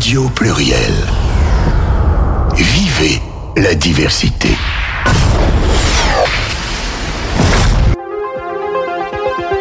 Radio 0.00 0.30
Pluriel. 0.30 0.94
Vivez 2.54 3.20
la 3.54 3.74
diversité. 3.74 4.48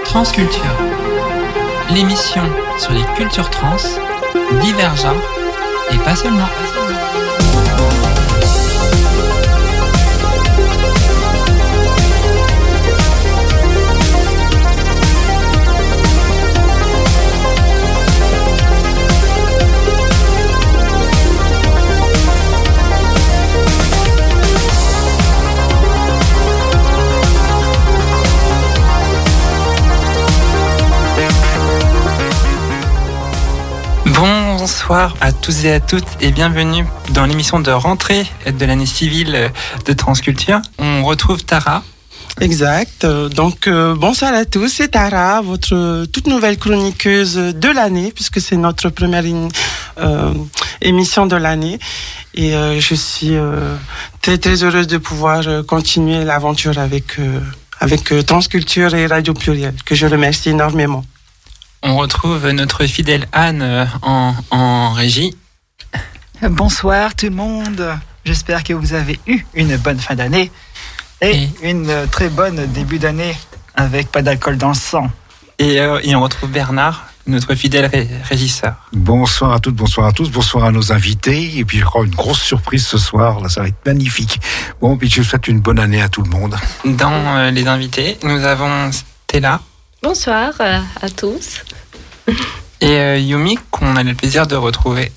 Transculture. 0.05 0.63
L'émission 1.94 2.43
sur 2.78 2.93
les 2.93 3.04
cultures 3.18 3.50
trans, 3.50 3.75
divergentes 4.61 5.18
et 5.91 5.97
pas 5.97 6.15
seulement. 6.15 6.47
Bonsoir 34.89 35.16
à 35.22 35.31
tous 35.31 35.66
et 35.66 35.72
à 35.72 35.80
toutes 35.80 36.17
et 36.20 36.31
bienvenue 36.31 36.84
dans 37.11 37.28
l'émission 37.28 37.59
de 37.59 37.70
rentrée 37.70 38.25
de 38.47 38.66
l'année 38.66 38.88
civile 38.88 39.52
de 39.86 39.94
Transculture. 39.94 40.64
On 40.80 41.03
retrouve 41.03 41.44
Tara. 41.44 41.84
Exact. 42.42 43.06
Donc 43.06 43.67
euh, 43.67 43.94
bonsoir 43.94 44.33
à 44.33 44.45
tous, 44.45 44.67
c'est 44.67 44.88
Tara, 44.88 45.42
votre 45.42 46.08
toute 46.08 46.25
nouvelle 46.25 46.58
chroniqueuse 46.58 47.36
de 47.36 47.70
l'année, 47.70 48.11
puisque 48.11 48.42
c'est 48.42 48.58
notre 48.58 48.89
première 48.89 49.25
euh, 50.00 50.33
émission 50.81 51.28
de 51.28 51.35
l'année. 51.35 51.78
Et 52.33 52.56
euh, 52.56 52.80
je 52.80 52.95
suis 52.95 53.35
très 54.23 54.39
très 54.39 54.63
heureuse 54.63 54.88
de 54.88 54.97
pouvoir 54.97 55.44
continuer 55.67 56.23
l'aventure 56.23 56.80
avec 56.80 57.17
avec 57.80 58.25
Transculture 58.25 58.95
et 58.95 59.06
Radio 59.06 59.35
Pluriel, 59.35 59.75
que 59.85 59.94
je 59.94 60.08
remercie 60.08 60.50
énormément. 60.50 61.03
On 61.81 61.95
retrouve 61.95 62.49
notre 62.49 62.85
fidèle 62.85 63.27
Anne 63.31 63.89
en, 64.02 64.33
en 64.52 64.91
régie. 64.91 65.35
Bonsoir 66.41 67.16
tout 67.16 67.27
le 67.27 67.35
monde. 67.35 67.97
J'espère 68.25 68.63
que 68.63 68.73
vous 68.73 68.94
avez 68.94 69.19
eu 69.27 69.45
une 69.53 69.77
bonne 69.77 70.00
fin 70.00 70.16
d'année 70.16 70.52
et, 71.22 71.47
une 71.63 72.07
très 72.11 72.30
bonne 72.30 72.66
début 72.67 73.00
d'année 73.00 73.35
avec 73.75 74.11
pas 74.11 74.22
d'alcool 74.22 74.57
dans 74.57 74.69
le 74.69 74.73
sang. 74.73 75.09
Et, 75.57 75.80
euh, 75.80 76.00
et, 76.03 76.16
on 76.16 76.22
retrouve 76.22 76.50
Bernard, 76.50 77.07
notre 77.27 77.55
fidèle 77.55 77.85
ré 77.85 78.09
régisseur. 78.23 78.75
Bonsoir 78.91 79.53
à 79.53 79.59
toutes, 79.59 79.75
bonsoir 79.75 80.07
à 80.07 80.11
tous, 80.11 80.30
bonsoir 80.30 80.66
à 80.66 80.72
nos 80.72 80.91
invités. 80.91 81.57
Et 81.57 81.66
puis 81.66 81.80
je 81.80 81.85
crois 81.85 82.05
une 82.05 82.16
grosse 82.16 82.41
surprise 82.41 82.85
ce 82.85 82.97
soir, 82.97 83.39
là 83.39 83.47
ça 83.47 83.61
va 83.61 83.69
être 83.69 83.85
magnifique. 83.85 84.39
Bon, 84.81 84.97
puis 84.97 85.09
je 85.09 85.22
souhaite 85.22 85.47
une 85.47 85.61
bonne 85.61 85.80
année 85.80 86.02
à 86.02 86.09
tout 86.09 86.23
le 86.23 86.30
monde. 86.30 86.55
Dans 86.83 87.38
euh, 87.38 87.52
les 87.52 87.67
invités, 87.67 88.17
nous 88.23 88.44
avons 88.44 88.91
Stella. 88.91 89.61
Bonsoir 90.02 90.53
euh, 90.61 90.80
à 91.02 91.09
tous. 91.09 91.61
Et 92.81 92.86
euh, 92.86 93.17
Yumi, 93.17 93.59
qu'on 93.69 93.97
a 93.97 94.03
le 94.03 94.14
plaisir 94.14 94.47
de 94.47 94.56
retrouver. 94.56 95.11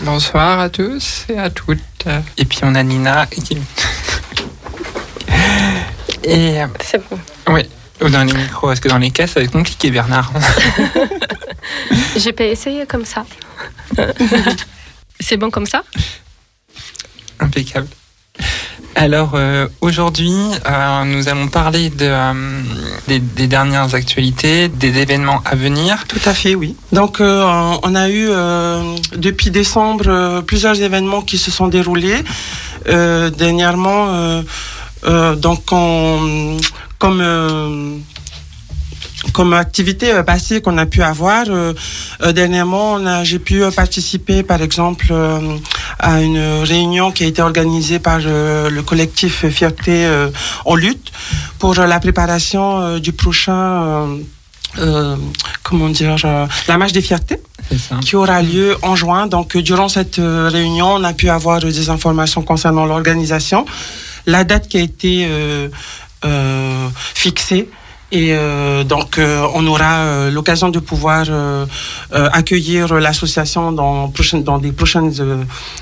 Bonsoir 0.00 0.58
à 0.58 0.70
tous 0.70 1.26
et 1.28 1.38
à 1.38 1.50
toutes. 1.50 1.80
Et 2.38 2.46
puis 2.46 2.60
on 2.62 2.74
a 2.74 2.82
Nina. 2.82 3.26
Qui... 3.26 3.58
et 6.24 6.62
euh, 6.62 6.66
C'est 6.80 7.06
bon. 7.08 7.18
Oui, 7.48 7.68
dans 8.10 8.24
les 8.24 8.32
micros, 8.32 8.68
parce 8.68 8.80
que 8.80 8.88
dans 8.88 8.98
les 8.98 9.10
caisses, 9.10 9.32
ça 9.32 9.40
va 9.40 9.44
être 9.44 9.52
compliqué, 9.52 9.90
Bernard. 9.90 10.32
J'ai 12.16 12.32
pas 12.32 12.44
essayé 12.44 12.86
comme 12.86 13.04
ça. 13.04 13.26
C'est 15.20 15.36
bon 15.36 15.50
comme 15.50 15.66
ça? 15.66 15.84
Impeccable. 17.38 17.88
Alors 18.96 19.32
euh, 19.34 19.66
aujourd'hui, 19.80 20.32
euh, 20.66 21.04
nous 21.04 21.28
allons 21.28 21.48
parler 21.48 21.90
de, 21.90 22.06
euh, 22.06 22.32
des, 23.08 23.46
dernières 23.48 23.94
actualités, 23.94 24.68
des 24.68 24.98
événements 24.98 25.42
à 25.44 25.56
venir. 25.56 26.04
Tout 26.06 26.20
à 26.24 26.32
fait, 26.32 26.54
oui. 26.54 26.76
Donc 26.92 27.20
on 27.20 27.94
a 27.94 28.08
eu 28.08 28.28
depuis 29.16 29.50
décembre 29.50 30.42
plusieurs 30.46 30.80
événements 30.80 31.22
qui 31.22 31.38
se 31.38 31.50
sont 31.50 31.68
déroulés. 31.68 32.22
dernièrement, 32.86 34.42
donc 35.36 35.72
on, 35.72 36.56
comme 36.98 38.02
comme 39.32 39.52
activité 39.52 40.12
passée 40.24 40.60
qu'on 40.60 40.78
a 40.78 40.86
pu 40.86 41.02
avoir. 41.02 41.44
Euh, 41.48 41.72
dernièrement, 42.32 43.24
j'ai 43.24 43.38
pu 43.38 43.62
participer, 43.74 44.42
par 44.42 44.62
exemple, 44.62 45.06
euh, 45.10 45.56
à 45.98 46.20
une 46.20 46.62
réunion 46.62 47.12
qui 47.12 47.24
a 47.24 47.26
été 47.26 47.42
organisée 47.42 47.98
par 47.98 48.20
euh, 48.24 48.70
le 48.70 48.82
collectif 48.82 49.46
Fierté 49.48 50.06
en 50.64 50.74
lutte 50.74 51.12
pour 51.58 51.74
la 51.74 52.00
préparation 52.00 52.98
du 52.98 53.12
prochain. 53.12 54.08
comment 55.62 55.88
dire, 55.88 56.16
la 56.68 56.78
marche 56.78 56.92
des 56.92 57.02
fiertés 57.02 57.40
qui 58.02 58.16
aura 58.16 58.42
lieu 58.42 58.76
en 58.82 58.96
juin. 58.96 59.26
Donc, 59.26 59.56
durant 59.56 59.88
cette 59.88 60.16
réunion, 60.18 60.94
on 60.94 61.04
a 61.04 61.12
pu 61.12 61.28
avoir 61.28 61.60
des 61.60 61.88
informations 61.90 62.42
concernant 62.42 62.84
l'organisation, 62.84 63.64
la 64.26 64.44
date 64.44 64.68
qui 64.68 64.78
a 64.78 64.80
été 64.80 65.28
fixée 67.14 67.68
et 68.14 68.28
euh, 68.30 68.84
donc, 68.84 69.18
euh, 69.18 69.44
on 69.54 69.66
aura 69.66 69.94
euh, 69.96 70.30
l'occasion 70.30 70.68
de 70.68 70.78
pouvoir 70.78 71.26
accueillir 72.12 72.94
l'association 72.94 73.72
dans, 73.72 74.12
dans 74.44 74.58
des 74.58 74.70
prochaines 74.70 75.12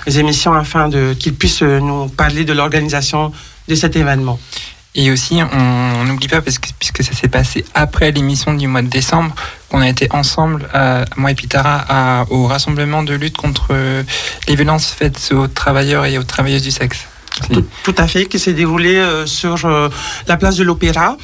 émissions 0.06 0.54
afin 0.54 0.88
de 0.88 1.12
qu'ils 1.12 1.34
puissent 1.34 1.60
nous 1.62 2.08
parler 2.08 2.44
de 2.46 2.54
l'organisation 2.54 3.32
de 3.68 3.74
cet 3.74 3.96
événement. 3.96 4.38
Et 4.94 5.10
aussi, 5.10 5.40
on 5.42 6.04
n'oublie 6.04 6.28
pas, 6.28 6.40
parce 6.40 6.58
que, 6.58 6.68
puisque 6.78 7.02
ça 7.02 7.12
s'est 7.12 7.28
passé 7.28 7.64
après 7.74 8.12
l'émission 8.12 8.54
du 8.54 8.66
mois 8.66 8.82
de 8.82 8.88
décembre, 8.88 9.34
qu'on 9.68 9.82
a 9.82 9.88
été 9.88 10.08
ensemble, 10.10 10.66
moi 11.16 11.30
et 11.30 11.34
Pitara, 11.34 11.84
à, 11.88 12.24
au 12.30 12.46
rassemblement 12.46 13.02
de 13.02 13.14
lutte 13.14 13.36
contre 13.36 13.74
les 14.48 14.54
violences 14.54 14.86
faites 14.86 15.32
aux 15.32 15.48
travailleurs 15.48 16.06
et 16.06 16.16
aux 16.16 16.24
travailleuses 16.24 16.62
du 16.62 16.70
sexe. 16.70 17.06
Tout, 17.52 17.64
tout 17.84 17.94
à 17.98 18.06
fait, 18.06 18.24
qui 18.26 18.38
s'est 18.38 18.54
déroulé 18.54 19.02
sur 19.26 19.68
la 20.28 20.36
place 20.38 20.56
de 20.56 20.64
l'Opéra. 20.64 21.16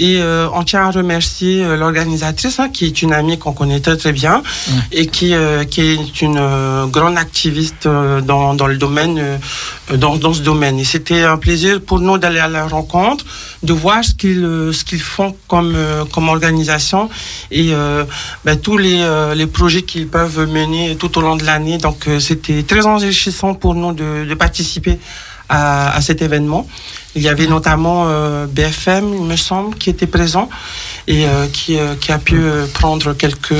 Et 0.00 0.16
euh, 0.16 0.48
on 0.54 0.62
tient 0.64 0.84
à 0.88 0.90
remercier 0.90 1.62
euh, 1.62 1.76
l'organisatrice, 1.76 2.58
hein, 2.58 2.70
qui 2.70 2.86
est 2.86 3.02
une 3.02 3.12
amie 3.12 3.36
qu'on 3.38 3.52
connaît 3.52 3.80
très 3.80 3.98
très 3.98 4.12
bien 4.12 4.38
mmh. 4.38 4.72
et 4.92 5.06
qui, 5.14 5.34
euh, 5.34 5.64
qui 5.64 5.80
est 5.82 6.22
une 6.22 6.38
euh, 6.38 6.86
grande 6.86 7.18
activiste 7.18 7.84
euh, 7.84 8.22
dans, 8.22 8.54
dans 8.54 8.66
le 8.66 8.78
domaine, 8.78 9.38
dans, 9.94 10.16
dans 10.16 10.32
ce 10.32 10.40
domaine. 10.40 10.78
Et 10.78 10.84
c'était 10.84 11.24
un 11.24 11.36
plaisir 11.36 11.82
pour 11.82 12.00
nous 12.00 12.16
d'aller 12.16 12.38
à 12.38 12.48
la 12.48 12.66
rencontre, 12.66 13.26
de 13.62 13.74
voir 13.74 14.02
ce 14.02 14.14
qu'ils 14.14 14.46
ce 14.72 14.82
qu'ils 14.88 15.02
font 15.02 15.36
comme 15.46 15.76
comme 16.12 16.28
organisation 16.30 17.10
et 17.50 17.66
ben, 18.44 18.56
tous 18.66 18.78
les, 18.78 18.98
les 19.40 19.46
projets 19.46 19.82
qu'ils 19.82 20.08
peuvent 20.08 20.42
mener 20.58 20.96
tout 20.96 21.12
au 21.18 21.20
long 21.20 21.36
de 21.36 21.44
l'année. 21.44 21.76
Donc 21.76 22.08
c'était 22.20 22.62
très 22.62 22.86
enrichissant 22.86 23.52
pour 23.54 23.74
nous 23.74 23.92
de, 23.92 24.24
de 24.30 24.34
participer 24.34 24.98
à, 25.50 25.94
à 25.94 26.00
cet 26.00 26.22
événement. 26.22 26.66
Il 27.16 27.22
y 27.22 27.28
avait 27.28 27.48
notamment 27.48 28.04
euh, 28.06 28.46
BFM, 28.46 29.12
il 29.12 29.24
me 29.24 29.36
semble, 29.36 29.76
qui 29.76 29.90
était 29.90 30.06
présent 30.06 30.48
et 31.08 31.26
euh, 31.26 31.48
qui, 31.52 31.76
euh, 31.76 31.96
qui, 32.00 32.12
a 32.12 32.18
pu 32.18 32.40
prendre 32.72 33.14
quelques 33.14 33.52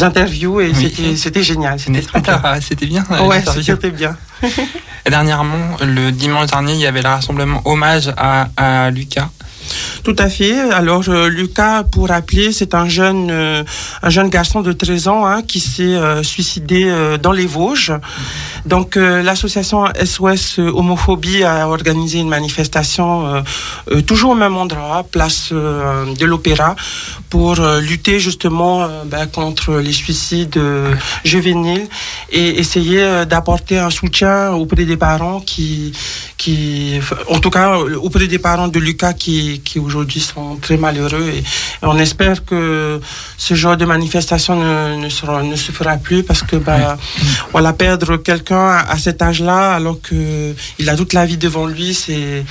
interviews 0.00 0.60
et 0.60 0.70
oui. 0.70 1.16
c'était 1.16 1.42
génial. 1.42 1.80
C'était 1.80 2.86
bien. 2.86 3.04
Ouais, 3.26 3.42
c'était 3.62 3.90
bien. 3.90 4.16
Dernièrement, 5.06 5.76
le 5.80 6.10
dimanche 6.12 6.50
dernier, 6.50 6.74
il 6.74 6.80
y 6.80 6.86
avait 6.86 7.02
le 7.02 7.08
rassemblement 7.08 7.60
hommage 7.64 8.12
à, 8.16 8.48
à 8.56 8.90
Lucas. 8.90 9.28
Tout 10.02 10.16
à 10.18 10.28
fait. 10.28 10.58
Alors 10.58 11.04
euh, 11.08 11.28
Lucas, 11.28 11.84
pour 11.84 12.08
rappeler, 12.08 12.52
c'est 12.52 12.74
un 12.74 12.88
jeune, 12.88 13.28
euh, 13.30 13.62
un 14.02 14.10
jeune 14.10 14.30
garçon 14.30 14.60
de 14.60 14.72
13 14.72 15.08
ans 15.08 15.26
hein, 15.26 15.42
qui 15.42 15.60
s'est 15.60 15.82
euh, 15.82 16.22
suicidé 16.22 16.92
dans 17.22 17.32
les 17.32 17.46
Vosges. 17.46 17.92
Donc 18.66 18.96
l'association 18.96 19.84
SOS 20.04 20.58
Homophobie 20.58 21.42
a 21.44 21.68
organisé 21.68 22.18
une 22.18 22.28
manifestation 22.28 23.42
toujours 24.06 24.32
au 24.32 24.34
même 24.34 24.56
endroit, 24.56 25.04
place 25.10 25.52
de 25.52 26.24
l'Opéra, 26.24 26.76
pour 27.28 27.56
lutter 27.80 28.20
justement 28.20 28.88
ben, 29.06 29.26
contre 29.26 29.74
les 29.74 29.92
suicides 29.92 30.60
juvéniles 31.24 31.88
et 32.30 32.60
essayer 32.60 33.24
d'apporter 33.26 33.78
un 33.78 33.90
soutien 33.90 34.52
auprès 34.52 34.84
des 34.84 34.96
parents 34.96 35.40
qui, 35.40 35.92
en 37.28 37.40
tout 37.40 37.50
cas 37.50 37.78
auprès 37.78 38.26
des 38.28 38.38
parents 38.38 38.68
de 38.68 38.78
Lucas 38.78 39.12
qui, 39.12 39.61
qui 39.62 39.78
aujourd'hui 39.78 40.20
sont 40.20 40.56
très 40.56 40.76
malheureux 40.76 41.28
et 41.28 41.42
on 41.82 41.98
espère 41.98 42.44
que 42.44 43.00
ce 43.36 43.54
genre 43.54 43.76
de 43.76 43.84
manifestation 43.84 44.56
ne, 44.56 44.96
ne, 44.96 45.08
sera, 45.08 45.42
ne 45.42 45.56
se 45.56 45.72
fera 45.72 45.96
plus 45.96 46.22
parce 46.22 46.42
que 46.42 46.56
bah, 46.56 46.96
voilà 47.52 47.72
perdre 47.72 48.16
quelqu'un 48.16 48.66
à, 48.66 48.90
à, 48.92 48.98
cet 48.98 49.22
âge-là 49.22 49.74
alors 49.74 50.00
que 50.00 50.54
il 50.78 50.88
a 50.88 50.96
toute 50.96 51.12
la 51.12 51.26
vie 51.26 51.36
devant 51.36 51.66
lui 51.66 51.94
c'est 51.94 52.44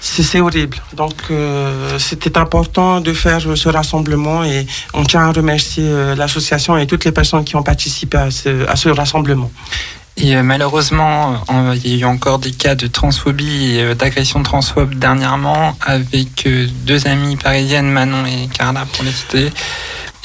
c'est 0.00 0.40
horrible. 0.40 0.76
Donc 0.94 1.14
c'était 1.98 2.36
important 2.36 3.00
de 3.00 3.14
faire 3.14 3.40
ce 3.40 3.68
rassemblement 3.70 4.44
et 4.44 4.66
on 4.92 5.02
tient 5.02 5.22
à 5.22 5.32
remercier 5.32 5.88
l'association 6.14 6.76
et 6.76 6.86
toutes 6.86 7.06
les 7.06 7.12
personnes 7.12 7.42
qui 7.42 7.56
ont 7.56 7.62
participé 7.62 8.18
à 8.18 8.30
ce, 8.30 8.68
à 8.68 8.76
ce 8.76 8.90
rassemblement. 8.90 9.50
Et 10.16 10.36
malheureusement, 10.42 11.42
il 11.74 11.88
y 11.88 11.94
a 11.94 11.98
eu 11.98 12.04
encore 12.04 12.38
des 12.38 12.52
cas 12.52 12.74
de 12.76 12.86
transphobie 12.86 13.76
et 13.78 13.94
d'agression 13.94 14.42
transphobe 14.42 14.94
dernièrement 14.94 15.76
avec 15.84 16.48
deux 16.84 17.06
amies 17.08 17.36
parisiennes, 17.36 17.90
Manon 17.90 18.24
et 18.24 18.48
Carla 18.48 18.86
pour 18.92 19.04
les 19.04 19.10
citer, 19.10 19.52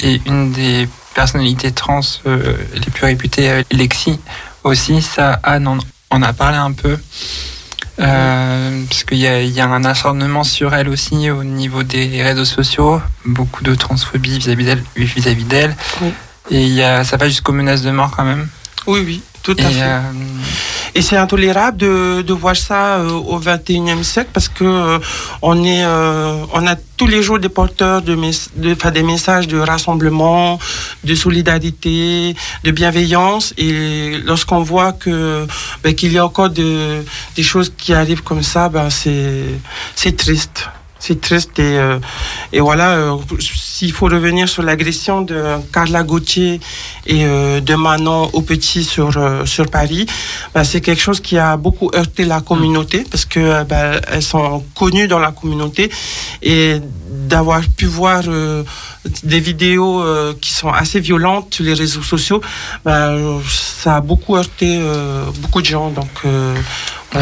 et 0.02 0.22
une 0.28 0.52
des 0.52 0.88
personnalités 1.16 1.72
trans 1.72 2.02
les 2.26 2.92
plus 2.94 3.06
réputées, 3.06 3.64
Lexi 3.72 4.20
aussi. 4.64 5.02
Ça, 5.02 5.40
Anne 5.44 5.80
en, 6.12 6.22
a 6.22 6.34
parlé 6.34 6.58
un 6.58 6.72
peu. 6.72 6.98
Euh, 8.00 8.84
parce 8.88 9.04
qu'il 9.04 9.18
y, 9.18 9.24
y, 9.24 9.60
a 9.60 9.68
un 9.68 9.84
acharnement 9.84 10.46
sur 10.46 10.74
elle 10.74 10.88
aussi 10.88 11.30
au 11.30 11.44
niveau 11.44 11.84
des 11.84 12.24
réseaux 12.24 12.46
sociaux, 12.46 13.02
beaucoup 13.26 13.62
de 13.62 13.76
transphobie 13.76 14.40
vis-à-vis 14.40 14.64
d'elle, 14.64 14.84
d'elle, 15.48 15.76
et 16.50 16.64
il 16.64 16.74
y 16.74 16.82
a, 16.82 17.04
ça 17.04 17.18
va 17.18 17.28
jusqu'aux 17.28 17.52
menaces 17.52 17.82
de 17.82 17.92
mort 17.92 18.12
quand 18.16 18.24
même. 18.24 18.48
Oui, 18.88 19.02
oui. 19.06 19.22
Tout 19.44 19.56
à 19.60 19.70
fait. 19.70 19.82
Euh, 19.82 20.00
et 20.96 21.02
c'est 21.02 21.18
intolérable 21.18 21.78
de, 21.78 22.22
de, 22.22 22.34
voir 22.34 22.56
ça 22.56 22.98
euh, 22.98 23.10
au 23.10 23.40
21e 23.40 24.04
siècle 24.04 24.32
parce 24.34 24.50
que 24.50 24.64
euh, 24.64 25.00
on 25.42 25.64
est, 25.64 25.86
on 25.86 26.68
a 26.68 26.76
tous 26.98 27.08
les 27.08 27.22
jours 27.22 27.40
des 27.40 27.50
porteurs 27.50 28.02
de, 28.02 28.16
de 28.16 28.90
des 28.90 29.04
messages 29.04 29.48
de 29.48 29.60
rassemblement, 29.60 30.60
de 31.04 31.16
solidarité, 31.16 32.36
de 32.64 32.72
bienveillance. 32.72 33.54
Et 33.58 34.18
lorsqu'on 34.26 34.62
voit 34.62 34.94
que 34.94 35.46
ben, 35.84 35.94
qu'il 35.96 36.12
y 36.12 36.18
a 36.18 36.26
encore 36.26 36.50
de, 36.50 37.04
des 37.36 37.44
choses 37.44 37.72
qui 37.78 37.94
arrivent 37.94 38.24
comme 38.24 38.44
ça, 38.44 38.68
ben, 38.70 38.90
c'est 38.90 39.46
c'est 39.96 40.18
triste. 40.18 40.70
C'est 41.00 41.22
triste 41.22 41.57
et, 41.60 41.78
euh, 41.78 41.98
et 42.51 42.60
voilà, 42.60 42.92
euh, 42.92 43.18
s'il 43.40 43.94
faut 43.94 44.07
revenir 44.07 44.50
sur 44.50 44.63
l'agression 44.63 45.22
de 45.22 45.42
Carla 45.72 46.04
Gauthier 46.04 46.60
et 47.07 47.25
euh, 47.25 47.62
de 47.62 47.75
Manon 47.75 48.30
au 48.34 48.42
petit 48.42 48.84
sur, 48.84 49.18
sur 49.46 49.68
Paris, 49.68 50.06
bah, 50.54 50.66
c'est 50.66 50.81
quelque 50.81 51.01
chose 51.01 51.22
qui 51.22 51.38
a 51.38 51.56
beaucoup 51.56 51.90
heurté 51.96 52.25
la 52.25 52.42
communauté 52.42 53.06
parce 53.10 53.24
que 53.24 53.63
bah, 53.63 54.01
elles 54.12 54.22
sont 54.22 54.63
connues 54.75 55.07
dans 55.07 55.19
la 55.19 55.31
communauté 55.31 55.90
et 56.42 56.81
d'avoir 57.10 57.62
pu 57.78 57.86
voir 57.86 58.24
des 59.24 59.40
vidéos 59.40 60.04
qui 60.42 60.52
sont 60.52 60.69
assez 60.69 61.00
violentes 61.00 61.54
sur 61.54 61.63
les 61.63 61.74
réseaux 61.74 62.02
sociaux, 62.02 62.42
bah, 62.84 63.13
ça 63.48 63.98
a 63.98 64.02
beaucoup 64.02 64.36
heurté 64.36 64.80
beaucoup 65.42 65.62
de 65.62 65.66
gens. 65.66 65.90
Donc 65.92 66.10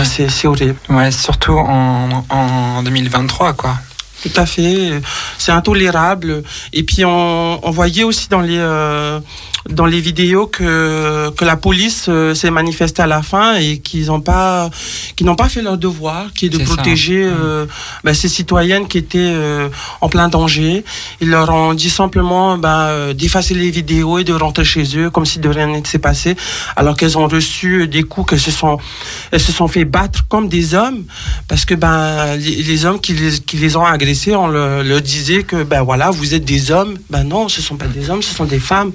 c'est 0.04 0.48
horrible. 0.48 0.78
Surtout 1.12 1.54
en, 1.54 2.25
en 2.30 2.84
2023, 2.84 3.54
quoi. 3.54 3.75
Tout 4.24 4.31
à 4.36 4.45
fait, 4.45 5.00
c'est 5.38 5.51
intolérable. 5.51 6.44
Et 6.74 6.84
puis 6.84 7.06
on, 7.06 7.66
on, 7.66 7.72
voyait 7.72 8.04
aussi 8.04 8.30
dans 8.30 8.42
les 8.42 8.57
euh, 8.57 9.19
dans 9.69 9.86
les 9.86 10.00
vidéos 10.00 10.48
que 10.48 11.30
que 11.31 11.46
la 11.46 11.56
police 11.56 12.06
euh, 12.10 12.34
s'est 12.34 12.52
manifestée 12.52 13.02
à 13.02 13.08
la 13.08 13.22
fin 13.22 13.56
et 13.56 13.80
qu'ils 13.80 14.08
n'ont 14.08 14.22
pas 14.22 14.69
n'ont 15.22 15.36
pas 15.36 15.50
fait 15.50 15.62
leur 15.62 15.78
devoir, 15.78 16.31
qui 16.34 16.46
est 16.46 16.50
de 16.50 16.60
protéger 16.60 17.24
euh, 17.24 17.66
mm. 17.66 17.69
ben, 18.04 18.14
ces 18.14 18.30
citoyennes 18.30 18.88
qui 18.88 18.98
étaient 18.98 19.36
en 20.02 20.10
plein 20.10 20.28
danger. 20.30 20.84
Ils 21.22 21.30
leur 21.30 21.50
ont 21.50 21.74
dit 21.74 21.90
simplement 21.90 22.58
ben, 22.58 23.14
d'effacer 23.14 23.54
les 23.54 23.72
vidéos 23.72 24.19
et 24.19 24.24
de 24.24 24.34
rentrer 24.34 24.66
chez 24.66 24.98
eux 24.98 25.10
comme 25.10 25.25
si 25.25 25.40
de 25.40 25.50
rien 25.50 25.68
n'était 25.68 26.00
passé, 26.00 26.36
alors 26.75 26.96
qu'elles 26.96 27.18
ont 27.18 27.28
reçu 27.28 27.88
des 27.88 28.04
coups, 28.04 28.30
qu'elles 28.30 28.40
se 28.40 28.52
sont 28.52 28.78
elles 29.31 29.40
se 29.40 29.52
sont 29.52 29.68
fait 29.68 29.86
battre 29.86 30.25
comme 30.28 30.48
des 30.48 30.74
hommes 30.74 31.04
parce 31.48 31.66
que 31.66 31.75
ben 31.75 32.36
les, 32.38 32.64
les 32.64 32.86
hommes 32.86 33.00
qui 33.00 33.14
les, 33.14 33.40
qui 33.40 33.58
les 33.58 33.75
ont 33.75 33.86
agressés 33.86 34.18
on 34.36 34.48
le, 34.48 35.02
disait 35.02 35.44
que 35.44 35.64
ben 35.64 35.84
voilà, 35.84 36.10
vous 36.10 36.34
êtes 36.34 36.46
des 36.46 36.72
hommes. 36.72 36.98
Ben 37.10 37.24
non, 37.24 37.50
ce 37.50 37.62
sont 37.62 37.75
pas 37.75 37.86
des 37.86 38.10
hommes, 38.10 38.22
ce 38.22 38.34
sont 38.34 38.46
des 38.46 38.60
femmes. 38.60 38.92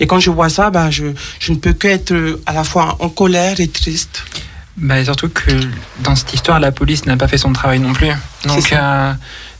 Et 0.00 0.03
quand 0.06 0.20
je 0.20 0.30
vois 0.30 0.48
ça, 0.48 0.70
ben 0.70 0.90
je, 0.90 1.06
je 1.38 1.52
ne 1.52 1.58
peux 1.58 1.72
qu'être 1.72 2.12
euh, 2.12 2.42
à 2.46 2.52
la 2.52 2.64
fois 2.64 2.96
en 3.00 3.08
colère 3.08 3.60
et 3.60 3.68
triste. 3.68 4.24
Ben, 4.76 5.04
surtout 5.04 5.28
que 5.28 5.52
dans 6.00 6.16
cette 6.16 6.34
histoire, 6.34 6.58
la 6.58 6.72
police 6.72 7.06
n'a 7.06 7.16
pas 7.16 7.28
fait 7.28 7.38
son 7.38 7.52
travail 7.52 7.78
non 7.78 7.92
plus. 7.92 8.10
Donc 8.44 8.72
euh, 8.72 9.12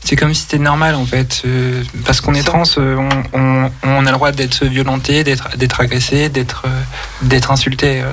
c'est 0.03 0.17
comme 0.17 0.33
si 0.33 0.41
c'était 0.41 0.59
normal 0.59 0.95
en 0.95 1.05
fait. 1.05 1.43
Euh, 1.45 1.83
parce 2.05 2.19
qu'on 2.19 2.33
est 2.33 2.43
trans, 2.43 2.63
on, 2.77 3.71
on, 3.83 4.05
a 4.05 4.11
le 4.11 4.11
droit 4.11 4.31
d'être 4.31 4.65
violenté, 4.65 5.23
d'être 5.23 5.79
agressé, 5.79 6.29
d'être 6.29 7.51
insulté. 7.51 8.03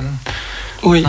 Oui. 0.82 1.04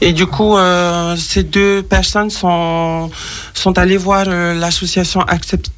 Et 0.00 0.12
du 0.12 0.26
coup, 0.26 0.56
euh, 0.56 1.16
ces 1.16 1.42
deux 1.42 1.82
personnes 1.82 2.30
sont, 2.30 3.10
sont 3.54 3.78
allées 3.78 3.98
voir 3.98 4.24
euh, 4.28 4.54
l'association 4.54 5.20
Accept 5.22 5.70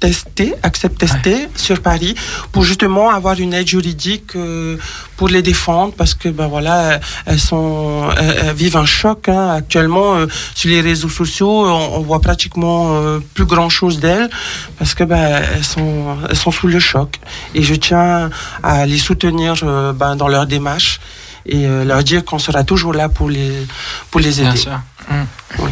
Testé, 0.00 0.54
Accept 0.62 0.98
Testé 0.98 1.48
sur 1.56 1.80
Paris 1.80 2.14
pour 2.52 2.62
justement 2.64 3.10
avoir 3.10 3.38
une 3.40 3.52
aide 3.52 3.66
juridique 3.66 4.36
euh, 4.36 4.76
pour 5.16 5.28
les 5.28 5.42
défendre 5.42 5.92
parce 5.96 6.14
que 6.14 6.28
ben 6.28 6.46
voilà 6.46 7.00
elles 7.26 7.40
sont 7.40 8.08
elles, 8.16 8.54
vivent 8.54 8.76
un 8.76 8.86
choc 8.86 9.28
hein. 9.28 9.50
actuellement 9.50 10.14
euh, 10.14 10.26
sur 10.54 10.70
les 10.70 10.80
réseaux 10.80 11.08
sociaux 11.08 11.66
on, 11.66 11.96
on 11.96 12.00
voit 12.00 12.20
pratiquement 12.20 12.94
euh, 12.94 13.18
plus 13.34 13.44
grand 13.44 13.68
chose 13.68 13.98
d'elles 13.98 14.30
parce 14.78 14.94
que 14.94 15.04
ben 15.04 15.42
elles 15.54 15.64
sont 15.64 16.16
elles 16.28 16.36
sont 16.36 16.52
sous 16.52 16.68
le 16.68 16.78
choc. 16.78 17.18
Et 17.54 17.62
je 17.62 17.74
tiens 17.74 18.30
à 18.62 18.86
les 18.86 18.98
soutenir 18.98 19.54
ben, 19.94 20.16
dans 20.16 20.28
leur 20.28 20.46
démarche 20.46 21.00
et 21.48 21.66
euh, 21.66 21.84
leur 21.84 22.04
dire 22.04 22.24
qu'on 22.24 22.38
sera 22.38 22.64
toujours 22.64 22.92
là 22.92 23.08
pour 23.08 23.28
les, 23.30 23.66
pour 24.10 24.20
les 24.20 24.40
aider. 24.40 24.50
Bien 24.50 24.56
sûr. 24.56 24.80
Mmh. 25.10 25.64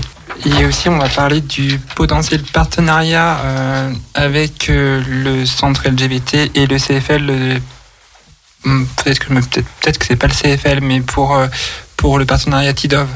Et 0.47 0.65
aussi, 0.65 0.89
on 0.89 0.99
va 0.99 1.09
parler 1.09 1.41
du 1.41 1.79
potentiel 1.95 2.43
partenariat 2.43 3.41
euh, 3.45 3.93
avec 4.15 4.69
euh, 4.69 5.03
le 5.09 5.47
centre 5.47 5.89
LGBT 5.89 6.51
et 6.55 6.67
le 6.67 6.79
CFL. 6.79 7.61
Hmm, 8.65 8.85
peut-être 8.97 9.19
que 9.19 9.33
peut-être 9.33 9.69
peut 9.81 9.93
que 9.93 10.07
c'est 10.07 10.17
pas 10.17 10.27
le 10.27 10.35
CFL, 10.35 10.81
mais 10.81 11.01
pour 11.01 11.39
pour 11.97 12.19
le 12.19 12.25
partenariat 12.27 12.73
TIDOV. 12.73 13.09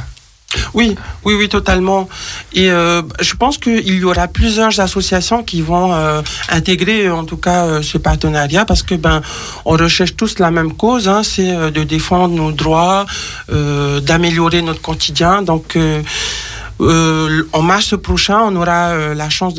Oui, 0.74 0.96
oui, 1.24 1.34
oui, 1.34 1.48
totalement. 1.48 2.08
Et 2.52 2.70
euh, 2.70 3.02
je 3.20 3.34
pense 3.34 3.58
qu'il 3.58 3.88
y 3.88 4.04
aura 4.04 4.26
plusieurs 4.28 4.78
associations 4.80 5.42
qui 5.42 5.62
vont 5.62 5.92
euh, 5.92 6.22
intégrer, 6.48 7.08
en 7.10 7.24
tout 7.24 7.36
cas, 7.36 7.66
euh, 7.66 7.82
ce 7.82 7.98
partenariat, 7.98 8.64
parce 8.64 8.82
que 8.82 8.94
ben, 8.94 9.20
on 9.64 9.72
recherche 9.72 10.16
tous 10.16 10.38
la 10.38 10.50
même 10.50 10.72
cause, 10.74 11.08
hein, 11.08 11.22
c'est 11.22 11.70
de 11.70 11.84
défendre 11.84 12.34
nos 12.34 12.52
droits, 12.52 13.06
d'améliorer 13.48 14.62
notre 14.62 14.80
quotidien. 14.80 15.42
Donc 15.42 15.78
en 16.80 17.62
mars 17.62 17.94
prochain, 18.00 18.40
on 18.46 18.56
aura 18.56 19.14
la 19.14 19.28
chance 19.28 19.54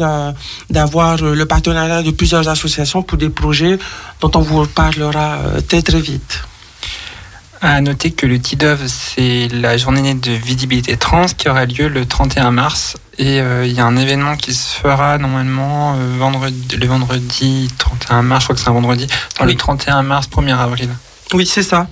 d'avoir 0.70 1.18
le 1.18 1.46
partenariat 1.46 2.02
de 2.04 2.12
plusieurs 2.12 2.48
associations 2.48 3.04
pour 3.04 3.18
des 3.18 3.30
projets 3.30 3.78
dont 4.22 4.32
on 4.36 4.42
vous 4.42 4.66
parlera 4.66 5.40
très 5.68 5.82
très 5.82 6.00
vite. 6.02 6.42
À 7.64 7.80
noter 7.80 8.10
que 8.10 8.26
le 8.26 8.40
TIDOV, 8.40 8.88
c'est 8.88 9.48
la 9.50 9.78
journée 9.78 10.16
de 10.16 10.32
visibilité 10.32 10.98
trans 10.98 11.28
qui 11.28 11.48
aura 11.48 11.66
lieu 11.66 11.90
le 11.90 12.08
31 12.08 12.50
mars. 12.50 12.98
Et 13.20 13.40
euh, 13.40 13.68
il 13.68 13.74
y 13.74 13.80
a 13.80 13.86
un 13.86 13.98
événement 13.98 14.36
qui 14.36 14.56
se 14.56 14.76
fera 14.76 15.20
normalement 15.20 15.94
euh, 15.94 16.18
vendredi, 16.18 16.76
le 16.76 16.88
vendredi 16.88 17.72
31 17.78 18.24
mars, 18.24 18.42
je 18.42 18.46
crois 18.48 18.56
que 18.56 18.62
c'est 18.62 18.70
un 18.70 18.74
vendredi, 18.74 19.06
dans 19.38 19.46
le 19.46 19.54
31 19.54 20.02
mars, 20.02 20.28
1er 20.28 20.58
avril. 20.58 20.90
Oui, 21.34 21.46
c'est 21.46 21.62
ça 21.62 21.88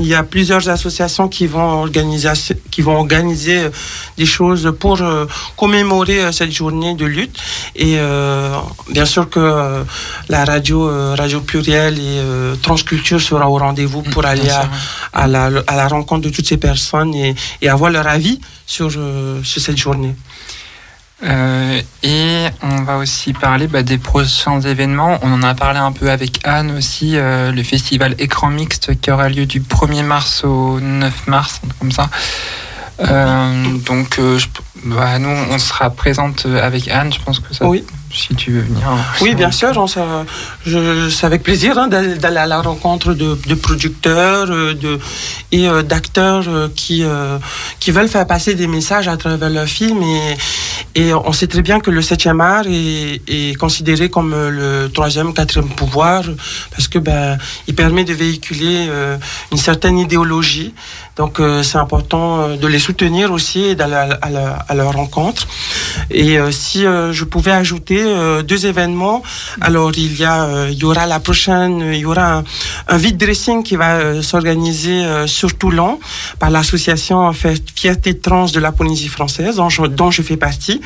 il 0.00 0.06
y 0.06 0.14
a 0.14 0.22
plusieurs 0.22 0.68
associations 0.68 1.28
qui 1.28 1.46
vont 1.46 1.82
organiser, 1.82 2.28
qui 2.70 2.82
vont 2.82 2.96
organiser 2.96 3.58
euh, 3.58 3.70
des 4.16 4.26
choses 4.26 4.72
pour 4.78 5.00
euh, 5.00 5.26
commémorer 5.56 6.20
euh, 6.20 6.32
cette 6.32 6.52
journée 6.52 6.94
de 6.94 7.04
lutte. 7.04 7.38
Et 7.76 7.98
bien 8.90 9.04
sûr 9.04 9.28
que 9.28 9.84
la 10.28 10.44
radio, 10.44 10.90
radio 11.14 11.40
plurielle 11.40 11.98
et 11.98 12.20
transculture 12.62 13.20
sera 13.20 13.48
au 13.48 13.58
rendez-vous 13.58 14.02
pour 14.02 14.24
aller 14.24 14.50
à, 15.12 15.26
la, 15.26 15.50
à, 15.66 15.76
la, 15.76 15.88
rencontre 15.88 16.22
de 16.22 16.30
toutes 16.30 16.46
ces 16.46 16.56
personnes 16.56 17.14
et, 17.14 17.34
et 17.62 17.68
avoir 17.68 17.90
leur 17.90 18.06
avis 18.06 18.40
sur, 18.66 18.90
sur 18.90 19.62
cette 19.62 19.76
journée. 19.76 20.14
Euh, 21.22 21.80
et 22.02 22.46
on 22.62 22.82
va 22.82 22.96
aussi 22.96 23.32
parler 23.32 23.66
bah, 23.66 23.82
des 23.82 23.98
prochains 23.98 24.60
événements. 24.60 25.18
On 25.22 25.32
en 25.32 25.42
a 25.42 25.54
parlé 25.54 25.78
un 25.78 25.92
peu 25.92 26.10
avec 26.10 26.40
Anne 26.44 26.70
aussi, 26.76 27.16
euh, 27.16 27.52
le 27.52 27.62
festival 27.62 28.14
Écran 28.18 28.50
Mixte 28.50 28.98
qui 29.00 29.10
aura 29.10 29.28
lieu 29.28 29.46
du 29.46 29.60
1er 29.60 30.02
mars 30.02 30.44
au 30.44 30.80
9 30.80 31.26
mars, 31.26 31.60
comme 31.78 31.92
ça. 31.92 32.08
Euh, 33.00 33.64
donc, 33.86 34.18
bah, 34.84 35.18
nous, 35.18 35.28
on 35.28 35.58
sera 35.58 35.90
présente 35.90 36.46
avec 36.46 36.88
Anne, 36.88 37.12
je 37.12 37.20
pense 37.20 37.40
que 37.40 37.54
ça. 37.54 37.66
Oui, 37.66 37.84
si 38.12 38.34
tu 38.34 38.52
veux 38.52 38.60
venir. 38.62 38.82
Oui, 39.20 39.34
bien 39.34 39.50
sûr. 39.50 39.72
On, 39.76 39.86
ça, 39.86 40.24
je, 40.66 41.08
c'est 41.10 41.26
avec 41.26 41.42
plaisir 41.42 41.78
hein, 41.78 41.88
d'aller, 41.88 42.36
à 42.36 42.46
la 42.46 42.60
rencontre 42.60 43.14
de, 43.14 43.38
de 43.46 43.54
producteurs 43.54 44.50
euh, 44.50 44.74
de, 44.74 44.98
et 45.52 45.68
euh, 45.68 45.82
d'acteurs 45.82 46.44
euh, 46.48 46.68
qui, 46.74 47.04
euh, 47.04 47.38
qui 47.78 47.90
veulent 47.90 48.08
faire 48.08 48.26
passer 48.26 48.54
des 48.54 48.66
messages 48.66 49.08
à 49.08 49.16
travers 49.16 49.50
leurs 49.50 49.66
films. 49.66 50.02
Et, 50.02 50.36
et 50.94 51.14
on 51.14 51.32
sait 51.32 51.46
très 51.46 51.62
bien 51.62 51.80
que 51.80 51.90
le 51.90 52.00
7e 52.00 52.40
art 52.40 52.64
est, 52.66 53.20
est 53.28 53.56
considéré 53.56 54.08
comme 54.08 54.32
euh, 54.32 54.50
le 54.50 54.92
troisième, 54.92 55.32
quatrième 55.32 55.68
pouvoir 55.68 56.24
parce 56.70 56.88
que 56.88 56.98
ben, 56.98 57.38
il 57.68 57.74
permet 57.74 58.04
de 58.04 58.14
véhiculer 58.14 58.86
euh, 58.88 59.16
une 59.52 59.58
certaine 59.58 59.98
idéologie. 59.98 60.74
Donc 61.16 61.38
euh, 61.38 61.62
c'est 61.62 61.78
important 61.78 62.40
euh, 62.40 62.56
de 62.56 62.66
les 62.66 62.78
soutenir 62.78 63.30
aussi 63.32 63.60
et 63.60 63.74
d'aller 63.74 63.94
à, 63.94 64.64
à 64.68 64.69
à 64.70 64.74
leur 64.74 64.92
rencontre. 64.92 65.48
Et 66.10 66.38
euh, 66.38 66.52
si 66.52 66.86
euh, 66.86 67.12
je 67.12 67.24
pouvais 67.24 67.50
ajouter 67.50 68.00
euh, 68.00 68.42
deux 68.42 68.66
événements, 68.66 69.22
alors 69.60 69.90
il 69.96 70.16
y 70.16 70.24
a, 70.24 70.68
il 70.70 70.78
y 70.78 70.84
aura 70.84 71.06
la 71.06 71.18
prochaine, 71.18 71.80
il 71.92 71.98
y 71.98 72.04
aura 72.04 72.44
un, 72.88 72.96
vide 72.96 73.16
dressing 73.16 73.64
qui 73.64 73.74
va 73.74 74.22
s'organiser 74.22 75.26
sur 75.26 75.56
Toulon 75.58 75.98
par 76.38 76.50
l'association 76.50 77.32
Fierté 77.74 78.18
Trans 78.18 78.46
de 78.46 78.60
la 78.60 78.70
Polynésie 78.70 79.08
française, 79.08 79.56
dont 79.56 79.68
je, 79.68 79.82
dont 79.82 80.10
je 80.10 80.22
fais 80.22 80.36
partie. 80.36 80.80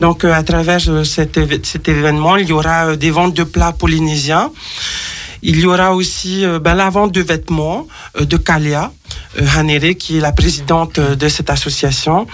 Donc 0.00 0.24
à 0.24 0.42
travers 0.42 0.80
cet, 1.04 1.40
cet 1.64 1.88
événement, 1.88 2.36
il 2.36 2.46
y 2.48 2.52
aura 2.52 2.94
des 2.96 3.10
ventes 3.10 3.34
de 3.34 3.44
plats 3.44 3.72
polynésiens. 3.72 4.50
Il 5.42 5.58
y 5.60 5.66
aura 5.66 5.94
aussi 5.94 6.44
euh, 6.44 6.58
ben, 6.58 6.74
la 6.74 6.90
vente 6.90 7.12
de 7.12 7.20
vêtements 7.22 7.86
euh, 8.20 8.24
de 8.24 8.36
Kalia 8.36 8.92
euh, 9.38 9.46
Hanere, 9.56 9.94
qui 9.96 10.16
est 10.18 10.20
la 10.20 10.32
présidente 10.32 10.98
de 11.00 11.28
cette 11.28 11.50
association. 11.50 12.26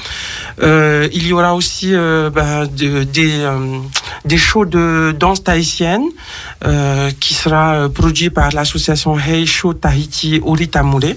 Il 0.60 1.26
y 1.26 1.32
aura 1.32 1.54
aussi 1.54 1.92
ben, 1.92 2.66
de- 2.66 3.04
des, 3.04 3.44
des 4.24 4.38
shows 4.38 4.64
de 4.64 5.14
danse 5.18 5.42
tahitienne 5.44 6.04
euh, 6.64 7.10
qui 7.20 7.34
sera 7.34 7.74
euh, 7.74 7.88
produit 7.88 8.30
par 8.30 8.50
l'association 8.52 9.18
Hey 9.18 9.46
Show 9.46 9.74
Tahiti 9.74 10.40
Oritamure. 10.44 11.14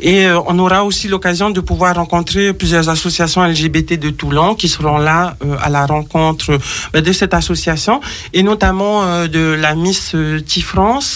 Et 0.00 0.26
euh, 0.26 0.38
on 0.46 0.58
aura 0.58 0.84
aussi 0.84 1.08
l'occasion 1.08 1.50
de 1.50 1.60
pouvoir 1.60 1.96
rencontrer 1.96 2.52
plusieurs 2.52 2.88
associations 2.88 3.44
LGBT 3.44 3.98
de 3.98 4.10
Toulon 4.10 4.54
qui 4.54 4.68
seront 4.68 4.98
là 4.98 5.36
euh, 5.44 5.56
à 5.62 5.68
la 5.68 5.86
rencontre 5.86 6.58
ben, 6.92 7.02
de 7.02 7.12
cette 7.12 7.34
association 7.34 8.00
et 8.32 8.42
notamment 8.42 9.02
euh, 9.04 9.26
de 9.28 9.56
la 9.60 9.74
Miss 9.74 10.14
euh, 10.14 10.40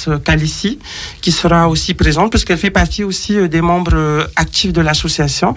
euh, 0.09 0.19
Calici, 0.19 0.79
qui 1.21 1.33
sera 1.33 1.69
aussi 1.69 1.95
présente 1.95 2.31
parce 2.33 2.45
qu'elle 2.45 2.59
fait 2.59 2.71
partie 2.71 3.05
aussi 3.05 3.37
euh, 3.37 3.49
des 3.49 3.61
membres 3.61 3.93
euh, 3.95 4.25
actifs 4.37 4.73
de 4.73 4.81
l'association. 4.81 5.55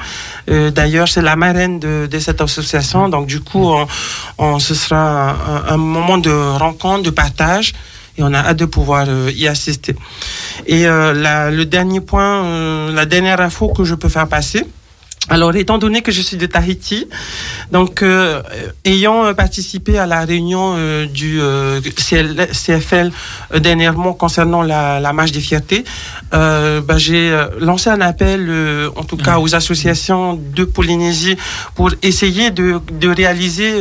Euh, 0.50 0.72
D'ailleurs, 0.72 1.08
c'est 1.08 1.22
la 1.22 1.36
marraine 1.36 1.80
de, 1.80 2.08
de 2.10 2.20
cette 2.20 2.42
association. 2.42 3.10
Donc, 3.10 3.28
du 3.28 3.40
coup, 3.42 3.66
on, 3.66 3.88
on- 4.38 4.60
ce 4.60 4.74
sera 4.74 5.36
un, 5.46 5.78
moment 5.78 6.18
de 6.18 6.32
rencontre, 6.32 7.04
de 7.04 7.10
partage. 7.10 7.74
Et 8.18 8.24
on 8.24 8.34
a 8.34 8.40
hâte 8.40 8.58
de 8.58 8.66
pouvoir 8.66 9.06
euh, 9.08 9.32
y 9.34 9.48
assister. 9.48 9.96
Et 10.68 10.86
euh, 10.86 11.50
le 11.50 11.64
dernier 11.66 12.02
point, 12.02 12.44
euh, 12.44 12.92
la 12.92 13.06
dernière 13.06 13.40
info 13.40 13.70
que 13.70 13.86
je 13.86 13.96
peux 13.96 14.10
faire 14.10 14.28
passer, 14.28 14.66
alors, 15.32 15.56
étant 15.56 15.78
donné 15.78 16.02
que 16.02 16.12
je 16.12 16.22
suis 16.22 16.36
de 16.36 16.46
Tahiti, 16.46 17.08
donc 17.72 18.04
euh, 18.04 18.42
ayant 18.84 19.24
euh, 19.24 19.34
participé 19.34 19.98
à 19.98 20.06
la 20.06 20.26
réunion 20.26 20.74
euh, 20.76 21.06
du 21.06 21.40
euh, 21.40 21.80
CL 21.96 22.50
CFL 22.52 23.14
dernièrement 23.58 24.12
concernant 24.12 24.62
la, 24.62 25.00
la 25.00 25.14
marche 25.14 25.32
des 25.32 25.40
fiertés, 25.40 25.86
euh, 26.34 26.82
bah, 26.82 26.98
j'ai 26.98 27.34
lancé 27.62 27.90
un 27.90 28.02
appel, 28.02 28.46
euh, 28.50 28.90
en 28.98 29.04
tout 29.06 29.16
cas 29.16 29.40
aux 29.40 29.56
associations 29.56 30.34
de 30.34 30.66
Polynésie, 30.66 31.38
pour 31.76 31.92
essayer 32.02 32.52
de, 32.52 32.82
de 32.92 33.08
réaliser 33.08 33.72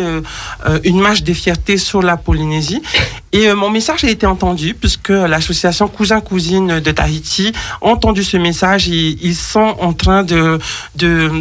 une 0.85 1.00
marche 1.00 1.25
des 1.25 1.35
fiertés 1.35 1.78
sur 1.78 2.00
la 2.00 2.16
Polynésie. 2.16 2.80
Et 3.33 3.52
mon 3.54 3.71
message 3.71 4.04
a 4.04 4.09
été 4.09 4.26
entendu 4.26 4.75
puisque 4.75 5.11
l'association 5.11 5.88
Cousin 5.88 6.21
Cousine 6.21 6.80
de 6.80 6.90
Tahiti 6.90 7.52
a 7.80 7.87
entendu 7.87 8.25
ce 8.25 8.37
message 8.37 8.88
et 8.88 9.16
ils 9.23 9.37
sont 9.37 9.76
en 9.80 9.92
train 9.92 10.25
de, 10.25 10.59
de, 10.97 11.40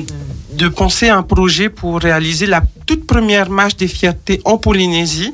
de 0.53 0.67
penser 0.67 1.09
un 1.09 1.23
projet 1.23 1.69
pour 1.69 1.99
réaliser 1.99 2.45
la 2.47 2.61
toute 2.85 3.05
première 3.05 3.49
marche 3.51 3.75
des 3.77 3.87
fiertés 3.87 4.41
en 4.45 4.57
Polynésie. 4.57 5.31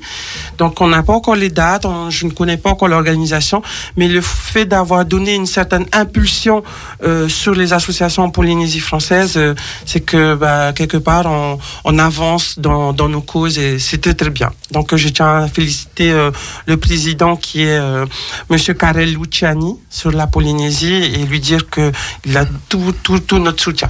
Donc 0.58 0.82
on 0.82 0.88
n'a 0.90 1.04
pas 1.04 1.14
encore 1.14 1.36
les 1.38 1.50
dates, 1.50 1.86
on- 1.86 2.10
je 2.10 2.26
ne 2.26 2.32
connais 2.32 2.58
pas 2.58 2.70
encore 2.72 2.90
l'organisation, 2.90 3.62
mais 3.96 4.08
le 4.10 4.20
fait 4.22 4.66
d'avoir 4.66 5.06
donné 5.06 5.34
une 5.36 5.46
certaine 5.46 5.86
impulsion 5.94 6.64
euh, 7.04 7.30
sur 7.30 7.54
les 7.56 7.72
associations 7.72 8.24
en 8.24 8.30
Polynésie 8.30 8.82
française, 8.82 9.34
euh, 9.38 9.56
c'est 9.86 10.02
que 10.02 10.36
bah, 10.36 10.74
quelque 10.74 10.98
part 10.98 11.26
on, 11.28 11.58
on 11.86 11.98
avance 11.98 12.60
dans, 12.60 12.92
dans 12.92 13.08
nos 13.10 13.22
causes 13.22 13.58
et 13.58 13.80
c'est 13.80 14.00
très 14.16 14.30
bien. 14.30 14.52
Donc 14.72 14.94
je 14.96 15.08
tiens 15.10 15.44
à 15.44 15.48
féliciter 15.48 16.12
euh, 16.12 16.32
le 16.68 16.76
président 16.78 17.38
qui 17.38 17.62
est 17.64 17.78
euh, 17.80 18.06
Monsieur 18.50 18.74
Karel 18.74 19.14
Luciani 19.16 19.76
sur 19.90 20.12
la 20.12 20.28
Polynésie 20.28 20.94
et 20.94 21.24
lui 21.26 21.40
dire 21.40 21.70
que 21.70 21.92
il 22.26 22.36
a 22.38 22.46
tout, 22.70 22.94
tout, 23.02 23.20
tout 23.20 23.40
notre 23.40 23.64
soutien. 23.64 23.90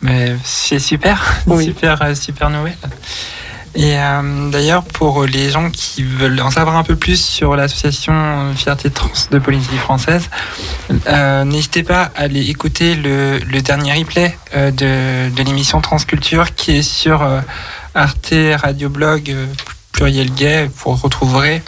Mais 0.00 0.36
c'est 0.44 0.78
super, 0.78 1.22
Oui. 1.46 1.64
super, 1.64 2.00
euh, 2.02 2.14
super 2.14 2.50
nouvelle. 2.50 2.76
Et 3.74 3.98
euh, 3.98 4.50
d'ailleurs, 4.50 4.82
pour 4.82 5.24
les 5.24 5.50
gens 5.50 5.70
qui 5.70 6.02
veulent 6.02 6.40
en 6.40 6.50
savoir 6.50 6.76
un 6.76 6.82
peu 6.82 6.96
plus 6.96 7.20
sur 7.22 7.54
l'association 7.54 8.52
Fierté 8.56 8.90
Trans 8.90 9.10
de 9.30 9.38
Polynésie 9.38 9.76
française, 9.76 10.30
euh, 11.06 11.44
n'hésitez 11.44 11.82
pas 11.82 12.10
à 12.16 12.22
aller 12.22 12.48
écouter 12.48 12.94
le, 12.94 13.38
le 13.38 13.60
dernier 13.60 13.92
replay 13.92 14.36
euh, 14.56 14.70
de, 14.70 15.34
de 15.34 15.42
l'émission 15.42 15.80
Transculture 15.80 16.54
qui 16.54 16.76
est 16.78 16.82
sur 16.82 17.22
Arte 17.94 18.34
Radio 18.56 18.88
Blog 18.88 19.34
pluriel 19.92 20.32
gay, 20.32 20.70
vous 20.76 20.94
retrouverez. 20.94 21.62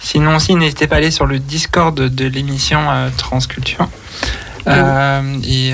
Sinon 0.00 0.36
aussi, 0.36 0.54
n'hésitez 0.54 0.86
pas 0.86 0.96
à 0.96 0.98
aller 0.98 1.10
sur 1.10 1.26
le 1.26 1.38
Discord 1.38 1.94
de 1.98 2.26
l'émission 2.26 2.80
Transculture. 3.16 3.88
Euh, 4.68 5.38
et, 5.44 5.72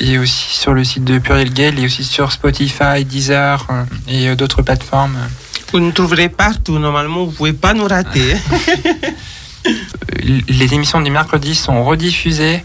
et 0.00 0.18
aussi 0.18 0.56
sur 0.56 0.72
le 0.74 0.84
site 0.84 1.04
de 1.04 1.18
Pluriel 1.18 1.52
Gay, 1.52 1.74
et 1.76 1.84
aussi 1.84 2.04
sur 2.04 2.32
Spotify, 2.32 3.04
Deezer 3.04 3.66
euh, 3.70 3.84
et 4.08 4.28
euh, 4.28 4.34
d'autres 4.36 4.62
plateformes. 4.62 5.16
Vous 5.72 5.80
nous 5.80 5.92
trouverez 5.92 6.28
partout, 6.28 6.78
normalement 6.78 7.24
vous 7.24 7.32
pouvez 7.32 7.52
pas 7.52 7.74
nous 7.74 7.86
rater. 7.86 8.34
Euh, 8.34 9.70
Les 10.48 10.74
émissions 10.74 11.00
du 11.00 11.10
mercredi 11.10 11.54
sont 11.54 11.84
rediffusées, 11.84 12.62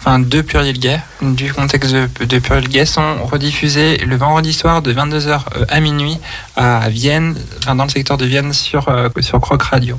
enfin 0.00 0.20
de 0.20 0.40
Pluriel 0.40 0.78
Gay, 0.78 1.00
du 1.20 1.52
contexte 1.52 1.92
de, 1.92 2.08
de 2.24 2.38
Pluriel 2.38 2.68
Gay, 2.68 2.86
sont 2.86 3.24
rediffusées 3.24 3.98
le 3.98 4.16
vendredi 4.16 4.52
soir 4.52 4.80
de 4.82 4.92
22h 4.92 5.40
à 5.68 5.80
minuit 5.80 6.16
à 6.56 6.88
Vienne, 6.88 7.36
enfin 7.58 7.74
dans 7.74 7.84
le 7.84 7.90
secteur 7.90 8.18
de 8.18 8.24
Vienne 8.24 8.52
sur, 8.52 8.88
euh, 8.88 9.08
sur 9.20 9.40
Croc 9.40 9.62
Radio. 9.64 9.98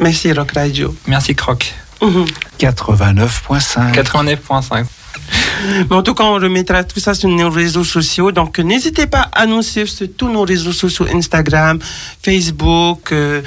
Merci 0.00 0.32
Rock 0.32 0.52
Radio. 0.52 0.96
Merci 1.06 1.34
Croc. 1.34 1.74
Mhm. 2.00 2.24
89.5. 2.58 3.92
89.5. 3.92 4.86
Mais 5.88 5.96
en 5.96 6.02
tout 6.02 6.14
cas, 6.14 6.24
on 6.24 6.34
remettra 6.34 6.84
tout 6.84 7.00
ça 7.00 7.14
sur 7.14 7.28
nos 7.28 7.50
réseaux 7.50 7.84
sociaux. 7.84 8.32
Donc, 8.32 8.58
n'hésitez 8.58 9.06
pas 9.06 9.28
à 9.32 9.46
nous 9.46 9.62
suivre 9.62 9.88
sur 9.88 10.06
tous 10.16 10.28
nos 10.28 10.42
réseaux 10.42 10.72
sociaux, 10.72 11.06
Instagram, 11.12 11.78
Facebook, 12.22 13.12
euh, 13.12 13.42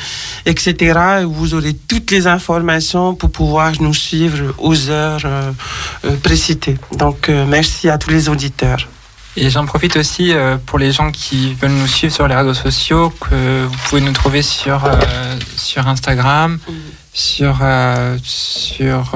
etc. 0.45 0.99
Et 1.21 1.25
vous 1.25 1.53
aurez 1.53 1.73
toutes 1.73 2.11
les 2.11 2.27
informations 2.27 3.15
pour 3.15 3.31
pouvoir 3.31 3.73
nous 3.81 3.93
suivre 3.93 4.53
aux 4.57 4.89
heures 4.89 5.21
euh, 5.25 5.51
euh, 6.05 6.15
précitées. 6.17 6.77
Donc, 6.93 7.29
merci 7.29 7.89
à 7.89 7.97
tous 7.97 8.09
les 8.09 8.29
auditeurs. 8.29 8.87
Et 9.39 9.51
j'en 9.51 9.65
profite 9.65 9.95
aussi 9.97 10.33
pour 10.65 10.79
les 10.79 10.91
gens 10.91 11.11
qui 11.11 11.53
veulent 11.53 11.69
nous 11.69 11.85
suivre 11.85 12.11
sur 12.11 12.27
les 12.27 12.33
réseaux 12.33 12.55
sociaux, 12.55 13.11
que 13.11 13.65
vous 13.65 13.77
pouvez 13.87 14.01
nous 14.01 14.11
trouver 14.11 14.41
sur, 14.41 14.81
sur 15.55 15.87
Instagram, 15.87 16.57
sur, 17.13 17.59
sur, 18.23 19.13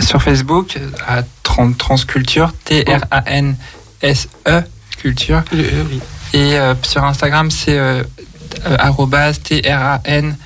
sur 0.00 0.22
Facebook, 0.22 0.78
à 1.06 1.22
Tran- 1.42 1.74
Transculture, 1.76 2.52
T-R-A-N-S-E, 2.64 4.28
E, 4.48 4.62
culture. 4.98 5.42
Euh, 5.52 5.62
euh, 5.72 5.84
oui. 5.90 6.00
Et 6.32 6.58
euh, 6.58 6.74
sur 6.82 7.04
Instagram, 7.04 7.50
c'est 7.50 7.78
euh, 7.78 8.02
euh, 8.66 8.76
T-R-A-N-S-E 9.42 10.36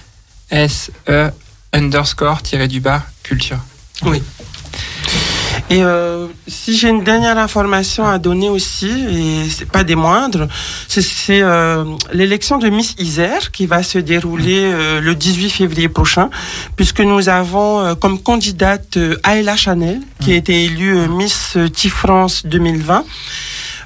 underscore 1.73 2.43
tiré 2.43 2.69
du 2.69 2.81
bas 2.81 3.03
culture. 3.23 3.59
Et 5.71 5.83
euh, 5.83 6.27
si 6.47 6.77
j'ai 6.79 6.89
une 6.89 7.05
dernière 7.05 7.37
information 7.37 8.07
à 8.07 8.19
donner 8.19 8.49
aussi, 8.49 8.89
et 8.89 9.51
c'est 9.51 9.69
pas 9.71 9.85
des 9.85 9.97
moindres, 9.97 10.49
c'est- 10.89 11.43
euh, 11.43 11.85
l'élection 12.13 12.57
de 12.59 12.69
Miss 12.71 12.95
Isère 12.99 13.51
qui 13.53 13.67
va 13.67 13.83
se 13.83 13.99
dérouler 13.99 14.63
euh, 14.73 15.01
le 15.03 15.15
18 15.15 15.51
février 15.51 15.89
prochain, 15.91 16.31
puisque 16.77 17.01
nous 17.01 17.29
avons 17.29 17.81
euh, 17.81 17.95
comme 17.95 18.19
candidate 18.19 18.97
euh, 18.97 19.17
Ayla 19.29 19.57
Chanel, 19.57 20.01
qui 20.21 20.33
a 20.33 20.37
été 20.37 20.65
élue 20.65 20.97
euh, 20.97 21.07
Miss 21.09 21.59
T-France 21.77 22.47
2020. 22.47 23.05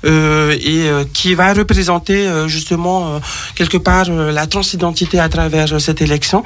Euh, 0.04 0.52
et 0.60 0.88
euh, 0.88 1.04
qui 1.12 1.34
va 1.34 1.52
représenter 1.52 2.26
euh, 2.26 2.48
justement 2.48 3.14
euh, 3.14 3.18
quelque 3.54 3.76
part 3.76 4.06
euh, 4.08 4.32
la 4.32 4.46
transidentité 4.46 5.18
à 5.20 5.28
travers 5.28 5.80
cette 5.80 6.00
élection. 6.02 6.44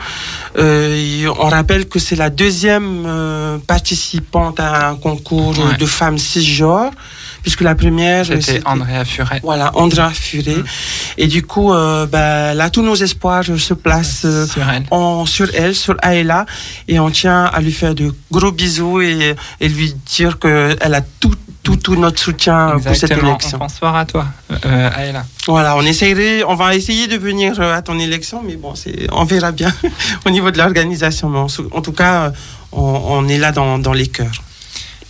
Euh, 0.58 1.26
on 1.38 1.48
rappelle 1.48 1.86
que 1.88 1.98
c'est 1.98 2.16
la 2.16 2.30
deuxième 2.30 3.04
euh, 3.06 3.58
participante 3.66 4.60
à 4.60 4.88
un 4.88 4.96
concours 4.96 5.56
Ouais. 5.56 5.76
de 5.78 5.86
femmes 5.86 6.18
cisgenres 6.18 6.90
puisque 7.42 7.60
la 7.60 7.76
première 7.76 8.26
c'était 8.26 8.60
Andrea 8.64 9.04
Furet. 9.04 9.40
Voilà, 9.44 9.70
Andrea 9.74 10.10
Furet. 10.10 10.56
Mm. 10.56 10.64
Et 11.18 11.26
du 11.28 11.42
coup, 11.44 11.72
euh, 11.72 12.04
bah, 12.06 12.54
là, 12.54 12.70
tous 12.70 12.82
nos 12.82 12.96
espoirs 12.96 13.44
se 13.44 13.74
placent 13.74 14.24
euh, 14.24 14.46
sur, 14.48 14.68
elle. 14.68 14.84
En, 14.90 15.26
sur 15.26 15.48
elle, 15.54 15.74
sur 15.74 15.94
et 16.88 16.98
on 16.98 17.10
tient 17.10 17.44
à 17.44 17.60
lui 17.60 17.70
faire 17.70 17.94
de 17.94 18.12
gros 18.32 18.50
bisous 18.50 19.00
et, 19.00 19.36
et 19.60 19.68
lui 19.68 19.94
dire 20.16 20.40
qu'elle 20.40 20.94
a 20.94 21.00
tout 21.20 21.34
tout, 21.66 21.76
tout, 21.76 21.96
notre 21.96 22.20
soutien 22.20 22.78
pour 22.78 22.94
cette 22.94 23.10
élection. 23.10 23.58
Bonsoir 23.58 23.96
à 23.96 24.04
toi, 24.06 24.26
euh, 24.64 24.90
Aïla. 24.94 25.24
Voilà, 25.48 25.76
on 25.76 25.82
on 25.82 26.54
va 26.54 26.74
essayer 26.76 27.08
de 27.08 27.16
venir 27.16 27.60
à 27.60 27.82
ton 27.82 27.98
élection, 27.98 28.40
mais 28.44 28.54
bon, 28.54 28.76
c'est, 28.76 29.08
on 29.10 29.24
verra 29.24 29.50
bien 29.50 29.72
au 30.26 30.30
niveau 30.30 30.52
de 30.52 30.58
l'organisation. 30.58 31.28
Mais 31.28 31.38
en, 31.38 31.82
tout 31.82 31.92
cas, 31.92 32.32
on, 32.70 32.82
on 32.82 33.28
est 33.28 33.38
là 33.38 33.50
dans, 33.50 33.78
dans 33.78 33.92
les 33.92 34.06
cœurs. 34.06 34.42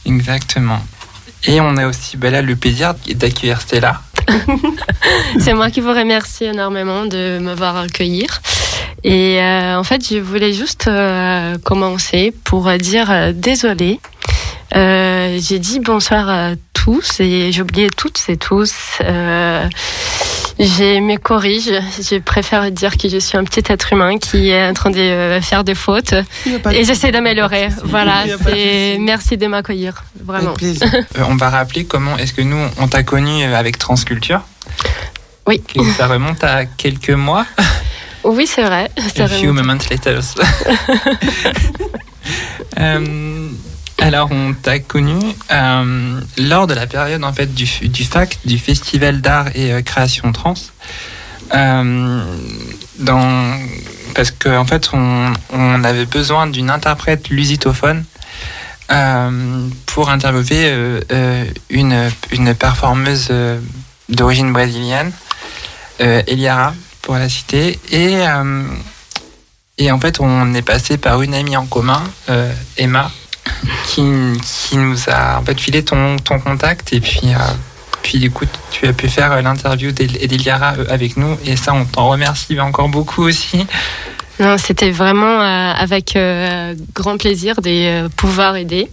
Exactement. 0.07 0.81
Et 1.47 1.61
on 1.61 1.77
a 1.77 1.87
aussi 1.87 2.17
ben 2.17 2.33
là, 2.33 2.43
le 2.43 2.57
plaisir 2.57 2.95
d'accueillir 3.15 3.61
Stella. 3.61 4.01
c'est 5.39 5.55
moi 5.55 5.71
qui 5.71 5.81
vous 5.81 5.93
remercie 5.93 6.45
énormément 6.45 7.07
de 7.07 7.39
m'avoir 7.41 7.77
accueilli. 7.77 8.27
Et 9.05 9.41
euh, 9.41 9.79
en 9.79 9.85
fait, 9.85 10.09
je 10.09 10.19
voulais 10.19 10.53
juste 10.53 10.89
euh, 10.89 11.57
commencer 11.63 12.35
pour 12.45 12.71
dire 12.73 13.11
euh, 13.11 13.33
désolé. 13.33 14.01
j'ai 14.75 15.59
dit 15.59 15.79
bonsoir 15.81 16.29
à 16.29 16.51
tous 16.73 17.21
et 17.21 17.53
j'ai 17.53 17.63
oublié 17.63 17.89
toutes 17.97 18.21
et 18.29 18.37
tous. 18.37 18.99
J'ai 20.59 21.01
mes 21.01 21.19
corrige. 21.19 21.71
Je 21.99 22.19
préfère 22.19 22.71
dire 22.71 22.97
que 22.97 23.09
je 23.09 23.19
suis 23.19 23.37
un 23.37 23.45
petit 23.45 23.63
être 23.71 23.93
humain 23.93 24.19
qui 24.19 24.49
est 24.49 24.67
en 24.67 24.73
train 24.73 24.91
de 24.91 24.99
euh, 24.99 25.41
faire 25.41 25.65
des 25.65 25.75
fautes 25.75 26.15
et 26.73 26.85
j'essaie 26.85 27.13
d'améliorer. 27.13 27.69
Voilà. 27.85 28.25
Et 28.55 28.99
merci 28.99 29.37
de 29.37 29.47
m'accueillir. 29.47 30.05
Vraiment. 30.25 30.55
Euh, 31.17 31.23
on 31.29 31.37
va 31.37 31.51
rappeler 31.51 31.85
comment 31.85 32.17
est-ce 32.17 32.33
que 32.33 32.43
nous 32.43 32.59
on 32.79 32.89
t'a 32.89 33.03
connu 33.03 33.45
avec 33.45 33.79
Transculture. 33.79 34.41
Oui. 35.47 35.63
ça 35.97 36.07
remonte 36.07 36.43
à 36.45 36.67
quelques 36.67 37.11
mois. 37.11 37.47
Oui, 38.27 38.47
c'est 38.47 38.65
vrai. 38.65 38.91
A 39.21 39.29
few 39.29 39.53
moments 39.53 39.79
later. 39.89 40.19
euh, 42.81 43.49
alors, 43.99 44.29
on 44.31 44.53
t'a 44.53 44.79
connu 44.79 45.19
euh, 45.51 46.21
lors 46.39 46.67
de 46.67 46.75
la 46.75 46.87
période 46.87 47.25
en 47.25 47.33
fait 47.33 47.55
du, 47.55 47.67
FAC, 47.67 48.39
du 48.45 48.59
Festival 48.59 49.21
d'art 49.21 49.49
et 49.55 49.73
euh, 49.73 49.83
création 49.83 50.33
trans. 50.33 50.55
Euh, 51.55 52.23
parce 54.15 54.31
qu'en 54.33 54.59
en 54.59 54.65
fait, 54.65 54.91
on, 54.93 55.33
on, 55.53 55.85
avait 55.85 56.05
besoin 56.05 56.47
d'une 56.47 56.71
interprète 56.71 57.29
lusitophone 57.31 58.05
pour 59.87 60.11
interviewer 60.11 61.03
une, 61.71 62.11
une 62.31 62.55
performeuse 62.55 63.33
d'origine 64.09 64.53
brésilienne, 64.53 65.13
Eliara, 65.99 66.73
pour 67.03 67.17
la 67.17 67.29
citer. 67.29 67.79
Et, 67.91 68.25
et 69.79 69.91
en 69.91 70.01
fait, 70.01 70.21
on 70.21 70.55
est 70.55 70.63
passé 70.63 70.99
par 70.99 71.21
une 71.23 71.35
amie 71.35 71.57
en 71.57 71.67
commun, 71.67 72.03
Emma, 72.77 73.11
qui, 73.87 74.03
nous 74.03 74.97
a 75.09 75.39
en 75.39 75.43
fait 75.43 75.59
filé 75.61 75.85
ton, 75.85 76.17
ton 76.17 76.39
contact 76.39 76.93
et 76.93 77.01
puis, 77.01 77.21
euh, 77.27 77.39
puis 78.03 78.19
du 78.19 78.31
coup 78.31 78.45
tu 78.71 78.87
as 78.87 78.93
pu 78.93 79.09
faire 79.09 79.41
l'interview 79.43 79.93
d'Eliara 79.93 80.75
euh, 80.79 80.85
avec 80.89 81.17
nous 81.17 81.37
et 81.45 81.57
ça 81.57 81.73
on 81.75 81.85
t'en 81.85 82.09
remercie 82.09 82.59
encore 82.61 82.89
beaucoup 82.89 83.23
aussi. 83.23 83.67
Non, 84.39 84.59
c'était 84.59 84.91
vraiment 84.91 85.41
euh, 85.41 85.73
avec 85.73 86.19
grand 86.95 87.17
plaisir 87.17 87.63
de 87.63 88.07
pouvoir 88.09 88.57
aider. 88.57 88.91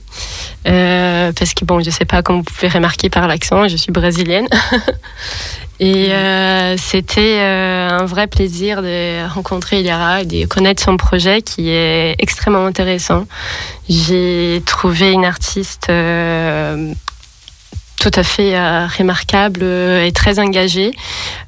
parce 0.64 1.54
que 1.54 1.66
bon, 1.66 1.82
je 1.82 1.90
sais 1.90 2.06
pas, 2.06 2.22
comme 2.22 2.38
vous 2.38 2.44
pouvez 2.44 2.70
remarquer 2.70 3.10
par 3.10 3.28
l'accent, 3.28 3.68
je 3.68 3.76
suis 3.76 3.92
brésilienne. 3.92 4.48
Et 5.80 6.14
euh, 6.14 6.78
c'était 6.78 7.40
euh, 7.40 7.90
un 7.90 8.06
vrai 8.06 8.28
plaisir 8.28 8.82
de 8.82 9.28
rencontrer 9.28 9.80
Iliara 9.80 10.22
et 10.22 10.26
de 10.26 10.46
connaître 10.46 10.84
son 10.84 10.98
projet 10.98 11.42
qui 11.42 11.70
est 11.70 12.16
extrêmement 12.20 12.66
intéressant. 12.66 13.26
J'ai 13.90 14.62
trouvé 14.66 15.12
une 15.12 15.26
artiste 15.26 15.88
euh, 15.90 16.94
tout 18.04 18.20
à 18.20 18.24
fait 18.24 18.58
remarquable 18.98 19.64
et 19.64 20.12
très 20.14 20.40
engagée, 20.40 20.92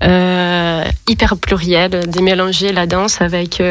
hyper 0.01 1.37
plurielle, 1.37 2.09
de 2.09 2.21
mélanger 2.21 2.71
la 2.71 2.85
danse 2.87 3.21
avec 3.21 3.61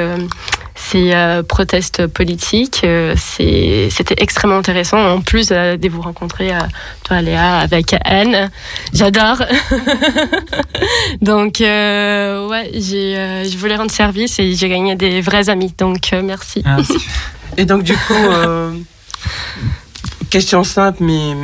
ces 0.75 1.13
euh, 1.15 1.43
protestes 1.43 2.07
politiques. 2.07 2.83
Euh, 2.85 3.15
c'était 3.17 4.15
extrêmement 4.19 4.59
intéressant. 4.59 4.99
En 4.99 5.21
plus 5.21 5.49
euh, 5.51 5.77
de 5.77 5.89
vous 5.89 6.03
rencontrer, 6.03 6.51
toi 7.05 7.23
Léa, 7.23 7.59
avec 7.59 7.95
Anne, 8.05 8.51
j'adore. 8.93 9.43
Donc 11.21 11.57
ouais, 11.61 12.71
je 12.75 13.57
voulais 13.57 13.77
rendre 13.77 13.91
service 13.91 14.39
et 14.39 14.55
j'ai 14.55 14.69
gagné 14.69 14.95
des 14.97 15.21
vrais 15.21 15.49
amis. 15.49 15.73
Donc 15.79 16.13
merci. 16.23 16.63
Ah, 16.65 16.77
et 17.57 17.65
donc 17.65 17.83
du 17.83 17.95
coup, 17.95 18.15
question 20.31 20.65
simple, 20.65 21.03
mais 21.03 21.35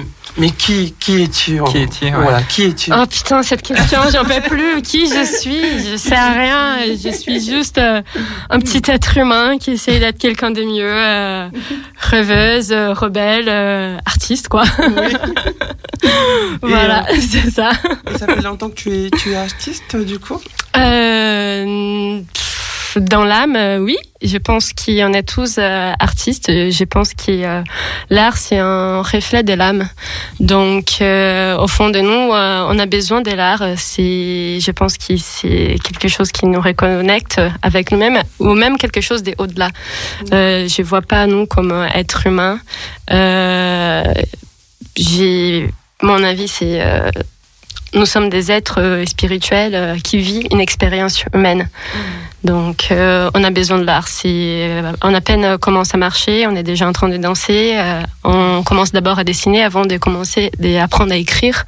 mais 0.40 0.50
qui, 0.50 0.94
qui 0.98 1.22
es-tu 1.22 1.60
Qui 1.70 1.78
es-tu 1.78 2.10
Voilà, 2.10 2.42
qui 2.42 2.64
es-tu? 2.64 2.90
Oh 2.92 3.04
putain, 3.06 3.42
cette 3.42 3.60
question, 3.62 4.00
j'en 4.10 4.24
peux 4.24 4.40
plus. 4.48 4.80
Qui 4.80 5.06
je 5.06 5.24
suis? 5.40 5.90
Je 5.90 5.96
sais 5.96 6.18
rien. 6.18 6.78
Je 6.86 7.10
suis 7.10 7.44
juste 7.44 7.76
euh, 7.76 8.00
un 8.48 8.58
petit 8.58 8.82
être 8.90 9.18
humain 9.18 9.58
qui 9.58 9.72
essaye 9.72 10.00
d'être 10.00 10.18
quelqu'un 10.18 10.50
de 10.50 10.62
mieux, 10.62 10.90
euh, 10.90 11.48
rêveuse, 11.98 12.72
euh, 12.72 12.94
rebelle, 12.94 13.48
artiste, 14.06 14.48
quoi. 14.48 14.64
Oui. 14.78 15.14
voilà, 16.62 17.04
c'est 17.20 17.50
ça. 17.50 17.72
Et 18.12 18.18
ça 18.18 18.26
fait 18.26 18.40
longtemps 18.40 18.70
que 18.70 18.74
tu 18.74 18.90
es, 18.90 19.10
tu 19.10 19.32
es 19.32 19.36
artiste, 19.36 19.94
du 19.94 20.18
coup? 20.18 20.40
Euh, 20.76 22.20
dans 22.98 23.24
l'âme, 23.24 23.56
euh, 23.56 23.78
oui. 23.78 23.96
Je 24.22 24.36
pense 24.36 24.72
qu'il 24.72 24.94
y 24.94 25.04
en 25.04 25.14
a 25.14 25.22
tous 25.22 25.56
euh, 25.58 25.92
artistes. 25.98 26.48
Je 26.50 26.84
pense 26.84 27.14
que 27.14 27.30
euh, 27.30 27.62
l'art, 28.10 28.36
c'est 28.36 28.58
un 28.58 29.00
reflet 29.02 29.42
de 29.42 29.54
l'âme. 29.54 29.88
Donc, 30.40 30.98
au 31.00 31.68
fond 31.68 31.90
de 31.90 32.00
nous, 32.00 32.32
on 32.32 32.78
a 32.78 32.86
besoin 32.86 33.22
de 33.22 33.30
l'art. 33.30 33.62
C'est, 33.76 34.58
je 34.60 34.70
pense 34.72 34.98
que 34.98 35.16
c'est 35.16 35.76
quelque 35.82 36.08
chose 36.08 36.32
qui 36.32 36.46
nous 36.46 36.60
reconnecte 36.60 37.40
avec 37.62 37.92
nous-mêmes, 37.92 38.22
ou 38.38 38.54
même 38.54 38.76
quelque 38.76 39.00
chose 39.00 39.22
de 39.22 39.34
au-delà. 39.38 39.70
je 40.30 40.82
vois 40.82 41.02
pas 41.02 41.26
nous 41.26 41.46
comme 41.46 41.72
être 41.94 42.26
humain. 42.26 42.60
j'ai, 44.96 45.70
mon 46.02 46.22
avis, 46.22 46.48
c'est 46.48 46.80
nous 47.94 48.06
sommes 48.06 48.28
des 48.28 48.52
êtres 48.52 49.04
spirituels 49.06 50.00
qui 50.02 50.18
vivent 50.18 50.46
une 50.50 50.60
expérience 50.60 51.24
humaine. 51.34 51.68
Donc, 52.42 52.88
euh, 52.90 53.30
on 53.34 53.44
a 53.44 53.50
besoin 53.50 53.78
de 53.78 53.84
l'art. 53.84 54.08
Si 54.08 54.28
euh, 54.28 54.92
on 55.02 55.12
a 55.12 55.20
peine 55.20 55.58
commence 55.58 55.94
à 55.94 55.98
marcher, 55.98 56.46
on 56.46 56.56
est 56.56 56.62
déjà 56.62 56.88
en 56.88 56.92
train 56.92 57.08
de 57.08 57.16
danser. 57.16 57.72
Euh, 57.74 58.02
on 58.24 58.62
commence 58.62 58.92
d'abord 58.92 59.18
à 59.18 59.24
dessiner 59.24 59.62
avant 59.62 59.84
de 59.84 59.96
commencer 59.98 60.50
d'apprendre 60.58 61.12
à 61.12 61.16
écrire. 61.16 61.64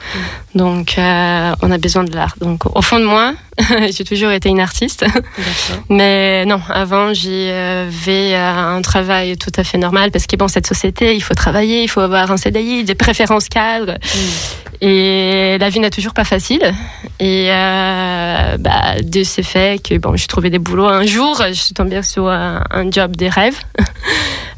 Mm. 0.55 0.59
Donc, 0.59 0.95
on 0.99 1.71
a 1.71 1.79
besoin 1.79 2.05
de 2.05 2.15
l'art. 2.15 2.35
Donc, 2.41 2.65
au 2.75 2.83
fond 2.83 2.99
de 2.99 3.05
moi, 3.05 3.35
j'ai 3.91 4.05
toujours 4.05 4.31
été 4.31 4.49
une 4.49 4.61
artiste. 4.61 5.05
Mais 5.89 6.45
non, 6.47 6.61
avant, 6.69 7.13
j'avais 7.13 8.35
un 8.35 8.81
travail 8.83 9.37
tout 9.37 9.53
à 9.57 9.65
fait 9.65 9.79
normal 9.79 10.11
parce 10.11 10.27
que 10.27 10.37
bon, 10.37 10.49
cette 10.49 10.67
société, 10.67 11.15
il 11.15 11.23
faut 11.23 11.35
travailler, 11.35 11.83
il 11.83 11.89
faut 11.89 12.01
avoir 12.01 12.31
un 12.31 12.37
CDI, 12.37 12.85
des 12.85 12.95
préférences 12.95 13.49
cadres. 13.49 13.95
Mm. 13.95 14.85
Et 14.85 15.59
la 15.59 15.69
vie 15.69 15.81
n'est 15.81 15.91
toujours 15.91 16.15
pas 16.15 16.25
facile. 16.25 16.73
Et 17.21 17.49
bah, 17.49 19.01
de 19.03 19.23
ce 19.23 19.43
fait 19.43 19.81
que 19.83 19.97
bon, 19.99 20.17
j'ai 20.17 20.27
trouvé 20.27 20.51
des 20.51 20.59
boulot. 20.59 20.87
Un 20.87 21.07
jour, 21.07 21.41
je 21.49 21.53
suis 21.53 21.75
tombée 21.75 22.03
sur 22.03 22.29
un, 22.29 22.91
job 22.91 23.17
des 23.17 23.29
rêves. 23.29 23.59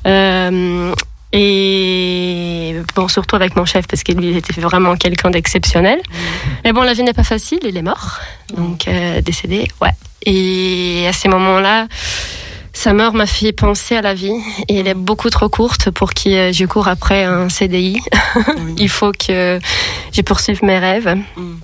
Euh, 0.06 0.92
et 1.36 2.76
bon, 2.94 3.08
surtout 3.08 3.34
avec 3.34 3.56
mon 3.56 3.64
chef, 3.64 3.88
parce 3.88 4.04
qu'il 4.04 4.36
était 4.36 4.60
vraiment 4.60 4.94
quelqu'un 4.94 5.30
d'exceptionnel. 5.30 6.00
Mais 6.62 6.72
bon, 6.72 6.82
la 6.82 6.92
vie 6.92 7.02
n'est 7.02 7.12
pas 7.12 7.24
facile, 7.24 7.58
il 7.64 7.76
est 7.76 7.82
mort. 7.82 8.20
Donc, 8.56 8.86
euh, 8.86 9.20
décédé, 9.20 9.66
ouais. 9.82 9.90
Et 10.24 11.06
à 11.08 11.12
ces 11.12 11.28
moments-là, 11.28 11.88
sa 12.72 12.92
mort 12.92 13.14
m'a 13.14 13.26
fait 13.26 13.50
penser 13.50 13.96
à 13.96 14.00
la 14.00 14.14
vie 14.14 14.36
et 14.68 14.78
elle 14.78 14.86
est 14.86 14.94
beaucoup 14.94 15.28
trop 15.28 15.48
courte 15.48 15.90
pour 15.90 16.14
que 16.14 16.52
je 16.52 16.64
cours 16.66 16.86
après 16.86 17.24
un 17.24 17.48
CDI. 17.48 18.00
il 18.78 18.88
faut 18.88 19.10
que 19.10 19.58
je 20.12 20.20
poursuive 20.22 20.62
mes 20.62 20.78
rêves. 20.78 21.16
Mm. 21.36 21.54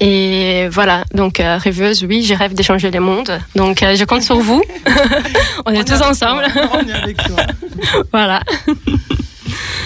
Et 0.00 0.66
voilà, 0.70 1.04
donc 1.12 1.40
euh, 1.40 1.58
rêveuse, 1.58 2.04
oui, 2.04 2.22
j'ai 2.24 2.34
rêve 2.34 2.54
d'échanger 2.54 2.90
les 2.90 3.00
mondes. 3.00 3.38
Donc 3.54 3.82
euh, 3.82 3.94
je 3.94 4.04
compte 4.04 4.22
sur 4.22 4.38
vous. 4.40 4.62
on 5.66 5.72
est 5.72 5.84
tous 5.84 6.00
ensemble. 6.00 6.46
on 6.72 6.88
est 6.88 6.92
avec 6.92 7.18
toi. 7.18 7.36
voilà. 8.12 8.42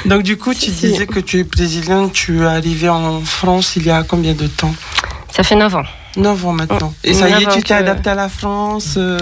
Donc 0.07 0.23
du 0.23 0.37
coup, 0.37 0.55
tu 0.55 0.71
disais 0.71 1.07
que 1.07 1.19
tu 1.19 1.41
es 1.41 1.45
brésilienne, 1.45 2.13
tu 2.13 2.43
es 2.43 2.47
arrivée 2.47 2.89
en 2.89 3.21
France 3.23 3.75
il 3.75 3.87
y 3.87 3.91
a 3.91 4.05
combien 4.05 4.35
de 4.35 4.47
temps? 4.47 4.75
Ça 5.31 5.43
fait 5.43 5.57
9 5.57 5.75
ans. 5.75 5.85
9 6.17 6.47
ans 6.47 6.53
maintenant. 6.53 6.95
Et 7.03 7.13
ça 7.13 7.29
y 7.29 7.43
est, 7.43 7.49
tu 7.49 7.63
t'es 7.63 7.75
adaptée 7.75 8.11
à 8.11 8.15
la 8.15 8.29
France 8.29 8.95
euh, 8.97 9.19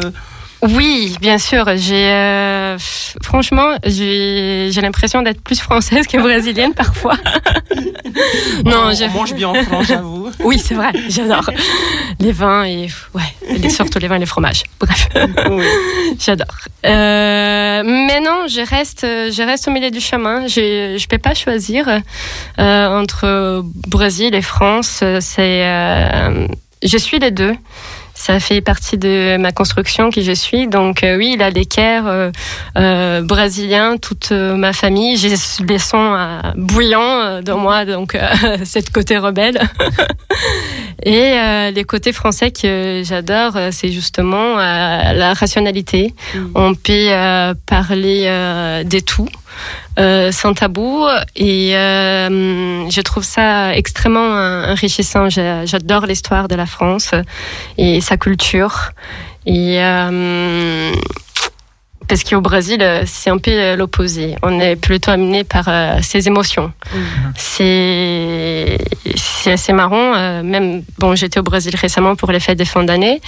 Oui, 0.63 1.17
bien 1.21 1.39
sûr. 1.39 1.67
J'ai 1.77 2.07
euh, 2.07 2.79
franchement, 3.21 3.77
j'ai 3.85 4.71
l'impression 4.81 5.23
d'être 5.23 5.43
plus 5.43 5.61
française 5.61 6.07
que 6.07 6.17
brésilienne 6.19 6.73
parfois. 6.73 7.17
non, 8.65 8.93
on, 8.93 9.09
mange 9.11 9.35
bien 9.35 9.49
en 9.49 9.55
France, 9.55 9.87
j'avoue. 9.89 10.31
oui, 10.45 10.59
c'est 10.59 10.75
vrai. 10.75 10.93
J'adore 11.09 11.51
les 12.21 12.33
vins 12.33 12.65
et 12.65 12.89
ouais, 13.15 13.69
surtout 13.69 13.99
les 13.99 14.07
vins 14.07 14.17
et 14.17 14.21
les 14.21 14.27
fromages. 14.27 14.63
Bref, 14.79 15.09
j'adore. 16.19 16.47
Euh, 16.85 17.83
mais 17.85 18.21
non, 18.21 18.47
je 18.49 18.69
reste, 18.69 19.03
je 19.03 19.43
reste 19.43 19.67
au 19.67 19.73
milieu 19.73 19.91
du 19.91 20.01
chemin. 20.01 20.47
Je 20.47 20.97
je 20.97 21.09
peux 21.09 21.19
pas 21.19 21.35
choisir 21.35 21.89
euh, 21.89 23.01
entre 23.01 23.63
Brésil 23.89 24.35
et 24.35 24.43
France. 24.43 25.03
C'est, 25.21 25.67
euh, 25.67 26.47
je 26.83 26.97
suis 26.97 27.19
les 27.19 27.31
deux 27.31 27.55
ça 28.23 28.39
fait 28.39 28.61
partie 28.61 28.99
de 28.99 29.37
ma 29.37 29.51
construction 29.51 30.11
qui 30.11 30.23
je 30.23 30.31
suis. 30.31 30.69
Donc 30.69 31.03
euh, 31.03 31.17
oui, 31.17 31.33
il 31.35 31.43
a 31.43 31.51
l'équerre 31.51 32.07
euh, 32.07 32.31
euh, 32.79 33.21
brésilien, 33.21 33.97
toute 33.97 34.31
euh, 34.31 34.55
ma 34.55 34.73
famille. 34.73 35.17
J'ai 35.17 35.35
des 35.65 35.79
sons 35.79 36.17
bouillants 36.55 37.43
dans 37.43 37.59
moi, 37.59 37.85
donc 37.85 38.17
cette 38.65 38.91
côté 38.91 39.19
rebelle. 39.19 39.61
Et 41.05 41.35
les 41.75 41.85
côtés 41.85 42.13
français 42.13 42.53
que 42.53 43.03
j'adore, 43.05 43.59
c'est 43.73 43.91
justement 43.91 44.55
la 44.57 45.35
rationalité. 45.35 46.15
Mm. 46.33 46.39
On 46.55 46.75
peut 46.75 47.55
parler 47.67 48.83
des 48.85 49.03
tout. 49.03 49.29
Euh, 49.99 50.33
sans 50.33 50.55
tabou 50.55 51.07
et 51.37 51.77
euh, 51.77 52.89
je 52.89 53.01
trouve 53.03 53.25
ça 53.25 53.77
extrêmement 53.77 54.71
enrichissant. 54.71 55.29
J'adore 55.29 56.07
l'histoire 56.07 56.49
de 56.49 56.55
la 56.55 56.65
France 56.65 57.11
et 57.77 58.01
sa 58.01 58.17
culture 58.17 58.93
et 59.45 59.83
euh, 59.83 60.93
parce 62.09 62.25
qu'au 62.25 62.41
Brésil, 62.41 62.83
c'est 63.05 63.29
un 63.29 63.39
peu 63.39 63.75
l'opposé. 63.75 64.37
On 64.43 64.61
est 64.61 64.77
plutôt 64.77 65.11
amené 65.11 65.45
par 65.45 65.69
ses 66.03 66.27
émotions. 66.27 66.73
Mm-hmm. 66.95 67.33
C'est 67.37 68.79
c'est 69.15 69.53
assez 69.53 69.73
marrant. 69.75 70.43
même 70.43 70.83
bon, 70.99 71.15
j'étais 71.15 71.39
au 71.39 71.43
Brésil 71.43 71.77
récemment 71.77 72.17
pour 72.17 72.33
les 72.33 72.41
fêtes 72.41 72.59
des 72.59 72.65
fins 72.65 72.85
d'année 72.85 73.21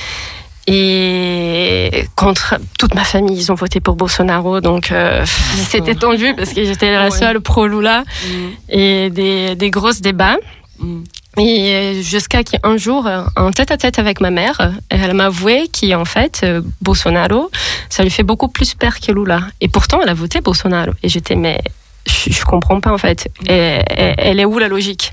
et 0.66 2.06
contre 2.16 2.56
toute 2.78 2.94
ma 2.94 3.04
famille, 3.04 3.36
ils 3.36 3.52
ont 3.52 3.54
voté 3.54 3.80
pour 3.80 3.96
Bolsonaro, 3.96 4.60
donc 4.60 4.92
euh, 4.92 5.24
c'était 5.68 5.94
tendu 5.94 6.34
parce 6.34 6.52
que 6.52 6.64
j'étais 6.64 6.92
la 6.92 7.10
seule 7.10 7.40
pro 7.40 7.66
Lula 7.66 8.02
mm. 8.02 8.48
et 8.70 9.10
des, 9.10 9.54
des 9.56 9.70
grosses 9.70 10.00
débats. 10.00 10.36
Mm. 10.78 11.02
Et 11.36 12.00
jusqu'à 12.02 12.44
qu'un 12.44 12.76
jour, 12.76 13.08
en 13.36 13.50
tête 13.50 13.72
à 13.72 13.76
tête 13.76 13.98
avec 13.98 14.20
ma 14.20 14.30
mère, 14.30 14.72
elle 14.88 15.14
m'a 15.14 15.26
avoué 15.26 15.68
qu'en 15.68 16.04
fait, 16.04 16.42
euh, 16.44 16.62
Bolsonaro, 16.80 17.50
ça 17.88 18.04
lui 18.04 18.10
fait 18.10 18.22
beaucoup 18.22 18.48
plus 18.48 18.74
peur 18.74 19.00
que 19.00 19.10
Lula. 19.10 19.40
Et 19.60 19.68
pourtant, 19.68 20.00
elle 20.00 20.08
a 20.08 20.14
voté 20.14 20.40
Bolsonaro. 20.40 20.92
Et 21.02 21.08
j'étais, 21.08 21.34
mais 21.34 21.60
je, 22.06 22.32
je 22.32 22.44
comprends 22.44 22.80
pas 22.80 22.92
en 22.92 22.98
fait. 22.98 23.28
Et, 23.48 23.80
elle 23.88 24.38
est 24.38 24.44
où 24.44 24.58
la 24.58 24.68
logique? 24.68 25.12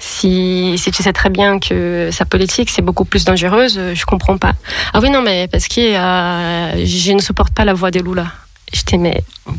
Si, 0.00 0.76
si 0.78 0.90
tu 0.90 1.02
sais 1.02 1.12
très 1.12 1.30
bien 1.30 1.60
que 1.60 2.08
sa 2.10 2.24
politique 2.24 2.70
c'est 2.70 2.82
beaucoup 2.82 3.04
plus 3.04 3.24
dangereuse, 3.24 3.78
je 3.94 4.04
comprends 4.06 4.38
pas. 4.38 4.54
Ah 4.92 4.98
oui 5.00 5.10
non 5.10 5.22
mais 5.22 5.46
parce 5.46 5.68
que 5.68 5.80
euh, 5.80 6.84
je 6.84 7.12
ne 7.12 7.20
supporte 7.20 7.54
pas 7.54 7.64
la 7.64 7.74
voix 7.74 7.90
de 7.90 8.00
Lula. 8.70 8.72
J'étais 8.72 8.98
mais 8.98 9.22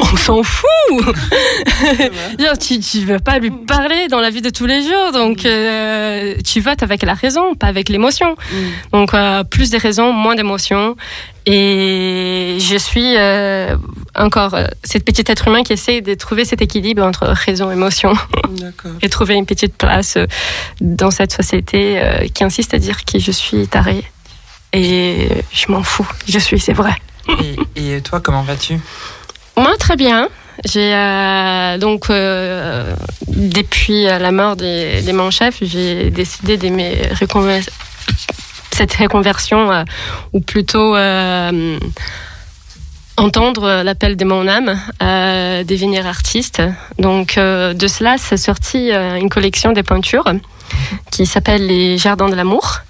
on 0.00 0.16
s'en 0.16 0.42
fout. 0.42 0.68
Genre, 2.38 2.58
tu 2.58 2.80
tu 2.80 3.04
veux 3.04 3.18
pas 3.18 3.38
lui 3.38 3.50
parler 3.50 4.08
dans 4.08 4.20
la 4.20 4.30
vie 4.30 4.42
de 4.42 4.50
tous 4.50 4.66
les 4.66 4.82
jours, 4.82 5.12
donc 5.12 5.44
mm. 5.44 5.46
euh, 5.46 6.34
tu 6.44 6.60
votes 6.60 6.82
avec 6.82 7.02
la 7.02 7.14
raison, 7.14 7.54
pas 7.54 7.66
avec 7.66 7.88
l'émotion. 7.88 8.34
Mm. 8.52 8.56
Donc 8.92 9.14
euh, 9.14 9.44
plus 9.44 9.70
de 9.70 9.78
raisons, 9.78 10.12
moins 10.12 10.34
d'émotions. 10.34 10.96
Et 11.46 12.58
je 12.60 12.76
suis 12.76 13.16
euh, 13.16 13.74
encore 14.14 14.54
euh, 14.54 14.66
cette 14.84 15.04
petite 15.04 15.30
être 15.30 15.48
humain 15.48 15.62
qui 15.62 15.72
essaie 15.72 16.02
de 16.02 16.14
trouver 16.14 16.44
cet 16.44 16.60
équilibre 16.60 17.02
entre 17.02 17.26
raison 17.26 17.70
et 17.70 17.74
émotion 17.74 18.12
et 19.00 19.08
trouver 19.08 19.34
une 19.34 19.46
petite 19.46 19.74
place 19.74 20.16
euh, 20.16 20.26
dans 20.80 21.10
cette 21.10 21.32
société 21.32 22.00
qui 22.34 22.44
insiste 22.44 22.74
à 22.74 22.78
dire 22.78 23.04
que 23.04 23.18
je 23.18 23.30
suis 23.30 23.66
tarée. 23.66 24.04
Et 24.72 25.28
je 25.52 25.70
m'en 25.70 25.82
fous, 25.82 26.08
je 26.28 26.38
suis, 26.38 26.60
c'est 26.60 26.72
vrai. 26.72 26.94
Et, 27.76 28.00
toi, 28.00 28.20
comment 28.20 28.42
vas-tu? 28.42 28.78
Moi, 29.56 29.76
très 29.78 29.96
bien. 29.96 30.28
J'ai 30.64 30.90
donc 31.80 32.08
depuis 32.10 34.04
la 34.04 34.30
mort 34.30 34.56
de, 34.56 35.04
de 35.04 35.12
mon 35.12 35.30
chef, 35.30 35.58
j'ai 35.62 36.10
décidé 36.10 36.56
de 36.56 36.68
me 36.68 36.82
cette 38.72 38.94
reconversion, 38.94 39.84
ou 40.32 40.40
plutôt 40.40 40.94
entendre 43.20 43.82
l'appel 43.82 44.16
de 44.16 44.24
mon 44.24 44.48
âme, 44.48 44.80
à 44.98 45.62
devenir 45.64 46.06
artiste. 46.06 46.62
Donc 46.98 47.36
euh, 47.36 47.74
de 47.74 47.86
cela, 47.86 48.16
s'est 48.18 48.36
sorti 48.36 48.90
euh, 48.90 49.16
une 49.16 49.28
collection 49.28 49.72
de 49.72 49.82
peintures 49.82 50.24
qui 51.10 51.26
s'appelle 51.26 51.66
Les 51.66 51.98
Jardins 51.98 52.28
de 52.28 52.34
l'amour. 52.34 52.80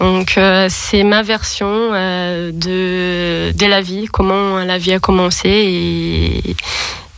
Donc 0.00 0.38
euh, 0.38 0.68
c'est 0.70 1.02
ma 1.02 1.22
version 1.22 1.90
de 1.90 3.52
de 3.52 3.66
la 3.66 3.80
vie, 3.80 4.06
comment 4.06 4.58
la 4.58 4.78
vie 4.78 4.92
a 4.92 5.00
commencé 5.00 5.48
et, 5.48 6.56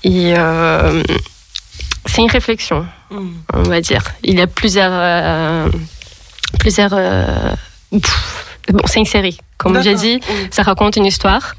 et 0.04 0.34
c'est 2.06 2.22
une 2.22 2.30
réflexion, 2.30 2.86
mm. 3.10 3.28
on 3.54 3.62
va 3.62 3.80
dire. 3.80 4.02
Il 4.22 4.38
y 4.38 4.40
a 4.40 4.46
plusieurs 4.46 5.68
plusieurs 6.58 6.94
bon, 8.68 8.82
c'est 8.86 9.00
une 9.00 9.06
série 9.06 9.38
comme 9.60 9.82
j'ai 9.82 9.94
dit, 9.94 10.20
ça 10.50 10.62
raconte 10.62 10.96
une 10.96 11.04
histoire. 11.04 11.54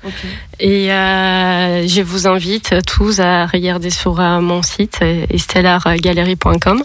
Et 0.60 0.92
euh, 0.92 1.88
je 1.88 2.02
vous 2.02 2.28
invite 2.28 2.76
tous 2.86 3.20
à 3.20 3.46
regarder 3.46 3.90
sur 3.90 4.20
euh, 4.20 4.40
mon 4.40 4.62
site, 4.64 5.00
estellargallery.com, 5.30 6.84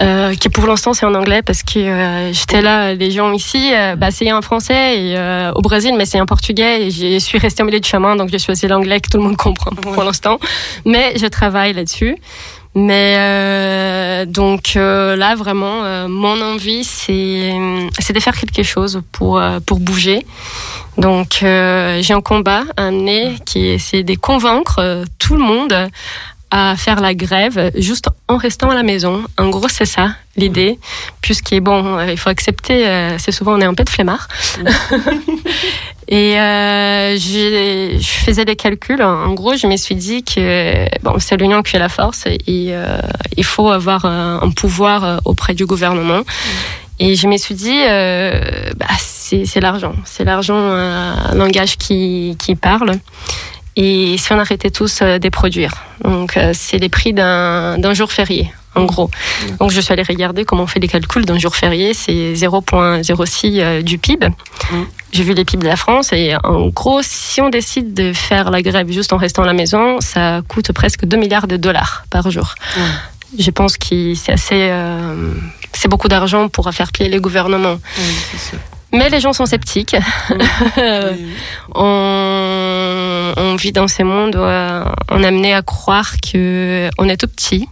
euh, 0.00 0.34
qui 0.34 0.48
pour 0.48 0.66
l'instant 0.66 0.94
c'est 0.94 1.06
en 1.06 1.14
anglais 1.14 1.42
parce 1.42 1.62
que 1.62 1.78
euh, 1.78 2.32
j'étais 2.32 2.62
là, 2.62 2.94
les 2.94 3.10
gens 3.10 3.32
ici, 3.32 3.72
bah, 3.96 4.10
c'est 4.10 4.32
en 4.32 4.42
français 4.42 4.98
et 4.98 5.50
au 5.54 5.62
Brésil, 5.62 5.94
mais 5.96 6.06
c'est 6.06 6.20
en 6.20 6.26
portugais 6.26 6.86
et 6.86 6.90
je 6.90 7.18
suis 7.18 7.38
restée 7.38 7.62
au 7.62 7.66
milieu 7.66 7.80
du 7.80 7.88
chemin, 7.88 8.16
donc 8.16 8.28
j'ai 8.30 8.38
choisi 8.38 8.66
l'anglais 8.66 9.00
que 9.00 9.08
tout 9.08 9.18
le 9.18 9.24
monde 9.24 9.36
comprend 9.36 9.70
pour 9.70 10.02
l'instant. 10.02 10.38
Mais 10.84 11.14
je 11.16 11.26
travaille 11.26 11.72
là-dessus. 11.72 12.16
Mais 12.74 13.16
euh, 13.18 14.24
donc 14.24 14.76
euh, 14.76 15.14
là 15.14 15.34
vraiment, 15.34 15.84
euh, 15.84 16.08
mon 16.08 16.40
envie 16.40 16.84
c'est 16.84 17.52
de 17.52 18.20
faire 18.20 18.34
quelque 18.34 18.62
chose 18.62 19.02
pour 19.12 19.38
euh, 19.38 19.60
pour 19.60 19.78
bouger. 19.78 20.24
Donc 20.96 21.38
j'ai 21.40 22.12
un 22.12 22.20
combat 22.20 22.64
à 22.76 22.90
mener 22.90 23.36
qui 23.46 23.78
c'est 23.78 24.02
de 24.02 24.14
convaincre 24.14 25.04
tout 25.18 25.36
le 25.36 25.42
monde 25.42 25.74
à 26.52 26.76
faire 26.76 27.00
la 27.00 27.14
grève 27.14 27.72
juste 27.74 28.08
en 28.28 28.36
restant 28.36 28.70
à 28.70 28.74
la 28.74 28.84
maison. 28.84 29.24
En 29.36 29.48
gros, 29.48 29.68
c'est 29.68 29.86
ça 29.86 30.14
l'idée, 30.36 30.78
puisqu'il 31.20 31.60
bon, 31.60 32.00
il 32.06 32.16
faut 32.16 32.30
accepter. 32.30 32.86
c'est 33.18 33.32
souvent 33.32 33.54
on 33.54 33.60
est 33.60 33.66
un 33.66 33.74
peu 33.74 33.84
de 33.84 33.90
flemmard. 33.90 34.28
Et 36.08 36.38
euh, 36.38 37.16
je 37.16 37.98
faisais 38.02 38.44
des 38.44 38.56
calculs. 38.56 39.02
En 39.02 39.32
gros, 39.32 39.56
je 39.56 39.66
me 39.66 39.76
suis 39.76 39.94
dit 39.94 40.22
que 40.22 40.84
bon, 41.02 41.14
c'est 41.18 41.36
l'union 41.36 41.62
qui 41.62 41.72
fait 41.72 41.78
la 41.78 41.88
force 41.88 42.26
et 42.26 42.40
euh, 42.50 42.98
il 43.36 43.44
faut 43.44 43.70
avoir 43.70 44.04
un, 44.04 44.50
pouvoir 44.50 45.04
euh, 45.04 45.16
auprès 45.24 45.54
du 45.54 45.64
gouvernement. 45.64 46.22
Et 46.98 47.14
je 47.14 47.26
me 47.26 47.36
suis 47.36 47.54
dit, 47.54 47.82
euh, 47.88 48.40
bah, 48.76 48.86
c'est 48.98 49.60
l'argent. 49.60 49.94
C'est 50.04 50.24
l'argent, 50.24 50.58
un 50.58 51.34
langage 51.34 51.78
qui, 51.78 52.36
qui 52.38 52.56
parle. 52.56 52.92
Et 53.76 54.16
si 54.18 54.32
on 54.32 54.38
arrêtait 54.38 54.70
tous 54.70 55.00
de 55.02 55.28
produire. 55.28 55.72
Donc, 56.04 56.38
c'est 56.52 56.78
les 56.78 56.88
prix 56.88 57.12
d'un 57.12 57.94
jour 57.94 58.12
férié 58.12 58.52
en 58.74 58.84
gros. 58.84 59.10
Donc 59.58 59.70
je 59.70 59.80
suis 59.80 59.92
allée 59.92 60.02
regarder 60.02 60.44
comment 60.44 60.64
on 60.64 60.66
fait 60.66 60.80
les 60.80 60.88
calculs 60.88 61.24
d'un 61.24 61.38
jour 61.38 61.54
férié, 61.54 61.94
c'est 61.94 62.32
0,06 62.34 63.60
euh, 63.60 63.82
du 63.82 63.98
PIB. 63.98 64.28
J'ai 65.12 65.24
vu 65.24 65.34
les 65.34 65.44
PIB 65.44 65.62
de 65.62 65.68
la 65.68 65.76
France 65.76 66.12
et 66.12 66.34
en 66.42 66.68
gros, 66.68 67.00
si 67.02 67.40
on 67.40 67.50
décide 67.50 67.92
de 67.92 68.12
faire 68.12 68.50
la 68.50 68.62
grève 68.62 68.90
juste 68.90 69.12
en 69.12 69.18
restant 69.18 69.42
à 69.42 69.46
la 69.46 69.52
maison, 69.52 70.00
ça 70.00 70.40
coûte 70.48 70.72
presque 70.72 71.04
2 71.04 71.16
milliards 71.16 71.46
de 71.46 71.56
dollars 71.56 72.04
par 72.10 72.30
jour. 72.30 72.54
Je 73.38 73.50
pense 73.50 73.76
que 73.76 74.14
c'est 74.14 74.32
assez, 74.32 74.68
euh, 74.70 75.34
c'est 75.72 75.88
beaucoup 75.88 76.08
d'argent 76.08 76.48
pour 76.48 76.72
faire 76.72 76.92
plier 76.92 77.10
les 77.10 77.18
gouvernements. 77.18 77.78
Mais 78.92 79.08
les 79.08 79.20
gens 79.20 79.32
sont 79.32 79.46
sceptiques. 79.46 79.96
on, 81.74 83.32
on, 83.36 83.56
vit 83.56 83.72
dans 83.72 83.88
ces 83.88 84.04
mondes 84.04 84.36
où 84.36 84.40
on 84.40 85.22
est 85.22 85.26
amené 85.26 85.54
à 85.54 85.62
croire 85.62 86.12
que 86.20 86.90
on 86.98 87.08
est 87.08 87.16
tout 87.16 87.28
petit 87.28 87.68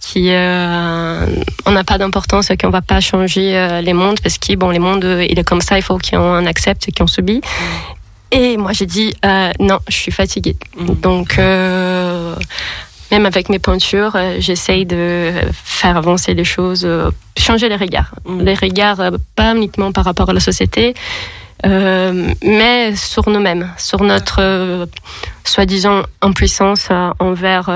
qui 0.00 0.30
euh, 0.30 1.26
on 1.66 1.72
n'a 1.72 1.84
pas 1.84 1.98
d'importance 1.98 2.50
et 2.50 2.56
qu'on 2.56 2.70
va 2.70 2.80
pas 2.80 3.00
changer 3.00 3.56
euh, 3.56 3.80
les 3.80 3.92
mondes 3.92 4.18
parce 4.20 4.38
que 4.38 4.56
bon 4.56 4.70
les 4.70 4.78
mondes 4.78 5.04
il 5.04 5.38
est 5.38 5.44
comme 5.44 5.60
ça 5.60 5.76
il 5.78 5.82
faut 5.82 5.98
qu'on 5.98 6.46
accepte 6.46 6.88
qu'on 6.96 7.06
subit 7.06 7.42
et 8.30 8.56
moi 8.56 8.72
j'ai 8.72 8.86
dit 8.86 9.14
euh, 9.24 9.52
non 9.60 9.78
je 9.88 9.94
suis 9.94 10.12
fatiguée 10.12 10.56
mm. 10.76 10.94
donc 10.94 11.38
euh, 11.38 12.34
même 13.10 13.26
avec 13.26 13.48
mes 13.48 13.58
peintures, 13.58 14.12
euh, 14.14 14.36
j'essaye 14.38 14.86
de 14.86 15.32
faire 15.52 15.96
avancer 15.96 16.34
les 16.34 16.44
choses, 16.44 16.88
changer 17.36 17.68
les 17.68 17.76
regards. 17.76 18.14
Mm. 18.24 18.40
Les 18.40 18.54
regards, 18.54 19.12
pas 19.36 19.54
uniquement 19.54 19.92
par 19.92 20.04
rapport 20.04 20.30
à 20.30 20.32
la 20.32 20.40
société, 20.40 20.94
mais 21.62 22.96
sur 22.96 23.28
nous-mêmes, 23.28 23.68
sur 23.76 24.02
notre 24.02 24.88
soi-disant 25.44 26.04
impuissance 26.22 26.88
envers 27.18 27.68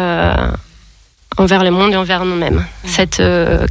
envers 1.36 1.64
le 1.64 1.70
monde 1.70 1.92
et 1.92 1.96
envers 1.96 2.24
nous-mêmes. 2.24 2.64
Mm. 2.84 2.88
Cette 2.88 3.22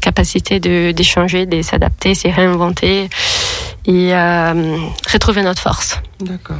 capacité 0.02 0.60
d'échanger, 0.94 1.48
de, 1.48 1.64
s'adapter, 1.64 2.14
de 2.14 2.30
réinventer 2.30 3.10
et 3.86 4.14
retrouver 5.12 5.42
notre 5.42 5.62
force. 5.62 6.00
D'accord. 6.20 6.58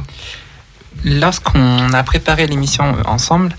Lorsqu'on 1.04 1.92
a 1.92 2.02
préparé 2.02 2.46
l'émission 2.46 2.96
ensemble, 3.04 3.54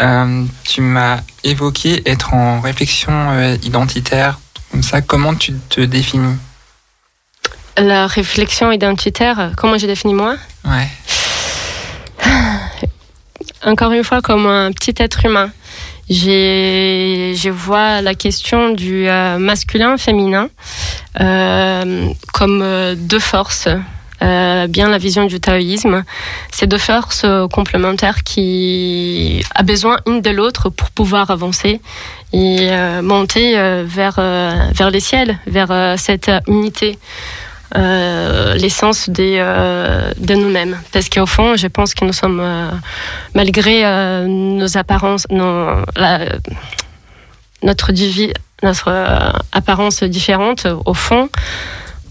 euh, 0.00 0.44
tu 0.64 0.80
m'as 0.80 1.20
évoqué 1.44 2.02
être 2.08 2.34
en 2.34 2.60
réflexion 2.60 3.12
euh, 3.12 3.56
identitaire. 3.62 4.38
Comme 4.70 4.82
ça, 4.82 5.00
comment 5.00 5.34
tu 5.34 5.54
te 5.68 5.80
définis? 5.80 6.36
La 7.76 8.06
réflexion 8.06 8.70
identitaire, 8.70 9.52
comment 9.56 9.78
je 9.78 9.86
définis 9.86 10.14
moi? 10.14 10.36
Ouais. 10.64 10.88
Encore 13.64 13.92
une 13.92 14.04
fois, 14.04 14.20
comme 14.20 14.46
un 14.46 14.70
petit 14.72 14.94
être 14.98 15.24
humain. 15.24 15.50
Je 16.10 17.50
vois 17.50 18.00
la 18.00 18.14
question 18.14 18.70
du 18.70 19.08
euh, 19.08 19.38
masculin, 19.38 19.98
féminin, 19.98 20.48
comme 22.32 22.94
deux 22.96 23.18
forces 23.18 23.68
euh, 24.20 24.66
bien 24.66 24.88
la 24.88 24.98
vision 24.98 25.26
du 25.26 25.38
taoïsme. 25.40 26.04
C'est 26.50 26.66
deux 26.66 26.78
forces 26.78 27.24
complémentaires 27.52 28.24
qui 28.24 29.44
a 29.54 29.62
besoin 29.62 29.98
une 30.06 30.20
de 30.20 30.30
l'autre 30.30 30.70
pour 30.70 30.90
pouvoir 30.90 31.30
avancer 31.30 31.80
et 32.32 32.68
euh, 32.70 33.00
monter 33.00 33.56
euh, 33.58 33.84
vers 33.86 34.20
vers 34.72 34.90
les 34.90 35.00
ciels, 35.00 35.38
vers 35.46 35.94
cette 35.98 36.30
unité. 36.46 36.98
l'essence 37.74 39.10
des, 39.10 39.36
de 40.18 40.34
nous-mêmes. 40.34 40.76
Parce 40.92 41.08
qu'au 41.08 41.26
fond, 41.26 41.54
je 41.56 41.66
pense 41.68 41.94
que 41.94 42.04
nous 42.04 42.14
sommes, 42.14 42.42
malgré 43.34 43.84
nos 44.26 44.76
apparences, 44.76 45.26
notre, 47.62 47.92
notre 48.62 48.88
apparence 49.52 50.02
différente, 50.02 50.66
au 50.86 50.94
fond, 50.94 51.28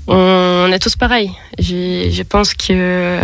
on 0.08 0.72
est 0.72 0.80
tous 0.80 0.96
pareils. 0.96 1.32
Je, 1.60 2.24
pense 2.24 2.54
que 2.54 3.20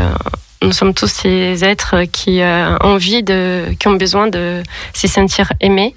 nous 0.63 0.72
sommes 0.72 0.93
tous 0.93 1.08
ces 1.08 1.63
êtres 1.63 2.04
qui 2.04 2.41
euh, 2.41 2.78
ont 2.80 2.93
envie 2.93 3.24
de, 3.24 3.65
qui 3.80 3.88
ont 3.88 3.96
besoin 3.96 4.28
de 4.28 4.63
se 4.93 5.08
sentir 5.08 5.52
aimés. 5.60 5.96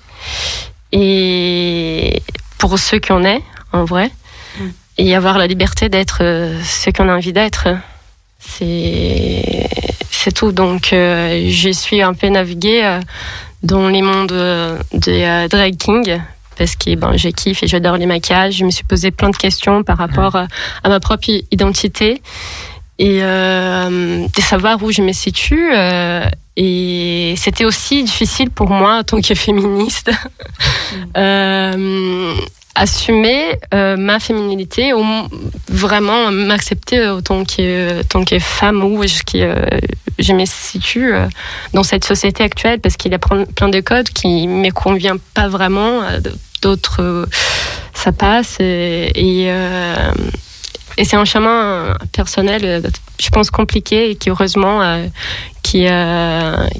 Et 0.93 2.23
pour 2.59 2.79
ceux 2.79 3.01
qu'on 3.01 3.25
est, 3.25 3.43
en 3.73 3.85
vrai, 3.85 4.11
mm. 4.59 4.65
et 4.99 5.15
avoir 5.15 5.39
la 5.39 5.47
liberté 5.47 5.89
d'être 5.89 6.19
euh, 6.23 6.61
ce 6.63 6.91
qu'on 6.91 7.09
a 7.09 7.15
envie 7.15 7.33
d'être. 7.33 7.69
C'est, 8.39 9.69
c'est 10.11 10.33
tout. 10.33 10.53
Donc, 10.53 10.93
euh, 10.93 11.49
je 11.51 11.71
suis 11.71 12.03
un 12.03 12.15
peu 12.15 12.29
naviguée 12.29 13.01
dans 13.63 13.89
les 13.89 14.03
mondes 14.03 14.35
des 14.93 15.47
drag 15.51 15.77
kings 15.77 16.21
parce 16.57 16.77
que 16.77 16.95
ben, 16.95 17.17
je 17.17 17.29
kiffe 17.29 17.63
et 17.63 17.67
j'adore 17.67 17.97
les 17.97 18.07
maquillages. 18.07 18.55
Je 18.55 18.65
me 18.65 18.71
suis 18.71 18.85
posé 18.85 19.11
plein 19.11 19.31
de 19.31 19.37
questions 19.37 19.83
par 19.83 19.99
rapport 19.99 20.37
euh, 20.37 20.45
à 20.85 20.89
ma 20.89 21.01
propre 21.01 21.29
identité 21.51 22.23
et 22.99 23.19
euh, 23.23 24.27
de 24.27 24.41
savoir 24.41 24.83
où 24.83 24.91
je 24.91 25.03
me 25.03 25.13
situe. 25.13 25.71
Euh, 25.73 26.29
et 26.57 27.35
c'était 27.37 27.67
aussi 27.67 28.03
difficile 28.05 28.51
pour 28.51 28.71
moi 28.71 28.99
en 28.99 29.03
tant 29.03 29.21
que 29.21 29.35
féministe 29.35 30.11
euh, 31.17 32.35
assumer 32.75 33.59
ma 33.73 34.19
féminité 34.21 34.95
ou 34.95 35.05
vraiment 35.69 36.31
m'accepter 36.31 37.09
autant 37.09 37.45
que, 37.45 38.03
tant 38.03 38.25
que 38.25 38.39
femme 38.39 38.83
où 38.83 39.03
je, 39.03 39.19
je 40.19 40.33
me 40.33 40.45
situe 40.45 41.13
dans 41.73 41.83
cette 41.83 42.05
société 42.05 42.43
actuelle 42.43 42.81
parce 42.81 42.97
qu'il 42.97 43.13
y 43.13 43.15
a 43.15 43.19
plein 43.19 43.69
de 43.69 43.81
codes 43.81 44.11
qui 44.11 44.47
ne 44.47 44.63
me 44.63 44.71
conviennent 44.71 45.21
pas 45.33 45.49
vraiment 45.49 46.03
d'autres 46.63 47.03
euh, 47.03 47.27
ça 47.95 48.13
passe 48.13 48.57
et, 48.61 49.13
euh, 49.49 50.13
et, 50.97 51.05
c'est 51.05 51.17
un 51.17 51.25
chemin 51.25 51.95
personnel 52.13 52.65
euh, 52.65 52.91
je 53.19 53.31
pense 53.31 53.51
compliqué 53.51 54.11
et 54.11 54.17
qui 54.17 54.31
heureusement 54.31 55.09
qui, 55.63 55.87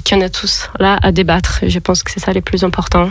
qui 0.03 0.15
en 0.15 0.21
a 0.21 0.29
tous 0.29 0.69
là 0.79 0.99
à 1.01 1.11
débattre. 1.11 1.59
Je 1.67 1.79
pense 1.79 2.03
que 2.03 2.11
c'est 2.11 2.19
ça 2.19 2.31
le 2.31 2.41
plus 2.41 2.63
important 2.63 3.09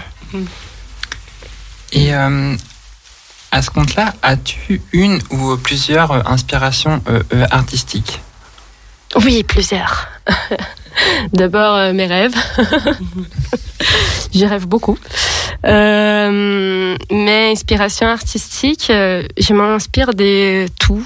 et 1.92 2.12
à 2.12 3.62
ce 3.62 3.70
compte-là, 3.70 4.14
as-tu 4.22 4.83
une 4.92 5.20
ou 5.31 5.57
plusieurs 5.57 6.29
inspirations 6.31 7.02
artistiques? 7.50 8.20
Oui, 9.24 9.42
plusieurs. 9.44 10.09
D'abord, 11.33 11.93
mes 11.93 12.07
rêves. 12.07 12.35
J'y 14.33 14.47
rêve 14.47 14.67
beaucoup. 14.67 14.99
Euh, 15.65 16.97
mes 17.11 17.51
inspirations 17.51 18.07
artistiques, 18.07 18.91
euh, 18.91 19.23
je 19.39 19.55
m'inspire 19.55 20.15
de 20.15 20.67
tout. 20.79 21.05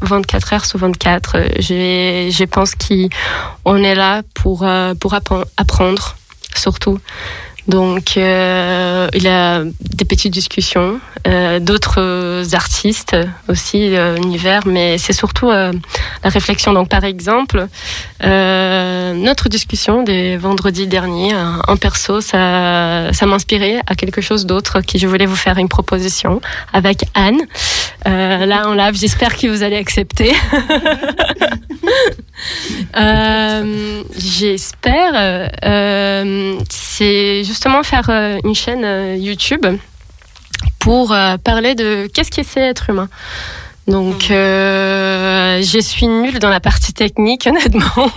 24 0.00 0.52
heures 0.54 0.64
sur 0.64 0.78
24. 0.78 1.36
Je, 1.58 2.28
je 2.32 2.44
pense 2.44 2.74
qu'on 2.74 3.76
est 3.76 3.94
là 3.94 4.22
euh, 4.46 4.94
pour 4.94 5.14
apprendre, 5.56 6.16
surtout. 6.56 6.98
Donc, 7.68 8.16
euh, 8.16 9.08
il 9.14 9.22
y 9.22 9.28
a 9.28 9.62
des 9.64 10.04
petites 10.04 10.32
discussions, 10.32 11.00
euh, 11.28 11.60
d'autres 11.60 12.42
artistes 12.54 13.16
aussi, 13.48 13.94
euh, 13.94 14.16
univers, 14.16 14.66
mais 14.66 14.98
c'est 14.98 15.12
surtout 15.12 15.50
euh, 15.50 15.72
la 16.24 16.30
réflexion. 16.30 16.72
Donc, 16.72 16.88
par 16.88 17.04
exemple, 17.04 17.68
notre 18.22 19.48
discussion 19.48 20.02
des 20.02 20.36
vendredis 20.36 20.86
derniers 20.86 21.34
en 21.34 21.76
perso, 21.76 22.20
ça, 22.20 23.12
ça 23.12 23.26
inspiré 23.26 23.80
à 23.86 23.94
quelque 23.94 24.20
chose 24.20 24.44
d'autre 24.46 24.80
qui 24.80 24.98
je 24.98 25.06
voulais 25.06 25.26
vous 25.26 25.36
faire 25.36 25.58
une 25.58 25.68
proposition 25.68 26.40
avec 26.72 27.04
Anne. 27.14 27.40
là, 28.04 28.68
en 28.68 28.74
live, 28.74 28.94
j'espère 28.94 29.36
que 29.36 29.46
vous 29.46 29.62
allez 29.62 29.76
accepter. 29.76 30.32
j'espère. 34.16 35.50
c'est 36.68 37.44
justement 37.52 37.82
faire 37.82 38.08
euh, 38.08 38.38
une 38.44 38.54
chaîne 38.54 38.82
euh, 38.82 39.14
YouTube 39.14 39.66
pour 40.78 41.12
euh, 41.12 41.36
parler 41.36 41.74
de 41.74 42.08
qu'est-ce 42.12 42.30
que 42.30 42.42
c'est 42.42 42.60
être 42.60 42.88
humain. 42.88 43.10
Donc, 43.86 44.26
je 44.28 45.78
suis 45.82 46.06
nulle 46.06 46.38
dans 46.38 46.48
la 46.48 46.60
partie 46.60 46.94
technique, 46.94 47.46
honnêtement. 47.50 48.10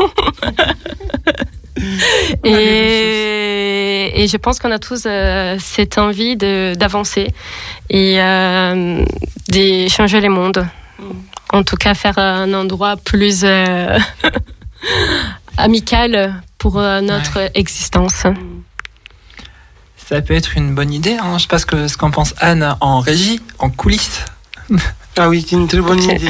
et, 2.45 4.24
et, 4.24 4.28
je 4.28 4.38
pense 4.38 4.60
qu'on 4.60 4.71
a 4.71 4.80
tous 4.80 5.06
cette 5.60 5.98
envie 5.98 6.38
d'avancer 6.38 7.34
et 7.89 8.19
d'échanger 9.50 10.21
les 10.21 10.30
mondes. 10.30 10.65
En 11.52 11.63
tout 11.63 11.76
cas, 11.78 11.93
faire 11.93 12.19
un 12.19 12.54
endroit 12.54 12.95
plus 12.95 13.43
amical 15.58 16.41
pour 16.58 16.76
notre 16.80 17.50
existence. 17.56 18.28
Ça 20.08 20.22
peut 20.22 20.36
être 20.36 20.56
une 20.56 20.76
bonne 20.76 20.94
idée. 20.94 21.18
Hein. 21.20 21.38
Je 21.38 21.44
sais 21.44 21.48
pas 21.48 21.58
ce 21.58 21.65
qu'en 21.65 21.88
ce 21.88 21.98
pense 21.98 22.36
Anne 22.38 22.76
en 22.80 23.00
régie, 23.00 23.41
en 23.60 23.70
coulisses. 23.70 24.22
Ah 25.18 25.30
oui, 25.30 25.46
c'est 25.48 25.56
une 25.56 25.70
très 25.70 25.80
bonne 25.80 26.04
idée. 26.04 26.30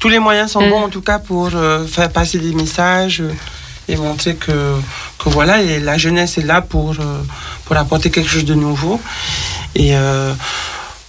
Tous 0.00 0.08
les 0.08 0.18
moyens 0.18 0.50
sont 0.50 0.68
bons 0.68 0.82
en 0.82 0.88
tout 0.88 1.00
cas 1.00 1.20
pour 1.20 1.50
euh, 1.54 1.86
faire 1.86 2.10
passer 2.10 2.40
des 2.40 2.52
messages 2.54 3.20
euh, 3.20 3.32
et 3.86 3.94
montrer 3.94 4.34
que, 4.34 4.80
que 5.16 5.28
voilà, 5.28 5.62
et 5.62 5.78
la 5.78 5.96
jeunesse 5.96 6.36
est 6.36 6.42
là 6.42 6.60
pour, 6.60 6.96
euh, 6.98 7.22
pour 7.64 7.76
apporter 7.76 8.10
quelque 8.10 8.28
chose 8.28 8.44
de 8.44 8.54
nouveau. 8.54 9.00
Et 9.76 9.94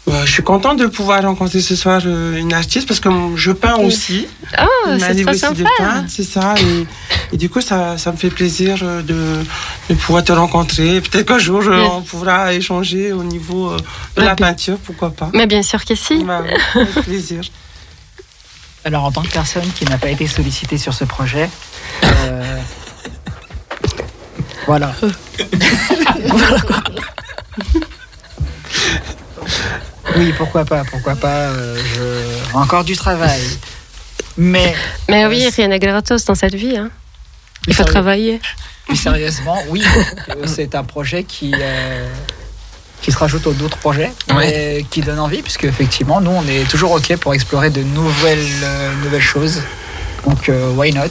je 0.08 0.32
suis 0.32 0.44
contente 0.44 0.78
de 0.80 0.88
pouvoir 0.88 1.22
rencontrer 1.24 1.62
ce 1.62 1.76
soir 1.76 2.02
euh, 2.06 2.38
une 2.38 2.54
artiste 2.54 2.88
parce 2.88 3.00
que 3.00 3.10
je 3.36 3.52
peins 3.52 3.76
aussi. 3.76 4.28
Ah, 4.56 4.66
c'est 5.00 5.24
très 5.24 5.38
sympa. 5.38 5.70
C'est 6.08 6.24
ça. 6.24 6.56
Et, 7.34 7.38
du 7.38 7.50
coup, 7.50 7.62
ça, 7.62 7.98
ça 7.98 8.12
me 8.12 8.18
fait 8.18 8.30
plaisir 8.30 8.80
euh, 8.84 9.02
de, 9.02 9.44
de 9.90 9.96
pouvoir 9.96 10.24
te 10.24 10.32
rencontrer. 10.32 11.02
Peut-être 11.02 11.28
qu'un 11.28 11.40
jour, 11.40 11.64
on 11.68 12.02
pourra 12.02 12.54
échanger 12.54 13.12
au 13.12 13.24
niveau 13.24 13.72
euh, 13.72 13.78
de 14.16 14.22
la 14.22 14.36
peinture, 14.36 14.78
pourquoi 14.78 15.12
pas. 15.12 15.30
Mais 15.34 15.46
bien 15.46 15.62
sûr 15.62 15.84
que 15.84 15.96
si. 15.96 16.24
Bah, 16.24 16.44
avec 16.76 16.94
plaisir. 17.04 17.42
Alors, 18.86 19.04
en 19.04 19.12
tant 19.12 19.22
que 19.22 19.32
personne 19.32 19.70
qui 19.76 19.84
n'a 19.86 19.98
pas 19.98 20.10
été 20.10 20.28
sollicitée 20.28 20.78
sur 20.78 20.94
ce 20.94 21.04
projet, 21.04 21.50
voilà. 24.66 24.94
voilà 26.26 26.62
quoi. 26.62 26.84
Oui, 30.16 30.34
pourquoi 30.38 30.66
pas, 30.66 30.84
pourquoi 30.86 31.16
pas. 31.16 31.50
Euh, 31.50 31.78
je... 31.96 32.58
Encore 32.58 32.84
du 32.84 32.96
travail. 32.96 33.42
Mais. 34.38 34.76
Mais 35.10 35.26
oui, 35.26 35.46
euh, 35.46 35.50
rien 35.56 35.68
n'est 35.68 35.80
gratos 35.80 36.26
dans 36.26 36.36
cette 36.36 36.56
vie. 36.56 36.78
Hein. 36.78 36.90
Il 37.68 37.74
faut 37.74 37.84
travailler. 37.84 38.40
Plus 38.88 38.96
sérieusement, 38.96 39.58
oui, 39.70 39.84
c'est 40.46 40.76
un 40.76 40.84
projet 40.84 41.24
qui. 41.24 41.54
Euh, 41.60 42.08
qui 43.02 43.12
se 43.12 43.18
rajoute 43.20 43.46
aux 43.46 43.54
d'autres 43.54 43.78
projets, 43.78 44.12
mais 44.36 44.84
qui 44.90 45.02
donne 45.02 45.20
envie, 45.20 45.44
puisque 45.44 45.66
effectivement, 45.66 46.20
nous, 46.20 46.32
on 46.32 46.48
est 46.48 46.68
toujours 46.68 46.92
OK 46.94 47.16
pour 47.18 47.36
explorer 47.36 47.70
de 47.70 47.84
nouvelles, 47.84 48.48
nouvelles 49.04 49.22
choses. 49.22 49.62
Donc, 50.26 50.50
euh, 50.50 50.72
why 50.72 50.92
not? 50.92 51.04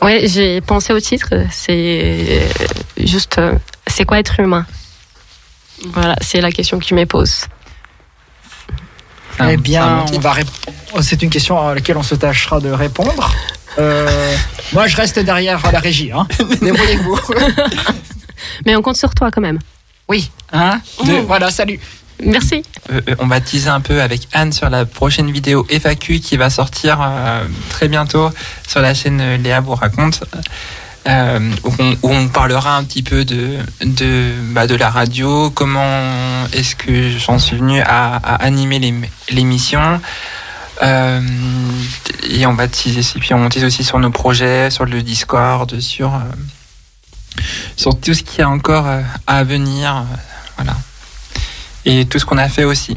Ouais, 0.00 0.26
j'ai 0.26 0.60
pensé 0.60 0.92
au 0.92 1.00
titre. 1.00 1.34
C'est 1.50 2.48
juste, 2.96 3.38
euh, 3.38 3.54
c'est 3.86 4.04
quoi 4.04 4.18
être 4.18 4.40
humain? 4.40 4.64
Voilà, 5.86 6.16
c'est 6.20 6.40
la 6.40 6.50
question 6.52 6.78
que 6.78 6.84
tu 6.84 6.94
me 6.94 7.04
poses. 7.06 7.46
Ah, 9.38 9.52
Eh 9.52 9.56
bien, 9.56 10.04
on 10.12 10.18
va 10.18 10.34
rép- 10.34 11.00
c'est 11.02 11.22
une 11.22 11.30
question 11.30 11.58
à 11.68 11.74
laquelle 11.74 11.96
on 11.96 12.02
se 12.02 12.14
tâchera 12.14 12.60
de 12.60 12.70
répondre. 12.70 13.32
Euh, 13.78 14.34
moi, 14.72 14.86
je 14.86 14.96
reste 14.96 15.18
derrière 15.18 15.60
la 15.72 15.78
régie. 15.80 16.12
Hein. 16.12 16.26
Débrouillez-vous. 16.60 17.18
Mais 18.66 18.76
on 18.76 18.82
compte 18.82 18.96
sur 18.96 19.14
toi 19.14 19.30
quand 19.30 19.40
même. 19.40 19.58
Oui. 20.08 20.30
Un, 20.52 20.80
deux, 21.04 21.20
voilà, 21.20 21.50
salut. 21.50 21.78
Merci. 22.22 22.62
Euh, 22.90 23.00
on 23.18 23.26
va 23.28 23.40
teaser 23.40 23.70
un 23.70 23.80
peu 23.80 24.02
avec 24.02 24.28
Anne 24.32 24.52
sur 24.52 24.68
la 24.68 24.84
prochaine 24.84 25.30
vidéo 25.30 25.66
FAQ 25.70 26.20
qui 26.20 26.36
va 26.36 26.50
sortir 26.50 26.98
euh, 27.00 27.44
très 27.70 27.88
bientôt 27.88 28.30
sur 28.68 28.80
la 28.82 28.92
chaîne 28.92 29.36
Léa 29.42 29.60
vous 29.60 29.74
raconte. 29.74 30.22
Euh, 31.08 31.50
où, 31.64 31.72
on, 31.78 31.92
où 32.02 32.10
on 32.12 32.28
parlera 32.28 32.76
un 32.76 32.84
petit 32.84 33.02
peu 33.02 33.24
de, 33.24 33.58
de, 33.82 34.32
bah, 34.52 34.66
de 34.66 34.74
la 34.74 34.90
radio, 34.90 35.50
comment 35.50 36.46
est-ce 36.52 36.76
que 36.76 37.10
j'en 37.18 37.38
suis 37.38 37.56
venu 37.56 37.80
à, 37.80 38.16
à 38.16 38.34
animer 38.44 38.78
l'ém- 38.78 39.08
l'émission. 39.30 40.00
Euh, 40.82 41.20
et 42.30 42.46
on 42.46 42.54
va 42.54 42.66
teaser, 42.68 43.00
et 43.16 43.18
puis 43.20 43.34
on 43.34 43.48
tease 43.48 43.64
aussi 43.64 43.84
sur 43.84 43.98
nos 43.98 44.10
projets, 44.10 44.70
sur 44.70 44.84
le 44.86 45.02
Discord, 45.02 45.78
sur, 45.80 46.14
euh, 46.14 47.42
sur 47.76 47.98
tout 48.00 48.14
ce 48.14 48.22
qu'il 48.22 48.40
y 48.40 48.42
a 48.42 48.48
encore 48.48 48.86
euh, 48.86 49.02
à 49.26 49.44
venir. 49.44 49.96
euh, 49.96 50.16
voilà. 50.56 50.76
Et 51.84 52.04
tout 52.06 52.18
ce 52.18 52.24
qu'on 52.26 52.38
a 52.38 52.48
fait 52.48 52.64
aussi. 52.64 52.96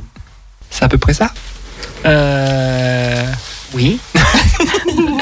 C'est 0.69 0.83
à 0.83 0.89
peu 0.89 0.97
près 0.97 1.13
ça? 1.13 1.31
Euh, 2.05 3.25
oui. 3.73 3.99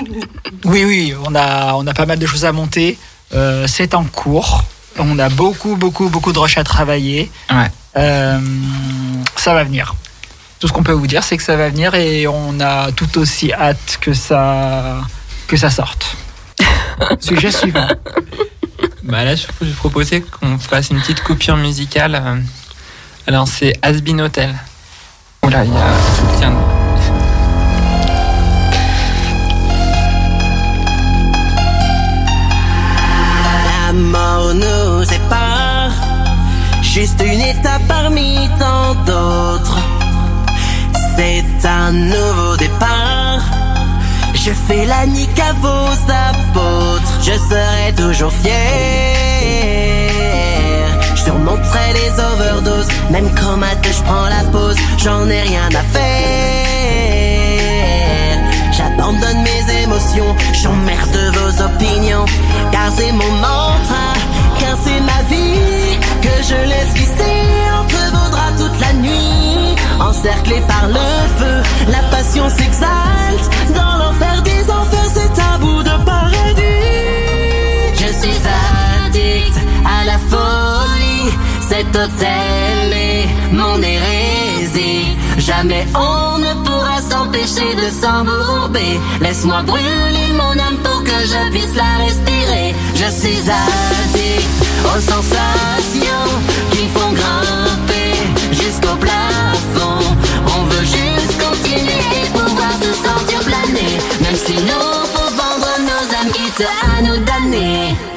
oui, 0.66 0.84
oui, 0.86 1.14
on 1.26 1.36
a, 1.36 1.74
on 1.76 1.86
a 1.88 1.94
pas 1.94 2.06
mal 2.06 2.20
de 2.20 2.26
choses 2.26 2.46
à 2.46 2.52
monter. 2.52 2.98
Euh, 3.34 3.66
c'est 3.68 3.94
en 3.94 4.04
cours. 4.04 4.64
On 4.98 5.18
a 5.20 5.30
beaucoup, 5.30 5.76
beaucoup, 5.76 6.10
beaucoup 6.10 6.34
de 6.34 6.40
rush 6.40 6.58
à 6.58 6.64
travailler. 6.64 7.32
Ouais. 7.50 7.72
Euh, 7.98 8.40
ça 9.38 9.54
va 9.54 9.64
venir. 9.64 9.96
Tout 10.60 10.68
ce 10.68 10.74
qu'on 10.74 10.84
peut 10.84 10.92
vous 10.92 11.08
dire, 11.08 11.24
c'est 11.24 11.38
que 11.38 11.44
ça 11.44 11.56
va 11.56 11.70
venir 11.70 11.96
et 11.96 12.28
on 12.28 12.60
a 12.60 12.92
tout 12.92 13.18
aussi 13.18 13.52
hâte 13.54 13.98
que 14.02 14.14
ça, 14.14 14.98
que 15.48 15.58
ça 15.58 15.70
sorte. 15.70 16.16
Sujet 17.20 17.52
suivant. 17.52 17.88
Bah 19.04 19.24
là, 19.24 19.36
je, 19.36 19.48
je 19.62 19.72
proposais 19.74 20.22
qu'on 20.22 20.60
fasse 20.60 20.90
une 20.92 21.00
petite 21.00 21.22
coupure 21.24 21.58
musicale. 21.58 22.16
euh. 22.24 22.40
Alors, 23.28 23.48
c'est 23.48 23.74
Asbin 23.82 24.20
Hotel. 24.20 24.54
Oula, 25.44 25.64
il 25.66 25.72
y 25.74 25.78
a. 25.78 26.38
Tiens. 26.38 26.54
Une 37.52 37.60
étape 37.60 37.82
parmi 37.88 38.38
tant 38.60 38.94
d'autres. 39.06 39.78
C'est 41.16 41.68
un 41.68 41.92
nouveau 41.92 42.58
départ. 42.58 43.42
Je 44.34 44.52
fais 44.52 44.86
la 44.86 45.06
nique 45.06 45.40
à 45.40 45.54
vos 45.54 45.92
apôtres, 46.30 47.20
je 47.22 47.34
serai 47.34 47.94
toujours 47.96 48.32
fier. 48.32 48.52
Je 51.16 51.22
surmonterai 51.22 51.94
les 51.94 52.12
overdoses, 52.20 52.90
même 53.12 53.28
à 53.28 53.76
deux, 53.76 53.92
je 53.92 54.04
prends 54.04 54.28
la 54.28 54.44
pause, 54.52 54.78
j'en 54.98 55.30
ai 55.30 55.42
rien 55.42 55.70
à 55.70 55.84
faire. 55.94 56.12
J'abandonne 58.72 59.44
mes 59.44 59.64
émotions, 59.84 60.36
j'emmerde 60.54 61.20
vos 61.36 61.62
opinions, 61.62 62.26
car 62.72 62.92
c'est 62.96 63.12
mon 63.12 63.32
mantra, 63.34 64.14
car 64.60 64.76
c'est 64.84 65.02
ma 65.02 65.22
vie 65.30 66.00
que 66.22 66.34
je 66.50 66.56
laisse 66.68 66.94
glisser 66.96 67.31
la 68.80 68.94
nuit. 68.94 69.76
Encerclé 70.00 70.62
par 70.68 70.88
le 70.88 71.10
feu, 71.38 71.64
la 71.90 72.02
passion 72.10 72.50
s'exalte. 72.50 73.50
Dans 73.76 73.98
l'enfer 73.98 74.42
des 74.44 74.72
enfers, 74.72 75.10
c'est 75.14 75.42
un 75.42 75.60
bout 75.60 75.84
de 75.84 76.06
paradis. 76.06 76.62
Je 77.96 78.12
suis 78.20 78.40
addict 79.06 79.58
à 79.86 80.06
la 80.06 80.18
folie. 80.32 81.32
Cet 81.70 81.88
hôtel 81.96 82.94
est 82.94 83.28
mon 83.52 83.78
hérésie. 83.82 85.16
Jamais 85.38 85.86
on 85.96 86.38
ne 86.40 86.54
pourra 86.66 87.02
s'empêcher 87.02 87.76
de 87.76 87.90
s'embourber. 88.02 89.00
Laisse-moi 89.22 89.62
brûler 89.64 90.30
mon 90.36 90.52
âme 90.52 90.78
pour 90.84 91.04
que 91.04 91.20
je 91.32 91.52
puisse 91.52 91.76
la 91.76 92.06
respirer. 92.06 92.76
Je 92.96 93.10
suis 93.20 93.40
addict 93.40 94.50
aux 94.86 95.02
sensations 95.02 96.32
qui 96.72 96.88
font 96.94 97.12
grimper 97.14 97.81
jusqu'au 98.72 98.96
plafond. 98.96 100.00
On 100.56 100.64
veut 100.66 100.86
juste 100.86 101.36
continuer 101.42 102.26
pouvoir 102.34 102.72
se 102.82 102.94
sentir 102.94 103.40
planer. 103.40 103.98
Même 104.22 104.36
si 104.36 104.54
nous 104.54 105.06
faut 105.14 105.32
vendre 105.36 105.72
nos 105.90 106.16
âmes 106.16 106.32
quitte 106.32 106.66
à 106.98 107.02
nous 107.02 107.18
damner. 107.24 108.11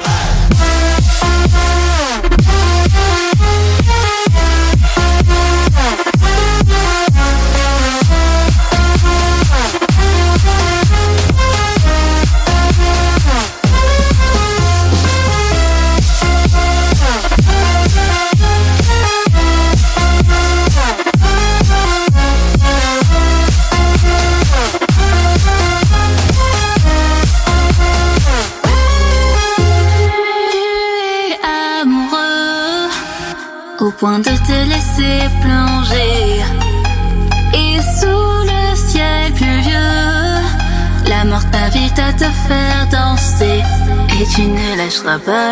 Tu 44.33 44.41
ne 44.41 44.75
lâcheras 44.75 45.19
pas. 45.19 45.51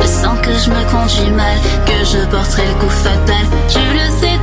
Je 0.00 0.06
sens 0.06 0.38
que 0.40 0.52
je 0.52 0.70
me 0.70 0.90
conduis 0.90 1.30
mal, 1.30 1.58
que 1.84 2.04
je 2.04 2.24
porterai 2.30 2.66
le 2.66 2.74
coup 2.80 2.88
fatal. 2.88 3.46
Je 3.68 3.78
le 3.78 4.10
sais 4.20 4.35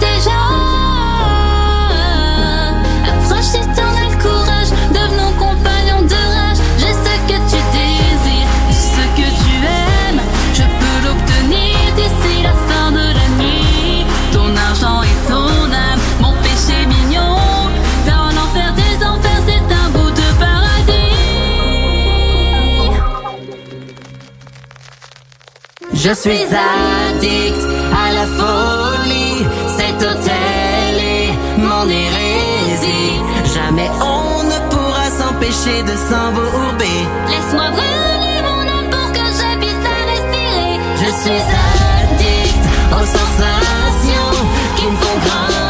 Je 26.06 26.14
suis 26.14 26.32
addict 26.32 27.64
à 28.04 28.12
la 28.12 28.26
folie. 28.26 29.46
Cet 29.68 29.96
hôtel 30.06 30.96
est 31.00 31.32
mon 31.58 31.88
hérésie. 31.88 33.22
Jamais 33.56 33.90
on 34.02 34.44
ne 34.44 34.60
pourra 34.70 35.06
s'empêcher 35.18 35.82
de 35.84 35.96
s'embourber. 35.96 37.00
Laisse-moi 37.30 37.70
brûler 37.72 38.40
mon 38.44 38.64
âme 38.76 38.90
pour 38.92 39.12
que 39.14 39.26
je 39.40 39.58
puisse 39.60 39.84
la 39.90 40.00
respirer. 40.12 40.76
Je 40.98 41.10
suis 41.22 41.44
addict 41.72 42.64
aux 42.92 43.06
sensations 43.06 44.46
qui 44.76 44.86
me 44.88 44.98
font 44.98 45.20
grimper 45.26 45.63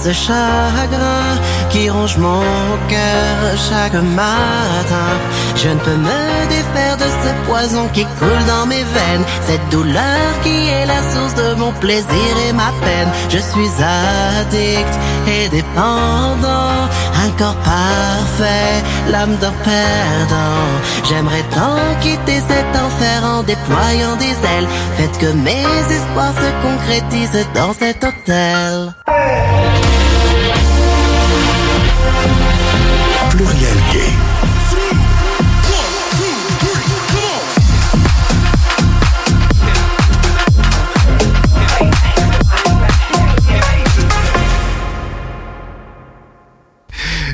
à 0.00 0.02
ce 0.02 0.12
chagrin 0.12 1.38
qui 1.70 1.90
ronge 1.90 2.16
mon 2.16 2.42
cœur 2.88 3.56
chaque 3.68 3.94
matin. 3.94 5.10
Je 5.56 5.68
ne 5.68 5.78
peux 5.78 5.96
me 5.96 6.48
défaire 6.48 6.96
de 6.96 7.08
ce 7.22 7.48
poison 7.48 7.88
qui 7.92 8.04
coule 8.18 8.44
dans 8.46 8.66
mes 8.66 8.82
veines, 8.82 9.24
cette 9.46 9.68
douleur 9.70 10.28
qui 10.42 10.68
est 10.68 10.86
la 10.86 11.02
source 11.12 11.34
de 11.34 11.54
mon 11.54 11.72
plaisir 11.72 12.32
et 12.48 12.52
ma 12.52 12.72
peine. 12.84 13.10
Je 13.28 13.38
suis 13.38 13.70
addict 13.82 14.94
et 15.28 15.48
dépendant, 15.48 16.88
corps 17.40 17.56
parfait, 17.64 18.82
l'âme 19.10 19.34
d'un 19.40 19.54
perdant. 19.64 20.68
J'aimerais 21.08 21.44
tant 21.54 21.80
quitter 22.02 22.38
cet 22.50 22.70
enfer 22.84 23.24
en 23.24 23.42
déployant 23.42 24.16
des 24.16 24.36
ailes. 24.52 24.68
Faites 24.96 25.18
que 25.18 25.32
mes 25.46 25.64
espoirs 25.98 26.34
se 26.34 26.50
concrétisent 26.62 27.46
dans 27.54 27.72
cet 27.72 28.04
hôtel. 28.04 28.94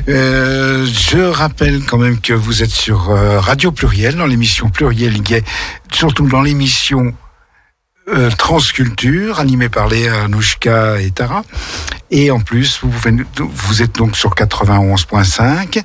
Euh, 0.09 0.85
je 0.85 1.17
rappelle 1.19 1.83
quand 1.83 1.97
même 1.97 2.21
que 2.21 2.31
vous 2.33 2.63
êtes 2.63 2.69
sur 2.71 3.09
euh, 3.09 3.39
Radio 3.41 3.71
Pluriel, 3.73 4.15
dans 4.15 4.25
l'émission 4.25 4.69
Pluriel 4.69 5.21
Gay, 5.21 5.43
surtout 5.91 6.25
dans 6.27 6.41
l'émission 6.41 7.13
euh, 8.07 8.31
Transculture, 8.31 9.41
animée 9.41 9.67
par 9.67 9.89
Léa, 9.89 10.23
Anouchka 10.23 11.01
et 11.01 11.11
Tara. 11.11 11.41
Et 12.09 12.31
en 12.31 12.39
plus, 12.39 12.79
vous, 12.81 12.87
pouvez- 12.89 13.25
vous 13.37 13.81
êtes 13.81 13.95
donc 13.95 14.15
sur 14.15 14.33
91.5 14.33 15.83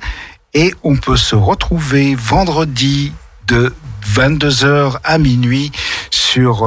et 0.53 0.73
on 0.83 0.95
peut 0.95 1.17
se 1.17 1.35
retrouver 1.35 2.15
vendredi 2.15 3.11
de 3.47 3.73
22h 4.15 4.99
à 5.03 5.17
minuit 5.17 5.73
sur 6.11 6.65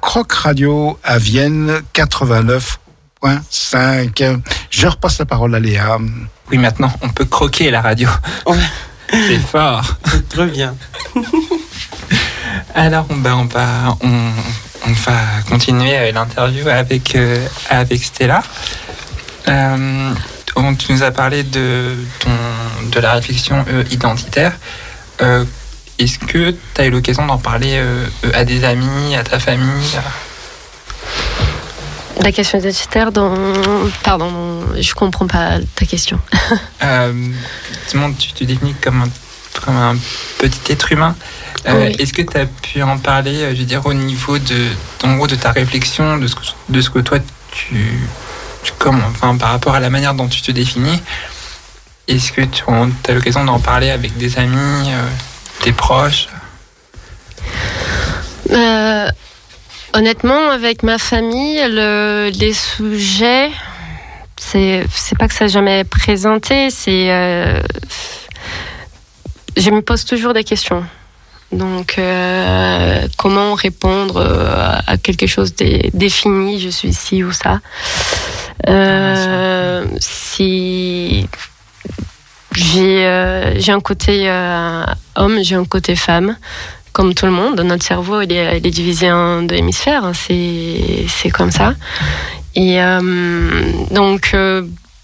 Croc 0.00 0.32
Radio 0.32 0.98
à 1.04 1.18
Vienne 1.18 1.82
89.5. 1.94 4.40
Je 4.70 4.86
repasse 4.88 5.20
la 5.20 5.24
parole 5.26 5.54
à 5.54 5.60
Léa. 5.60 5.98
Oui, 6.50 6.58
maintenant, 6.58 6.92
on 7.02 7.08
peut 7.08 7.24
croquer 7.24 7.70
la 7.70 7.80
radio. 7.80 8.08
Ouais. 8.46 8.56
C'est 9.10 9.38
fort. 9.38 9.84
Très 10.28 10.46
bien. 10.46 10.74
Alors, 12.74 13.06
on, 13.10 13.16
bah, 13.16 13.36
on, 13.36 13.44
va, 13.44 13.96
on, 14.02 14.30
on 14.86 14.92
va 14.92 15.20
continuer 15.48 16.12
l'interview 16.12 16.68
avec, 16.68 17.14
euh, 17.16 17.46
avec 17.70 18.02
Stella. 18.04 18.42
Euh, 19.48 20.12
on- 20.56 20.74
tu 20.74 20.92
nous 20.92 21.02
as 21.02 21.10
parlé 21.10 21.42
de, 21.42 21.94
ton, 22.18 22.30
de 22.90 23.00
la 23.00 23.12
réflexion 23.14 23.64
euh, 23.68 23.84
identitaire. 23.90 24.52
Est-ce 25.98 26.18
que 26.18 26.50
tu 26.74 26.80
as 26.80 26.86
eu 26.86 26.90
l'occasion 26.90 27.24
d'en 27.26 27.38
parler 27.38 27.80
à 28.34 28.44
des 28.44 28.64
amis, 28.64 29.16
à 29.16 29.24
ta 29.24 29.38
famille 29.38 29.96
La 32.22 32.32
question 32.32 32.58
identitaire 32.58 33.12
dans... 33.12 33.34
Pardon, 34.02 34.30
je 34.78 34.94
comprends 34.94 35.26
pas 35.26 35.58
ta 35.74 35.84
question. 35.86 36.18
euh, 36.82 37.12
tu 38.18 38.32
te 38.32 38.44
définis 38.44 38.74
comme 38.80 39.02
un, 39.02 39.08
comme 39.64 39.76
un 39.76 39.96
petit 40.38 40.72
être 40.72 40.92
humain. 40.92 41.14
Euh, 41.66 41.88
Oui. 41.88 41.96
Est-ce 41.98 42.12
que 42.12 42.22
tu 42.22 42.36
as 42.36 42.46
pu 42.46 42.82
en 42.82 42.98
parler, 42.98 43.42
euh, 43.42 43.54
je 43.54 43.60
veux 43.60 43.64
dire, 43.66 43.84
au 43.86 43.94
niveau 43.94 44.38
de, 44.38 44.66
en 45.04 45.16
gros, 45.16 45.26
de 45.26 45.34
ta 45.34 45.52
réflexion, 45.52 46.16
de 46.16 46.26
ce 46.26 46.34
que, 46.36 46.42
de 46.68 46.80
ce 46.80 46.90
que 46.90 47.00
toi 47.00 47.18
tu, 47.50 47.76
tu 48.62 48.72
comme, 48.78 49.02
enfin, 49.10 49.36
par 49.36 49.50
rapport 49.50 49.74
à 49.74 49.80
la 49.80 49.90
manière 49.90 50.14
dont 50.14 50.28
tu 50.28 50.42
te 50.42 50.52
définis 50.52 51.02
Est-ce 52.08 52.32
que 52.32 52.42
tu 52.42 52.64
as 52.68 53.12
l'occasion 53.12 53.44
d'en 53.44 53.58
parler 53.58 53.90
avec 53.90 54.16
des 54.16 54.38
amis, 54.38 54.90
euh, 54.90 55.08
tes 55.60 55.72
proches? 55.72 56.28
Euh, 58.50 59.10
honnêtement, 59.94 60.50
avec 60.50 60.82
ma 60.82 60.98
famille, 60.98 61.60
le- 61.68 62.30
les 62.34 62.52
sujets, 62.52 63.50
c'est 64.36 64.84
pas 65.18 65.28
que 65.28 65.34
ça 65.34 65.46
jamais 65.46 65.84
présenté, 65.84 66.70
c'est 66.70 67.10
euh, 67.10 67.60
je 69.56 69.70
me 69.70 69.80
pose 69.82 70.04
toujours 70.04 70.34
des 70.34 70.44
questions. 70.44 70.84
Donc, 71.52 71.94
euh, 71.98 73.06
comment 73.16 73.54
répondre 73.54 74.16
euh, 74.16 74.78
à 74.86 74.96
quelque 74.98 75.26
chose 75.26 75.54
de 75.54 75.88
défini, 75.96 76.58
je 76.60 76.68
suis 76.68 76.92
ci 76.92 77.22
ou 77.22 77.30
ça. 77.32 77.60
Si 80.00 81.28
j'ai 82.52 83.06
un 83.06 83.80
côté 83.80 84.28
homme, 85.14 85.38
j'ai 85.42 85.54
un 85.54 85.64
côté 85.64 85.94
femme 85.96 86.36
comme 86.96 87.12
tout 87.12 87.26
le 87.26 87.32
monde, 87.32 87.60
notre 87.60 87.84
cerveau 87.84 88.22
il 88.22 88.32
est, 88.32 88.58
divisé 88.70 89.12
en 89.12 89.42
deux 89.42 89.56
hémisphères, 89.56 90.02
hein, 90.02 90.12
c'est 90.14 91.30
comme 91.30 91.50
ça. 91.50 91.74
Et 92.54 92.80
euh, 92.80 93.70
donc, 93.90 94.30
euh, 94.32 94.62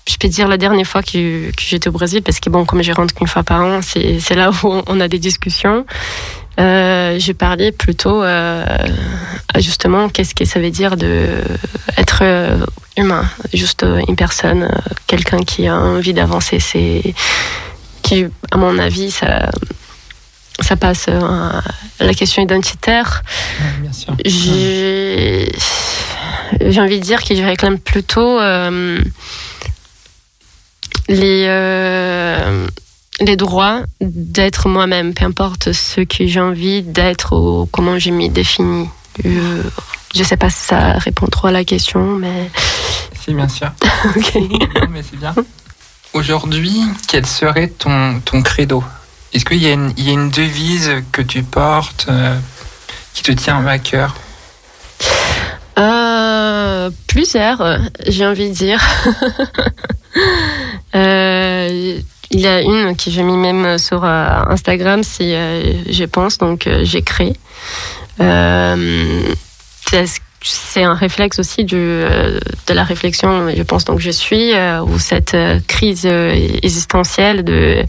je 0.08 0.16
peux 0.16 0.28
dire 0.28 0.48
la 0.48 0.56
dernière 0.56 0.86
fois 0.86 1.02
que, 1.02 1.50
que 1.50 1.60
j'étais 1.60 1.88
au 1.88 1.92
Brésil, 1.92 2.22
parce 2.22 2.40
que 2.40 2.48
bon, 2.48 2.64
comme 2.64 2.82
je 2.82 2.92
rentre 2.92 3.12
qu'une 3.12 3.26
fois 3.26 3.42
par 3.42 3.60
an, 3.60 3.80
c'est 3.82 4.34
là 4.34 4.50
où 4.62 4.80
on 4.86 5.00
a 5.00 5.06
des 5.06 5.18
discussions. 5.18 5.84
Euh, 6.58 7.18
je 7.18 7.32
parlais 7.32 7.72
plutôt 7.72 8.22
euh, 8.22 8.64
justement 9.58 10.08
qu'est-ce 10.08 10.34
que 10.34 10.46
ça 10.46 10.60
veut 10.60 10.70
dire 10.70 10.96
de 10.96 11.26
être 11.98 12.20
euh, 12.22 12.64
humain, 12.96 13.26
juste 13.52 13.84
une 14.08 14.16
personne, 14.16 14.66
quelqu'un 15.06 15.40
qui 15.40 15.68
a 15.68 15.76
envie 15.76 16.14
d'avancer, 16.14 16.58
c'est 16.58 17.14
qui, 18.00 18.24
à 18.50 18.56
mon 18.56 18.78
avis, 18.78 19.10
ça 19.10 19.50
ça 20.62 20.76
passe 20.76 21.06
euh, 21.08 21.20
à 22.00 22.04
la 22.04 22.14
question 22.14 22.42
identitaire. 22.42 23.22
J'ai 24.24 25.50
j'ai 26.60 26.80
envie 26.80 26.98
de 27.00 27.04
dire 27.04 27.22
que 27.24 27.34
je 27.34 27.42
réclame 27.42 27.78
plutôt 27.78 28.38
euh, 28.38 28.98
les, 31.08 31.46
euh, 31.48 32.66
les 33.20 33.36
droits 33.36 33.80
d'être 34.00 34.68
moi-même, 34.68 35.14
peu 35.14 35.24
importe 35.24 35.72
ce 35.72 36.00
que 36.02 36.26
j'ai 36.26 36.40
envie 36.40 36.82
d'être 36.82 37.36
ou 37.36 37.66
comment 37.66 37.98
je 37.98 38.10
m'y 38.10 38.28
définis. 38.28 38.88
Euh, 39.24 39.62
je 40.14 40.22
sais 40.22 40.36
pas 40.36 40.50
si 40.50 40.64
ça 40.66 40.92
répond 40.92 41.26
trop 41.26 41.48
à 41.48 41.52
la 41.52 41.64
question, 41.64 42.16
mais 42.16 42.50
Si, 43.24 43.34
bien 43.34 43.48
sûr. 43.48 43.70
ok. 44.16 44.34
Non, 44.34 44.88
mais 44.90 45.02
c'est 45.02 45.18
bien. 45.18 45.34
Aujourd'hui, 46.12 46.82
quel 47.08 47.26
serait 47.26 47.68
ton, 47.68 48.20
ton 48.20 48.42
credo? 48.42 48.82
Est-ce 49.32 49.44
qu'il 49.44 49.62
y, 49.62 49.68
a 49.68 49.72
une- 49.72 50.30
devise 50.30 50.90
que 51.12 51.22
tu 51.22 51.42
portes 51.42 52.06
euh, 52.08 52.36
qui 53.14 53.22
te 53.22 53.32
tient 53.32 53.66
à 53.66 53.78
cœur? 53.78 54.14
Euh, 55.78 56.90
plusieurs, 57.08 57.78
j'ai 58.06 58.26
envie 58.26 58.48
de 58.50 58.54
dire. 58.54 58.80
Euh, 60.94 61.98
il 62.30 62.40
y 62.40 62.46
a 62.46 62.60
une 62.60 62.94
que 62.94 63.10
j'ai 63.10 63.22
mis 63.22 63.34
même 63.38 63.78
sur 63.78 64.04
Instagram, 64.04 65.02
c'est 65.02 65.82
je 65.90 66.04
pense, 66.04 66.36
donc 66.36 66.68
j'ai 66.82 67.00
créé. 67.00 67.32
C'est 70.42 70.82
un 70.82 70.94
réflexe 70.94 71.38
aussi 71.38 71.64
du, 71.64 71.76
euh, 71.76 72.38
de 72.66 72.74
la 72.74 72.84
réflexion, 72.84 73.48
je 73.54 73.62
pense, 73.62 73.84
donc 73.84 74.00
je 74.00 74.10
suis, 74.10 74.54
euh, 74.54 74.82
ou 74.82 74.98
cette 74.98 75.34
euh, 75.34 75.60
crise 75.66 76.06
euh, 76.06 76.32
existentielle 76.62 77.44
de 77.44 77.84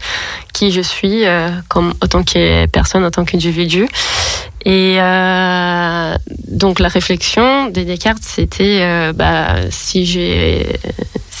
qui 0.52 0.70
je 0.70 0.80
suis, 0.80 1.26
euh, 1.26 1.48
comme 1.68 1.94
autant 2.02 2.22
que 2.22 2.66
personne, 2.66 3.04
en 3.04 3.10
tant 3.10 3.24
qu'individu. 3.24 3.88
Et 4.66 4.96
donc 6.48 6.78
la 6.80 6.88
réflexion 6.88 7.66
de 7.66 7.82
Descartes, 7.82 8.22
c'était 8.22 9.12
bah, 9.12 9.56
si 9.68 10.06
j'ai 10.06 10.66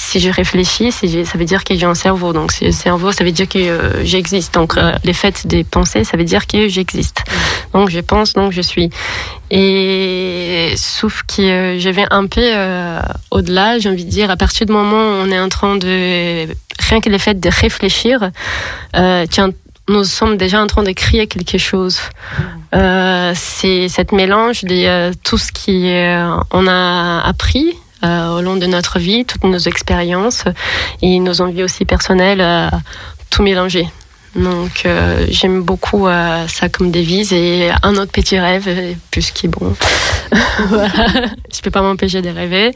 si 0.04 0.20
je 0.20 0.30
réfléchis, 0.30 0.92
ça 0.92 1.38
veut 1.38 1.44
dire 1.44 1.64
que 1.64 1.74
j'ai 1.74 1.86
un 1.86 1.94
cerveau. 1.94 2.32
Donc 2.32 2.52
si 2.52 2.72
cerveau, 2.72 3.10
ça 3.10 3.24
veut 3.24 3.32
dire 3.32 3.48
que 3.48 3.58
euh, 3.58 4.04
j'existe. 4.04 4.54
Donc 4.54 4.76
euh, 4.76 4.92
les 5.02 5.14
faits 5.14 5.46
des 5.46 5.64
pensées, 5.64 6.04
ça 6.04 6.16
veut 6.16 6.24
dire 6.24 6.46
que 6.46 6.68
j'existe. 6.68 7.24
Donc 7.72 7.88
je 7.88 8.00
pense, 8.00 8.34
donc 8.34 8.52
je 8.52 8.60
suis. 8.60 8.90
Et 9.50 10.74
sauf 10.76 11.22
que 11.22 11.42
euh, 11.42 11.78
je 11.78 11.88
vais 11.88 12.06
un 12.10 12.26
peu 12.26 12.44
au-delà, 13.30 13.78
j'ai 13.78 13.88
envie 13.88 14.04
de 14.04 14.10
dire, 14.10 14.30
à 14.30 14.36
partir 14.36 14.66
du 14.66 14.72
moment 14.72 14.96
où 14.96 15.24
on 15.24 15.30
est 15.30 15.40
en 15.40 15.48
train 15.48 15.76
de 15.76 16.46
rien 16.88 17.00
que 17.00 17.08
le 17.08 17.18
fait 17.18 17.40
de 17.40 17.48
réfléchir, 17.48 18.30
tiens, 18.92 19.50
nous 19.88 20.04
sommes 20.04 20.36
déjà 20.36 20.62
en 20.62 20.66
train 20.66 20.82
de 20.82 20.92
créer 20.92 21.26
quelque 21.26 21.58
chose. 21.58 21.98
C'est 22.72 23.88
cette 23.88 24.12
mélange 24.12 24.64
de 24.64 25.12
tout 25.24 25.38
ce 25.38 25.50
qui 25.50 25.90
on 26.50 26.66
a 26.66 27.20
appris 27.24 27.74
au 28.04 28.40
long 28.40 28.56
de 28.56 28.66
notre 28.66 28.98
vie, 28.98 29.24
toutes 29.24 29.44
nos 29.44 29.58
expériences 29.58 30.44
et 31.02 31.18
nos 31.18 31.40
envies 31.40 31.62
aussi 31.62 31.84
personnelles, 31.84 32.40
euh, 32.40 32.68
tout 33.30 33.42
mélanger. 33.42 33.88
Donc 34.34 34.82
euh, 34.84 35.26
j'aime 35.28 35.62
beaucoup 35.62 36.08
euh, 36.08 36.48
ça 36.48 36.68
comme 36.68 36.90
devise 36.90 37.32
et 37.32 37.70
un 37.82 37.94
autre 37.96 38.10
petit 38.10 38.38
rêve, 38.38 38.64
euh, 38.66 38.92
puisqu'il 39.10 39.50
bon, 39.50 39.74
voilà, 40.68 41.28
je 41.54 41.60
peux 41.62 41.70
pas 41.70 41.82
m'empêcher 41.82 42.20
de 42.20 42.30
rêver. 42.30 42.74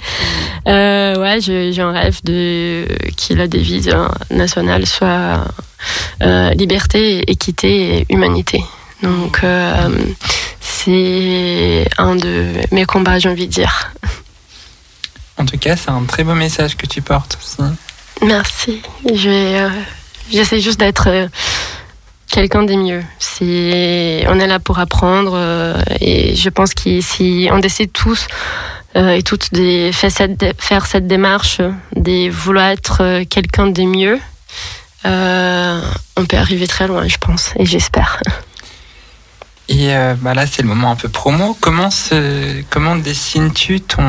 Euh, 0.69 1.17
ouais, 1.21 1.41
j'ai 1.41 1.81
un 1.81 1.91
rêve 1.91 2.21
de 2.23 2.87
que 3.17 3.35
la 3.35 3.49
devise 3.49 3.89
euh, 3.89 4.07
nationale 4.31 4.87
soit 4.87 5.45
euh, 6.23 6.51
liberté, 6.51 7.29
équité 7.29 7.99
et 7.99 8.07
humanité. 8.09 8.63
Donc 9.03 9.41
euh, 9.43 9.89
c'est 10.61 11.89
un 11.99 12.15
de 12.15 12.53
mes 12.71 12.85
combats, 12.85 13.19
j'ai 13.19 13.29
envie 13.29 13.49
de 13.49 13.53
dire. 13.53 13.91
En 15.39 15.47
tout 15.47 15.59
cas, 15.59 15.77
c'est 15.77 15.91
un 15.91 16.05
très 16.05 16.25
beau 16.25 16.35
message 16.35 16.77
que 16.77 16.87
tu 16.87 17.01
portes. 17.01 17.39
Merci. 18.23 18.83
Euh, 19.07 19.69
j'essaie 20.31 20.61
juste 20.61 20.81
d'être 20.81 21.09
euh, 21.09 21.29
quelqu'un 22.31 22.65
des 22.65 22.77
mieux. 22.77 23.03
C'est, 23.19 24.25
on 24.29 24.41
est 24.41 24.47
là 24.49 24.59
pour 24.59 24.81
apprendre 24.81 25.33
euh, 25.35 25.81
et 26.01 26.35
je 26.35 26.49
pense 26.49 26.75
que 26.75 27.01
si 27.01 27.49
on 27.53 27.59
décide 27.59 27.93
tous 27.93 28.27
et 28.95 29.23
toutes 29.23 29.53
de 29.53 29.93
faire 29.93 30.11
cette, 30.11 30.61
faire 30.61 30.87
cette 30.87 31.07
démarche, 31.07 31.61
de 31.95 32.31
vouloir 32.31 32.71
être 32.71 33.23
quelqu'un 33.31 33.69
des 33.69 33.87
mieux, 33.87 34.19
on 35.05 36.25
peut 36.27 36.37
arriver 36.37 36.67
très 36.67 36.89
loin, 36.89 37.07
je 37.07 37.17
pense, 37.19 37.53
et 37.57 37.65
j'espère. 37.65 38.21
Et 39.69 39.95
euh, 39.95 40.15
bah 40.19 40.35
là, 40.35 40.47
c'est 40.47 40.63
le 40.63 40.69
moment 40.69 40.91
un 40.91 40.97
peu 40.97 41.09
promo. 41.09 41.57
Comment, 41.61 41.91
se, 41.91 42.63
comment 42.71 42.97
dessines-tu 42.97 43.83
ton. 43.83 44.03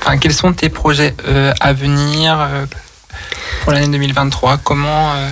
Enfin, 0.00 0.18
quels 0.18 0.34
sont 0.34 0.52
tes 0.52 0.68
projets 0.68 1.14
euh, 1.26 1.52
à 1.60 1.72
venir 1.72 2.38
euh, 2.40 2.66
pour 3.62 3.72
l'année 3.72 3.88
2023 3.88 4.58
Comment, 4.58 5.12
euh, 5.14 5.28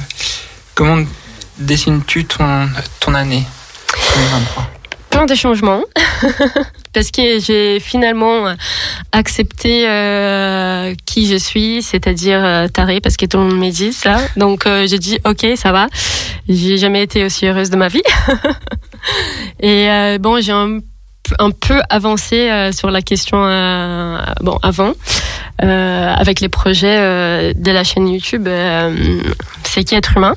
comment 0.74 1.04
dessines-tu 1.58 2.24
ton, 2.24 2.68
ton 3.00 3.14
année 3.14 3.44
2023 4.16 4.70
plein 5.16 5.24
de 5.24 5.34
changements 5.34 5.82
parce 6.92 7.10
que 7.10 7.38
j'ai 7.40 7.80
finalement 7.80 8.54
accepté 9.12 9.88
euh, 9.88 10.94
qui 11.06 11.26
je 11.26 11.36
suis, 11.36 11.82
c'est-à-dire 11.82 12.44
euh, 12.44 12.68
taré 12.68 13.00
parce 13.00 13.16
que 13.16 13.24
tout 13.24 13.38
le 13.38 13.44
monde 13.44 13.58
me 13.58 13.70
dit 13.70 13.94
ça. 13.94 14.18
Donc 14.36 14.66
euh, 14.66 14.86
j'ai 14.86 14.98
dit 14.98 15.18
ok, 15.24 15.46
ça 15.56 15.72
va. 15.72 15.86
J'ai 16.50 16.76
jamais 16.76 17.02
été 17.02 17.24
aussi 17.24 17.46
heureuse 17.46 17.70
de 17.70 17.76
ma 17.76 17.88
vie. 17.88 18.02
Et 19.60 19.88
euh, 19.90 20.18
bon, 20.18 20.40
j'ai 20.40 20.52
un, 20.52 20.78
un 21.38 21.50
peu 21.50 21.80
avancé 21.90 22.50
euh, 22.50 22.72
sur 22.72 22.90
la 22.90 23.02
question 23.02 23.44
euh, 23.44 24.18
bon 24.40 24.58
avant 24.62 24.92
euh, 25.62 26.14
avec 26.14 26.40
les 26.40 26.48
projets 26.48 26.98
euh, 26.98 27.52
de 27.54 27.70
la 27.70 27.84
chaîne 27.84 28.08
YouTube. 28.08 28.46
euh, 28.48 29.20
c'est 29.64 29.84
qui 29.84 29.94
être 29.94 30.16
humain. 30.16 30.34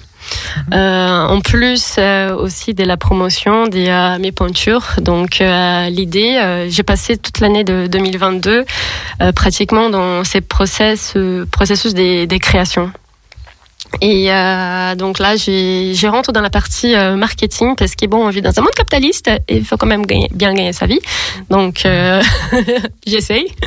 Euh, 0.74 1.24
en 1.26 1.42
plus 1.42 1.96
euh, 1.98 2.36
aussi 2.36 2.74
de 2.74 2.84
la 2.84 2.98
promotion 2.98 3.68
de 3.68 3.80
euh, 3.80 4.20
mes 4.20 4.32
peintures. 4.32 4.86
Donc 5.02 5.42
euh, 5.42 5.90
l'idée, 5.90 6.38
euh, 6.38 6.70
j'ai 6.70 6.84
passé 6.84 7.18
toute 7.18 7.40
l'année 7.40 7.64
de 7.64 7.88
2022 7.88 8.66
euh, 9.22 9.32
pratiquement 9.32 9.90
dans 9.90 10.24
ces 10.24 10.42
process, 10.42 11.14
euh, 11.16 11.46
processus 11.52 11.94
des, 11.94 12.28
des 12.28 12.40
créations. 12.40 12.92
Et 14.02 14.32
euh, 14.32 14.96
donc 14.96 15.20
là, 15.20 15.36
j'ai 15.36 15.94
j'ai 15.96 16.08
rentre 16.08 16.32
dans 16.32 16.42
la 16.42 16.50
partie 16.50 16.96
euh, 16.96 17.16
marketing 17.16 17.76
parce 17.76 17.96
que 17.96 18.06
bon, 18.06 18.26
on 18.26 18.30
vit 18.30 18.42
dans 18.42 18.58
un 18.58 18.62
monde 18.62 18.74
capitaliste 18.76 19.28
et 19.48 19.58
il 19.58 19.66
faut 19.66 19.78
quand 19.78 19.88
même 19.88 20.06
gagner- 20.06 20.30
bien 20.32 20.54
gagner 20.54 20.74
sa 20.74 20.86
vie. 20.86 21.00
Donc 21.50 21.86
euh, 21.86 22.22
j'essaye. 23.08 23.48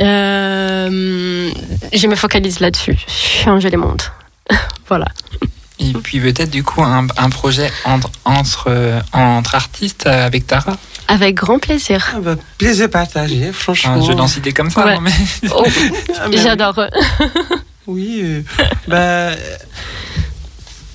Euh, 0.00 1.50
je 1.92 2.06
me 2.06 2.14
focalise 2.14 2.60
là-dessus, 2.60 2.96
changer 3.08 3.68
le 3.70 3.78
monde. 3.78 4.00
voilà. 4.88 5.06
Et 5.80 5.92
puis 5.92 6.20
peut-être 6.20 6.50
du 6.50 6.62
coup 6.62 6.82
un, 6.82 7.06
un 7.16 7.30
projet 7.30 7.70
entre, 7.84 8.10
entre, 8.24 8.70
entre 9.12 9.54
artistes 9.54 10.06
avec 10.06 10.46
Tara? 10.46 10.76
Avec 11.08 11.34
grand 11.34 11.58
plaisir. 11.58 12.12
Ah 12.14 12.20
bah, 12.20 12.36
plaisir 12.58 12.88
partagé, 12.90 13.50
franchement. 13.52 13.94
Enfin, 13.96 14.06
je 14.06 14.16
lance 14.16 14.36
idée 14.36 14.52
comme 14.52 14.70
ça. 14.70 14.84
Ouais. 14.86 14.94
non, 14.96 15.00
mais... 15.00 15.12
Oh, 15.52 15.64
Ah, 16.20 16.28
mais 16.30 16.36
J'adore. 16.38 16.80
Oui, 17.88 18.20
euh, 18.22 18.42
bah, 18.88 19.30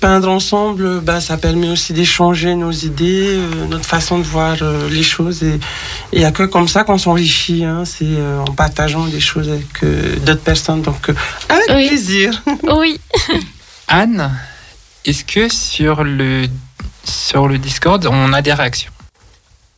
peindre 0.00 0.28
ensemble, 0.30 1.00
bah, 1.00 1.20
ça 1.20 1.36
permet 1.36 1.68
aussi 1.68 1.92
d'échanger 1.92 2.54
nos 2.54 2.70
idées, 2.70 3.36
euh, 3.36 3.66
notre 3.68 3.84
façon 3.84 4.18
de 4.18 4.22
voir 4.24 4.56
euh, 4.62 4.88
les 4.88 5.02
choses. 5.02 5.42
Et 5.42 5.58
il 6.12 6.20
n'y 6.20 6.24
a 6.24 6.30
que 6.30 6.44
comme 6.44 6.68
ça 6.68 6.84
qu'on 6.84 6.96
s'enrichit. 6.98 7.64
Hein, 7.64 7.84
c'est 7.84 8.04
euh, 8.06 8.38
en 8.40 8.52
partageant 8.52 9.06
des 9.06 9.18
choses 9.20 9.48
avec 9.48 9.82
euh, 9.82 10.16
d'autres 10.20 10.42
personnes. 10.42 10.82
Donc, 10.82 11.08
euh, 11.10 11.14
avec 11.48 11.68
Oui. 11.70 11.88
plaisir. 11.88 12.40
Oui. 12.62 13.00
Anne, 13.88 14.30
est-ce 15.04 15.24
que 15.24 15.48
sur 15.52 16.04
le, 16.04 16.46
sur 17.04 17.48
le 17.48 17.58
Discord, 17.58 18.06
on 18.10 18.32
a 18.32 18.40
des 18.40 18.52
réactions? 18.52 18.92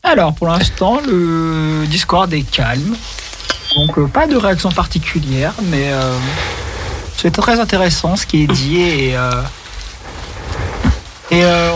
Alors, 0.02 0.34
pour 0.34 0.48
l'instant, 0.48 1.00
le 1.06 1.84
Discord 1.86 2.32
est 2.34 2.42
calme. 2.48 2.94
Donc, 3.74 3.98
euh, 3.98 4.06
pas 4.06 4.26
de 4.26 4.36
réaction 4.36 4.70
particulière, 4.70 5.52
mais 5.64 5.90
euh, 5.92 6.16
c'est 7.16 7.30
très 7.30 7.60
intéressant 7.60 8.16
ce 8.16 8.26
qui 8.26 8.42
est 8.42 8.46
dit. 8.46 8.80
Et, 8.80 9.16
euh, 9.16 9.42
et 11.30 11.42
euh, 11.42 11.70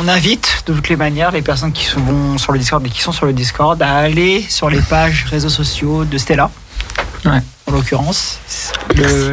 on 0.00 0.08
invite 0.08 0.64
de 0.66 0.72
toutes 0.72 0.88
les 0.88 0.96
manières 0.96 1.30
les 1.30 1.42
personnes 1.42 1.72
qui 1.72 1.84
sont 1.84 2.38
sur 2.38 2.52
le 2.52 2.58
Discord 2.58 2.84
et 2.84 2.90
qui 2.90 3.00
sont 3.00 3.12
sur 3.12 3.26
le 3.26 3.32
Discord 3.32 3.80
à 3.82 3.96
aller 3.96 4.44
sur 4.48 4.70
les 4.70 4.80
pages 4.80 5.26
réseaux 5.30 5.48
sociaux 5.48 6.04
de 6.04 6.18
Stella. 6.18 6.50
Ouais. 7.24 7.40
En 7.66 7.72
l'occurrence, 7.72 8.38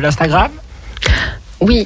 l'Instagram. 0.02 0.52
Oui. 1.60 1.86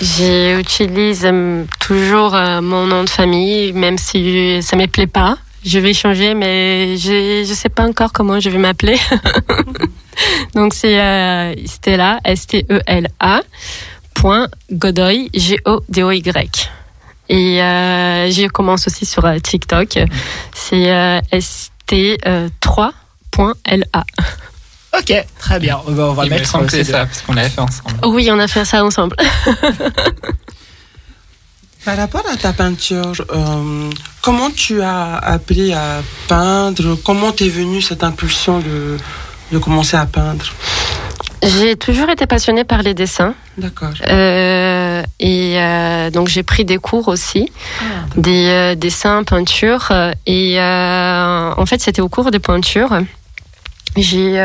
J'utilise 0.00 1.24
euh, 1.24 1.64
toujours 1.78 2.32
mon 2.32 2.86
nom 2.86 3.04
de 3.04 3.08
famille, 3.08 3.72
même 3.72 3.98
si 3.98 4.60
ça 4.62 4.76
ne 4.76 4.82
me 4.82 4.86
plaît 4.88 5.06
pas. 5.06 5.38
Je 5.64 5.78
vais 5.78 5.92
changer, 5.92 6.34
mais 6.34 6.96
je 6.96 7.48
ne 7.48 7.54
sais 7.54 7.68
pas 7.68 7.84
encore 7.84 8.12
comment 8.12 8.40
je 8.40 8.50
vais 8.50 8.58
m'appeler. 8.58 8.98
Donc 10.54 10.74
c'est 10.74 11.00
euh, 11.00 11.54
Stella, 11.66 12.20
S-T-E-L-A, 12.24 13.42
point 14.14 14.46
Godoy, 14.72 15.30
G-O-D-O-Y. 15.34 16.70
Et 17.30 17.62
euh, 17.62 18.30
je 18.30 18.46
commence 18.48 18.86
aussi 18.88 19.06
sur 19.06 19.24
euh, 19.24 19.38
TikTok. 19.38 20.00
C'est 20.52 20.92
euh, 20.92 21.20
ST3.LA. 21.32 24.04
Ok, 24.98 25.14
très 25.38 25.60
bien. 25.60 25.80
On 25.86 25.92
va, 25.92 26.06
on 26.06 26.14
va 26.14 26.24
Il 26.24 26.30
me 26.30 26.34
mettre 26.34 26.50
semble 26.50 26.66
que 26.66 26.72
c'est 26.72 26.82
ces 26.82 26.90
ça, 26.90 27.06
parce 27.06 27.22
qu'on 27.22 27.34
l'avait 27.34 27.48
fait 27.48 27.60
ensemble. 27.60 27.94
Oui, 28.06 28.28
on 28.32 28.38
a 28.40 28.48
fait 28.48 28.64
ça 28.64 28.84
ensemble. 28.84 29.14
Par 31.84 31.96
rapport 31.96 32.24
à 32.30 32.36
ta 32.36 32.52
peinture, 32.52 33.12
euh, 33.32 33.90
comment 34.20 34.50
tu 34.50 34.82
as 34.82 35.16
appris 35.16 35.72
à 35.72 36.02
peindre? 36.28 36.98
Comment 37.04 37.32
t'es 37.32 37.48
venue 37.48 37.80
cette 37.80 38.02
impulsion 38.02 38.58
de, 38.58 38.98
de 39.52 39.58
commencer 39.58 39.96
à 39.96 40.06
peindre 40.06 40.44
J'ai 41.42 41.76
toujours 41.76 42.08
été 42.10 42.26
passionnée 42.26 42.64
par 42.64 42.82
les 42.82 42.94
dessins. 42.94 43.34
D'accord. 43.58 43.90
Euh, 44.08 45.02
et 45.18 45.54
euh, 45.58 46.10
donc 46.10 46.28
j'ai 46.28 46.42
pris 46.42 46.64
des 46.64 46.78
cours 46.78 47.08
aussi, 47.08 47.50
des 48.16 48.46
euh, 48.48 48.74
dessins, 48.74 49.22
peintures. 49.24 49.88
euh, 49.90 50.12
Et 50.26 50.60
euh, 50.60 51.52
en 51.56 51.66
fait, 51.66 51.80
c'était 51.80 52.02
au 52.02 52.08
cours 52.08 52.30
des 52.30 52.38
peintures. 52.38 52.98
J'ai, 53.96 54.38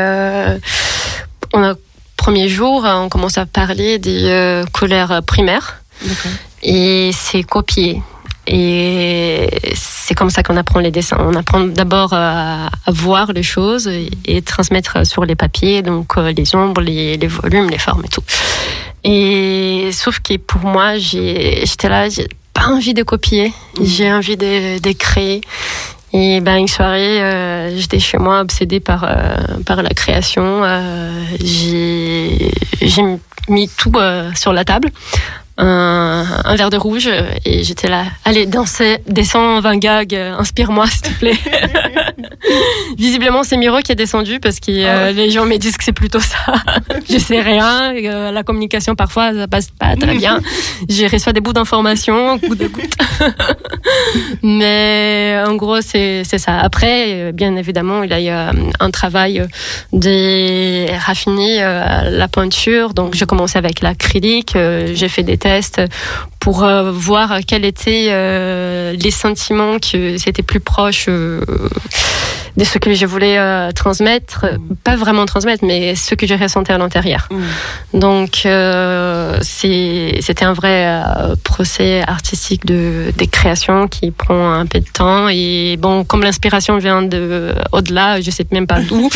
on 1.52 1.62
a 1.62 1.74
premier 2.16 2.48
jour, 2.48 2.82
on 2.84 3.08
commence 3.08 3.38
à 3.38 3.46
parler 3.46 3.98
des 3.98 4.64
couleurs 4.72 5.22
primaires 5.24 5.76
D'accord. 6.02 6.32
et 6.62 7.10
c'est 7.14 7.44
copié. 7.44 8.02
Et 8.46 9.48
c'est 9.74 10.14
comme 10.14 10.30
ça 10.30 10.42
qu'on 10.42 10.56
apprend 10.56 10.80
les 10.80 10.90
dessins. 10.90 11.16
On 11.20 11.34
apprend 11.34 11.60
d'abord 11.64 12.12
à, 12.12 12.66
à 12.66 12.90
voir 12.90 13.32
les 13.32 13.42
choses 13.42 13.88
et, 13.88 14.10
et 14.24 14.42
transmettre 14.42 15.06
sur 15.06 15.24
les 15.24 15.34
papiers, 15.34 15.82
donc 15.82 16.16
euh, 16.16 16.32
les 16.32 16.54
ombres, 16.54 16.80
les, 16.80 17.16
volumes, 17.26 17.68
les 17.70 17.78
formes 17.78 18.04
et 18.04 18.08
tout. 18.08 18.22
Et 19.04 19.90
sauf 19.92 20.20
que 20.20 20.36
pour 20.36 20.60
moi, 20.62 20.98
j'étais 20.98 21.88
là, 21.88 22.08
j'ai 22.08 22.28
pas 22.54 22.68
envie 22.68 22.94
de 22.94 23.02
copier, 23.02 23.52
j'ai 23.82 24.12
envie 24.12 24.36
de, 24.36 24.92
créer. 24.92 25.40
Et 26.12 26.40
ben 26.40 26.56
une 26.56 26.68
soirée, 26.68 27.20
euh, 27.20 27.76
j'étais 27.76 27.98
chez 27.98 28.16
moi 28.16 28.40
obsédée 28.40 28.80
par 28.80 29.04
euh, 29.04 29.36
par 29.66 29.82
la 29.82 29.90
création. 29.90 30.62
Euh, 30.64 31.24
j'ai 31.40 32.50
mis 33.48 33.68
tout 33.68 33.92
euh, 33.96 34.30
sur 34.34 34.52
la 34.52 34.64
table, 34.64 34.90
un, 35.58 36.24
un 36.44 36.54
verre 36.56 36.70
de 36.70 36.76
rouge 36.76 37.06
euh, 37.06 37.22
et 37.44 37.62
j'étais 37.64 37.88
là. 37.88 38.04
Allez 38.24 38.44
danser, 38.46 38.98
descends 39.06 39.60
Van 39.60 39.74
Gogh, 39.76 40.12
euh, 40.14 40.34
inspire-moi 40.38 40.86
s'il 40.86 41.00
te 41.02 41.18
plaît. 41.18 41.38
Visiblement 42.98 43.42
c'est 43.42 43.56
Miro 43.56 43.78
qui 43.80 43.92
est 43.92 43.96
descendu 43.96 44.38
parce 44.40 44.60
que 44.60 44.70
euh, 44.70 45.12
les 45.12 45.30
gens 45.30 45.46
me 45.46 45.56
disent 45.56 45.76
que 45.76 45.84
c'est 45.84 45.92
plutôt 45.92 46.20
ça. 46.20 46.36
Je 47.10 47.18
sais 47.18 47.40
rien. 47.40 47.94
euh, 47.94 48.30
la 48.32 48.42
communication 48.42 48.94
parfois 48.94 49.32
ça 49.32 49.48
passe 49.48 49.70
pas 49.70 49.96
très 49.96 50.14
bien. 50.18 50.40
J'ai 50.88 51.06
reçu 51.06 51.32
des 51.32 51.40
bouts 51.40 51.52
d'informations, 51.52 52.38
coup 52.38 52.54
de 52.54 52.66
goutte. 52.66 52.94
Mais 54.42 55.42
en 55.46 55.54
gros, 55.54 55.80
c'est 55.80 56.22
c'est 56.24 56.38
ça. 56.38 56.58
Après, 56.58 57.32
bien 57.32 57.56
évidemment, 57.56 58.02
il 58.02 58.10
y 58.20 58.28
a 58.28 58.52
un 58.80 58.90
travail 58.90 59.42
de 59.92 60.86
raffiner 60.98 61.60
la 61.60 62.28
peinture. 62.28 62.94
Donc, 62.94 63.14
j'ai 63.14 63.26
commencé 63.26 63.58
avec 63.58 63.80
l'acrylique, 63.80 64.56
j'ai 64.94 65.08
fait 65.08 65.22
des 65.22 65.36
tests 65.46 65.80
pour 66.40 66.62
euh, 66.64 66.90
voir 66.92 67.28
quels 67.48 67.64
étaient 67.64 68.08
euh, 68.10 68.94
les 69.04 69.10
sentiments 69.24 69.76
que 69.78 70.16
c'était 70.18 70.42
plus 70.52 70.60
proche 70.60 71.06
euh, 71.08 71.40
de 72.56 72.64
ce 72.64 72.78
que 72.78 72.94
je 72.94 73.04
voulais 73.06 73.36
transmettre, 73.74 74.46
pas 74.82 74.96
vraiment 74.96 75.26
transmettre, 75.26 75.62
mais 75.70 75.94
ce 75.94 76.14
que 76.14 76.26
je 76.26 76.34
ressentais 76.44 76.72
à 76.72 76.78
l'intérieur. 76.78 77.22
Donc 77.92 78.32
euh, 78.46 79.38
c'est- 79.42 80.18
c'était 80.26 80.46
un 80.52 80.54
vrai 80.60 80.78
procès 81.50 82.02
artistique 82.16 82.64
de 82.64 83.12
des 83.20 83.26
créations 83.36 83.82
qui 83.94 84.10
prend 84.10 84.44
un 84.62 84.66
peu 84.72 84.80
de 84.80 84.90
temps 85.00 85.28
et 85.28 85.76
bon 85.84 86.04
comme 86.08 86.22
l'inspiration 86.22 86.74
vient 86.86 87.02
de 87.14 87.52
au-delà, 87.76 88.20
je 88.24 88.30
sais 88.36 88.46
même 88.52 88.66
pas 88.72 88.80
d'où. 88.88 89.08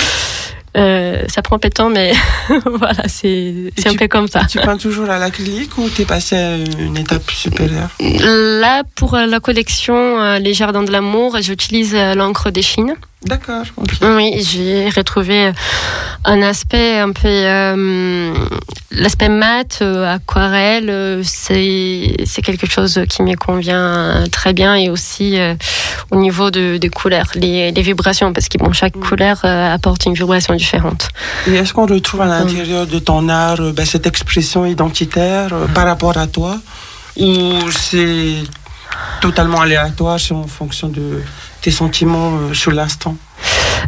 Euh, 0.76 1.22
ça 1.28 1.42
prend 1.42 1.58
peu 1.58 1.68
de 1.68 1.74
temps, 1.74 1.90
mais 1.90 2.12
voilà, 2.64 3.08
c'est 3.08 3.54
un 3.86 3.90
tu- 3.90 3.96
peu 3.96 4.08
comme 4.08 4.28
ça. 4.28 4.44
Tu 4.48 4.58
peins 4.58 4.76
toujours 4.76 5.10
à 5.10 5.18
l'acrylique 5.18 5.76
ou 5.78 5.88
t'es 5.88 6.04
passé 6.04 6.36
à 6.36 6.56
une 6.56 6.96
étape 6.96 7.28
supérieure? 7.30 7.90
Là, 8.00 8.82
pour 8.94 9.14
euh, 9.14 9.26
la 9.26 9.40
collection 9.40 9.94
euh, 10.20 10.38
Les 10.38 10.54
Jardins 10.54 10.82
de 10.82 10.92
l'amour, 10.92 11.36
j'utilise 11.40 11.94
euh, 11.94 12.14
l'encre 12.14 12.50
des 12.50 12.62
Chines. 12.62 12.94
D'accord. 13.24 13.64
Oui, 14.02 14.42
j'ai 14.42 14.88
retrouvé 14.88 15.52
un 16.24 16.42
aspect 16.42 16.98
un 16.98 17.12
peu 17.12 17.28
euh, 17.28 18.34
l'aspect 18.90 19.28
mat, 19.28 19.80
euh, 19.82 20.14
aquarelle, 20.14 20.88
euh, 20.88 21.22
c'est 21.24 22.42
quelque 22.42 22.66
chose 22.66 23.00
qui 23.10 23.22
me 23.22 23.34
convient 23.36 24.24
très 24.32 24.54
bien 24.54 24.74
et 24.74 24.88
aussi 24.88 25.38
euh, 25.38 25.54
au 26.10 26.16
niveau 26.16 26.50
de, 26.50 26.76
des 26.76 26.88
couleurs, 26.88 27.28
les, 27.34 27.72
les 27.72 27.82
vibrations, 27.82 28.32
parce 28.32 28.48
que 28.48 28.58
bon, 28.58 28.72
chaque 28.72 28.98
couleur 28.98 29.40
euh, 29.44 29.74
apporte 29.74 30.06
une 30.06 30.14
vibration 30.14 30.54
différente. 30.54 31.08
Et 31.46 31.54
est-ce 31.54 31.72
qu'on 31.72 31.86
retrouve 31.86 32.22
à 32.22 32.26
l'intérieur 32.26 32.86
de 32.86 32.98
ton 32.98 33.28
art 33.28 33.60
euh, 33.60 33.72
ben, 33.72 33.84
cette 33.84 34.06
expression 34.06 34.66
identitaire 34.66 35.52
euh, 35.52 35.66
par 35.66 35.84
rapport 35.86 36.16
à 36.16 36.26
toi 36.26 36.58
Ou 37.18 37.70
c'est 37.70 38.36
totalement 39.20 39.60
aléatoire, 39.60 40.18
c'est 40.18 40.34
en 40.34 40.46
fonction 40.46 40.88
de 40.88 41.22
tes 41.60 41.70
sentiments 41.70 42.36
euh, 42.36 42.54
sur 42.54 42.72
l'instant 42.72 43.16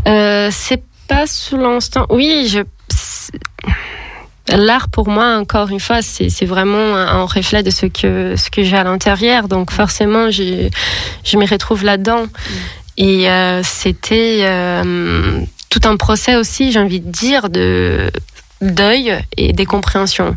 Euh, 0.07 0.49
c'est 0.51 0.83
pas 1.09 1.27
sous 1.27 1.57
l'instant. 1.57 2.07
Oui, 2.11 2.49
je. 2.49 2.61
L'art 4.49 4.89
pour 4.89 5.09
moi, 5.09 5.37
encore 5.37 5.69
une 5.69 5.81
fois, 5.81 6.03
c'est 6.03 6.45
vraiment 6.45 6.97
un, 6.97 7.25
reflet 7.25 7.63
de 7.63 7.71
ce 7.71 7.87
que 7.87 8.35
ce 8.37 8.51
que 8.51 8.65
j'ai 8.65 8.77
à 8.77 8.85
l'intérieur. 8.85 9.47
Donc 9.49 9.71
forcément, 9.71 10.31
je 10.31 10.69
je 11.25 11.37
me 11.37 11.47
retrouve 11.47 11.85
là-dedans. 11.85 12.25
Et 12.97 13.31
euh, 13.31 13.63
c'était 13.63 14.41
euh, 14.43 15.41
tout 15.71 15.81
un 15.85 15.97
procès 15.97 16.37
aussi, 16.37 16.73
j'ai 16.73 16.81
envie 16.81 17.01
de 17.01 17.11
dire, 17.11 17.49
de 17.49 18.11
deuil 18.61 19.17
et 19.37 19.53
des 19.53 19.65
compréhensions. 19.65 20.37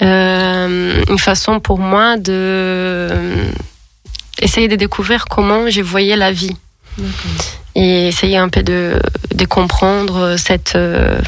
Une 0.00 1.18
façon 1.18 1.58
pour 1.58 1.78
moi 1.78 2.16
de 2.18 3.08
essayer 4.40 4.68
de 4.68 4.76
découvrir 4.76 5.24
comment 5.26 5.68
je 5.68 5.80
voyais 5.80 6.16
la 6.16 6.32
vie 6.32 6.56
et 7.74 8.08
essayer 8.08 8.36
un 8.36 8.48
peu 8.48 8.62
de, 8.62 9.00
de 9.34 9.44
comprendre 9.44 10.36
cette 10.36 10.74
euh, 10.74 11.20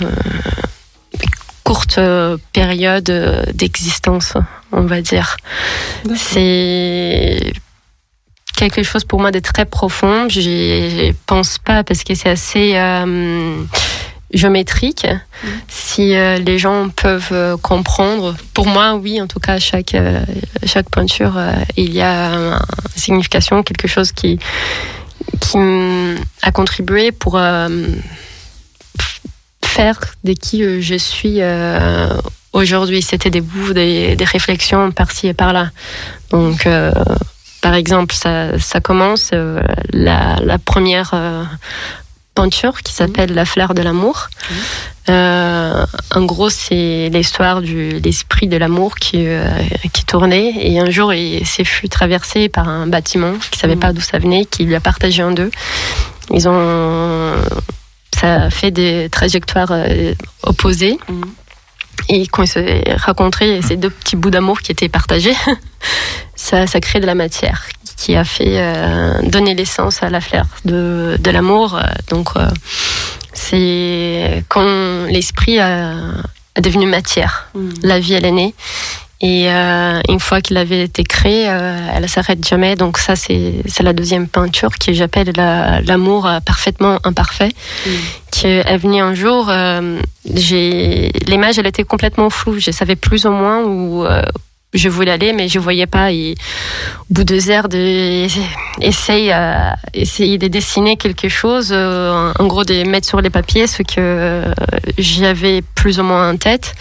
courte 1.64 1.98
euh, 1.98 2.36
période 2.52 3.10
d'existence, 3.54 4.34
on 4.72 4.82
va 4.82 5.00
dire. 5.00 5.36
C'est 6.16 7.52
quelque 8.56 8.82
chose 8.82 9.04
pour 9.04 9.20
moi 9.20 9.30
de 9.30 9.38
très 9.38 9.64
profond. 9.64 10.28
Je 10.28 11.12
pense 11.26 11.58
pas 11.58 11.82
parce 11.84 12.04
que 12.04 12.14
c'est 12.14 12.28
assez 12.28 12.72
euh, 12.74 13.62
géométrique. 14.32 15.06
Si 15.68 16.14
euh, 16.14 16.38
les 16.38 16.58
gens 16.58 16.88
peuvent 16.90 17.32
euh, 17.32 17.56
comprendre, 17.56 18.36
pour 18.54 18.66
moi, 18.66 18.94
oui, 18.94 19.20
en 19.20 19.26
tout 19.26 19.40
cas, 19.40 19.58
chaque 19.58 19.94
euh, 19.94 20.20
chaque 20.64 20.90
peinture, 20.90 21.36
euh, 21.36 21.52
il 21.76 21.92
y 21.92 22.00
a 22.00 22.32
une 22.32 22.58
signification, 22.96 23.62
quelque 23.62 23.88
chose 23.88 24.12
qui 24.12 24.38
qui 25.40 25.58
mm, 25.58 26.16
a 26.42 26.52
contribué 26.52 27.12
pour 27.12 27.38
faire 29.62 30.00
de 30.24 30.32
qui 30.32 30.82
je 30.82 30.94
suis 30.96 31.40
aujourd'hui. 32.52 33.02
C'était 33.02 33.30
des 33.30 33.40
bouts, 33.40 33.72
des, 33.72 34.16
des 34.16 34.24
réflexions 34.24 34.90
par-ci 34.90 35.28
et 35.28 35.34
par-là. 35.34 35.70
Donc, 36.30 36.68
par 37.60 37.74
exemple, 37.74 38.14
ça, 38.14 38.58
ça 38.58 38.80
commence 38.80 39.30
la, 39.92 40.36
la 40.42 40.58
première 40.58 41.14
peinture 42.40 42.80
qui 42.80 42.94
s'appelle 42.94 43.34
La 43.34 43.44
fleur 43.44 43.74
de 43.74 43.82
l'amour. 43.82 44.30
Euh, 45.10 45.84
en 46.14 46.24
gros, 46.24 46.48
c'est 46.48 47.10
l'histoire 47.12 47.60
de 47.60 48.00
l'esprit 48.02 48.48
de 48.48 48.56
l'amour 48.56 48.94
qui, 48.94 49.26
euh, 49.26 49.46
qui 49.92 50.06
tournait. 50.06 50.54
Et 50.56 50.78
un 50.78 50.88
jour, 50.88 51.12
il 51.12 51.46
s'est 51.46 51.64
fut 51.64 51.90
traversé 51.90 52.48
par 52.48 52.66
un 52.66 52.86
bâtiment 52.86 53.34
qui 53.50 53.58
savait 53.58 53.76
pas 53.76 53.92
d'où 53.92 54.00
ça 54.00 54.18
venait, 54.18 54.46
qui 54.46 54.64
lui 54.64 54.74
a 54.74 54.80
partagé 54.80 55.22
en 55.22 55.32
deux. 55.32 55.50
Ils 56.32 56.48
ont, 56.48 57.34
ça 58.18 58.44
a 58.44 58.50
fait 58.50 58.70
des 58.70 59.10
trajectoires 59.10 59.72
euh, 59.72 60.14
opposées. 60.42 60.98
Et 62.08 62.26
quand 62.26 62.42
ils 62.42 62.48
se 62.48 63.04
rencontrés, 63.04 63.60
ces 63.62 63.76
deux 63.76 63.90
petits 63.90 64.16
bouts 64.16 64.30
d'amour 64.30 64.60
qui 64.60 64.72
étaient 64.72 64.88
partagés, 64.88 65.34
ça, 66.34 66.66
ça 66.66 66.80
crée 66.80 67.00
de 67.00 67.06
la 67.06 67.14
matière 67.14 67.66
qui 67.96 68.16
a 68.16 68.24
fait 68.24 68.58
euh, 68.58 69.20
donner 69.24 69.54
l'essence 69.54 70.02
à 70.02 70.08
la 70.08 70.20
fleur 70.20 70.46
de, 70.64 71.18
de 71.20 71.30
l'amour. 71.30 71.78
Donc, 72.08 72.28
euh, 72.36 72.48
c'est 73.34 74.42
quand 74.48 75.04
l'esprit 75.06 75.58
a, 75.58 75.96
a 76.56 76.60
devenu 76.60 76.86
matière, 76.86 77.50
la 77.82 78.00
vie 78.00 78.14
elle 78.14 78.24
est 78.24 78.32
née. 78.32 78.54
Et 79.22 79.50
euh, 79.50 80.00
une 80.08 80.18
fois 80.18 80.40
qu'il 80.40 80.56
avait 80.56 80.82
été 80.84 81.04
créé, 81.04 81.46
euh, 81.48 81.76
elle 81.94 82.08
s'arrête 82.08 82.46
jamais. 82.46 82.74
Donc 82.74 82.96
ça, 82.96 83.16
c'est 83.16 83.56
c'est 83.66 83.82
la 83.82 83.92
deuxième 83.92 84.26
peinture 84.28 84.70
que 84.78 84.92
j'appelle 84.94 85.32
la- 85.36 85.82
l'amour 85.82 86.26
euh, 86.26 86.40
parfaitement 86.40 86.98
imparfait, 87.04 87.50
qui 88.30 88.46
est 88.46 88.76
venue 88.78 89.02
un 89.02 89.14
jour. 89.14 89.48
euh, 89.50 90.00
j'ai 90.34 91.12
l'image, 91.26 91.58
elle 91.58 91.66
était 91.66 91.84
complètement 91.84 92.30
floue. 92.30 92.58
Je 92.60 92.70
savais 92.70 92.96
plus 92.96 93.26
ou 93.26 93.30
moins 93.30 93.62
où 93.62 94.06
euh, 94.06 94.22
je 94.72 94.88
voulais 94.88 95.10
aller, 95.10 95.34
mais 95.34 95.48
je 95.48 95.58
voyais 95.58 95.86
pas. 95.86 96.12
Et 96.12 96.34
au 97.10 97.14
bout 97.14 97.24
de 97.24 97.34
deux 97.34 97.50
heures 97.50 97.68
de 97.68 98.26
essayer, 98.80 99.34
euh, 99.34 99.70
essayer 99.92 100.38
de 100.38 100.48
dessiner 100.48 100.96
quelque 100.96 101.28
chose, 101.28 101.70
euh, 101.72 102.32
en 102.38 102.46
gros 102.46 102.64
de 102.64 102.84
mettre 102.84 103.06
sur 103.06 103.20
les 103.20 103.30
papiers 103.30 103.66
ce 103.66 103.82
que 103.82 103.96
euh, 103.98 104.52
j'avais 104.96 105.60
plus 105.74 106.00
ou 106.00 106.04
moins 106.04 106.30
en 106.32 106.36
tête. 106.38 106.74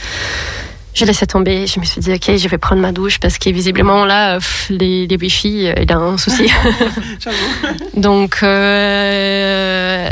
Je 1.00 1.06
laissais 1.06 1.26
tomber, 1.28 1.66
je 1.66 1.80
me 1.80 1.86
suis 1.86 2.02
dit 2.02 2.12
ok 2.12 2.36
je 2.36 2.48
vais 2.50 2.58
prendre 2.58 2.82
ma 2.82 2.92
douche 2.92 3.20
parce 3.20 3.38
que 3.38 3.50
visiblement 3.52 4.04
là 4.04 4.36
pff, 4.36 4.68
les, 4.70 5.08
les 5.08 5.16
wifi 5.16 5.68
euh, 5.68 5.74
il 5.82 5.90
a 5.94 5.96
un 5.98 6.18
souci. 6.18 6.50
Donc 7.96 8.40
euh, 8.44 10.10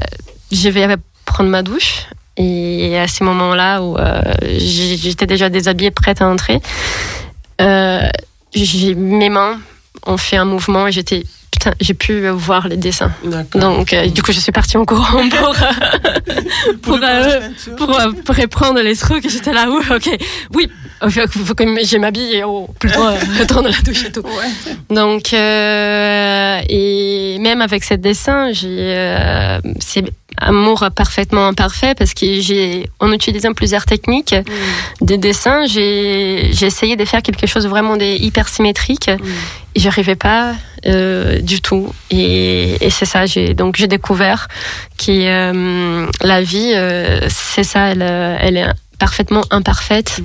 je 0.52 0.70
vais 0.70 0.88
prendre 1.26 1.50
ma 1.50 1.62
douche 1.62 2.06
et 2.38 2.98
à 2.98 3.08
ces 3.08 3.24
moments-là 3.26 3.82
où 3.82 3.98
euh, 3.98 4.22
j'ai- 4.44 4.96
j'étais 4.98 5.26
déjà 5.26 5.50
déshabillée 5.50 5.92
prête 5.92 6.22
à 6.22 6.28
entrer, 6.28 6.62
euh, 7.60 8.08
j'ai 8.54 8.96
mes 8.96 9.30
mains 9.30 9.60
ont 10.06 10.18
fait 10.18 10.38
un 10.38 10.46
mouvement 10.46 10.88
et 10.88 10.92
j'étais 10.94 11.24
j'ai 11.80 11.94
pu 11.94 12.28
voir 12.30 12.68
les 12.68 12.78
dessins. 12.78 13.12
Donc 13.56 13.94
euh, 13.94 14.08
du 14.08 14.22
coup 14.22 14.32
je 14.32 14.40
suis 14.40 14.52
partie 14.52 14.78
en 14.78 14.86
courant 14.86 15.28
pour 15.30 15.56
pour, 16.82 17.00
euh, 17.04 17.40
pour, 17.78 18.00
euh, 18.00 18.12
pour 18.26 18.36
reprendre 18.36 18.82
les 18.82 18.96
trucs. 18.96 19.26
Et 19.26 19.30
J'étais 19.30 19.54
là, 19.54 19.68
oui, 19.70 19.84
ok, 19.90 20.18
oui, 20.54 20.70
il 21.04 21.12
faut, 21.12 21.28
faut 21.28 21.54
que 21.54 21.64
je 21.84 21.98
m'habille 21.98 22.36
et 22.36 22.44
oh, 22.44 22.68
plutôt 22.80 23.04
euh, 23.04 23.18
retourner 23.40 23.72
la 23.72 23.82
douche 23.82 24.06
et 24.06 24.12
tout. 24.12 24.24
Donc, 24.90 25.34
euh, 25.34 26.60
et 26.70 27.38
même 27.40 27.62
avec 27.62 27.84
ce 27.84 27.94
dessin, 27.94 28.52
j'ai, 28.52 28.68
euh, 28.70 29.60
c'est 29.80 30.04
amour 30.38 30.88
parfaitement 30.96 31.48
imparfait 31.48 31.96
parce 31.96 32.14
que 32.14 32.40
j'ai, 32.40 32.90
en 33.00 33.12
utilisant 33.12 33.54
plusieurs 33.54 33.86
techniques 33.86 34.36
de 35.02 35.16
dessin, 35.16 35.66
j'ai, 35.66 36.50
j'ai 36.52 36.66
essayé 36.66 36.96
de 36.96 37.06
faire 37.06 37.22
quelque 37.22 37.48
chose 37.48 37.68
vraiment 37.68 37.96
hyper 37.96 38.48
symétrique 38.48 39.10
et 39.10 39.80
j'arrivais 39.80 40.16
pas 40.16 40.56
euh, 40.86 41.40
du 41.40 41.62
tout. 41.62 41.94
Et, 42.10 42.86
et 42.86 42.90
c'est 42.90 43.06
ça, 43.06 43.26
j'ai 43.26 43.54
donc 43.54 43.76
j'ai 43.78 43.88
découvert 43.88 44.48
que 44.98 45.12
euh, 45.12 46.08
la 46.22 46.42
vie, 46.42 46.74
euh, 46.76 47.28
c'est 47.30 47.64
ça, 47.64 47.92
elle, 47.92 48.02
elle 48.02 48.58
est 48.58 48.68
parfaitement 49.00 49.44
imparfaite. 49.52 50.20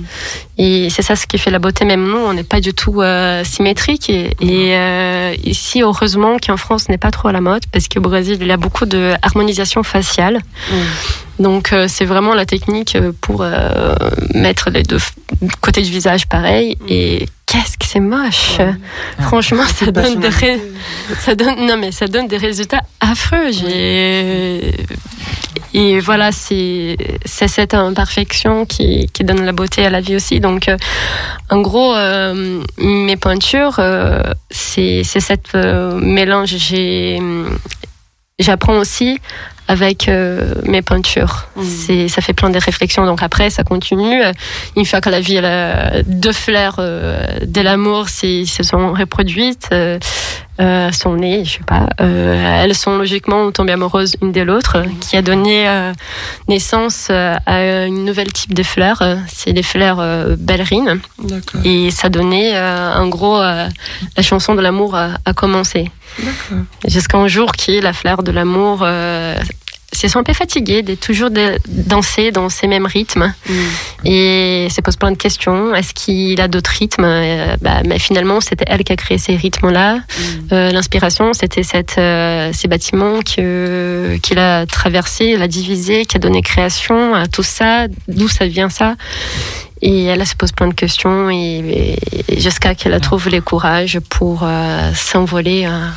Et 0.57 0.89
c'est 0.89 1.01
ça 1.01 1.15
ce 1.15 1.25
qui 1.27 1.37
fait 1.37 1.51
la 1.51 1.59
beauté. 1.59 1.85
Même 1.85 2.05
nous 2.05 2.17
on 2.17 2.33
n'est 2.33 2.43
pas 2.43 2.61
du 2.61 2.73
tout 2.73 3.01
euh, 3.01 3.43
symétrique. 3.43 4.09
Et, 4.09 4.31
et, 4.41 4.75
euh, 4.75 5.35
ici 5.43 5.81
heureusement 5.81 6.37
qu'en 6.45 6.57
France 6.57 6.85
ce 6.87 6.91
n'est 6.91 6.97
pas 6.97 7.11
trop 7.11 7.29
à 7.29 7.31
la 7.31 7.41
mode 7.41 7.63
parce 7.71 7.87
qu'au 7.87 8.01
Brésil 8.01 8.37
il 8.41 8.47
y 8.47 8.51
a 8.51 8.57
beaucoup 8.57 8.85
de 8.85 9.13
harmonisation 9.21 9.83
faciale. 9.83 10.39
Donc 11.39 11.73
euh, 11.73 11.87
c'est 11.87 12.05
vraiment 12.05 12.33
la 12.33 12.45
technique 12.45 12.97
pour 13.21 13.45
mettre 14.33 14.69
les 14.69 14.83
deux 14.83 14.99
côtés 15.61 15.81
du 15.81 15.91
visage 15.91 16.27
pareil 16.27 16.77
et 16.87 17.25
qu'est-ce 17.53 17.77
que 17.77 17.85
c'est 17.85 17.99
moche. 17.99 18.57
Ouais. 18.59 18.73
Franchement, 19.21 19.63
ça 19.67 19.91
donne 19.91 20.19
des 20.19 20.29
ré- 20.29 20.61
ça 21.19 21.35
donne 21.35 21.65
non 21.67 21.77
mais 21.77 21.91
ça 21.91 22.07
donne 22.07 22.27
des 22.27 22.37
résultats 22.37 22.81
affreux. 22.99 23.51
J'ai 23.51 24.73
et 25.75 25.99
voilà, 25.99 26.31
c'est 26.31 26.97
cette 27.25 27.73
imperfection 27.73 28.65
qui 28.65 29.07
qui 29.13 29.23
donne 29.23 29.43
la 29.45 29.51
beauté 29.53 29.85
à 29.85 29.89
la 29.89 30.01
vie 30.01 30.15
aussi. 30.15 30.39
Donc 30.39 30.67
euh, 30.67 30.77
en 31.49 31.61
gros, 31.61 31.95
euh, 31.95 32.61
mes 32.77 33.17
peintures, 33.17 33.77
euh, 33.79 34.21
c'est 34.51 35.03
cette 35.03 35.53
euh, 35.55 35.93
mélange. 35.99 36.55
J'apprends 38.39 38.77
aussi 38.79 39.19
avec 39.67 40.09
euh, 40.09 40.53
mes 40.63 40.81
peintures. 40.81 41.47
Mhm. 41.55 41.63
C'est 41.63 42.07
ça 42.07 42.21
fait 42.21 42.33
plein 42.33 42.49
de 42.49 42.59
réflexions. 42.59 43.05
Donc 43.05 43.23
après, 43.23 43.49
ça 43.49 43.63
continue. 43.63 44.21
Une 44.75 44.85
fois 44.85 44.99
que 45.01 45.09
la 45.09 45.19
vie 45.21 45.35
elle 45.35 45.45
a 45.45 46.01
deux 46.03 46.33
fleurs 46.33 46.75
euh, 46.79 47.39
de 47.45 47.61
l'amour, 47.61 48.09
c'est- 48.09 48.45
se 48.45 48.63
sont 48.63 48.93
reproduites. 48.93 49.69
Euh, 49.71 49.99
euh, 50.59 50.91
sont 50.91 51.15
nées, 51.15 51.43
je 51.45 51.53
sais 51.53 51.63
pas, 51.65 51.87
euh, 52.01 52.61
elles 52.63 52.75
sont 52.75 52.97
logiquement 52.97 53.51
tombées 53.51 53.73
amoureuses 53.73 54.15
une 54.21 54.31
de 54.31 54.41
l'autre, 54.41 54.83
qui 55.01 55.17
a 55.17 55.21
donné 55.21 55.67
euh, 55.67 55.91
naissance 56.47 57.07
euh, 57.09 57.35
à 57.45 57.85
une 57.85 58.05
nouvelle 58.05 58.31
type 58.31 58.53
de 58.53 58.63
fleurs. 58.63 59.01
Euh, 59.01 59.15
C'est 59.27 59.51
les 59.51 59.63
fleurs 59.63 59.99
euh, 59.99 60.35
ballerines. 60.37 60.99
Et 61.63 61.89
ça 61.91 62.09
donnait, 62.09 62.55
euh, 62.55 62.93
en 62.95 63.07
gros, 63.07 63.37
euh, 63.41 63.67
la 64.15 64.23
chanson 64.23 64.53
de 64.55 64.61
l'amour 64.61 64.95
a, 64.95 65.09
a 65.25 65.33
commencé. 65.33 65.89
Jusqu'à 66.87 67.17
un 67.17 67.27
jour 67.27 67.51
qui, 67.53 67.81
la 67.81 67.93
fleur 67.93 68.21
de 68.21 68.31
l'amour, 68.31 68.81
euh, 68.83 69.35
se 69.93 70.07
sont 70.07 70.19
un 70.19 70.23
peu 70.23 70.33
fatiguée 70.33 70.81
de 70.81 70.95
toujours 70.95 71.29
de 71.29 71.57
danser 71.67 72.31
dans 72.31 72.49
ces 72.49 72.67
mêmes 72.67 72.85
rythmes 72.85 73.33
Mm. 73.49 73.53
et 74.05 74.67
se 74.69 74.81
pose 74.81 74.95
plein 74.97 75.11
de 75.11 75.17
questions. 75.17 75.73
Est-ce 75.75 75.93
qu'il 75.93 76.39
a 76.41 76.47
d'autres 76.47 76.71
rythmes? 76.71 77.03
Euh, 77.05 77.55
bah, 77.61 77.81
Mais 77.85 77.99
finalement, 77.99 78.41
c'était 78.41 78.65
elle 78.67 78.83
qui 78.83 78.91
a 78.91 78.95
créé 78.95 79.17
ces 79.17 79.35
rythmes-là. 79.35 79.99
Euh, 80.51 80.71
L'inspiration, 80.71 81.33
c'était 81.33 81.63
cette, 81.63 81.97
euh, 81.97 82.51
ces 82.53 82.67
bâtiments 82.67 83.19
qu'il 83.21 84.39
a 84.39 84.65
traversés, 84.65 85.33
il 85.35 85.41
a 85.41 85.47
divisé, 85.47 86.05
qui 86.05 86.17
a 86.17 86.19
donné 86.19 86.41
création 86.41 87.13
à 87.15 87.27
tout 87.27 87.43
ça, 87.43 87.87
d'où 88.07 88.27
ça 88.27 88.45
vient 88.47 88.69
ça? 88.69 88.95
Et 89.81 90.05
elle 90.05 90.21
elle 90.21 90.27
se 90.27 90.35
pose 90.35 90.53
plein 90.53 90.69
de 90.69 90.73
questions 90.73 91.29
et, 91.29 91.97
et 92.29 92.39
jusqu'à 92.39 92.73
qu'elle 92.75 92.97
trouve 93.01 93.27
les 93.29 93.41
courages 93.41 93.99
pour 94.09 94.47
s'envoler. 94.95 95.65
euh, 95.65 95.87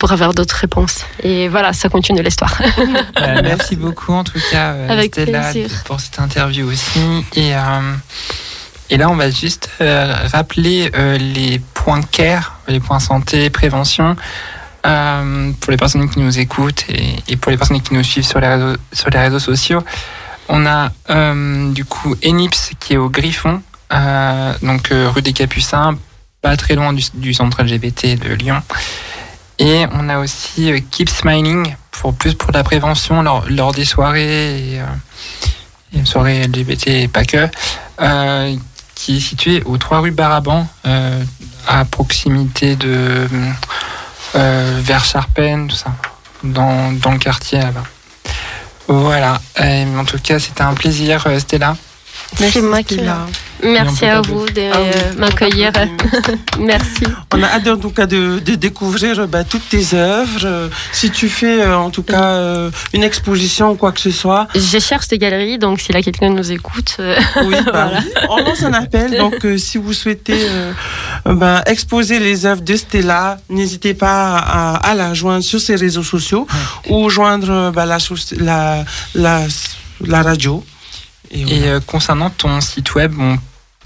pour 0.00 0.10
avoir 0.10 0.34
d'autres 0.34 0.56
réponses. 0.56 1.04
Et 1.22 1.46
voilà, 1.48 1.72
ça 1.72 1.88
continue 1.88 2.22
l'histoire. 2.22 2.60
Euh, 3.20 3.40
merci 3.42 3.76
beaucoup 3.76 4.12
en 4.12 4.24
tout 4.24 4.40
cas 4.50 4.72
euh, 4.72 4.88
Avec 4.88 5.14
Stella 5.14 5.50
plaisir. 5.50 5.70
pour 5.84 6.00
cette 6.00 6.18
interview 6.18 6.66
aussi. 6.68 7.00
Et, 7.36 7.54
euh, 7.54 7.60
et 8.88 8.96
là 8.96 9.08
on 9.10 9.14
va 9.16 9.30
juste 9.30 9.68
rappeler 10.32 10.90
les 11.18 11.60
points 11.74 12.00
CARE, 12.02 12.58
les 12.66 12.80
points 12.80 12.98
santé, 12.98 13.50
prévention. 13.50 14.16
euh, 14.86 15.52
pour 15.60 15.70
les 15.70 15.76
personnes 15.76 16.08
qui 16.08 16.18
nous 16.20 16.38
écoutent 16.38 16.84
et, 16.88 17.16
et 17.28 17.36
pour 17.36 17.50
les 17.52 17.58
personnes 17.58 17.82
qui 17.82 17.92
nous 17.94 18.02
suivent 18.02 18.24
sur 18.24 18.40
les 18.40 18.48
réseaux, 18.48 18.76
sur 18.92 19.10
les 19.10 19.18
réseaux 19.18 19.38
sociaux, 19.38 19.82
on 20.48 20.64
a 20.66 20.90
euh, 21.10 21.70
du 21.72 21.84
coup 21.84 22.14
Enips 22.24 22.72
qui 22.80 22.94
est 22.94 22.96
au 22.96 23.10
Griffon, 23.10 23.60
euh, 23.92 24.54
donc 24.62 24.88
rue 25.14 25.22
des 25.22 25.34
Capucins, 25.34 25.96
pas 26.40 26.56
très 26.56 26.74
loin 26.74 26.92
du, 26.94 27.04
du 27.14 27.34
centre 27.34 27.62
LGBT 27.62 28.18
de 28.18 28.32
Lyon. 28.34 28.62
Et 29.60 29.86
on 29.92 30.08
a 30.08 30.18
aussi 30.18 30.72
euh, 30.72 30.80
Keep 30.90 31.10
Smiling 31.10 31.76
pour 31.90 32.14
plus 32.14 32.34
pour 32.34 32.50
la 32.50 32.64
prévention 32.64 33.22
lors, 33.22 33.44
lors 33.50 33.72
des 33.72 33.84
soirées 33.84 34.72
et, 34.72 34.80
euh, 34.80 35.98
et 36.00 36.04
soirées 36.06 36.42
LGBT 36.44 36.88
et 36.88 37.08
pas 37.08 37.24
que, 37.26 37.46
euh, 38.00 38.56
qui 38.94 39.18
est 39.18 39.20
situé 39.20 39.62
aux 39.66 39.76
3 39.76 40.00
rue 40.00 40.10
Baraban, 40.12 40.66
à 41.68 41.84
proximité 41.84 42.74
de 42.76 43.28
vers 44.34 45.04
Charpennes, 45.04 45.68
tout 45.68 45.76
ça, 45.76 45.92
dans, 46.42 46.92
dans 46.92 47.12
le 47.12 47.18
quartier 47.18 47.58
là-bas. 47.58 47.84
Voilà. 48.88 49.40
En 49.58 50.04
tout 50.04 50.18
cas, 50.22 50.38
c'était 50.38 50.62
un 50.62 50.74
plaisir, 50.74 51.26
Stella. 51.38 51.76
C'est 52.36 52.62
moi 52.62 52.82
qui. 52.82 52.94
Stella. 52.94 53.26
Merci 53.62 54.06
Et 54.06 54.08
on 54.12 54.16
à 54.16 54.20
vous 54.22 54.46
de 54.46 54.70
Ah 54.72 54.78
oui, 54.80 54.88
euh, 54.94 55.12
m'accueillir. 55.18 55.70
Merci. 56.58 57.02
On 57.34 57.42
a 57.42 57.46
hâte 57.46 57.68
en 57.68 57.76
tout 57.76 57.90
cas 57.90 58.06
de, 58.06 58.38
de 58.38 58.54
découvrir 58.54 59.28
bah, 59.28 59.44
toutes 59.44 59.68
tes 59.68 59.94
œuvres. 59.94 60.40
Euh, 60.44 60.68
Si 60.92 61.10
tu 61.10 61.28
fais 61.28 61.60
euh, 61.60 61.76
en 61.76 61.90
tout 61.90 62.02
cas 62.02 62.24
euh, 62.24 62.70
une 62.94 63.02
exposition 63.02 63.72
ou 63.72 63.74
quoi 63.74 63.92
que 63.92 64.00
ce 64.00 64.10
soit, 64.10 64.48
Je 64.54 64.78
cherche 64.78 65.08
des 65.08 65.18
galeries, 65.18 65.58
donc 65.58 65.80
s'il 65.80 65.94
y 65.94 65.98
a 65.98 66.02
quelqu'un 66.02 66.30
nous 66.30 66.50
écoute, 66.52 66.96
euh, 67.00 67.18
oui, 67.44 67.54
bah 67.66 67.90
Voilà. 67.90 68.00
on 68.30 68.38
lance 68.38 68.62
un 68.62 68.72
appel. 68.72 69.18
Donc 69.18 69.44
euh, 69.44 69.58
si 69.58 69.76
vous 69.76 69.92
souhaitez 69.92 70.38
euh, 70.40 70.72
euh, 71.26 71.34
bah, 71.34 71.62
exposer 71.66 72.18
les 72.18 72.46
œuvres 72.46 72.62
de 72.62 72.76
Stella, 72.76 73.36
n'hésitez 73.50 73.92
pas 73.92 74.38
à, 74.38 74.76
à 74.76 74.94
la 74.94 75.12
joindre 75.12 75.44
sur 75.44 75.60
ses 75.60 75.76
réseaux 75.76 76.02
sociaux 76.02 76.46
ou 76.88 77.10
joindre 77.10 77.50
euh, 77.50 77.70
bah, 77.72 77.84
la, 77.84 77.98
soci- 77.98 78.38
la, 78.42 78.84
la, 79.14 79.42
la 80.06 80.22
radio. 80.22 80.64
Et, 81.30 81.44
voilà. 81.44 81.56
Et 81.58 81.68
euh, 81.68 81.80
concernant 81.80 82.30
ton 82.30 82.60
site 82.60 82.94
web, 82.94 83.14
on 83.18 83.38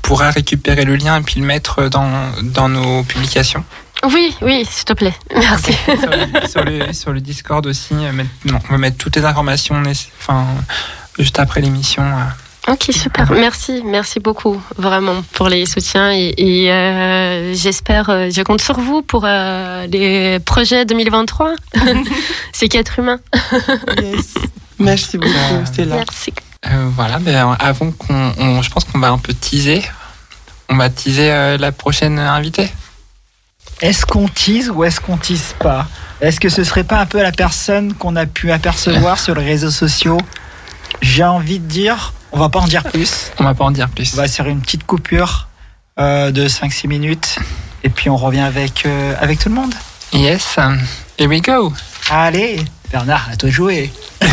pourra 0.03 0.31
récupérer 0.31 0.85
le 0.85 0.97
lien 0.97 1.19
et 1.19 1.23
puis 1.23 1.41
le 1.41 1.47
mettre 1.47 1.89
dans, 1.89 2.11
dans 2.43 2.69
nos 2.69 3.03
publications. 3.05 3.65
oui, 4.13 4.35
oui, 4.43 4.67
s'il 4.71 4.85
te 4.85 4.93
plaît. 4.93 5.15
Merci. 5.35 5.73
sur, 5.73 6.11
le, 6.11 6.49
sur 6.49 6.65
le- 6.65 6.93
sur 6.93 7.13
le 7.13 7.21
Discord 7.21 7.67
aussi, 7.67 7.95
euh, 7.95 8.13
mettre- 8.13 8.31
non, 8.45 8.59
on 8.69 8.73
va 8.73 8.79
mettre 8.79 8.99
toutes 8.99 9.17
les 9.17 9.25
informations 9.25 9.83
enfin, 10.21 10.47
juste 11.19 11.39
après 11.39 11.61
l'émission. 11.61 12.03
euh. 12.03 12.73
Ok, 12.73 12.87
super. 12.93 13.31
Merci, 13.33 13.83
merci 13.85 14.21
beaucoup, 14.21 14.59
vraiment, 14.79 15.23
pour 15.35 15.49
les 15.51 15.67
soutiens. 15.67 16.13
Et, 16.13 16.33
et, 16.39 16.73
euh, 16.73 17.53
j'espère, 17.55 18.07
je 18.31 18.43
compte 18.43 18.63
sur 18.63 18.79
vous 18.81 19.03
pour 19.03 19.25
euh, 19.27 19.87
les 19.87 20.39
projets 20.41 20.87
2023. 20.87 21.55
C'est 22.53 22.69
qu'être 22.69 22.99
humain. 22.99 23.21
Yes. 24.03 24.35
Merci 24.79 25.19
beaucoup, 25.19 25.67
Stella. 25.67 25.97
Merci. 25.97 26.33
Euh, 26.67 26.89
voilà, 26.95 27.19
ben, 27.19 27.57
avant 27.59 27.91
qu'on, 27.93 28.33
on- 28.39 28.63
je 28.63 28.71
pense 28.71 28.85
qu'on 28.85 28.99
va 28.99 29.11
un 29.11 29.19
peu 29.19 29.35
teaser. 29.35 29.83
On 30.69 30.77
va 30.77 30.89
teaser 30.91 31.31
euh, 31.31 31.59
la 31.59 31.73
prochaine 31.73 32.19
invitée. 32.19 32.73
Est-ce 33.81 34.07
qu'on 34.07 34.29
tease 34.29 34.71
ou 34.71 34.85
est-ce 34.85 35.01
qu'on 35.01 35.17
tease 35.17 35.55
pas? 35.59 35.87
Est-ce 36.21 36.41
que 36.41 36.49
ce 36.49 36.65
serait 36.65 36.85
pas 36.85 37.01
un 37.01 37.07
peu 37.07 37.21
la 37.23 37.33
personne 37.33 37.93
qu'on 37.95 38.17
a 38.17 38.25
pu 38.25 38.51
apercevoir 38.53 39.19
sur 39.19 39.35
les 39.35 39.45
réseaux 39.45 39.71
sociaux? 39.71 40.19
J'ai 41.03 41.25
envie 41.25 41.59
de 41.59 41.67
dire, 41.67 42.15
on 42.33 42.39
va 42.39 42.49
pas 42.49 42.61
en 42.61 42.67
dire 42.67 42.85
plus. 42.85 43.31
On 43.39 43.45
va 43.45 43.53
pas 43.55 43.65
en 43.65 43.71
dire 43.73 43.89
plus. 43.91 44.15
On 44.15 44.17
va 44.17 44.29
faire 44.29 44.47
une 44.47 44.61
petite 44.61 44.87
coupure 44.87 45.49
euh, 45.99 46.31
de 46.31 46.49
5-6 46.49 46.87
minutes 46.89 47.37
et 47.83 47.91
puis 47.91 48.09
on 48.09 48.17
revient 48.17 48.41
avec, 48.41 48.87
euh, 48.87 49.15
avec 49.21 49.39
tout 49.41 49.49
le 49.49 49.55
monde. 49.57 49.75
Yes, 50.13 50.57
here 51.19 51.29
we 51.29 51.43
go. 51.43 51.73
Allez, 52.09 52.65
Bernard, 52.91 53.29
à 53.33 53.37
toi 53.37 53.49
de 53.49 53.55
jouer. 53.55 53.93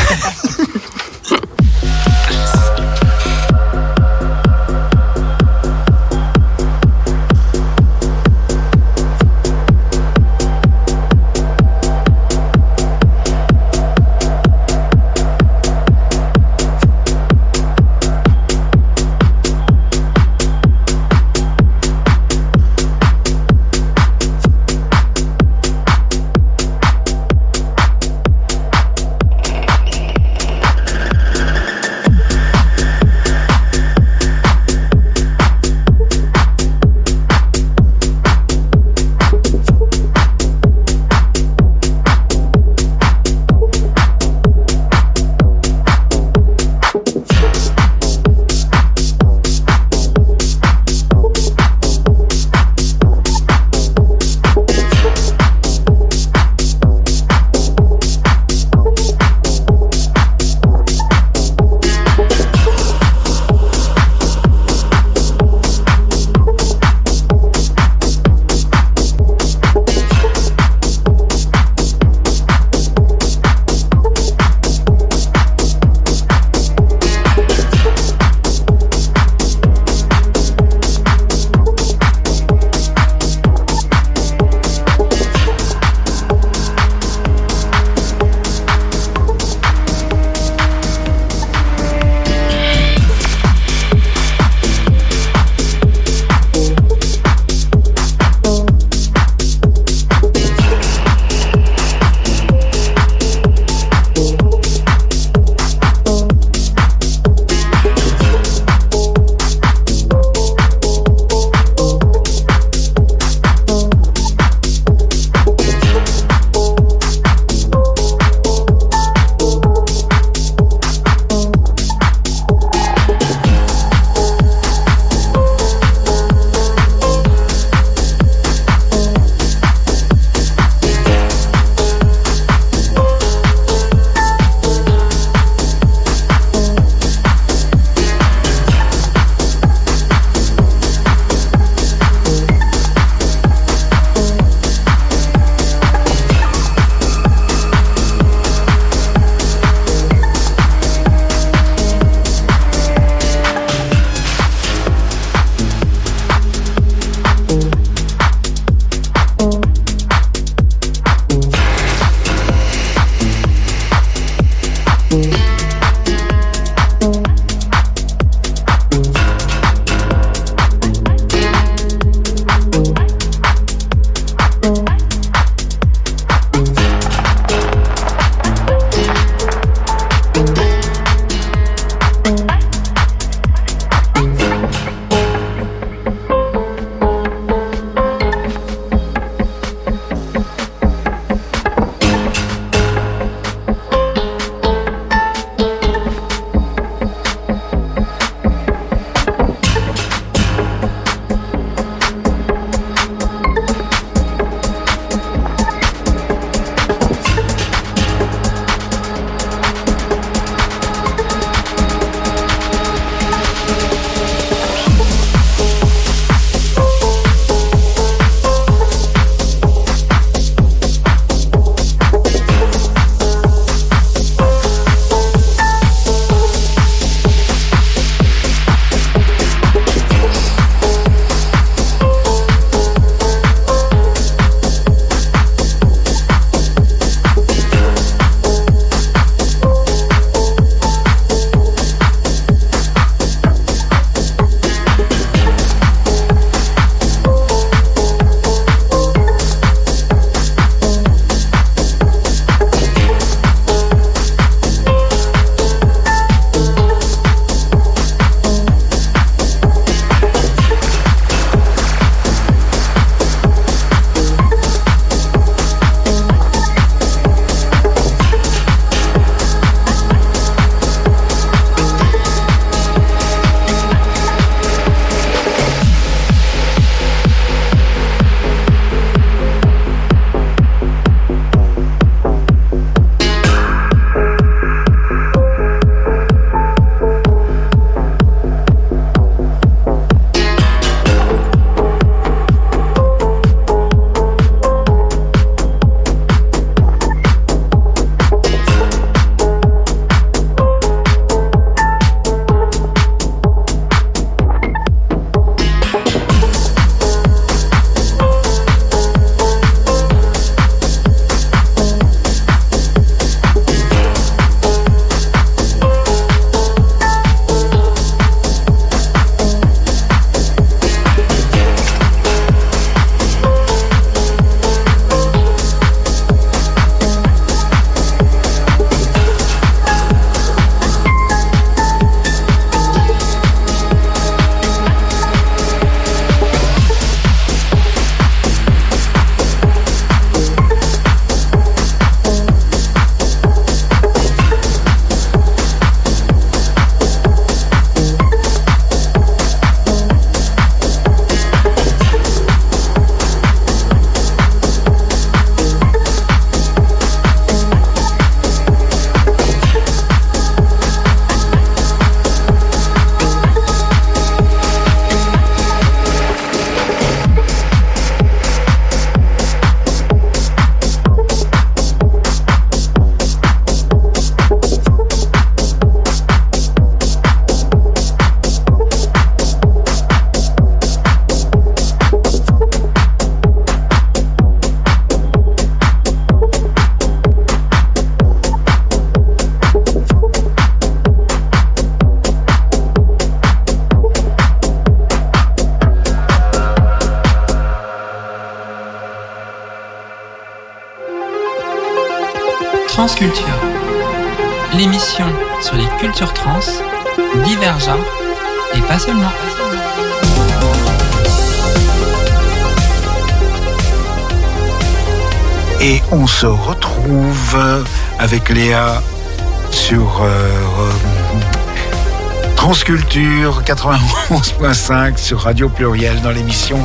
Transculture 423.11 423.61
91.5 423.63 425.17
sur 425.17 425.41
Radio 425.41 425.67
Pluriel 425.67 426.21
dans 426.21 426.31
l'émission 426.31 426.79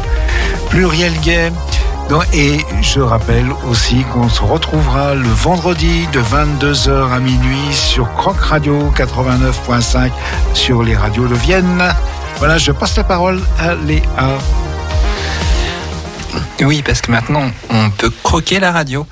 Pluriel 0.71 1.13
Gay. 1.21 1.53
Et 2.33 2.59
je 2.83 2.99
rappelle 2.99 3.47
aussi 3.71 4.03
qu'on 4.13 4.29
se 4.29 4.43
retrouvera 4.43 5.15
le 5.15 5.29
vendredi 5.29 6.09
de 6.13 6.21
22h 6.21 7.13
à 7.13 7.21
minuit 7.21 7.73
sur 7.73 8.13
Croc 8.15 8.41
Radio 8.41 8.93
89.5 8.97 10.11
sur 10.53 10.83
les 10.83 10.97
radios 10.97 11.29
de 11.29 11.37
Vienne. 11.37 11.95
Voilà, 12.39 12.59
je 12.59 12.73
passe 12.73 12.97
la 12.97 13.05
parole 13.05 13.41
à 13.61 13.77
Léa. 13.77 14.39
Oui, 16.63 16.83
parce 16.85 17.03
que 17.03 17.13
maintenant, 17.13 17.49
on 17.71 17.91
peut 17.91 18.11
croquer 18.25 18.59
la 18.59 18.73
radio. 18.73 19.07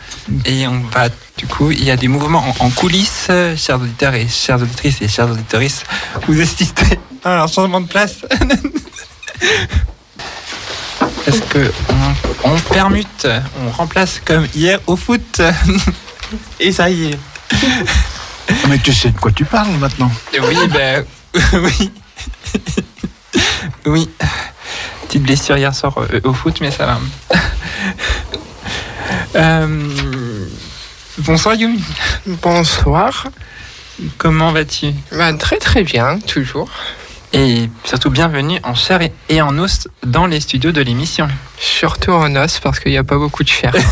Et 0.47 0.67
on 0.67 0.81
va, 0.93 1.11
du 1.39 1.47
coup, 1.47 1.71
il 1.71 1.85
y 1.85 1.93
a 1.93 1.97
des 1.97 2.09
mouvements 2.09 2.45
en, 2.59 2.65
en 2.65 2.71
coulisses, 2.71 3.29
euh, 3.31 3.55
chers 3.57 3.77
auditeurs 3.77 4.15
et 4.15 4.27
chères 4.27 4.61
auditrices 4.61 5.01
et 5.03 5.09
chères 5.09 5.31
auditrices. 5.31 5.85
Vous 6.27 6.41
assistez 6.41 6.99
à 7.25 7.43
un 7.43 7.47
changement 7.47 7.81
de 7.81 7.87
place. 7.89 8.17
Parce 11.25 11.41
que 11.41 11.73
on, 12.45 12.51
on 12.51 12.59
permute, 12.61 13.27
on 13.65 13.71
remplace 13.71 14.21
comme 14.25 14.47
hier 14.55 14.79
au 14.87 14.97
foot. 14.97 15.41
Et 16.61 16.73
ça 16.73 16.91
y 16.91 17.13
est. 17.13 17.19
Mais 18.69 18.79
tu 18.79 18.93
sais 18.93 19.11
de 19.11 19.19
quoi 19.19 19.33
tu 19.33 19.45
parles 19.45 19.73
maintenant 19.79 20.11
Oui, 20.33 20.57
ben, 20.73 21.05
oui. 21.55 21.91
Oui. 23.87 24.11
Petite 25.07 25.23
blessure 25.23 25.57
hier 25.57 25.75
soir 25.75 25.95
euh, 25.99 26.21
au 26.25 26.33
foot, 26.33 26.61
mais 26.61 26.71
ça 26.71 26.87
va. 26.87 26.99
Euh, 29.37 30.47
bonsoir 31.19 31.55
Yumi. 31.55 31.83
Bonsoir. 32.27 33.27
Comment 34.17 34.53
vas-tu? 34.53 34.93
Bah, 35.13 35.33
très 35.35 35.59
très 35.59 35.83
bien, 35.83 36.19
toujours. 36.21 36.69
Et 37.37 37.69
surtout 37.83 38.11
bienvenue 38.11 38.61
en 38.63 38.75
chair 38.77 39.01
et- 39.29 39.43
en 39.43 39.59
os 39.59 39.89
dans 40.07 40.27
les 40.27 40.39
studios 40.39 40.71
de 40.71 40.81
l'émission. 40.81 41.27
Surtout 41.59 42.13
en 42.13 42.37
os 42.37 42.61
parce 42.61 42.79
qu'il 42.79 42.93
n'y 42.93 42.99
a 42.99 43.03
pas 43.03 43.19
beaucoup 43.19 43.43
de 43.43 43.49
chair. 43.49 43.73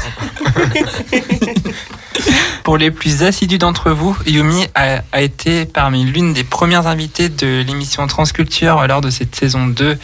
Pour 2.62 2.76
les 2.78 2.93
plus 2.93 3.24
assidus 3.24 3.59
d'entre 3.59 3.90
vous, 3.90 4.16
Yumi 4.26 4.66
a, 4.76 5.01
a 5.11 5.20
été 5.20 5.64
parmi 5.66 6.05
l'une 6.05 6.32
des 6.32 6.45
premières 6.45 6.86
invitées 6.86 7.28
de 7.28 7.64
l'émission 7.66 8.07
Transculture 8.07 8.86
lors 8.86 9.01
de 9.01 9.11
cette 9.11 9.34
saison 9.34 9.66
2, 9.66 9.99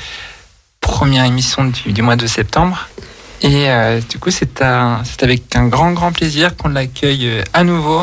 première 0.81 1.25
émission 1.25 1.65
du, 1.67 1.93
du 1.93 2.03
mois 2.03 2.17
de 2.17 2.27
septembre. 2.27 2.89
Et 3.43 3.71
euh, 3.71 4.01
du 4.11 4.19
coup, 4.19 4.33
c'est 4.33 4.61
avec 4.63 5.55
un 5.55 5.69
grand, 5.69 5.93
grand 5.93 6.11
plaisir 6.11 6.57
qu'on 6.57 6.71
l'accueille 6.71 7.29
euh, 7.29 7.45
à 7.55 7.63
nouveau 7.63 8.03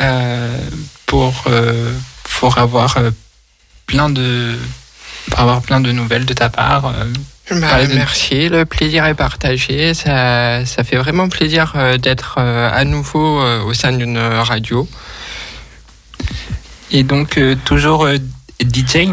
euh, 0.00 0.56
pour, 1.06 1.34
euh, 1.48 1.92
pour 2.38 2.58
avoir 2.58 2.96
plein 3.92 4.08
de 4.10 4.56
pour 5.30 5.38
avoir 5.40 5.60
plein 5.62 5.80
de 5.80 5.92
nouvelles 5.92 6.26
de 6.26 6.34
ta 6.34 6.48
part. 6.48 6.86
euh, 6.86 7.04
Bah, 7.60 7.84
de- 7.86 7.94
Merci, 7.94 8.48
le 8.48 8.64
plaisir 8.64 9.04
est 9.06 9.14
partagé. 9.26 9.94
Ça, 9.94 10.64
ça 10.66 10.82
fait 10.84 10.96
vraiment 11.04 11.28
plaisir 11.28 11.64
euh, 11.76 11.98
d'être 11.98 12.36
euh, 12.38 12.70
à 12.72 12.84
nouveau 12.84 13.40
au 13.68 13.72
sein 13.74 13.92
d'une 13.92 14.18
radio. 14.18 14.88
et 16.90 17.02
donc, 17.04 17.38
toujours 17.64 18.04
euh, 18.06 18.16
DJ, 18.60 19.08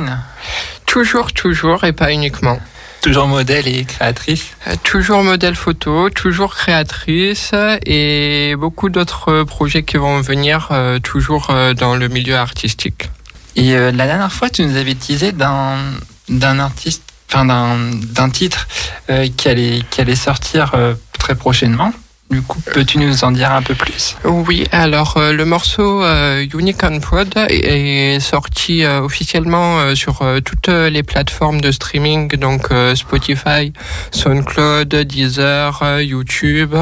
Toujours, 0.85 1.31
toujours 1.33 1.83
et 1.83 1.93
pas 1.93 2.11
uniquement. 2.11 2.59
toujours 3.01 3.27
modèle 3.27 3.67
et 3.67 3.85
créatrice? 3.85 4.45
Euh, 4.67 4.75
Toujours 4.83 5.21
modèle 5.23 5.55
photo, 5.55 6.09
toujours 6.09 6.55
créatrice 6.55 7.51
et 7.85 8.55
beaucoup 8.57 8.89
d'autres 8.89 9.43
projets 9.43 9.83
qui 9.83 9.97
vont 9.97 10.19
venir 10.21 10.69
euh, 10.71 10.99
toujours 10.99 11.45
euh, 11.51 11.73
dans 11.73 11.95
le 11.95 12.07
milieu 12.09 12.35
artistique. 12.35 13.09
Et 13.55 13.75
euh, 13.75 13.91
la 13.91 14.05
dernière 14.05 14.31
fois, 14.31 14.49
tu 14.49 14.65
nous 14.65 14.77
avais 14.77 14.95
teasé 14.95 15.31
d'un 15.31 16.59
artiste, 16.59 17.03
enfin 17.29 17.45
d'un 17.45 18.29
titre 18.29 18.67
euh, 19.09 19.27
qui 19.35 19.49
allait 19.49 19.81
qui 19.89 20.01
allait 20.01 20.15
sortir 20.15 20.71
euh, 20.75 20.93
très 21.17 21.35
prochainement. 21.35 21.91
Du 22.29 22.43
coup, 22.43 22.61
peux-tu 22.73 22.99
nous 22.99 23.23
en 23.23 23.31
dire 23.31 23.51
un 23.51 23.63
peu 23.63 23.73
plus? 23.73 24.15
Oui, 24.23 24.67
alors 24.71 25.17
le 25.17 25.45
morceau 25.45 26.03
euh, 26.03 26.45
Unique 26.53 26.83
and 26.83 26.99
Proud 26.99 27.33
est 27.35 28.19
sorti 28.19 28.85
officiellement 28.85 29.95
sur 29.95 30.23
toutes 30.45 30.67
les 30.67 31.01
plateformes 31.01 31.59
de 31.59 31.71
streaming, 31.71 32.29
donc 32.35 32.67
Spotify, 32.93 33.73
SoundCloud, 34.11 34.89
Deezer, 34.89 36.01
YouTube, 36.01 36.75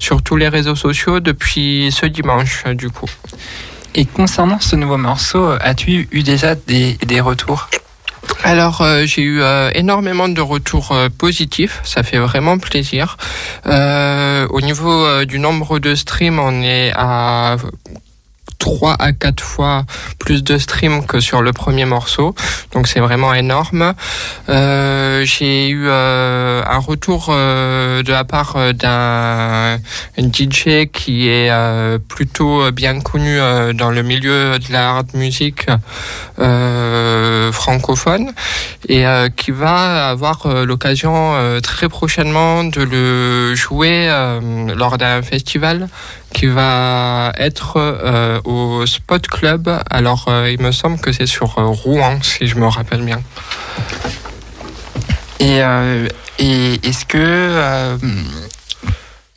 sur 0.00 0.20
tous 0.20 0.34
les 0.34 0.48
réseaux 0.48 0.74
sociaux 0.74 1.20
depuis 1.20 1.92
ce 1.92 2.06
dimanche 2.06 2.64
du 2.66 2.90
coup. 2.90 3.08
Et 3.98 4.04
concernant 4.04 4.60
ce 4.60 4.76
nouveau 4.76 4.96
morceau, 4.96 5.50
as-tu 5.60 6.06
eu 6.12 6.22
déjà 6.22 6.54
des, 6.54 6.92
des 7.04 7.20
retours? 7.20 7.68
Alors 8.44 8.80
euh, 8.80 9.06
j'ai 9.06 9.22
eu 9.22 9.42
euh, 9.42 9.72
énormément 9.74 10.28
de 10.28 10.40
retours 10.40 10.92
euh, 10.92 11.08
positifs, 11.08 11.80
ça 11.82 12.04
fait 12.04 12.18
vraiment 12.18 12.58
plaisir. 12.58 13.16
Euh, 13.66 14.46
au 14.50 14.60
niveau 14.60 15.04
euh, 15.04 15.24
du 15.24 15.40
nombre 15.40 15.80
de 15.80 15.96
streams, 15.96 16.38
on 16.38 16.62
est 16.62 16.92
à 16.94 17.56
3 18.58 18.96
à 18.98 19.12
4 19.12 19.40
fois 19.40 19.84
plus 20.18 20.42
de 20.42 20.58
streams 20.58 21.06
que 21.06 21.20
sur 21.20 21.42
le 21.42 21.52
premier 21.52 21.84
morceau, 21.84 22.34
donc 22.72 22.86
c'est 22.88 23.00
vraiment 23.00 23.32
énorme. 23.34 23.94
Euh, 24.48 25.24
j'ai 25.24 25.68
eu 25.68 25.86
euh, 25.88 26.62
un 26.66 26.78
retour 26.78 27.28
euh, 27.30 28.02
de 28.02 28.12
la 28.12 28.24
part 28.24 28.54
euh, 28.56 28.72
d'un 28.72 29.78
DJ 30.18 30.88
qui 30.92 31.28
est 31.28 31.50
euh, 31.50 31.98
plutôt 31.98 32.70
bien 32.72 33.00
connu 33.00 33.38
euh, 33.38 33.72
dans 33.72 33.90
le 33.90 34.02
milieu 34.02 34.58
de 34.58 34.72
la 34.72 34.90
hard 34.90 35.08
music 35.14 35.66
francophone 37.52 38.32
et 38.88 39.04
qui 39.36 39.50
va 39.50 40.08
avoir 40.08 40.46
l'occasion 40.64 41.34
très 41.62 41.88
prochainement 41.88 42.64
de 42.64 42.82
le 42.82 43.54
jouer 43.54 44.08
lors 44.76 44.98
d'un 44.98 45.22
festival 45.22 45.88
qui 46.32 46.46
va 46.46 47.32
être 47.36 47.76
euh, 47.76 48.40
au 48.44 48.86
Spot 48.86 49.26
Club. 49.26 49.70
Alors, 49.90 50.26
euh, 50.28 50.50
il 50.50 50.60
me 50.60 50.72
semble 50.72 50.98
que 50.98 51.12
c'est 51.12 51.26
sur 51.26 51.58
euh, 51.58 51.66
Rouen, 51.66 52.18
si 52.22 52.46
je 52.46 52.56
me 52.56 52.66
rappelle 52.66 53.02
bien. 53.02 53.20
Et, 55.40 55.60
et 56.40 56.74
est-ce 56.86 57.04
que 57.04 57.96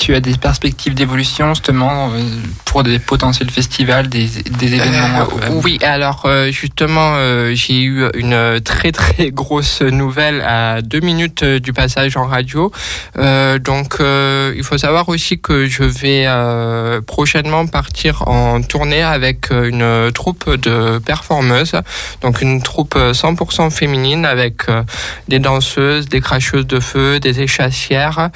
tu 0.02 0.16
as 0.16 0.20
des 0.20 0.36
perspectives 0.36 0.96
d'évolution 0.96 1.54
justement 1.54 2.10
euh, 2.10 2.24
pour 2.66 2.82
des 2.82 2.98
potentiels 2.98 3.52
festivals, 3.52 4.10
des, 4.10 4.26
des 4.26 4.74
événements 4.74 5.22
Euh, 5.22 5.52
euh, 5.52 5.62
oui, 5.64 5.78
alors 5.84 6.24
euh, 6.26 6.50
justement, 6.50 7.14
euh, 7.18 7.52
j'ai 7.54 7.84
eu 7.84 8.06
une 8.16 8.60
très 8.62 8.92
très 8.92 9.30
grosse 9.30 9.84
nouvelle 9.84 10.42
à 10.42 10.82
deux 10.82 11.02
minutes 11.02 11.44
euh, 11.44 11.60
du 11.60 11.72
passage 11.72 12.18
en 12.18 12.26
radio. 12.26 12.72
Euh, 13.20 13.60
donc, 13.60 13.98
euh, 14.00 14.54
il 14.58 14.64
faut 14.64 14.80
savoir 14.80 15.08
aussi 15.08 15.40
que 15.40 15.68
je 15.68 15.84
vais 15.84 16.24
euh, 16.26 17.02
prochainement 17.02 17.68
partir 17.68 18.28
en 18.28 18.60
tournée 18.64 19.04
avec 19.04 19.52
euh, 19.52 19.70
une 19.70 20.12
troupe 20.14 20.50
de 20.50 20.98
performeuses, 20.98 21.76
donc 22.22 22.42
une 22.42 22.64
troupe 22.64 22.96
euh, 22.98 23.14
100% 23.14 23.70
féminine 23.70 24.26
avec 24.26 24.68
euh, 24.68 24.82
des 25.28 25.38
danseuses, 25.38 26.10
des 26.10 26.22
cracheuses 26.22 26.66
de 26.66 26.80
feu, 26.80 27.20
des 27.20 27.42
échassières, 27.42 28.32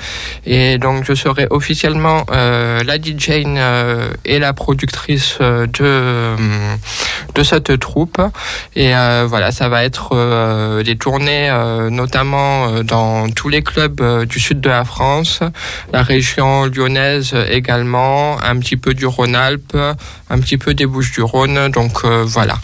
et 0.45 0.78
donc 0.78 1.05
je 1.05 1.16
serai 1.16 1.47
officiellement 1.56 2.26
euh, 2.32 2.84
la 2.84 2.97
DJ 2.97 3.30
euh, 3.45 4.10
et 4.26 4.39
la 4.39 4.53
productrice 4.53 5.38
euh, 5.41 5.66
de 5.68 6.36
de 7.34 7.43
cette 7.43 7.80
troupe. 7.80 8.22
Et 8.76 8.91
voilà 9.26 9.51
ça 9.51 9.68
va 9.68 9.84
être 9.84 10.82
des 10.84 10.95
tournées 10.95 11.49
notamment 11.91 12.82
dans 12.82 13.30
tous 13.30 13.49
les 13.49 13.62
clubs 13.62 14.26
du 14.26 14.39
sud 14.39 14.62
de 14.62 14.70
la 14.70 14.86
France 14.86 15.41
la 15.91 16.03
région 16.03 16.66
lyonnaise 16.66 17.36
également 17.49 18.41
un 18.41 18.58
petit 18.60 18.78
peu 18.78 18.93
du 18.93 19.06
Rhône-Alpes 19.06 19.78
un 20.30 20.39
petit 20.39 20.58
peu 20.58 20.74
des 20.74 20.86
Bouches-du-Rhône. 20.86 21.70
Donc 21.72 22.06
voilà. 22.06 22.56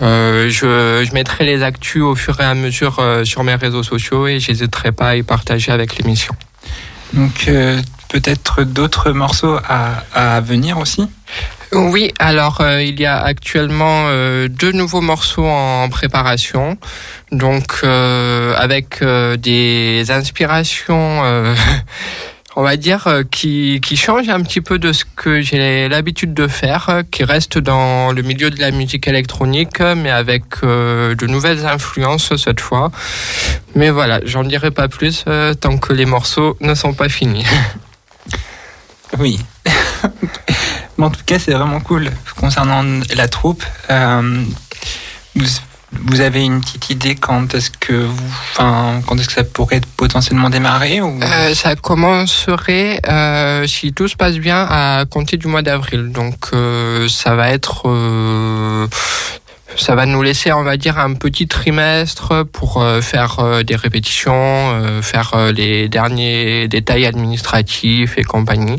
Je, 0.00 1.04
je 1.06 1.14
mettrai 1.14 1.44
les 1.44 1.62
actus 1.62 2.02
au 2.02 2.16
fur 2.16 2.40
et 2.40 2.44
à 2.44 2.54
mesure 2.54 3.00
sur 3.22 3.44
mes 3.44 3.54
réseaux 3.54 3.84
sociaux 3.84 4.26
et 4.26 4.40
j'hésiterai 4.40 4.90
pas 4.90 5.10
à 5.10 5.16
y 5.16 5.22
partager 5.22 5.70
avec 5.70 5.96
l'émission. 5.96 6.34
Donc 7.12 7.46
euh, 7.48 7.80
peut-être 8.08 8.64
d'autres 8.64 9.12
morceaux 9.12 9.58
à, 9.68 10.02
à 10.14 10.40
venir 10.40 10.78
aussi 10.78 11.06
Oui, 11.72 12.12
alors 12.18 12.60
euh, 12.60 12.82
il 12.82 12.98
y 12.98 13.06
a 13.06 13.18
actuellement 13.18 14.06
euh, 14.06 14.48
deux 14.48 14.72
nouveaux 14.72 15.02
morceaux 15.02 15.46
en 15.46 15.88
préparation, 15.88 16.78
donc 17.30 17.80
euh, 17.84 18.54
avec 18.56 19.04
des 19.38 20.10
inspirations, 20.10 21.22
on 22.56 22.62
va 22.62 22.76
dire, 22.76 23.22
qui, 23.30 23.80
qui 23.82 23.96
change 23.96 24.28
un 24.30 24.42
petit 24.42 24.62
peu 24.62 24.78
de 24.78 24.92
ce 24.92 25.04
que 25.04 25.42
j'ai 25.42 25.88
l'habitude 25.88 26.32
de 26.34 26.48
faire, 26.48 27.02
qui 27.10 27.22
reste 27.22 27.58
dans 27.58 28.12
le 28.12 28.22
milieu 28.22 28.50
de 28.50 28.60
la 28.60 28.70
musique 28.70 29.06
électronique, 29.06 29.80
mais 29.80 30.10
avec 30.10 30.62
de 30.62 31.26
nouvelles 31.26 31.66
influences 31.66 32.34
cette 32.36 32.60
fois. 32.60 32.90
Mais 33.76 33.90
voilà, 33.90 34.20
j'en 34.24 34.42
dirai 34.42 34.70
pas 34.70 34.88
plus 34.88 35.24
tant 35.60 35.76
que 35.78 35.92
les 35.92 36.06
morceaux 36.06 36.56
ne 36.60 36.74
sont 36.74 36.94
pas 36.94 37.08
finis. 37.08 37.46
Oui. 39.18 39.38
Mais 40.98 41.04
en 41.04 41.10
tout 41.10 41.20
cas, 41.24 41.38
c'est 41.38 41.52
vraiment 41.52 41.80
cool. 41.80 42.10
Concernant 42.36 42.84
la 43.14 43.28
troupe, 43.28 43.64
euh, 43.90 44.44
vous, 45.92 46.20
avez 46.20 46.44
une 46.44 46.60
petite 46.60 46.90
idée 46.90 47.14
quand 47.14 47.54
est-ce 47.54 47.70
que 47.70 48.06
quand 48.56 49.16
est-ce 49.16 49.28
que 49.28 49.32
ça 49.32 49.44
pourrait 49.44 49.80
potentiellement 49.96 50.50
démarrer 50.50 51.00
ou... 51.00 51.20
Euh, 51.22 51.54
ça 51.54 51.76
commencerait, 51.76 53.00
euh, 53.08 53.66
si 53.66 53.92
tout 53.92 54.08
se 54.08 54.16
passe 54.16 54.38
bien, 54.38 54.66
à 54.68 55.04
compter 55.08 55.36
du 55.36 55.46
mois 55.46 55.62
d'avril. 55.62 56.10
Donc 56.10 56.50
ça 57.08 57.34
va 57.36 57.50
être... 57.50 57.88
ça 59.78 59.94
va 59.94 60.06
nous 60.06 60.22
laisser, 60.22 60.52
on 60.52 60.62
va 60.62 60.76
dire, 60.76 60.98
un 60.98 61.14
petit 61.14 61.46
trimestre 61.46 62.44
pour 62.52 62.82
euh, 62.82 63.00
faire 63.00 63.38
euh, 63.38 63.62
des 63.62 63.76
répétitions, 63.76 64.32
euh, 64.34 65.02
faire 65.02 65.52
les 65.54 65.88
derniers 65.88 66.68
détails 66.68 67.06
administratifs 67.06 68.18
et 68.18 68.24
compagnie. 68.24 68.78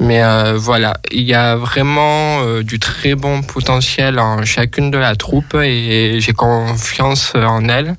Mais 0.00 0.22
euh, 0.22 0.56
voilà, 0.56 0.98
il 1.10 1.22
y 1.22 1.34
a 1.34 1.56
vraiment 1.56 2.60
du 2.62 2.78
très 2.78 3.14
bon 3.14 3.42
potentiel 3.42 4.18
en 4.18 4.44
chacune 4.44 4.90
de 4.90 4.98
la 4.98 5.16
troupe 5.16 5.54
et 5.54 6.20
j'ai 6.20 6.32
confiance 6.32 7.32
en 7.34 7.68
elle. 7.68 7.96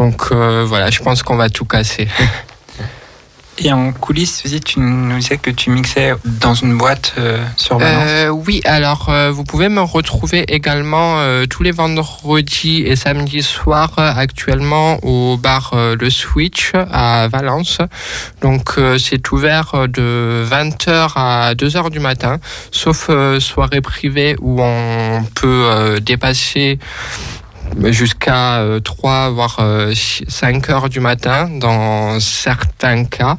Donc 0.00 0.32
euh, 0.32 0.64
voilà, 0.66 0.90
je 0.90 1.00
pense 1.00 1.22
qu'on 1.22 1.36
va 1.36 1.50
tout 1.50 1.66
casser. 1.66 2.08
Et 3.62 3.72
en 3.72 3.92
coulisses 3.92 4.42
tu 4.64 4.80
nous 4.80 5.18
disais 5.18 5.36
que 5.36 5.50
tu 5.50 5.70
mixais 5.70 6.14
dans 6.24 6.54
une 6.54 6.78
boîte 6.78 7.14
euh, 7.18 7.44
sur 7.56 7.78
Valence. 7.78 8.04
Euh, 8.08 8.28
oui, 8.28 8.62
alors 8.64 9.08
euh, 9.10 9.30
vous 9.30 9.44
pouvez 9.44 9.68
me 9.68 9.82
retrouver 9.82 10.44
également 10.48 11.16
tous 11.48 11.62
les 11.62 11.70
vendredis 11.70 12.82
et 12.86 12.96
samedis 12.96 13.42
soirs 13.42 13.92
actuellement 13.98 14.98
au 15.04 15.36
bar 15.36 15.74
Le 15.74 16.10
Switch 16.10 16.72
à 16.74 17.28
Valence. 17.28 17.78
Donc 18.40 18.76
c'est 18.98 19.30
ouvert 19.30 19.88
de 19.88 20.44
20h 20.50 21.12
à 21.16 21.54
2h 21.54 21.90
du 21.90 22.00
matin, 22.00 22.38
sauf 22.70 23.10
soirée 23.40 23.82
privée 23.82 24.36
où 24.40 24.60
on 24.62 25.22
peut 25.34 25.98
dépasser 26.00 26.78
jusqu'à 27.84 28.58
euh, 28.58 28.80
3 28.80 29.30
voire 29.30 29.56
euh, 29.60 29.94
5 29.94 30.70
heures 30.70 30.88
du 30.88 31.00
matin 31.00 31.48
dans 31.48 32.20
certains 32.20 33.04
cas 33.04 33.38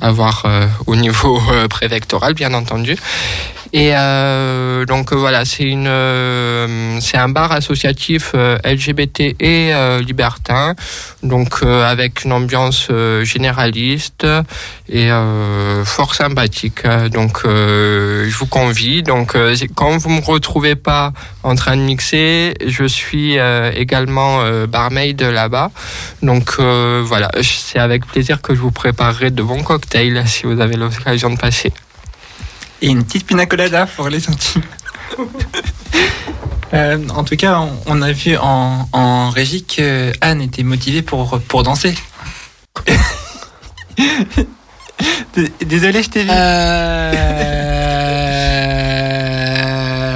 à 0.00 0.10
voir 0.10 0.42
euh, 0.44 0.66
au 0.86 0.96
niveau 0.96 1.40
euh, 1.50 1.68
préfectoral 1.68 2.34
bien 2.34 2.54
entendu 2.54 2.96
et 3.72 3.92
euh, 3.94 4.84
donc 4.84 5.12
euh, 5.12 5.16
voilà 5.16 5.44
c'est 5.44 5.62
une 5.62 5.86
euh, 5.86 6.98
c'est 7.00 7.18
un 7.18 7.28
bar 7.28 7.52
associatif 7.52 8.32
euh, 8.34 8.58
LGBT 8.64 9.20
et 9.20 9.72
euh, 9.72 10.00
libertin. 10.00 10.74
Donc 11.22 11.62
avec 11.62 12.24
une 12.24 12.32
ambiance 12.32 12.88
généraliste 13.22 14.26
et 14.88 15.10
fort 15.84 16.14
sympathique. 16.14 16.86
Donc 17.12 17.42
je 17.44 18.34
vous 18.34 18.46
convie. 18.46 19.02
Donc 19.02 19.36
quand 19.74 19.98
vous 19.98 20.08
me 20.08 20.22
retrouvez 20.22 20.76
pas 20.76 21.12
en 21.42 21.54
train 21.54 21.76
de 21.76 21.82
mixer 21.82 22.54
je 22.66 22.84
suis 22.84 23.36
également 23.74 24.42
barmaid 24.66 25.20
là-bas. 25.20 25.70
Donc 26.22 26.58
voilà 26.58 27.30
c'est 27.42 27.78
avec 27.78 28.06
plaisir 28.06 28.40
que 28.40 28.54
je 28.54 28.60
vous 28.60 28.72
préparerai 28.72 29.30
de 29.30 29.42
bons 29.42 29.62
cocktails 29.62 30.22
si 30.26 30.46
vous 30.46 30.58
avez 30.58 30.76
l'occasion 30.76 31.30
de 31.30 31.38
passer 31.38 31.70
Et 32.82 32.88
une 32.88 33.04
petite 33.04 33.26
pina 33.26 33.46
colada 33.46 33.86
pour 33.86 34.08
les 34.08 34.28
intimes. 34.28 34.62
Euh, 36.72 37.04
en 37.08 37.24
tout 37.24 37.34
cas, 37.34 37.58
on, 37.58 37.72
on 37.86 38.00
a 38.00 38.12
vu 38.12 38.36
en, 38.36 38.88
en 38.92 39.30
régie 39.30 39.64
que 39.64 40.12
Anne 40.20 40.40
était 40.40 40.62
motivée 40.62 41.02
pour, 41.02 41.40
pour 41.40 41.64
danser. 41.64 41.96
Désolé, 45.60 46.04
je 46.04 46.10
t'ai 46.10 46.22
vu. 46.22 46.30
Euh... 46.30 47.50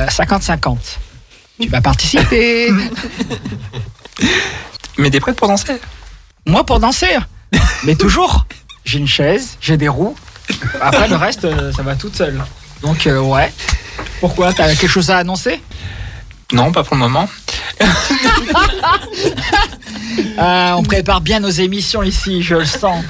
50-50. 0.07 0.77
Tu 1.61 1.69
vas 1.69 1.81
participer. 1.81 2.71
Mais 4.99 5.11
t'es 5.11 5.21
prête 5.21 5.37
pour 5.37 5.49
danser 5.49 5.81
Moi 6.47 6.65
pour 6.65 6.79
danser. 6.79 7.19
Mais 7.83 7.97
toujours. 7.97 8.47
J'ai 8.85 8.99
une 8.99 9.09
chaise, 9.09 9.57
j'ai 9.61 9.77
des 9.77 9.89
roues. 9.89 10.15
Après 10.81 11.09
le 11.09 11.17
reste, 11.17 11.45
euh, 11.45 11.73
ça 11.73 11.83
va 11.83 11.95
toute 11.97 12.17
seule. 12.17 12.43
Donc 12.83 13.07
euh, 13.07 13.21
ouais. 13.21 13.53
Pourquoi? 14.21 14.53
T'as 14.53 14.69
quelque 14.69 14.87
chose 14.89 15.11
à 15.11 15.19
annoncer? 15.19 15.63
Non, 16.53 16.71
pas 16.73 16.85
pour 16.85 16.97
le 16.97 17.01
moment. 17.01 17.29
Ah, 20.39 20.75
On 20.77 20.83
prépare 20.83 21.21
bien 21.21 21.41
nos 21.41 21.51
émissions 21.51 22.03
ici, 22.03 22.43
je 22.43 22.57
le 22.57 22.65
sens. 22.65 23.05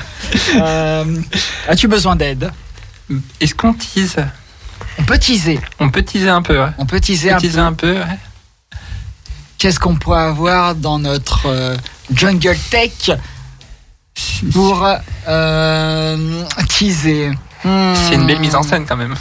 Euh, 0.57 1.05
As-tu 1.69 1.89
besoin 1.89 2.17
d'aide? 2.17 2.51
Est-ce 3.41 3.55
qu'on 3.55 3.75
tease? 3.75 4.17
On 4.99 5.03
peut 5.05 5.19
teaser. 5.19 5.59
On 5.81 5.91
peut 5.91 6.03
teaser 6.03 6.29
un 6.29 6.43
peu, 6.43 6.59
ouais. 6.61 6.71
On 6.79 6.87
peut 6.87 7.01
teaser 7.01 7.33
On 7.33 7.37
un 7.37 7.41
peut 7.41 7.47
teaser 7.47 7.57
peu. 7.59 7.63
un 7.65 7.73
peu, 7.73 7.93
ouais. 7.95 8.19
Qu'est-ce 9.59 9.79
qu'on 9.81 9.97
pourrait 9.97 10.23
avoir 10.23 10.75
dans 10.75 10.99
notre 10.99 11.47
euh, 11.47 11.77
Jungle 12.13 12.57
Tech? 12.71 13.11
Pour 14.53 14.87
euh, 15.29 16.43
teaser 16.69 17.31
Hmm. 17.67 17.95
C'est 17.95 18.17
une 18.17 18.27
belle 18.27 18.41
mise 18.41 18.55
en 18.55 18.63
scène 18.63 18.85
quand 18.87 18.95
même. 18.99 19.15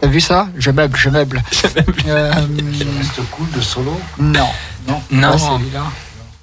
T'as 0.00 0.08
vu 0.08 0.20
ça? 0.20 0.48
Je 0.58 0.72
meuble, 0.72 0.96
je 0.98 1.10
meuble. 1.10 1.40
Euh, 2.08 2.32
Reste 2.32 3.20
cool 3.30 3.48
de 3.52 3.60
solo. 3.60 3.96
non, 4.18 4.48
non, 4.88 5.00
Non. 5.12 5.30
pas 5.30 5.38
celui-là. 5.38 5.84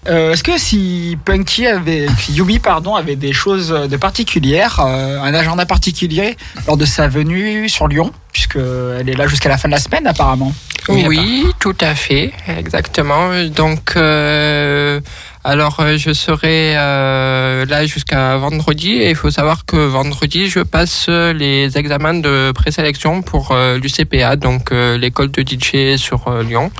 Euh, 0.07 0.31
Est-ce 0.31 0.43
que 0.45 0.57
si 0.57 1.17
Punky 1.25 1.67
avait, 1.67 2.05
Yumi 2.29 2.59
pardon, 2.59 2.95
avait 2.95 3.17
des 3.17 3.33
choses 3.33 3.67
de 3.69 3.97
particulières, 3.97 4.79
euh, 4.79 5.19
un 5.21 5.33
agenda 5.33 5.65
particulier 5.65 6.37
lors 6.67 6.77
de 6.77 6.85
sa 6.85 7.09
venue 7.09 7.67
sur 7.67 7.89
Lyon, 7.89 8.13
puisque 8.31 8.55
elle 8.55 9.09
est 9.09 9.15
là 9.17 9.27
jusqu'à 9.27 9.49
la 9.49 9.57
fin 9.57 9.67
de 9.67 9.73
la 9.73 9.79
semaine 9.81 10.07
apparemment? 10.07 10.53
Oui, 10.87 11.47
tout 11.59 11.75
à 11.81 11.95
fait, 11.95 12.31
exactement. 12.47 13.31
Donc, 13.49 13.93
euh, 13.97 15.01
alors 15.45 15.79
euh, 15.79 15.95
je 15.97 16.11
serai 16.11 16.75
euh, 16.75 17.65
là 17.67 17.85
jusqu'à 17.85 18.35
vendredi 18.37 18.93
et 18.93 19.11
il 19.11 19.15
faut 19.15 19.29
savoir 19.29 19.63
que 19.65 19.77
vendredi 19.77 20.49
je 20.49 20.61
passe 20.61 21.05
euh, 21.07 21.33
les 21.33 21.77
examens 21.77 22.15
de 22.15 22.51
présélection 22.51 23.21
pour 23.21 23.55
l'UCPA, 23.55 24.37
donc 24.37 24.71
l'école 24.71 25.29
de 25.29 25.43
DJ 25.43 25.97
sur 25.97 26.31
Lyon. 26.41 26.71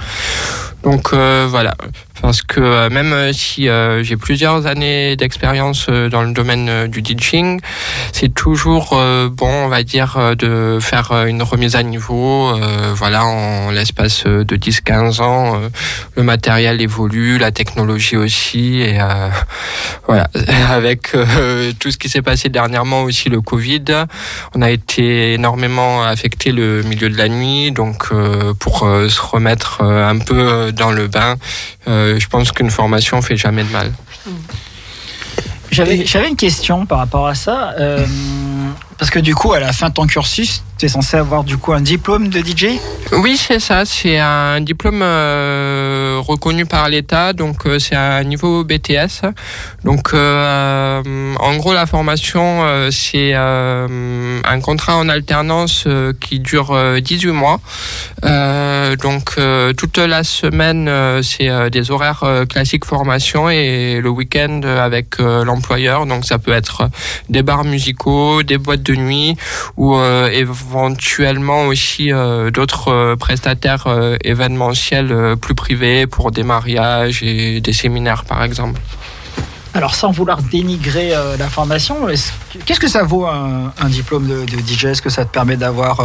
Donc 0.85 1.13
euh, 1.13 1.47
voilà, 1.49 1.73
parce 2.21 2.41
que 2.41 2.59
euh, 2.59 2.89
même 2.89 3.33
si 3.33 3.67
euh, 3.67 4.03
j'ai 4.03 4.17
plusieurs 4.17 4.67
années 4.67 5.15
d'expérience 5.15 5.87
euh, 5.89 6.09
dans 6.09 6.21
le 6.21 6.31
domaine 6.31 6.69
euh, 6.69 6.87
du 6.87 7.01
DJing, 7.03 7.59
c'est 8.11 8.33
toujours 8.33 8.91
euh, 8.93 9.27
bon, 9.29 9.49
on 9.49 9.67
va 9.67 9.83
dire, 9.83 10.35
de 10.37 10.77
faire 10.79 11.11
une 11.25 11.41
remise 11.41 11.75
à 11.75 11.83
niveau. 11.83 12.51
voilà, 12.93 13.25
en 13.25 13.71
l'espace 13.71 14.25
de 14.25 14.55
10-15 14.55 15.21
ans, 15.21 15.59
le 16.15 16.23
matériel 16.23 16.81
évolue, 16.81 17.37
la 17.37 17.51
technologie 17.51 18.17
aussi, 18.17 18.81
et 18.81 18.99
voilà, 20.07 20.29
avec 20.69 21.15
tout 21.79 21.91
ce 21.91 21.97
qui 21.97 22.09
s'est 22.09 22.21
passé 22.21 22.49
dernièrement 22.49 23.03
aussi 23.03 23.29
le 23.29 23.41
Covid, 23.41 24.05
on 24.53 24.61
a 24.61 24.69
été 24.69 25.33
énormément 25.33 26.03
affecté 26.03 26.51
le 26.51 26.83
milieu 26.83 27.09
de 27.09 27.17
la 27.17 27.27
nuit, 27.27 27.71
donc 27.71 28.09
pour 28.59 28.79
se 28.79 29.21
remettre 29.21 29.81
un 29.83 30.19
peu 30.19 30.71
dans 30.75 30.91
le 30.91 31.07
bain, 31.07 31.35
euh, 31.87 32.19
je 32.19 32.27
pense 32.27 32.51
qu'une 32.51 32.69
formation 32.69 33.21
fait 33.21 33.37
jamais 33.37 33.63
de 33.63 33.71
mal. 33.71 33.91
J'avais 35.71 36.29
une 36.29 36.35
question 36.37 36.85
par 36.85 36.99
rapport 36.99 37.27
à 37.27 37.35
ça. 37.35 37.73
euh, 37.79 38.05
parce 38.97 39.11
que 39.11 39.19
du 39.19 39.35
coup, 39.35 39.51
à 39.53 39.59
la 39.59 39.73
fin 39.73 39.89
de 39.89 39.93
ton 39.93 40.07
cursus, 40.07 40.63
tu 40.77 40.85
es 40.85 40.89
censé 40.89 41.17
avoir 41.17 41.43
du 41.43 41.57
coup 41.57 41.73
un 41.73 41.81
diplôme 41.81 42.27
de 42.27 42.39
DJ 42.39 42.79
Oui, 43.13 43.37
c'est 43.37 43.59
ça. 43.59 43.85
C'est 43.85 44.17
un 44.19 44.59
diplôme 44.61 45.01
euh, 45.01 46.19
reconnu 46.19 46.65
par 46.65 46.89
l'État, 46.89 47.33
donc 47.33 47.65
euh, 47.65 47.79
c'est 47.79 47.95
un 47.95 48.23
niveau 48.23 48.63
BTS. 48.63 49.31
Donc, 49.83 50.13
euh, 50.13 51.35
en 51.39 51.55
gros, 51.57 51.73
la 51.73 51.85
formation, 51.85 52.63
c'est 52.91 53.33
un 53.33 54.59
contrat 54.61 54.97
en 54.97 55.07
alternance 55.09 55.87
qui 56.19 56.39
dure 56.39 56.71
euh, 56.71 56.99
18 56.99 57.31
mois. 57.31 57.59
Donc, 59.01 59.35
toute 59.77 59.97
la 59.97 60.23
semaine, 60.23 60.89
c'est 61.21 61.69
des 61.69 61.91
horaires 61.91 62.23
classiques 62.49 62.85
formation 62.85 63.49
et 63.49 63.99
le 64.01 64.09
week-end 64.09 64.61
avec 64.63 65.19
l'employeur. 65.19 66.05
Donc, 66.05 66.25
ça 66.25 66.39
peut 66.39 66.53
être 66.53 66.89
des 67.29 67.43
bars 67.43 67.63
musicaux, 67.63 68.41
des 68.43 68.57
boîtes 68.57 68.83
de 68.83 68.95
nuit 68.95 69.35
ou 69.77 69.95
éventuellement 70.69 71.65
aussi 71.67 72.11
euh, 72.11 72.49
d'autres 72.51 72.89
euh, 72.91 73.15
prestataires 73.15 73.85
euh, 73.87 74.17
événementiels 74.23 75.35
plus 75.39 75.55
privés 75.55 76.07
pour 76.07 76.31
des 76.31 76.43
mariages 76.43 77.21
et 77.23 77.61
des 77.61 77.73
séminaires 77.73 78.25
par 78.25 78.43
exemple. 78.43 78.79
Alors, 79.73 79.93
sans 79.93 80.11
vouloir 80.11 80.41
dénigrer 80.41 81.11
la 81.37 81.49
formation, 81.49 82.07
est-ce 82.07 82.31
que- 82.53 82.59
qu'est-ce 82.65 82.79
que 82.79 82.87
ça 82.87 83.03
vaut 83.03 83.25
un, 83.25 83.89
diplôme 83.89 84.25
de, 84.25 84.45
de 84.45 84.87
Est-ce 84.87 85.01
que 85.01 85.09
ça 85.09 85.25
te 85.25 85.33
permet 85.33 85.57
d'avoir 85.57 85.97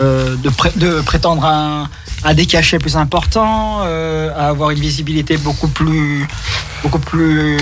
de, 0.00 0.48
pré- 0.48 0.72
de 0.76 1.02
prétendre 1.02 1.44
un, 1.44 1.90
à 2.24 2.32
des 2.32 2.46
cachets 2.46 2.78
plus 2.78 2.96
importants, 2.96 3.82
à 3.82 4.48
avoir 4.48 4.70
une 4.70 4.78
visibilité 4.80 5.36
beaucoup 5.36 5.68
plus, 5.68 6.26
beaucoup 6.82 6.98
plus, 6.98 7.58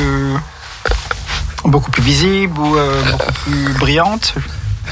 beaucoup 1.64 1.90
plus 1.90 2.02
visible 2.04 2.56
ou 2.60 2.76
beaucoup 3.10 3.32
plus 3.42 3.72
brillante? 3.80 4.34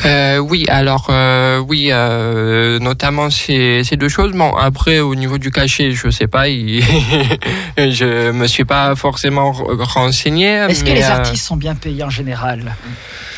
Euh, 0.05 0.39
oui, 0.39 0.65
alors 0.69 1.09
euh, 1.11 1.59
oui, 1.59 1.89
euh, 1.93 2.79
notamment 2.79 3.31
ces, 3.31 3.83
ces 3.85 3.97
deux 3.97 4.09
choses. 4.09 4.33
Bon, 4.33 4.55
après 4.57 5.01
au 5.01 5.15
niveau 5.15 5.39
du 5.39 5.51
cachet, 5.51 5.93
je 5.93 6.11
sais 6.11 6.27
pas, 6.27 6.49
il... 6.49 6.83
je 7.77 8.31
me 8.33 8.47
suis 8.47 8.65
pas 8.65 8.95
forcément 8.97 9.53
re- 9.53 9.83
renseigné. 9.83 10.49
Est-ce 10.69 10.83
que 10.85 10.91
les 10.91 11.03
euh, 11.03 11.13
artistes 11.13 11.45
sont 11.47 11.57
bien 11.57 11.75
payés 11.75 12.03
en 12.03 12.11
général? 12.11 12.75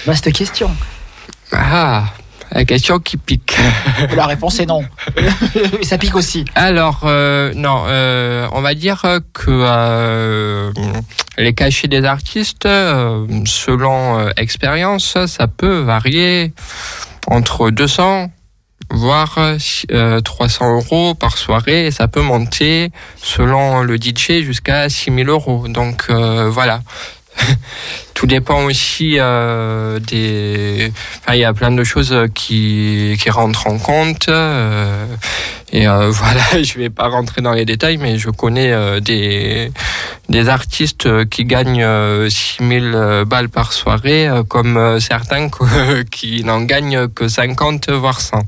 Vaste 0.07 0.33
question. 0.33 0.71
Ah, 1.53 2.05
la 2.55 2.65
question 2.65 2.99
qui 3.01 3.17
pique. 3.17 3.57
La 4.17 4.27
réponse 4.27 4.61
est 4.61 4.67
non. 4.67 4.83
Et 5.81 5.85
ça 5.85 5.99
pique 5.99 6.15
aussi. 6.15 6.45
Alors 6.55 7.01
euh, 7.05 7.53
non, 7.55 7.85
euh, 7.87 8.49
on 8.53 8.61
va 8.61 8.75
dire 8.75 9.03
que 9.33 9.51
euh, 9.51 10.73
les 11.37 11.53
cachets 11.53 11.89
des 11.89 12.05
artistes, 12.05 12.67
euh, 12.67 13.27
selon 13.45 14.19
euh, 14.19 14.31
expérience, 14.37 15.19
ça 15.27 15.49
peut 15.49 15.81
varier 15.81 16.53
entre 17.27 17.71
200 17.71 18.31
voire 18.91 19.39
euh, 19.91 20.21
300 20.21 20.77
euros 20.77 21.15
par 21.15 21.39
soirée 21.39 21.87
et 21.87 21.91
ça 21.91 22.07
peut 22.07 22.21
monter 22.21 22.91
selon 23.17 23.83
le 23.83 23.97
DJ 23.97 24.43
jusqu'à 24.43 24.89
6000 24.89 25.29
euros. 25.29 25.69
Donc 25.69 26.07
euh, 26.11 26.49
voilà. 26.49 26.83
Tout 28.15 28.27
dépend 28.27 28.65
aussi 28.65 29.17
euh, 29.19 29.99
des. 29.99 30.93
Il 31.29 31.37
y 31.37 31.45
a 31.45 31.53
plein 31.53 31.73
de 31.73 31.83
choses 31.85 32.17
qui, 32.35 33.17
qui 33.21 33.31
rentrent 33.31 33.67
en 33.67 33.79
compte. 33.79 34.29
euh, 34.29 35.07
et 35.73 35.89
euh, 35.89 36.11
voilà, 36.11 36.63
je 36.63 36.79
vais 36.79 36.91
pas 36.91 37.09
rentrer 37.09 37.43
dans 37.43 37.53
les 37.53 37.65
détails, 37.65 37.97
mais 37.97 38.17
je 38.19 38.31
connais 38.31 38.71
euh, 38.73 39.01
des, 39.01 39.73
des 40.29 40.49
artistes 40.49 41.29
qui 41.29 41.45
gagnent 41.45 41.83
euh, 41.83 42.31
6000 42.31 43.25
balles 43.27 43.49
par 43.49 43.73
soirée, 43.73 44.29
euh, 44.29 44.45
comme 44.45 44.77
euh, 44.77 45.01
certains 45.01 45.49
qui 46.11 46.45
n'en 46.45 46.61
gagnent 46.63 47.09
que 47.09 47.27
50, 47.27 47.91
voire 47.91 48.21
100. 48.21 48.39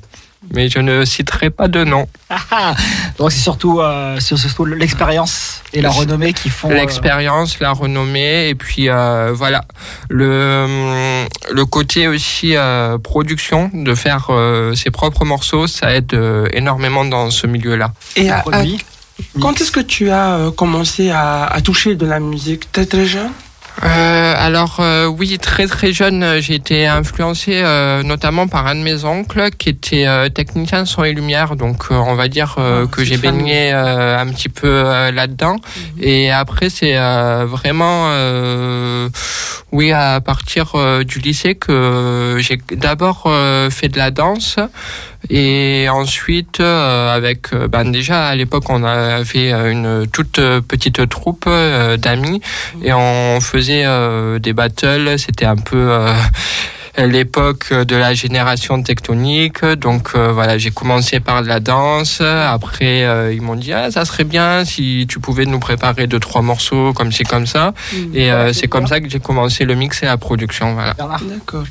Mais 0.54 0.68
je 0.68 0.78
ne 0.78 1.04
citerai 1.04 1.50
pas 1.50 1.68
de 1.68 1.84
nom. 1.84 2.06
Ah, 2.28 2.38
ah. 2.50 2.74
Donc 3.18 3.30
c'est 3.30 3.38
surtout, 3.40 3.80
euh, 3.80 4.18
c'est 4.18 4.36
surtout 4.36 4.64
l'expérience 4.64 5.62
et 5.72 5.80
la 5.80 5.90
renommée 5.90 6.32
qui 6.32 6.50
font. 6.50 6.68
euh, 6.70 6.74
L'expérience, 6.74 7.60
la 7.60 7.70
renommée, 7.70 8.48
et 8.48 8.54
puis 8.56 8.88
euh, 8.88 9.30
voilà 9.32 9.64
le 10.08 11.24
le 11.52 11.64
côté 11.66 12.08
aussi 12.08 12.56
euh, 12.56 12.98
production, 12.98 13.70
de 13.72 13.94
faire 13.94 14.26
euh, 14.30 14.74
ses 14.74 14.90
propres 14.90 15.24
morceaux, 15.24 15.66
ça 15.68 15.94
aide 15.94 16.12
euh, 16.14 16.48
énormément 16.52 17.04
dans 17.04 17.30
ce 17.30 17.46
milieu-là. 17.46 17.92
Et 18.16 18.28
à- 18.30 18.42
à- 18.52 18.62
quand 19.40 19.60
est-ce 19.60 19.70
que 19.70 19.80
tu 19.80 20.10
as 20.10 20.50
commencé 20.56 21.10
à, 21.10 21.44
à 21.46 21.60
toucher 21.60 21.94
de 21.94 22.06
la 22.06 22.18
musique? 22.20 22.70
Très 22.72 22.86
très 22.86 23.06
jeune? 23.06 23.30
Euh, 23.84 24.34
alors 24.36 24.78
euh, 24.80 25.06
oui, 25.06 25.38
très 25.38 25.66
très 25.66 25.92
jeune, 25.92 26.22
euh, 26.22 26.40
j'ai 26.40 26.54
été 26.54 26.86
influencé 26.86 27.60
euh, 27.62 28.02
notamment 28.02 28.48
par 28.48 28.66
un 28.66 28.74
de 28.74 28.80
mes 28.80 29.04
oncles 29.04 29.50
qui 29.50 29.68
était 29.68 30.06
euh, 30.06 30.30
technicien 30.30 30.86
son 30.86 31.04
et 31.04 31.12
lumière, 31.12 31.56
donc 31.56 31.84
euh, 31.90 31.94
on 31.94 32.14
va 32.14 32.28
dire 32.28 32.56
euh, 32.58 32.84
Ah, 32.84 32.90
que 32.90 33.04
j'ai 33.04 33.18
baigné 33.18 33.74
euh, 33.74 34.18
un 34.18 34.26
petit 34.28 34.48
peu 34.48 34.82
là-dedans. 35.10 35.56
Et 36.00 36.30
après 36.30 36.70
c'est 36.70 36.96
euh, 36.96 37.44
vraiment 37.46 38.06
euh, 38.08 39.10
oui 39.72 39.92
à 39.92 40.20
partir 40.20 40.72
du 41.04 41.18
lycée 41.18 41.54
que 41.54 42.38
j'ai 42.40 42.58
d'abord 42.72 43.24
euh, 43.26 43.68
fait 43.68 43.88
de 43.88 43.98
la 43.98 44.10
danse 44.10 44.58
et 45.30 45.88
ensuite 45.88 46.60
euh, 46.60 47.14
avec 47.14 47.52
euh, 47.52 47.68
ben 47.68 47.90
déjà 47.90 48.28
à 48.28 48.34
l'époque 48.34 48.68
on 48.68 48.84
avait 48.84 49.50
une 49.50 50.06
toute 50.12 50.40
petite 50.68 51.08
troupe 51.08 51.44
euh, 51.46 51.96
d'amis 51.96 52.40
et 52.82 52.92
on 52.92 53.40
faisait 53.40 53.84
euh, 53.86 54.38
des 54.38 54.52
battles. 54.52 55.18
C'était 55.18 55.46
un 55.46 55.56
peu 55.56 55.90
euh, 55.90 56.14
l'époque 56.98 57.72
de 57.72 57.96
la 57.96 58.14
génération 58.14 58.82
tectonique. 58.82 59.64
Donc 59.64 60.10
euh, 60.14 60.32
voilà, 60.32 60.58
j'ai 60.58 60.70
commencé 60.70 61.20
par 61.20 61.42
de 61.42 61.48
la 61.48 61.60
danse. 61.60 62.20
Après, 62.20 63.04
euh, 63.04 63.32
ils 63.32 63.42
m'ont 63.42 63.56
dit 63.56 63.72
ah 63.72 63.90
ça 63.90 64.04
serait 64.04 64.24
bien 64.24 64.64
si 64.64 65.06
tu 65.08 65.20
pouvais 65.20 65.46
nous 65.46 65.58
préparer 65.58 66.06
deux 66.06 66.20
trois 66.20 66.42
morceaux 66.42 66.92
comme 66.92 67.12
ci 67.12 67.24
comme 67.24 67.46
ça. 67.46 67.74
Et 68.14 68.32
euh, 68.32 68.52
c'est 68.52 68.68
comme 68.68 68.86
ça 68.86 69.00
que 69.00 69.08
j'ai 69.08 69.20
commencé 69.20 69.64
le 69.64 69.74
mix 69.74 70.02
et 70.02 70.06
la 70.06 70.16
production. 70.16 70.74
Voilà. 70.74 70.94
D'accord. 70.96 71.64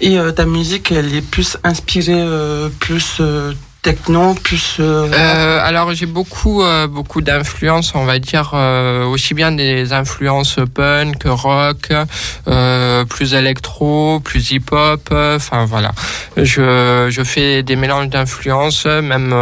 Et 0.00 0.18
euh, 0.18 0.32
ta 0.32 0.44
musique, 0.44 0.92
elle 0.92 1.14
est 1.14 1.20
plus 1.20 1.56
inspirée, 1.62 2.12
euh, 2.16 2.68
plus 2.80 3.18
euh, 3.20 3.52
techno, 3.84 4.34
plus. 4.34 4.78
euh, 4.80 5.08
Euh, 5.12 5.60
alors 5.62 5.92
j'ai 5.92 6.06
beaucoup 6.06 6.62
euh, 6.62 6.88
beaucoup 6.88 7.20
d'influences, 7.20 7.94
on 7.94 8.04
va 8.04 8.18
dire 8.18 8.50
euh, 8.54 9.04
aussi 9.04 9.34
bien 9.34 9.52
des 9.52 9.92
influences 9.92 10.56
punk, 10.74 11.22
rock, 11.26 11.92
plus 13.08 13.34
électro, 13.34 14.20
plus 14.28 14.50
hip-hop. 14.50 15.04
Enfin 15.12 15.66
voilà, 15.66 15.92
je 16.36 17.08
je 17.16 17.22
fais 17.22 17.62
des 17.62 17.76
mélanges 17.76 18.08
d'influences, 18.08 18.86
même 18.86 19.32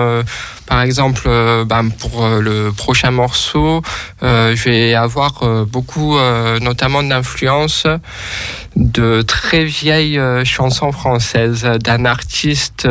par 0.66 0.82
exemple 0.82 1.22
euh, 1.26 1.64
ben, 1.64 1.90
pour 1.90 2.24
euh, 2.24 2.40
le 2.40 2.72
prochain 2.72 3.10
morceau, 3.10 3.82
euh, 4.22 4.54
je 4.54 4.64
vais 4.64 4.94
avoir 4.94 5.44
beaucoup 5.66 6.18
notamment 6.60 7.02
d'influences 7.02 7.86
de 8.76 9.22
très 9.22 9.64
vieilles 9.64 10.20
chansons 10.44 10.92
françaises 10.92 11.64
d'un 11.80 12.04
artiste 12.04 12.88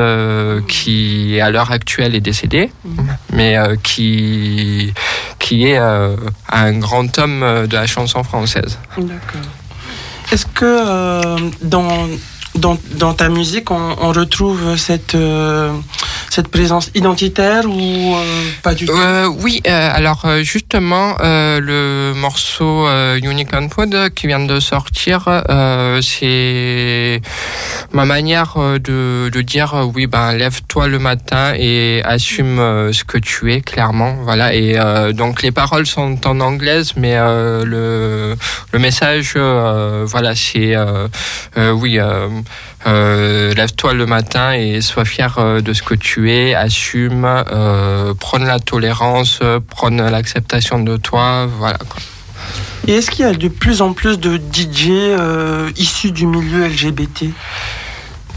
qui 0.68 1.40
à 1.42 1.50
l'heure 1.50 1.72
actuelle 1.72 2.16
est 2.16 2.22
décédé, 2.22 2.72
mais 3.34 3.58
qui 3.84 4.94
qui 5.40 5.68
est 5.68 5.78
un 5.78 6.74
grand 6.74 7.18
homme 7.20 7.68
de 7.68 7.74
la 7.76 7.88
chanson 7.88 8.24
française. 8.24 8.78
D'accord. 8.98 9.42
Est-ce 10.32 10.46
que 10.46 11.66
dans, 11.66 12.08
dans, 12.56 12.78
dans 12.96 13.14
ta 13.14 13.30
musique, 13.30 13.72
on, 13.72 13.96
on 14.02 14.12
retrouve 14.12 14.76
cette, 14.78 15.16
euh, 15.16 15.72
cette 16.30 16.50
présence 16.50 16.92
identitaire 16.96 17.66
ou 17.66 18.16
euh, 18.16 18.50
pas 18.62 18.74
du 18.74 18.86
tout? 18.86 18.94
Euh, 18.94 19.28
oui, 19.28 19.62
euh, 19.68 19.90
alors 19.94 20.24
euh, 20.26 20.44
justement, 20.44 21.16
euh, 21.22 21.60
le 21.62 22.14
morceau 22.14 22.88
Unicorn 23.22 23.70
Food 23.70 24.14
qui 24.16 24.28
vient 24.28 24.46
de 24.46 24.60
sortir, 24.60 25.44
c'est 26.02 27.22
ma 27.94 28.06
manière 28.06 28.56
de, 28.58 29.30
de 29.30 29.42
dire 29.42 29.90
oui, 29.94 30.08
ben 30.08 30.34
lève-toi 30.34 30.88
le 30.88 31.00
matin 31.00 31.54
et 31.58 32.02
assume 32.04 32.58
ce 32.92 33.04
que 33.04 33.18
tu 33.18 33.54
es 33.54 33.62
clairement, 33.62 34.18
voilà. 34.24 34.54
Et 34.54 34.78
donc 35.14 35.42
les 35.42 35.52
paroles 35.52 35.86
sont 35.86 36.28
en 36.28 36.40
anglaise, 36.40 36.94
mais 36.98 37.16
le 37.16 38.36
le 38.74 38.80
message, 38.80 39.36
voilà, 39.36 40.36
c'est 40.36 40.76
oui. 41.58 42.00
Euh, 42.88 43.54
lève-toi 43.54 43.94
le 43.94 44.06
matin 44.06 44.54
et 44.54 44.82
sois 44.82 45.06
fier 45.06 45.36
euh, 45.38 45.62
de 45.62 45.74
ce 45.74 45.82
que 45.82 45.96
tu 45.96 46.32
es, 46.32 46.54
assume, 46.56 47.26
euh, 47.26 48.14
la 48.40 48.60
tolérance, 48.60 49.40
prône 49.70 50.02
l'acceptation 50.02 50.80
de 50.80 50.98
toi, 50.98 51.48
voilà. 51.48 51.78
Quoi. 51.78 52.02
Et 52.88 52.94
est-ce 52.94 53.12
qu'il 53.12 53.26
y 53.26 53.28
a 53.28 53.34
de 53.34 53.48
plus 53.48 53.82
en 53.82 53.94
plus 53.94 54.20
de 54.20 54.38
DJ 54.38 54.90
euh, 54.90 55.70
issus 55.78 56.12
du 56.12 56.26
milieu 56.26 56.68
LGBT 56.68 57.26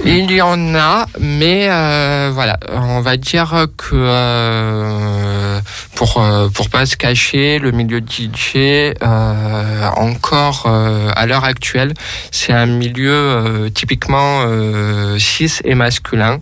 Il 0.04 0.30
y 0.30 0.42
en 0.42 0.74
a, 0.74 1.06
mais 1.18 1.68
euh, 1.70 2.30
voilà, 2.34 2.58
on 2.72 3.00
va 3.00 3.16
dire 3.16 3.66
que 3.76 3.94
euh, 3.94 5.60
pour 5.94 6.20
euh, 6.20 6.48
pour 6.48 6.68
pas 6.68 6.84
se 6.84 6.96
cacher, 6.96 7.58
le 7.58 7.70
milieu 7.70 8.00
DJ 8.00 8.56
euh, 8.56 9.88
encore 9.96 10.64
euh, 10.66 11.10
à 11.14 11.26
l'heure 11.26 11.44
actuelle, 11.44 11.94
c'est 12.30 12.52
un 12.52 12.66
milieu 12.66 13.12
euh, 13.12 13.70
typiquement 13.70 14.42
euh, 14.46 15.18
cis 15.18 15.60
et 15.64 15.74
masculin, 15.74 16.40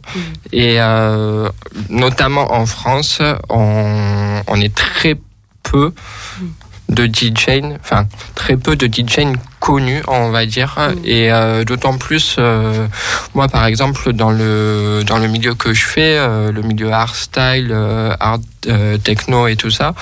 et 0.53 0.81
euh, 0.81 1.49
notamment 1.89 2.53
en 2.55 2.67
France, 2.67 3.21
on, 3.49 4.43
on 4.47 4.61
est 4.61 4.75
très 4.75 5.17
peu 5.63 5.93
de 6.93 7.07
DJ, 7.07 7.63
enfin 7.81 8.07
très 8.35 8.57
peu 8.57 8.77
de 8.77 8.87
DJ 8.87 9.27
connus, 9.61 10.03
on 10.09 10.31
va 10.31 10.47
dire, 10.47 10.77
et 11.05 11.33
euh, 11.33 11.65
d'autant 11.65 11.97
plus, 11.97 12.37
euh, 12.39 12.87
moi 13.35 13.49
par 13.49 13.65
exemple 13.67 14.13
dans 14.13 14.31
le 14.31 15.03
dans 15.07 15.19
le 15.19 15.29
milieu 15.29 15.55
que 15.55 15.73
je 15.73 15.85
fais, 15.85 16.17
euh, 16.19 16.53
le 16.53 16.63
milieu 16.63 16.91
hardstyle, 16.93 17.71
euh, 17.71 18.15
art 18.19 18.41
techno 19.03 19.49
et 19.49 19.57
tout 19.57 19.71
ça. 19.71 19.95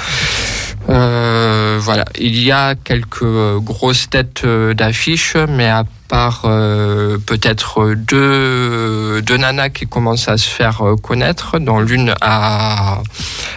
voilà, 0.87 2.05
il 2.19 2.43
y 2.43 2.53
a 2.53 2.75
quelques 2.75 3.59
grosses 3.59 4.11
têtes 4.11 4.45
d'affiches, 4.47 5.37
mais 5.49 5.69
à 5.69 5.85
par 6.11 6.43
euh, 6.45 7.19
peut-être 7.25 7.95
deux, 7.95 9.23
deux 9.23 9.37
nanas 9.37 9.69
qui 9.69 9.87
commencent 9.87 10.29
à 10.29 10.37
se 10.37 10.49
faire 10.49 10.83
euh, 10.83 10.97
connaître, 10.97 11.61
dont 11.61 11.79
l'une 11.79 12.15
a, 12.21 13.01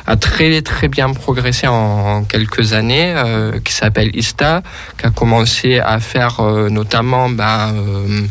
a 0.05 0.15
très 0.17 0.61
très 0.61 0.87
bien 0.87 1.11
progressé 1.13 1.65
en 1.67 2.23
quelques 2.25 2.73
années, 2.73 3.11
euh, 3.15 3.59
qui 3.63 3.73
s'appelle 3.73 4.11
Ista, 4.15 4.61
qui 4.99 5.07
a 5.07 5.09
commencé 5.09 5.79
à 5.79 5.99
faire 5.99 6.41
euh, 6.41 6.69
notamment 6.69 7.27
euh, 7.27 8.21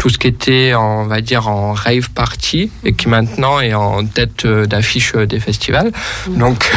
tout 0.00 0.08
ce 0.08 0.18
qui 0.18 0.26
était, 0.26 0.74
on 0.74 1.06
va 1.06 1.20
dire, 1.20 1.46
en 1.46 1.72
rave 1.72 2.10
party, 2.10 2.72
et 2.84 2.94
qui 2.94 3.08
maintenant 3.08 3.60
est 3.60 3.74
en 3.74 4.04
tête 4.04 4.44
d'affiche 4.44 5.14
des 5.14 5.38
festivals. 5.38 5.92
Donc, 6.26 6.68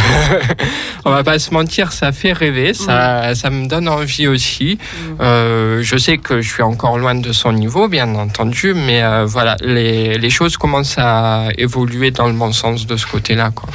on 1.06 1.12
va 1.12 1.24
pas 1.24 1.40
se 1.40 1.52
mentir, 1.52 1.92
ça 1.94 2.12
fait 2.12 2.34
rêver, 2.34 2.76
ça, 2.76 3.34
ça 3.34 3.50
me 3.50 3.68
donne 3.68 3.90
envie 3.90 4.28
aussi. 4.28 4.78
Euh, 5.20 5.82
je 5.82 5.98
sais 5.98 6.18
que 6.18 6.42
je 6.42 6.50
suis 6.50 6.64
encore 6.64 6.91
loin 6.98 7.16
de 7.16 7.32
son 7.34 7.54
niveau, 7.54 7.88
bien 7.88 8.14
entendu, 8.16 8.74
mais 8.74 9.04
euh, 9.04 9.26
voilà, 9.26 9.56
les, 9.62 10.18
les 10.18 10.30
choses 10.30 10.58
commencent 10.58 10.98
à 10.98 11.48
évoluer 11.58 12.12
dans 12.12 12.28
le 12.28 12.34
bon 12.34 12.52
sens 12.52 12.86
de 12.86 12.98
ce 12.98 13.06
côté-là. 13.08 13.52
Quoi. 13.54 13.70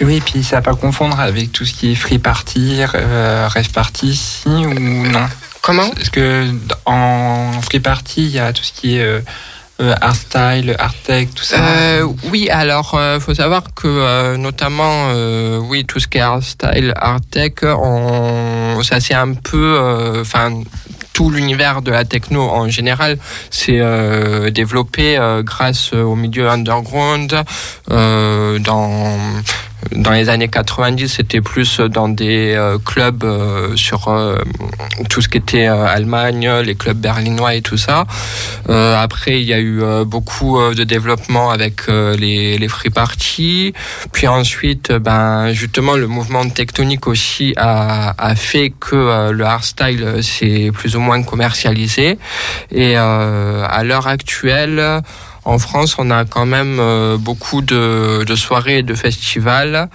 Oui, 0.00 0.16
et 0.16 0.20
puis 0.20 0.42
ça 0.42 0.56
va 0.56 0.62
pas 0.62 0.74
confondre 0.74 1.20
avec 1.20 1.52
tout 1.52 1.64
ce 1.64 1.72
qui 1.72 1.92
est 1.92 1.94
free 1.94 2.18
party, 2.18 2.80
euh, 2.94 3.46
rave 3.48 3.70
party, 3.70 4.16
si 4.16 4.48
ou 4.48 4.74
non? 5.06 5.26
Comment? 5.60 5.88
Parce 5.90 6.10
que 6.10 6.48
en 6.86 7.52
free 7.62 7.78
party, 7.78 8.22
il 8.22 8.30
y 8.30 8.38
a 8.40 8.52
tout 8.52 8.64
ce 8.64 8.72
qui 8.72 8.96
est 8.96 9.02
euh, 9.02 9.20
euh, 9.80 9.94
art 10.00 10.16
style, 10.16 10.74
art 10.78 10.94
tech, 11.04 11.28
tout 11.36 11.44
ça. 11.44 11.58
Euh, 11.62 12.08
oui, 12.32 12.50
alors 12.50 12.94
euh, 12.94 13.20
faut 13.20 13.34
savoir 13.34 13.62
que 13.74 14.34
notamment, 14.36 15.12
oui, 15.68 15.84
tout 15.84 16.00
ce 16.00 16.08
qui 16.08 16.18
est 16.18 16.22
art 16.22 16.42
style, 16.42 16.92
art 16.96 17.20
tech, 17.30 17.52
on, 17.62 18.80
ça 18.82 18.98
c'est 18.98 19.14
un 19.14 19.34
peu, 19.34 20.18
enfin. 20.20 20.62
Tout 21.12 21.30
l'univers 21.30 21.82
de 21.82 21.90
la 21.90 22.04
techno 22.04 22.42
en 22.42 22.68
général 22.68 23.18
s'est 23.50 23.80
euh, 23.80 24.50
développé 24.50 25.16
euh, 25.18 25.42
grâce 25.42 25.92
au 25.92 26.14
milieu 26.14 26.48
underground. 26.48 27.42
Euh, 27.90 28.58
dans 28.58 29.18
dans 29.90 30.12
les 30.12 30.28
années 30.28 30.48
90, 30.48 31.08
c'était 31.08 31.40
plus 31.40 31.80
dans 31.80 32.08
des 32.08 32.54
euh, 32.54 32.78
clubs 32.78 33.24
euh, 33.24 33.76
sur 33.76 34.08
euh, 34.08 34.38
tout 35.08 35.20
ce 35.20 35.28
qui 35.28 35.38
était 35.38 35.66
Allemagne, 35.66 36.48
les 36.64 36.74
clubs 36.74 36.96
berlinois 36.96 37.54
et 37.54 37.62
tout 37.62 37.76
ça. 37.76 38.06
Après, 38.68 39.40
il 39.40 39.46
y 39.46 39.52
a 39.52 39.60
eu 39.60 39.82
beaucoup 40.04 40.58
de 40.72 40.84
développement 40.84 41.50
avec 41.50 41.88
les, 41.88 42.68
free 42.68 42.90
parties. 42.90 43.72
Puis 44.12 44.26
ensuite, 44.28 44.92
ben 44.92 45.52
justement, 45.52 45.96
le 45.96 46.06
mouvement 46.06 46.48
tectonique 46.48 47.06
aussi 47.06 47.54
a, 47.56 48.14
a 48.16 48.34
fait 48.34 48.72
que 48.78 49.30
le 49.30 49.44
hardstyle 49.44 50.22
s'est 50.22 50.70
plus 50.72 50.96
ou 50.96 51.00
moins 51.00 51.22
commercialisé. 51.22 52.18
Et 52.70 52.96
à 52.96 53.82
l'heure 53.84 54.06
actuelle, 54.06 55.02
en 55.44 55.58
France, 55.58 55.96
on 55.98 56.10
a 56.10 56.24
quand 56.24 56.46
même 56.46 56.78
euh, 56.80 57.16
beaucoup 57.18 57.62
de, 57.62 58.24
de 58.24 58.34
soirées 58.36 58.78
et 58.78 58.82
de 58.82 58.94
festivals. 58.94 59.88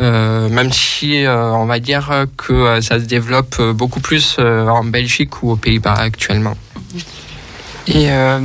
euh, 0.00 0.48
même 0.48 0.72
si 0.72 1.24
euh, 1.24 1.52
on 1.52 1.66
va 1.66 1.78
dire 1.78 2.26
que 2.36 2.52
euh, 2.52 2.80
ça 2.80 2.98
se 2.98 3.04
développe 3.04 3.60
beaucoup 3.72 4.00
plus 4.00 4.36
euh, 4.38 4.66
en 4.66 4.82
Belgique 4.82 5.42
ou 5.42 5.52
aux 5.52 5.56
Pays-Bas 5.56 5.94
actuellement. 5.94 6.56
Et, 7.86 8.10
euh, 8.10 8.40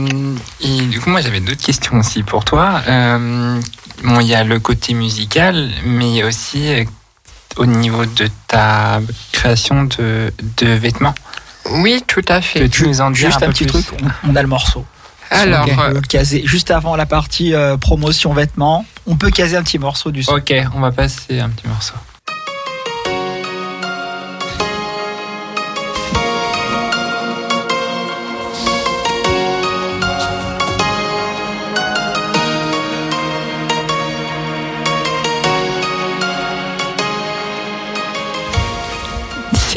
et 0.61 0.81
du 0.81 0.99
coup, 0.99 1.09
moi, 1.09 1.21
j'avais 1.21 1.39
d'autres 1.39 1.63
questions 1.63 1.97
aussi 1.99 2.23
pour 2.23 2.43
toi. 2.45 2.81
Euh, 2.87 3.59
bon, 4.03 4.19
il 4.19 4.27
y 4.27 4.35
a 4.35 4.43
le 4.43 4.59
côté 4.59 4.93
musical, 4.93 5.69
mais 5.85 6.07
il 6.09 6.15
y 6.17 6.21
a 6.21 6.27
aussi 6.27 6.67
euh, 6.73 6.83
au 7.57 7.65
niveau 7.65 8.05
de 8.05 8.27
ta 8.47 8.99
création 9.31 9.85
de, 9.85 10.31
de 10.57 10.67
vêtements. 10.67 11.15
Oui, 11.71 12.03
tout 12.05 12.25
à 12.27 12.41
fait. 12.41 12.59
Peux-tu 12.59 12.87
nous 12.87 12.99
en 13.01 13.11
dire 13.11 13.27
Juste 13.31 13.41
un, 13.43 13.47
petit 13.49 13.65
plus? 13.65 13.83
truc, 13.83 13.99
on 14.27 14.35
a 14.35 14.41
le 14.41 14.47
morceau. 14.47 14.83
Alors, 15.31 15.67
euh, 15.79 16.01
caser 16.01 16.41
juste 16.45 16.71
avant 16.71 16.95
la 16.95 17.05
partie 17.05 17.53
euh, 17.53 17.77
promotion 17.77 18.33
vêtements, 18.33 18.85
on 19.05 19.15
peut 19.15 19.29
caser 19.29 19.57
un 19.57 19.63
petit 19.63 19.79
morceau 19.79 20.11
du 20.11 20.23
son. 20.23 20.33
Ok, 20.33 20.53
on 20.75 20.79
va 20.79 20.91
passer 20.91 21.39
un 21.39 21.49
petit 21.49 21.67
morceau. 21.67 21.95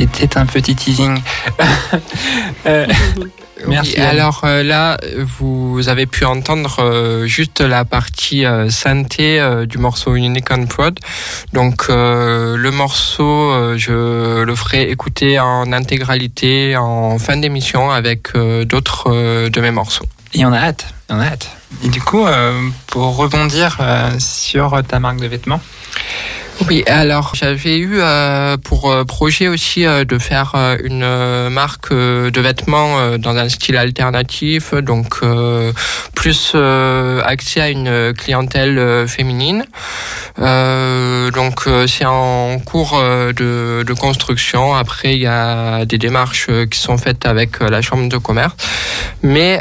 C'était 0.02 0.36
un 0.38 0.46
petit 0.46 0.74
teasing. 0.74 1.20
Euh, 2.64 2.86
Merci, 3.66 3.94
Oui, 3.96 4.02
alors 4.02 4.42
euh, 4.44 4.62
là, 4.62 4.98
vous 5.38 5.88
avez 5.88 6.06
pu 6.06 6.24
entendre 6.24 6.76
euh, 6.80 7.26
juste 7.26 7.60
la 7.60 7.84
partie 7.84 8.44
euh, 8.44 8.70
synthé 8.70 9.40
euh, 9.40 9.66
du 9.66 9.78
morceau 9.78 10.14
Unique 10.14 10.50
and 10.50 10.66
Prod. 10.66 10.98
Donc 11.52 11.86
euh, 11.88 12.56
le 12.56 12.70
morceau, 12.70 13.50
euh, 13.50 13.76
je 13.76 14.42
le 14.42 14.54
ferai 14.54 14.90
écouter 14.90 15.38
en 15.40 15.72
intégralité 15.72 16.76
en 16.76 17.18
fin 17.18 17.36
d'émission 17.36 17.90
avec 17.90 18.34
euh, 18.34 18.64
d'autres 18.64 19.10
euh, 19.12 19.50
de 19.50 19.60
mes 19.60 19.72
morceaux. 19.72 20.06
Et 20.34 20.44
on 20.44 20.52
a 20.52 20.58
hâte, 20.58 20.86
on 21.10 21.18
a 21.18 21.24
hâte. 21.26 21.50
Et 21.84 21.88
du 21.88 22.00
coup, 22.00 22.26
euh, 22.26 22.68
pour 22.86 23.16
rebondir 23.16 23.78
euh, 23.80 24.10
sur 24.18 24.82
ta 24.86 24.98
marque 24.98 25.20
de 25.20 25.26
vêtements, 25.26 25.60
Oui, 26.69 26.85
alors 26.86 27.32
j'avais 27.35 27.78
eu 27.78 27.94
euh, 27.97 28.56
pour 28.56 28.90
euh, 28.90 29.05
projet 29.05 29.48
aussi 29.48 29.85
euh, 29.85 30.05
de 30.05 30.19
faire 30.19 30.55
une 30.85 31.48
marque 31.48 31.93
de 31.93 32.40
vêtements 32.40 33.16
dans 33.19 33.36
un 33.36 33.48
style 33.48 33.77
alternatif, 33.77 34.74
donc 34.74 35.20
plus 36.14 36.55
axé 37.24 37.60
à 37.60 37.69
une 37.69 38.12
clientèle 38.14 39.06
féminine. 39.09 39.64
Donc 40.39 41.69
c'est 41.86 42.05
en 42.05 42.59
cours 42.60 43.01
de, 43.01 43.93
construction. 43.98 44.74
Après, 44.74 45.14
il 45.14 45.20
y 45.20 45.27
a 45.27 45.85
des 45.85 45.98
démarches 45.98 46.48
qui 46.70 46.78
sont 46.78 46.98
faites 46.98 47.27
avec 47.27 47.60
la 47.60 47.82
chambre 47.82 48.09
de 48.09 48.16
commerce. 48.16 48.55
Mais 49.23 49.60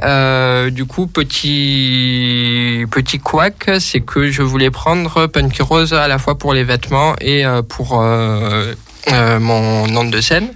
du 0.71 0.85
coup, 0.85 1.07
petit 1.07 2.85
petit 2.91 3.19
couac, 3.19 3.69
c'est 3.79 4.01
que 4.01 4.29
je 4.31 4.41
voulais 4.41 4.71
prendre 4.71 5.27
Punky 5.27 5.61
Rose 5.61 5.93
à 5.93 6.07
la 6.07 6.17
fois 6.21 6.37
pour 6.37 6.53
les 6.53 6.63
vêtements 6.63 7.15
et 7.19 7.45
euh, 7.45 7.61
pour 7.61 7.99
euh, 7.99 8.73
euh, 9.11 9.39
mon 9.39 9.87
nom 9.87 10.05
de 10.05 10.21
scène. 10.21 10.49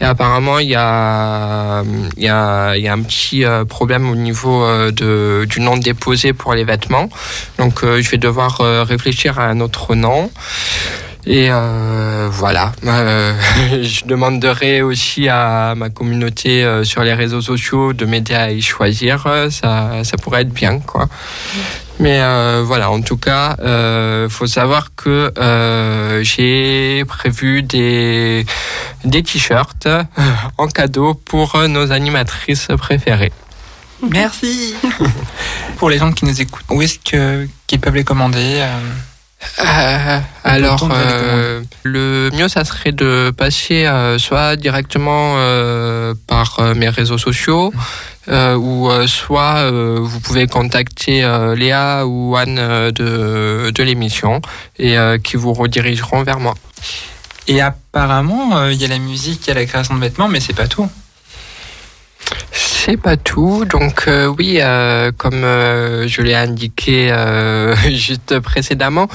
Et 0.00 0.04
apparemment, 0.04 0.58
il 0.58 0.70
y 0.70 0.74
a, 0.74 1.82
y 2.16 2.28
a, 2.28 2.76
y 2.76 2.88
a 2.88 2.92
un 2.92 3.02
petit 3.02 3.44
problème 3.68 4.10
au 4.10 4.16
niveau 4.16 4.64
de, 4.90 5.44
du 5.48 5.60
nom 5.60 5.76
déposé 5.76 6.32
pour 6.32 6.54
les 6.54 6.64
vêtements. 6.64 7.08
Donc, 7.58 7.82
je 7.82 8.10
vais 8.10 8.16
devoir 8.16 8.58
réfléchir 8.86 9.38
à 9.38 9.44
un 9.48 9.60
autre 9.60 9.94
nom. 9.94 10.30
Et 11.26 11.50
voilà, 12.30 12.72
je 12.82 14.06
demanderai 14.06 14.80
aussi 14.80 15.28
à 15.28 15.74
ma 15.76 15.90
communauté 15.90 16.66
sur 16.84 17.02
les 17.02 17.12
réseaux 17.12 17.42
sociaux 17.42 17.92
de 17.92 18.06
m'aider 18.06 18.34
à 18.34 18.50
y 18.50 18.62
choisir. 18.62 19.24
Ça, 19.50 20.02
ça 20.04 20.16
pourrait 20.16 20.42
être 20.42 20.54
bien, 20.54 20.78
quoi. 20.78 21.06
Mais 22.00 22.20
euh, 22.22 22.62
voilà, 22.64 22.90
en 22.90 23.02
tout 23.02 23.18
cas, 23.18 23.56
euh, 23.60 24.28
faut 24.30 24.46
savoir 24.46 24.94
que 24.96 25.32
euh, 25.38 26.22
j'ai 26.24 27.04
prévu 27.06 27.62
des 27.62 28.46
des 29.04 29.22
t-shirts 29.22 29.84
euh, 29.86 30.02
en 30.56 30.66
cadeau 30.68 31.12
pour 31.14 31.54
euh, 31.56 31.68
nos 31.68 31.92
animatrices 31.92 32.68
préférées. 32.78 33.32
merci 34.10 34.74
Pour 35.76 35.90
les 35.90 35.98
gens 35.98 36.12
qui 36.12 36.24
nous 36.24 36.40
écoutent, 36.40 36.64
où 36.70 36.80
est-ce 36.80 36.98
que- 36.98 37.46
qu'ils 37.66 37.80
peuvent 37.80 37.94
les 37.94 38.04
commander 38.04 38.64
euh, 39.58 40.20
alors, 40.44 40.88
euh, 40.92 41.62
le 41.82 42.30
mieux, 42.32 42.48
ça 42.48 42.64
serait 42.64 42.92
de 42.92 43.32
passer 43.36 43.86
euh, 43.86 44.18
soit 44.18 44.56
directement 44.56 45.36
par 46.26 46.60
mes 46.76 46.88
réseaux 46.88 47.18
sociaux, 47.18 47.72
ou 48.28 48.88
soit 49.06 49.70
vous 49.70 50.20
pouvez 50.20 50.46
contacter 50.46 51.22
Léa 51.56 52.06
ou 52.06 52.36
Anne 52.36 52.90
de, 52.90 53.70
de 53.70 53.82
l'émission 53.82 54.40
et 54.78 54.96
qui 55.22 55.36
vous 55.36 55.52
redirigeront 55.52 56.22
vers 56.22 56.38
moi. 56.38 56.54
Et 57.48 57.60
apparemment, 57.60 58.68
il 58.68 58.80
y 58.80 58.84
a 58.84 58.88
la 58.88 58.98
musique, 58.98 59.46
il 59.46 59.48
y 59.48 59.50
a 59.52 59.54
la 59.54 59.64
création 59.64 59.94
de 59.94 60.00
vêtements, 60.00 60.28
mais 60.28 60.40
c'est 60.40 60.54
pas 60.54 60.68
tout. 60.68 60.88
C'est 62.82 62.96
pas 62.96 63.18
tout. 63.18 63.66
Donc 63.66 64.04
euh, 64.08 64.26
oui, 64.26 64.56
euh, 64.62 65.12
comme 65.14 65.44
euh, 65.44 66.08
je 66.08 66.22
l'ai 66.22 66.34
indiqué 66.34 67.10
juste 67.90 68.40
précédemment, 68.40 69.06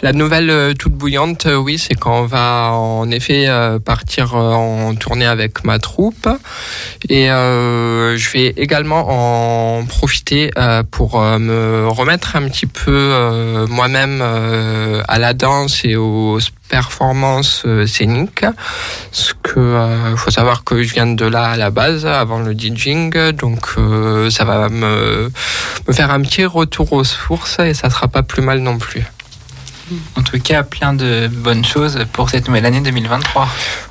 la 0.00 0.14
nouvelle 0.14 0.72
toute 0.78 0.94
bouillante, 0.94 1.46
oui, 1.46 1.78
c'est 1.78 1.94
qu'on 1.94 2.24
va 2.24 2.70
en 2.72 3.10
effet 3.10 3.46
partir 3.84 4.36
en 4.36 4.94
tournée 4.94 5.26
avec 5.26 5.64
ma 5.64 5.78
troupe. 5.78 6.30
Et 7.10 7.26
je 7.26 8.32
vais 8.32 8.54
également 8.56 9.78
en 9.78 9.84
profiter 9.84 10.50
pour 10.90 11.20
me 11.20 11.86
remettre 11.88 12.36
un 12.36 12.48
petit 12.48 12.66
peu 12.66 13.66
moi-même 13.68 14.22
à 14.22 15.18
la 15.18 15.34
danse 15.34 15.84
et 15.84 15.96
au 15.96 16.38
performance 16.70 17.62
euh, 17.66 17.86
scénique. 17.86 18.44
Ce 19.12 19.32
que 19.42 19.58
euh, 19.60 20.16
faut 20.16 20.30
savoir 20.30 20.64
que 20.64 20.82
je 20.82 20.94
viens 20.94 21.06
de 21.06 21.26
là 21.26 21.44
à 21.50 21.56
la 21.56 21.70
base, 21.70 22.06
avant 22.06 22.38
le 22.38 22.52
DJing, 22.54 23.32
donc 23.32 23.66
euh, 23.76 24.30
ça 24.30 24.44
va 24.44 24.68
me, 24.68 25.30
me 25.86 25.92
faire 25.92 26.10
un 26.10 26.20
petit 26.22 26.44
retour 26.46 26.92
aux 26.92 27.04
sources 27.04 27.58
et 27.58 27.74
ça 27.74 27.90
sera 27.90 28.08
pas 28.08 28.22
plus 28.22 28.42
mal 28.42 28.60
non 28.60 28.78
plus. 28.78 29.04
En 30.16 30.22
tout 30.22 30.38
cas, 30.38 30.62
plein 30.62 30.92
de 30.94 31.28
bonnes 31.28 31.64
choses 31.64 31.98
pour 32.12 32.30
cette 32.30 32.46
nouvelle 32.46 32.64
année 32.64 32.80
2023. 32.80 33.48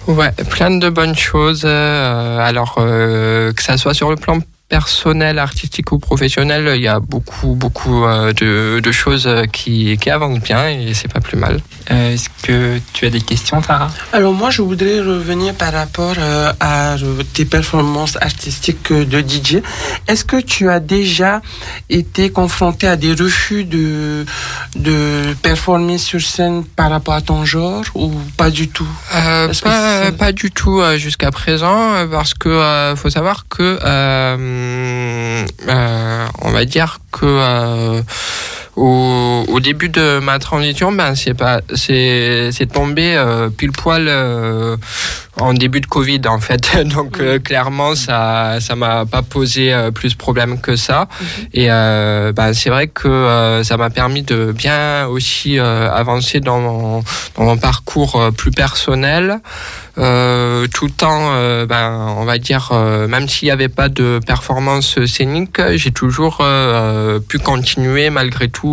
Ouais, 0.07 0.31
plein 0.49 0.72
de 0.72 0.89
bonnes 0.89 1.15
choses. 1.15 1.64
euh, 1.65 2.39
alors 2.39 2.76
euh, 2.77 3.51
que 3.51 3.61
ça 3.61 3.77
soit 3.77 3.93
sur 3.93 4.10
le 4.10 4.15
plan 4.15 4.39
personnel, 4.69 5.39
artistique 5.39 5.91
ou 5.91 5.97
professionnel, 5.99 6.71
il 6.75 6.81
y 6.81 6.87
a 6.87 6.99
beaucoup, 6.99 7.55
beaucoup 7.55 8.05
euh, 8.05 8.31
de, 8.33 8.79
de 8.79 8.91
choses 8.91 9.25
euh, 9.27 9.45
qui, 9.45 9.97
qui 9.97 10.09
avancent 10.11 10.39
bien 10.39 10.69
et 10.69 10.93
c'est 10.93 11.11
pas 11.11 11.19
plus 11.19 11.37
mal. 11.37 11.59
Euh, 11.91 12.13
Est-ce 12.13 12.29
que 12.43 12.79
tu 12.93 13.07
as 13.07 13.09
des 13.09 13.21
questions, 13.21 13.61
Tara? 13.61 13.89
Alors 14.13 14.31
moi, 14.33 14.51
je 14.51 14.61
voudrais 14.61 14.99
revenir 15.01 15.55
par 15.55 15.73
rapport 15.73 16.13
euh, 16.19 16.53
à 16.59 16.95
tes 17.33 17.45
performances 17.45 18.15
artistiques 18.21 18.93
de 18.93 19.19
DJ. 19.21 19.63
Est-ce 20.07 20.23
que 20.23 20.39
tu 20.39 20.69
as 20.69 20.79
déjà 20.79 21.41
été 21.89 22.29
confronté 22.29 22.87
à 22.87 22.95
des 22.95 23.13
refus 23.13 23.63
de, 23.63 24.23
de 24.75 25.33
performer 25.41 25.97
sur 25.97 26.21
scène 26.21 26.63
par 26.63 26.91
rapport 26.91 27.15
à 27.15 27.21
ton 27.21 27.43
genre 27.43 27.83
ou 27.95 28.11
pas 28.37 28.51
du 28.51 28.67
tout? 28.67 28.87
Euh, 29.15 29.51
pas, 29.63 30.11
pas 30.11 30.31
du 30.31 30.51
tout 30.51 30.79
jusqu'à 30.97 31.31
présent 31.31 32.07
parce 32.11 32.35
que 32.35 32.49
euh, 32.49 32.95
faut 32.95 33.09
savoir 33.09 33.47
que 33.49 33.79
on 36.41 36.52
va 36.52 36.65
dire 36.65 36.99
que 37.11 37.26
euh, 37.26 38.02
au, 38.80 39.45
au 39.49 39.60
début 39.60 39.89
de 39.89 40.19
ma 40.19 40.39
transition 40.39 40.91
ben 40.91 41.14
c'est 41.14 41.34
pas 41.34 41.61
c'est 41.76 42.49
c'est 42.51 42.72
tombé 42.72 43.15
euh, 43.15 43.49
pile 43.49 43.72
poil 43.72 44.06
euh, 44.07 44.77
en 45.39 45.53
début 45.53 45.81
de 45.81 45.85
Covid 45.85 46.22
en 46.27 46.39
fait. 46.39 46.84
Donc 46.95 47.19
euh, 47.19 47.39
clairement 47.39 47.95
ça 47.95 48.60
ça 48.61 48.76
m'a 48.76 49.06
pas 49.06 49.22
posé 49.22 49.73
plus 49.93 50.15
problème 50.15 50.61
que 50.61 50.76
ça. 50.76 51.07
Et 51.53 51.68
euh, 51.69 52.31
ben, 52.31 52.53
c'est 52.53 52.69
vrai 52.69 52.88
que 52.88 53.61
ça 53.64 53.77
m'a 53.77 53.89
permis 53.89 54.23
de 54.23 54.51
bien 54.51 55.07
aussi 55.07 55.60
avancer 55.60 56.39
dans 56.39 56.60
mon, 56.60 57.03
dans 57.35 57.43
mon 57.43 57.57
parcours 57.57 58.31
plus 58.38 58.51
personnel 58.51 59.41
euh, 59.99 60.65
tout 60.73 60.85
le 60.85 60.91
temps, 60.91 61.31
euh, 61.34 61.65
ben, 61.65 62.15
on 62.18 62.23
va 62.23 62.38
dire, 62.38 62.69
euh, 62.72 63.07
même 63.07 63.27
s'il 63.27 63.47
n'y 63.47 63.51
avait 63.51 63.68
pas 63.68 63.89
de 63.89 64.19
performance 64.26 65.03
scénique, 65.06 65.61
j'ai 65.76 65.91
toujours 65.91 66.41
pu 67.27 67.39
continuer 67.39 68.10
malgré 68.10 68.47
tout 68.47 68.68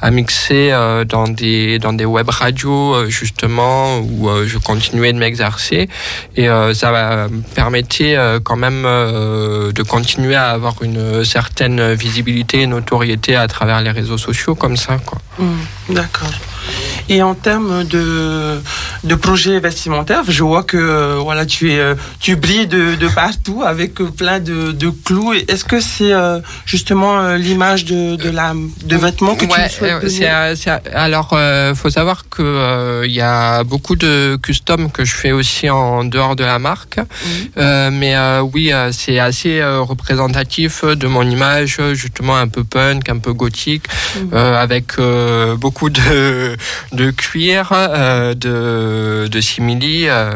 à 0.00 0.10
mixer 0.10 0.70
euh, 0.72 1.04
dans 1.04 1.28
des 1.28 1.78
dans 1.78 1.92
des 1.92 2.04
web 2.04 2.28
radios 2.28 2.94
euh, 2.94 3.08
justement 3.08 3.98
où 3.98 4.28
euh, 4.28 4.46
je 4.46 4.58
continuais 4.58 5.12
de 5.12 5.18
m'exercer 5.18 5.88
et 6.36 6.46
ça 6.74 7.28
me 7.28 7.40
permettait 7.54 8.16
quand 8.42 8.56
même 8.56 8.82
de 8.82 9.82
continuer 9.82 10.34
à 10.34 10.50
avoir 10.50 10.74
une 10.82 11.24
certaine 11.24 11.94
visibilité 11.94 12.62
et 12.62 12.66
notoriété 12.66 13.36
à 13.36 13.46
travers 13.46 13.80
les 13.82 13.90
réseaux 13.90 14.18
sociaux 14.18 14.54
comme 14.54 14.76
ça 14.76 14.98
quoi. 15.04 15.18
Hmm, 15.38 15.94
D'accord. 15.94 16.30
Et 17.08 17.22
en 17.22 17.34
termes 17.34 17.84
de, 17.84 18.60
de 19.04 19.14
projets 19.14 19.60
vestimentaires, 19.60 20.22
je 20.28 20.42
vois 20.42 20.62
que 20.62 20.76
euh, 20.78 21.16
voilà, 21.20 21.44
tu, 21.44 21.72
es, 21.72 21.78
euh, 21.78 21.94
tu 22.20 22.36
brilles 22.36 22.66
de, 22.66 22.94
de 22.94 23.08
partout 23.08 23.62
avec 23.64 23.94
plein 23.94 24.40
de, 24.40 24.72
de 24.72 24.88
clous. 25.04 25.34
Est-ce 25.34 25.64
que 25.64 25.80
c'est 25.80 26.12
euh, 26.14 26.40
justement 26.64 27.34
l'image 27.34 27.84
de, 27.84 28.16
de, 28.16 28.30
la, 28.30 28.54
de 28.84 28.96
vêtements 28.96 29.34
que 29.34 29.44
Ouais, 29.44 29.68
tu 29.68 29.74
souhaites 29.76 30.00
donner 30.00 30.08
c'est, 30.08 30.56
c'est- 30.56 30.94
alors, 30.94 31.30
euh, 31.34 31.74
faut 31.74 31.90
savoir 31.90 32.28
que 32.30 32.42
euh, 32.42 33.04
il 33.06 33.12
y 33.12 33.20
a 33.20 33.64
beaucoup 33.64 33.96
de 33.96 34.38
custom 34.42 34.90
que 34.90 35.04
je 35.04 35.14
fais 35.14 35.32
aussi 35.32 35.68
en 35.68 36.04
dehors 36.04 36.36
de 36.36 36.44
la 36.44 36.58
marque, 36.58 36.98
Euh, 37.58 37.90
mais 37.92 38.14
oui, 38.52 38.72
c'est 38.92 39.18
assez 39.18 39.62
représentatif 39.62 40.84
de 40.84 41.06
mon 41.06 41.22
image, 41.22 41.80
justement 41.92 42.36
un 42.36 42.48
peu 42.48 42.64
punk, 42.64 43.08
un 43.08 43.18
peu 43.18 43.32
gothique, 43.32 43.84
euh, 44.32 44.56
avec 44.60 44.92
beaucoup 45.58 45.90
de 45.90 46.53
de 46.92 47.10
cuir, 47.10 47.70
euh, 47.72 48.34
de 48.34 49.28
de 49.28 49.40
simili. 49.40 50.06
euh, 50.08 50.32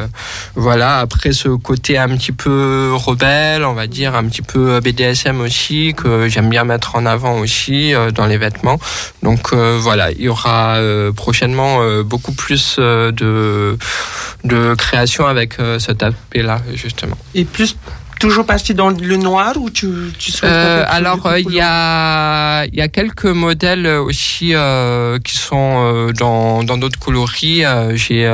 voilà. 0.54 0.98
Après, 0.98 1.32
ce 1.32 1.48
côté 1.48 1.98
un 1.98 2.08
petit 2.16 2.32
peu 2.32 2.90
rebelle, 2.94 3.64
on 3.64 3.74
va 3.74 3.86
dire, 3.86 4.14
un 4.14 4.24
petit 4.24 4.42
peu 4.42 4.80
BDSM 4.80 5.40
aussi, 5.40 5.94
que 5.96 6.28
j'aime 6.28 6.48
bien 6.48 6.64
mettre 6.64 6.96
en 6.96 7.06
avant 7.06 7.38
aussi 7.38 7.94
euh, 7.94 8.10
dans 8.10 8.26
les 8.26 8.38
vêtements. 8.38 8.78
Donc 9.22 9.52
voilà, 9.52 10.10
il 10.12 10.22
y 10.22 10.28
aura 10.28 10.78
prochainement 11.14 12.02
beaucoup 12.02 12.32
plus 12.32 12.78
de, 12.78 13.76
de 14.44 14.74
création 14.74 15.26
avec 15.26 15.54
cet 15.78 16.02
aspect-là, 16.02 16.60
justement. 16.74 17.16
Et 17.34 17.44
plus 17.44 17.76
toujours 18.18 18.46
parti 18.46 18.74
dans 18.74 18.90
le 18.90 19.16
noir 19.16 19.54
ou 19.56 19.70
tu, 19.70 19.88
tu 20.18 20.32
Euh, 20.42 20.84
alors, 20.88 21.24
euh, 21.26 21.40
il 21.40 21.52
y 21.52 21.60
a, 21.60 22.64
il 22.66 22.74
y 22.74 22.82
a 22.82 22.88
quelques 22.88 23.26
modèles 23.26 23.86
aussi 23.86 24.54
euh, 24.54 25.18
qui 25.18 25.36
sont 25.36 25.84
euh, 25.84 26.12
dans 26.12 26.62
dans 26.64 26.76
d'autres 26.76 26.98
coloris. 26.98 27.62
J'ai 27.94 28.28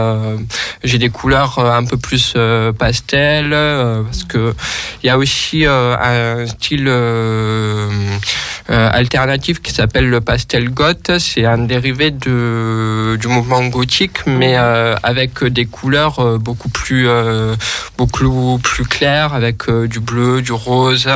j'ai 0.82 0.98
des 0.98 1.10
couleurs 1.10 1.58
un 1.58 1.84
peu 1.84 1.96
plus 1.96 2.34
pastel 2.78 3.50
parce 3.50 4.24
que 4.24 4.54
il 5.02 5.06
y 5.06 5.10
a 5.10 5.18
aussi 5.18 5.64
un 5.66 6.46
style 6.46 6.88
alternatif 8.68 9.60
qui 9.60 9.72
s'appelle 9.72 10.08
le 10.08 10.20
pastel 10.20 10.70
goth. 10.70 11.18
C'est 11.18 11.44
un 11.44 11.58
dérivé 11.58 12.10
de 12.10 13.16
du 13.20 13.28
mouvement 13.28 13.64
gothique, 13.66 14.26
mais 14.26 14.56
avec 14.56 15.44
des 15.44 15.66
couleurs 15.66 16.38
beaucoup 16.38 16.68
plus 16.68 17.08
beaucoup 17.98 18.58
plus 18.62 18.84
claires, 18.84 19.34
avec 19.34 19.68
du 19.86 20.00
bleu, 20.00 20.42
du 20.42 20.52
rose, 20.52 21.08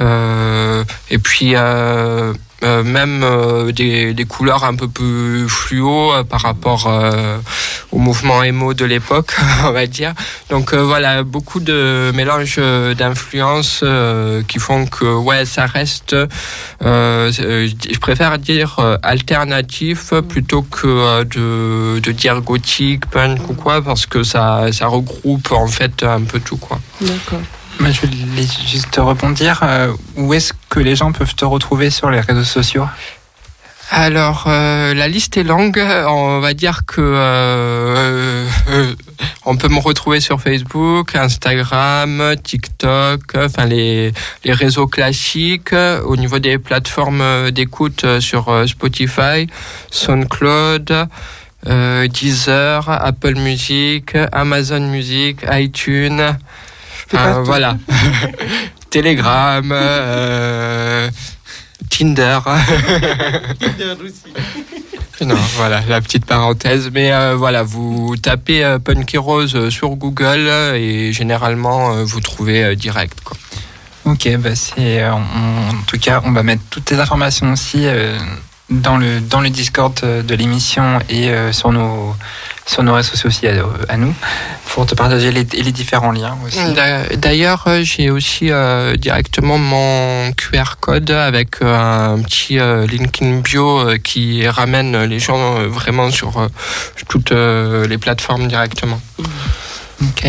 euh, 0.00 0.84
et 1.10 1.18
puis 1.18 1.52
euh, 1.56 2.32
euh, 2.64 2.84
même 2.84 3.22
euh, 3.24 3.72
des, 3.72 4.14
couleurs 4.28 4.62
un 4.64 4.76
peu 4.76 4.86
plus 4.86 5.48
fluo 5.48 6.12
euh, 6.12 6.22
par 6.22 6.42
rapport 6.42 6.86
euh, 6.86 7.38
au 7.90 7.98
mouvement 7.98 8.42
émo 8.44 8.72
de 8.72 8.84
l'époque, 8.84 9.34
on 9.64 9.72
va 9.72 9.86
dire. 9.86 10.14
Donc 10.48 10.72
euh, 10.72 10.82
voilà, 10.84 11.24
beaucoup 11.24 11.58
de 11.58 12.12
mélanges 12.14 12.56
euh, 12.58 12.94
d'influences 12.94 13.80
euh, 13.82 14.42
qui 14.46 14.60
font 14.60 14.86
que 14.86 15.04
ouais, 15.04 15.44
ça 15.44 15.66
reste. 15.66 16.12
euh, 16.14 16.26
euh, 16.82 17.30
je 17.32 17.98
préfère 17.98 18.38
dire 18.38 18.76
euh, 18.78 18.96
alternatif 19.02 20.12
plutôt 20.28 20.62
que 20.62 20.86
euh, 20.86 21.24
de, 21.24 21.98
de 21.98 22.12
dire 22.12 22.40
gothique, 22.42 23.06
punk 23.06 23.50
ou 23.50 23.54
quoi, 23.54 23.82
parce 23.82 24.06
que 24.06 24.22
ça 24.22 24.70
ça 24.70 24.86
regroupe 24.86 25.50
en 25.50 25.66
fait 25.66 26.04
un 26.04 26.22
peu 26.22 26.38
tout 26.38 26.58
quoi. 26.58 26.78
D'accord. 27.00 27.40
Je 27.80 28.06
voulais 28.06 28.46
juste 28.66 28.96
rebondir. 28.96 29.60
euh, 29.62 29.92
où 30.16 30.32
est-ce 30.34 30.52
que 30.68 30.80
les 30.80 30.96
gens 30.96 31.12
peuvent 31.12 31.34
te 31.34 31.44
retrouver 31.44 31.90
sur 31.90 32.10
les 32.10 32.20
réseaux 32.20 32.44
sociaux? 32.44 32.86
Alors, 33.90 34.44
euh, 34.46 34.94
la 34.94 35.06
liste 35.08 35.36
est 35.36 35.42
longue. 35.42 35.78
On 36.08 36.40
va 36.40 36.54
dire 36.54 36.86
que 36.86 37.00
euh, 37.02 38.46
euh, 38.70 38.94
on 39.44 39.56
peut 39.56 39.68
me 39.68 39.80
retrouver 39.80 40.20
sur 40.20 40.40
Facebook, 40.40 41.14
Instagram, 41.14 42.34
TikTok, 42.42 43.20
enfin 43.36 43.66
les, 43.66 44.14
les 44.44 44.52
réseaux 44.54 44.86
classiques. 44.86 45.74
Au 45.74 46.16
niveau 46.16 46.38
des 46.38 46.56
plateformes 46.56 47.50
d'écoute 47.50 48.04
euh, 48.04 48.20
sur 48.20 48.48
euh, 48.48 48.66
Spotify, 48.66 49.46
SoundCloud, 49.90 51.08
euh, 51.66 52.08
Deezer, 52.08 52.88
Apple 52.88 53.34
Music, 53.34 54.16
Amazon 54.32 54.80
Music, 54.80 55.40
iTunes. 55.50 56.36
Partout. 57.12 57.44
voilà. 57.44 57.76
Telegram, 58.90 59.68
euh, 59.72 61.10
Tinder. 61.90 62.38
Non, 65.20 65.36
voilà, 65.54 65.82
la 65.88 66.00
petite 66.00 66.26
parenthèse. 66.26 66.90
Mais 66.92 67.12
euh, 67.12 67.36
voilà, 67.36 67.62
vous 67.62 68.16
tapez 68.20 68.64
euh, 68.64 68.78
Punky 68.80 69.18
Rose 69.18 69.54
euh, 69.54 69.70
sur 69.70 69.90
Google 69.90 70.46
euh, 70.48 70.74
et 70.74 71.12
généralement 71.12 71.94
euh, 71.94 72.02
vous 72.04 72.20
trouvez 72.20 72.64
euh, 72.64 72.74
direct. 72.74 73.20
Quoi. 73.22 73.36
Ok, 74.04 74.28
bah 74.38 74.56
c'est, 74.56 75.00
euh, 75.00 75.12
on- 75.12 75.70
en 75.76 75.82
tout 75.86 75.98
cas, 75.98 76.22
on 76.24 76.32
va 76.32 76.42
mettre 76.42 76.62
toutes 76.70 76.90
les 76.90 76.98
informations 76.98 77.52
aussi 77.52 77.82
euh, 77.86 78.18
dans 78.80 78.96
le 78.96 79.20
dans 79.20 79.40
le 79.40 79.50
Discord 79.50 79.92
euh, 80.02 80.22
de 80.22 80.34
l'émission 80.34 80.98
et 81.08 81.28
euh, 81.30 81.52
sur 81.52 81.72
nos 81.72 82.14
sur 82.66 82.82
nos 82.82 82.94
réseaux 82.94 83.10
sociaux 83.16 83.28
aussi 83.28 83.46
à, 83.48 83.54
à 83.88 83.96
nous 83.96 84.14
pour 84.72 84.86
te 84.86 84.94
partager 84.94 85.30
les, 85.32 85.44
les 85.44 85.72
différents 85.72 86.12
liens 86.12 86.36
aussi. 86.46 86.72
D'a- 86.74 87.16
D'ailleurs, 87.16 87.64
euh, 87.66 87.82
j'ai 87.82 88.10
aussi 88.10 88.50
euh, 88.50 88.96
directement 88.96 89.58
mon 89.58 90.32
QR 90.32 90.76
code 90.80 91.10
avec 91.10 91.60
euh, 91.60 92.14
un 92.14 92.22
petit 92.22 92.58
euh, 92.58 92.86
link 92.86 93.20
in 93.20 93.40
bio 93.40 93.80
euh, 93.80 93.98
qui 93.98 94.46
ramène 94.48 95.02
les 95.04 95.18
gens 95.18 95.58
euh, 95.58 95.66
vraiment 95.68 96.10
sur 96.10 96.38
euh, 96.38 96.48
toutes 97.08 97.32
euh, 97.32 97.86
les 97.88 97.98
plateformes 97.98 98.46
directement. 98.48 99.00
Ok, 100.00 100.26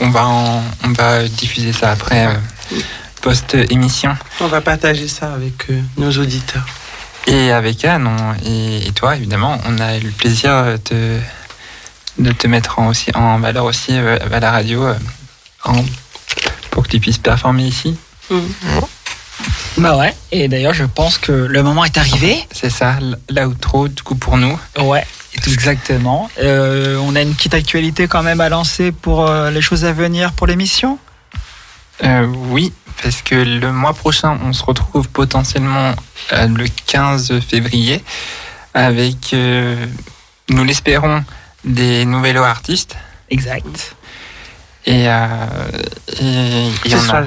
on 0.00 0.10
va 0.10 0.26
en- 0.26 0.62
on 0.84 0.88
va 0.92 1.22
diffuser 1.26 1.72
ça 1.72 1.92
après 1.92 2.26
euh, 2.26 2.76
post 3.22 3.54
émission 3.70 4.16
On 4.40 4.46
va 4.48 4.60
partager 4.60 5.08
ça 5.08 5.32
avec 5.32 5.70
euh, 5.70 5.80
nos 5.96 6.10
auditeurs. 6.10 6.66
Et 7.28 7.52
avec 7.52 7.84
Anne 7.84 8.06
on- 8.06 8.34
et, 8.48 8.86
et 8.88 8.92
toi 8.92 9.14
évidemment, 9.16 9.58
on 9.66 9.78
a 9.78 9.96
eu 9.96 10.00
le 10.00 10.10
plaisir 10.10 10.50
de 10.90 11.18
de 12.18 12.32
te 12.32 12.48
mettre 12.48 12.80
en, 12.80 12.88
aussi, 12.88 13.10
en 13.14 13.38
valeur 13.38 13.64
aussi 13.64 13.92
euh, 13.92 14.18
à 14.32 14.40
la 14.40 14.50
radio 14.50 14.84
euh, 14.86 14.94
en- 15.64 15.84
pour 16.70 16.82
que 16.82 16.88
tu 16.88 16.98
puisses 17.00 17.18
performer 17.18 17.64
ici. 17.64 17.96
Bah 19.76 19.96
ouais. 19.96 20.12
Et 20.32 20.48
d'ailleurs, 20.48 20.74
je 20.74 20.84
pense 20.84 21.18
que 21.18 21.30
le 21.30 21.62
moment 21.62 21.84
est 21.84 21.96
arrivé. 21.96 22.36
C'est 22.50 22.70
ça, 22.70 22.98
l'outro 23.30 23.86
du 23.86 24.02
coup 24.02 24.16
pour 24.16 24.36
nous. 24.36 24.58
Ouais. 24.80 25.06
Exactement. 25.46 26.28
Euh, 26.40 26.96
on 27.00 27.14
a 27.14 27.22
une 27.22 27.32
petite 27.34 27.54
actualité 27.54 28.08
quand 28.08 28.24
même 28.24 28.40
à 28.40 28.48
lancer 28.48 28.90
pour 28.90 29.28
euh, 29.28 29.50
les 29.52 29.60
choses 29.62 29.84
à 29.84 29.92
venir 29.92 30.32
pour 30.32 30.48
l'émission? 30.48 30.98
Euh, 32.02 32.26
oui, 32.26 32.72
parce 33.02 33.22
que 33.22 33.34
le 33.36 33.72
mois 33.72 33.94
prochain, 33.94 34.38
on 34.44 34.52
se 34.52 34.64
retrouve 34.64 35.08
potentiellement 35.08 35.94
euh, 36.32 36.46
le 36.48 36.66
15 36.86 37.40
février 37.40 38.02
avec, 38.74 39.32
euh, 39.32 39.86
nous 40.50 40.64
l'espérons, 40.64 41.24
des 41.64 42.04
nouveaux 42.04 42.42
artistes. 42.42 42.96
Exact. 43.30 43.94
Et, 44.86 45.08
euh, 45.08 45.26
et, 46.20 46.68
et 46.84 46.90
Ce 46.90 46.96
on 46.96 46.98
a- 46.98 47.02
sera, 47.02 47.22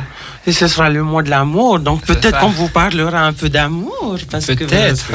et 0.48 0.52
ce 0.52 0.68
sera 0.68 0.90
le 0.90 1.04
mois 1.04 1.22
de 1.22 1.30
l'amour, 1.30 1.80
donc 1.80 2.04
peut-être 2.06 2.40
qu'on 2.40 2.50
vous 2.50 2.70
parlera 2.70 3.20
un 3.22 3.34
peu 3.34 3.50
d'amour. 3.50 4.18
Parce 4.32 4.48
que, 4.48 4.54
peut-être 4.54 5.06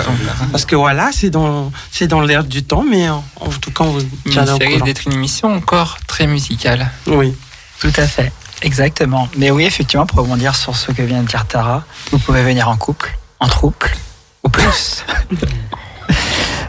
parce 0.52 0.64
que 0.64 0.76
voilà, 0.76 1.10
c'est 1.12 1.30
dans, 1.30 1.72
c'est 1.90 2.06
dans 2.06 2.20
l'air 2.20 2.44
du 2.44 2.62
temps, 2.62 2.84
mais 2.88 3.08
en, 3.08 3.24
en 3.40 3.48
tout 3.48 3.72
cas, 3.72 3.84
on 3.84 3.92
vous 3.92 4.02
tiendra 4.30 4.54
au 4.54 4.58
courant. 4.58 4.84
d'être 4.84 5.06
une 5.06 5.14
émission 5.14 5.52
encore 5.54 5.98
très 6.06 6.26
musicale. 6.28 6.88
Oui. 7.08 7.34
Tout 7.80 7.92
à 7.96 8.06
fait. 8.06 8.30
Exactement. 8.62 9.28
Mais 9.36 9.50
oui, 9.50 9.64
effectivement, 9.64 10.06
pour 10.06 10.18
rebondir 10.20 10.54
sur 10.56 10.74
ce 10.76 10.90
que 10.92 11.02
vient 11.02 11.22
de 11.22 11.28
dire 11.28 11.46
Tara, 11.46 11.84
vous 12.10 12.18
pouvez 12.18 12.42
venir 12.42 12.68
en 12.68 12.76
couple, 12.76 13.16
en 13.40 13.48
trouble, 13.48 13.76
ou 14.44 14.48
plus. 14.48 15.04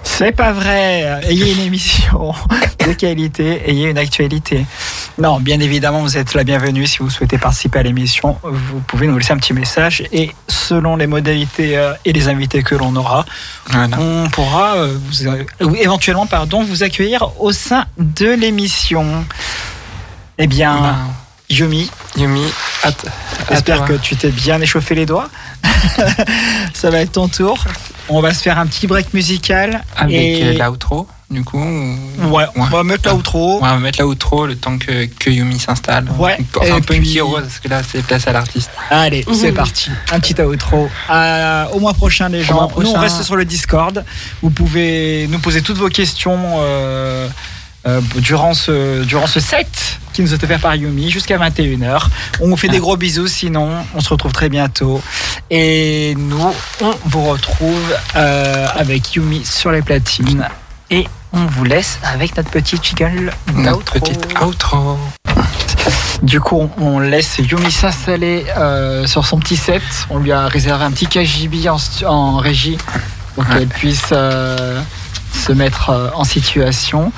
C'est 0.03 0.31
pas 0.31 0.51
vrai. 0.51 1.21
Ayez 1.29 1.53
une 1.53 1.59
émission 1.61 2.33
de 2.85 2.93
qualité, 2.93 3.69
ayez 3.69 3.89
une 3.89 3.97
actualité. 3.99 4.65
Non, 5.19 5.39
bien 5.39 5.59
évidemment, 5.59 6.01
vous 6.01 6.17
êtes 6.17 6.33
la 6.33 6.43
bienvenue. 6.43 6.87
Si 6.87 6.99
vous 6.99 7.09
souhaitez 7.09 7.37
participer 7.37 7.79
à 7.79 7.83
l'émission, 7.83 8.37
vous 8.43 8.79
pouvez 8.81 9.07
nous 9.07 9.17
laisser 9.17 9.33
un 9.33 9.37
petit 9.37 9.53
message. 9.53 10.03
Et 10.11 10.31
selon 10.47 10.95
les 10.95 11.07
modalités 11.07 11.77
euh, 11.77 11.93
et 12.05 12.13
les 12.13 12.27
invités 12.29 12.63
que 12.63 12.75
l'on 12.75 12.95
aura, 12.95 13.25
Voilà. 13.69 13.97
on 13.99 14.27
pourra 14.29 14.75
euh, 14.77 14.97
vous, 14.99 15.27
euh, 15.27 15.43
éventuellement 15.79 16.25
pardon, 16.27 16.63
vous 16.63 16.83
accueillir 16.83 17.29
au 17.39 17.51
sein 17.51 17.85
de 17.97 18.27
l'émission. 18.27 19.25
Eh 20.39 20.47
bien, 20.47 20.73
Ben, 20.81 20.95
Yumi, 21.49 21.89
Yumi, 22.17 22.43
J'espère 23.49 23.85
que 23.85 23.93
tu 23.93 24.15
t'es 24.17 24.29
bien 24.31 24.59
échauffé 24.61 24.95
les 24.95 25.05
doigts. 25.05 25.29
Ça 26.73 26.89
va 26.89 26.99
être 26.99 27.13
ton 27.13 27.27
tour. 27.29 27.57
On 28.09 28.21
va 28.21 28.33
se 28.33 28.41
faire 28.41 28.57
un 28.59 28.65
petit 28.67 28.85
break 28.87 29.13
musical. 29.13 29.83
Avec 29.95 30.15
et... 30.15 30.43
euh, 30.61 30.65
l'outro, 30.65 31.07
du 31.29 31.43
coup. 31.45 31.57
ou- 31.61 32.27
Ouais, 32.35 32.45
on 32.55 32.65
va 32.65 32.83
mettre 32.83 33.09
l'outro. 33.09 33.59
On 33.61 33.65
va 33.65 33.77
mettre 33.77 34.01
l'outro 34.01 34.45
le 34.45 34.57
temps 34.57 34.77
que, 34.77 35.05
que 35.05 35.29
Yumi 35.29 35.57
s'installe. 35.59 36.07
Ouais, 36.17 36.37
Enfin, 36.55 36.65
et 36.65 36.71
un 36.71 36.81
peu 36.81 36.93
une 36.95 37.01
puis- 37.01 37.09
petite 37.11 37.21
rose, 37.21 37.41
parce 37.43 37.59
que 37.59 37.67
là, 37.69 37.81
c'est 37.89 38.03
place 38.05 38.27
à 38.27 38.33
l'artiste. 38.33 38.69
Allez, 38.89 39.25
c'est 39.33 39.51
parti. 39.53 39.89
Un 40.11 40.19
petit 40.19 40.39
outro. 40.41 40.89
Au 41.09 41.79
mois 41.79 41.93
prochain, 41.93 42.27
les 42.27 42.43
gens. 42.43 42.55
mois 42.55 42.63
Nous, 42.77 42.89
on 42.89 42.93
prochain. 42.93 42.99
reste 42.99 43.23
sur 43.23 43.37
le 43.37 43.45
Discord. 43.45 44.03
Vous 44.41 44.49
pouvez 44.49 45.27
nous 45.29 45.39
poser 45.39 45.61
toutes 45.61 45.77
vos 45.77 45.89
questions 45.89 46.37
euh, 46.59 47.27
euh, 47.87 48.01
durant, 48.17 48.53
ce, 48.53 49.03
durant 49.05 49.27
ce 49.27 49.39
set 49.39 49.99
qui 50.17 50.23
nous 50.23 50.33
est 50.33 50.43
offert 50.43 50.59
par 50.59 50.73
Yumi 50.73 51.11
jusqu'à 51.11 51.37
21h. 51.37 52.07
On 52.41 52.47
vous 52.47 52.57
fait 52.57 52.69
des 52.69 52.79
gros 52.79 52.97
bisous. 52.97 53.27
Sinon, 53.27 53.69
on 53.93 54.01
se 54.01 54.09
retrouve 54.09 54.31
très 54.31 54.49
bientôt. 54.49 54.99
Et 55.51 56.15
nous, 56.17 56.51
on 56.81 56.91
vous 57.05 57.23
retrouve 57.25 57.95
euh, 58.15 58.65
avec 58.75 59.13
Yumi 59.13 59.45
sur 59.45 59.71
les 59.71 59.83
platines. 59.83 60.47
Et 60.89 61.05
on 61.33 61.45
vous 61.45 61.65
laisse 61.65 61.99
avec 62.01 62.35
notre 62.35 62.49
petit 62.49 62.79
jiggle 62.81 63.31
Notre 63.53 63.93
d'outro. 63.93 63.99
petite 63.99 64.41
outro. 64.41 64.97
Du 66.23 66.39
coup, 66.39 66.67
on 66.79 66.97
laisse 66.97 67.37
Yumi 67.37 67.71
s'installer 67.71 68.47
euh, 68.57 69.05
sur 69.05 69.23
son 69.23 69.37
petit 69.37 69.55
set. 69.55 69.83
On 70.09 70.17
lui 70.17 70.31
a 70.31 70.47
réservé 70.47 70.83
un 70.83 70.89
petit 70.89 71.05
KGB 71.05 71.69
en, 71.69 71.77
en 72.07 72.37
régie 72.37 72.79
pour 73.35 73.47
qu'elle 73.47 73.67
puisse 73.67 74.09
euh, 74.13 74.81
se 75.31 75.51
mettre 75.51 76.11
en 76.15 76.23
situation. 76.23 77.11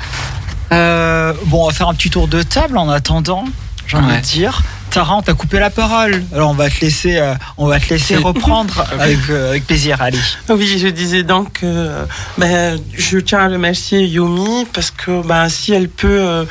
Euh, 0.71 1.33
bon, 1.45 1.63
on 1.63 1.67
va 1.67 1.73
faire 1.73 1.89
un 1.89 1.93
petit 1.93 2.09
tour 2.09 2.27
de 2.27 2.41
table 2.43 2.77
en 2.77 2.89
attendant, 2.89 3.45
j'ai 3.87 3.97
envie 3.97 4.15
de 4.15 4.21
dire. 4.21 4.61
Tara, 4.91 5.15
on 5.17 5.21
t'a 5.21 5.33
coupé 5.33 5.59
la 5.59 5.69
parole. 5.69 6.23
Alors 6.33 6.49
on 6.49 6.53
va 6.55 6.67
te 6.69 6.81
laisser, 6.81 7.17
euh, 7.17 7.35
on 7.57 7.67
va 7.67 7.79
te 7.79 7.89
laisser 7.93 8.15
reprendre 8.29 8.83
avec, 8.99 9.19
euh, 9.29 9.49
avec 9.51 9.67
plaisir. 9.67 10.01
Allez. 10.01 10.19
Oui, 10.49 10.79
je 10.79 10.87
disais 10.87 11.21
donc, 11.23 11.59
euh, 11.63 12.05
ben, 12.37 12.79
je 12.97 13.19
tiens 13.19 13.39
à 13.39 13.47
remercier 13.47 14.03
Yumi 14.05 14.65
parce 14.73 14.89
que 14.89 15.25
ben, 15.25 15.47
si 15.47 15.73
elle 15.73 15.89
peut 15.89 16.07
euh, 16.07 16.45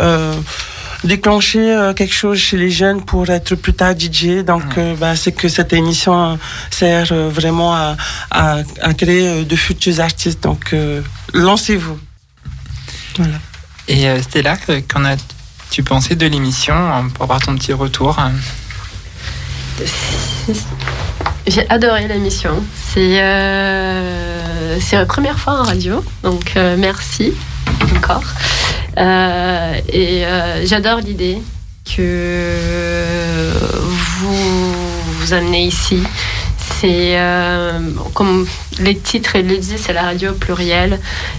euh, 0.00 0.34
déclencher 1.04 1.70
euh, 1.70 1.92
quelque 1.92 2.14
chose 2.14 2.38
chez 2.38 2.56
les 2.56 2.70
jeunes 2.70 3.04
pour 3.04 3.28
être 3.28 3.56
plus 3.56 3.74
tard 3.74 3.92
DJ, 3.98 4.42
donc 4.42 4.78
euh, 4.78 4.94
ben, 4.96 5.14
c'est 5.14 5.32
que 5.32 5.48
cette 5.48 5.74
émission 5.74 6.38
sert 6.70 7.12
vraiment 7.30 7.74
à, 7.74 7.96
à, 8.30 8.58
à 8.80 8.94
créer 8.94 9.44
de 9.44 9.56
futurs 9.56 10.00
artistes. 10.00 10.42
Donc, 10.42 10.72
euh, 10.72 11.02
lancez-vous. 11.34 11.98
Voilà. 13.18 13.34
Et 13.88 14.08
euh, 14.08 14.22
Stella, 14.22 14.56
que- 14.56 14.80
qu'en 14.80 15.04
as-tu 15.04 15.82
pensé 15.82 16.14
de 16.16 16.26
l'émission 16.26 16.74
euh, 16.74 17.02
pour 17.14 17.24
avoir 17.24 17.40
ton 17.40 17.54
petit 17.56 17.72
retour 17.72 18.18
hein 18.18 18.32
J'ai 21.46 21.68
adoré 21.70 22.06
l'émission. 22.06 22.62
C'est 22.92 23.20
euh, 23.20 24.78
la 24.92 25.06
première 25.06 25.38
fois 25.38 25.60
en 25.60 25.64
radio, 25.64 26.04
donc 26.22 26.52
euh, 26.56 26.76
merci 26.78 27.32
encore. 27.96 28.22
Euh, 28.98 29.74
et 29.92 30.24
j'adore 30.66 30.98
l'idée 31.00 31.38
que 31.96 33.50
vous 34.20 34.72
vous 35.18 35.32
amenez 35.32 35.66
ici. 35.66 36.02
C'est 36.80 37.18
euh, 37.18 37.78
comme 38.14 38.46
les 38.80 38.96
titres 38.96 39.38
le 39.38 39.58
disent, 39.58 39.80
c'est 39.80 39.92
la 39.92 40.02
radio 40.02 40.32
plurielle 40.32 40.98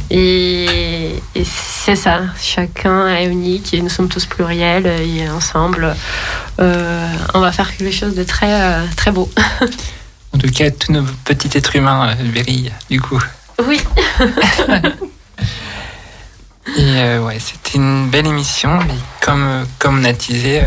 et, 0.09 1.15
et 1.35 1.45
c'est 1.45 1.95
ça. 1.95 2.21
Chacun 2.39 3.07
est 3.07 3.25
unique 3.25 3.73
et 3.73 3.81
nous 3.81 3.89
sommes 3.89 4.07
tous 4.07 4.25
pluriels 4.25 4.87
et 4.87 5.29
ensemble, 5.29 5.95
euh, 6.59 7.07
on 7.33 7.39
va 7.39 7.51
faire 7.51 7.75
quelque 7.75 7.93
chose 7.93 8.15
de 8.15 8.23
très 8.23 8.51
euh, 8.51 8.85
très 8.95 9.11
beau. 9.11 9.29
En 10.35 10.39
tout 10.39 10.49
cas, 10.49 10.71
tous 10.71 10.91
nos 10.91 11.03
petits 11.25 11.55
êtres 11.55 11.75
humains 11.75 12.15
brillent, 12.33 12.73
du 12.89 12.99
coup. 12.99 13.21
Oui. 13.67 13.79
Et 16.75 16.79
euh, 16.79 17.19
ouais, 17.23 17.37
c'était 17.39 17.77
une 17.77 18.09
belle 18.09 18.25
émission, 18.25 18.79
mais 18.87 18.95
comme, 19.21 19.67
comme 19.77 19.99
on 19.99 20.03
a 20.05 20.13
teasé, 20.13 20.63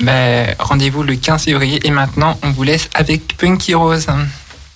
bah, 0.00 0.54
rendez-vous 0.58 1.02
le 1.02 1.16
15 1.16 1.44
février. 1.44 1.86
Et 1.86 1.90
maintenant, 1.90 2.38
on 2.42 2.50
vous 2.50 2.62
laisse 2.62 2.88
avec 2.94 3.36
Punky 3.36 3.74
Rose. 3.74 4.06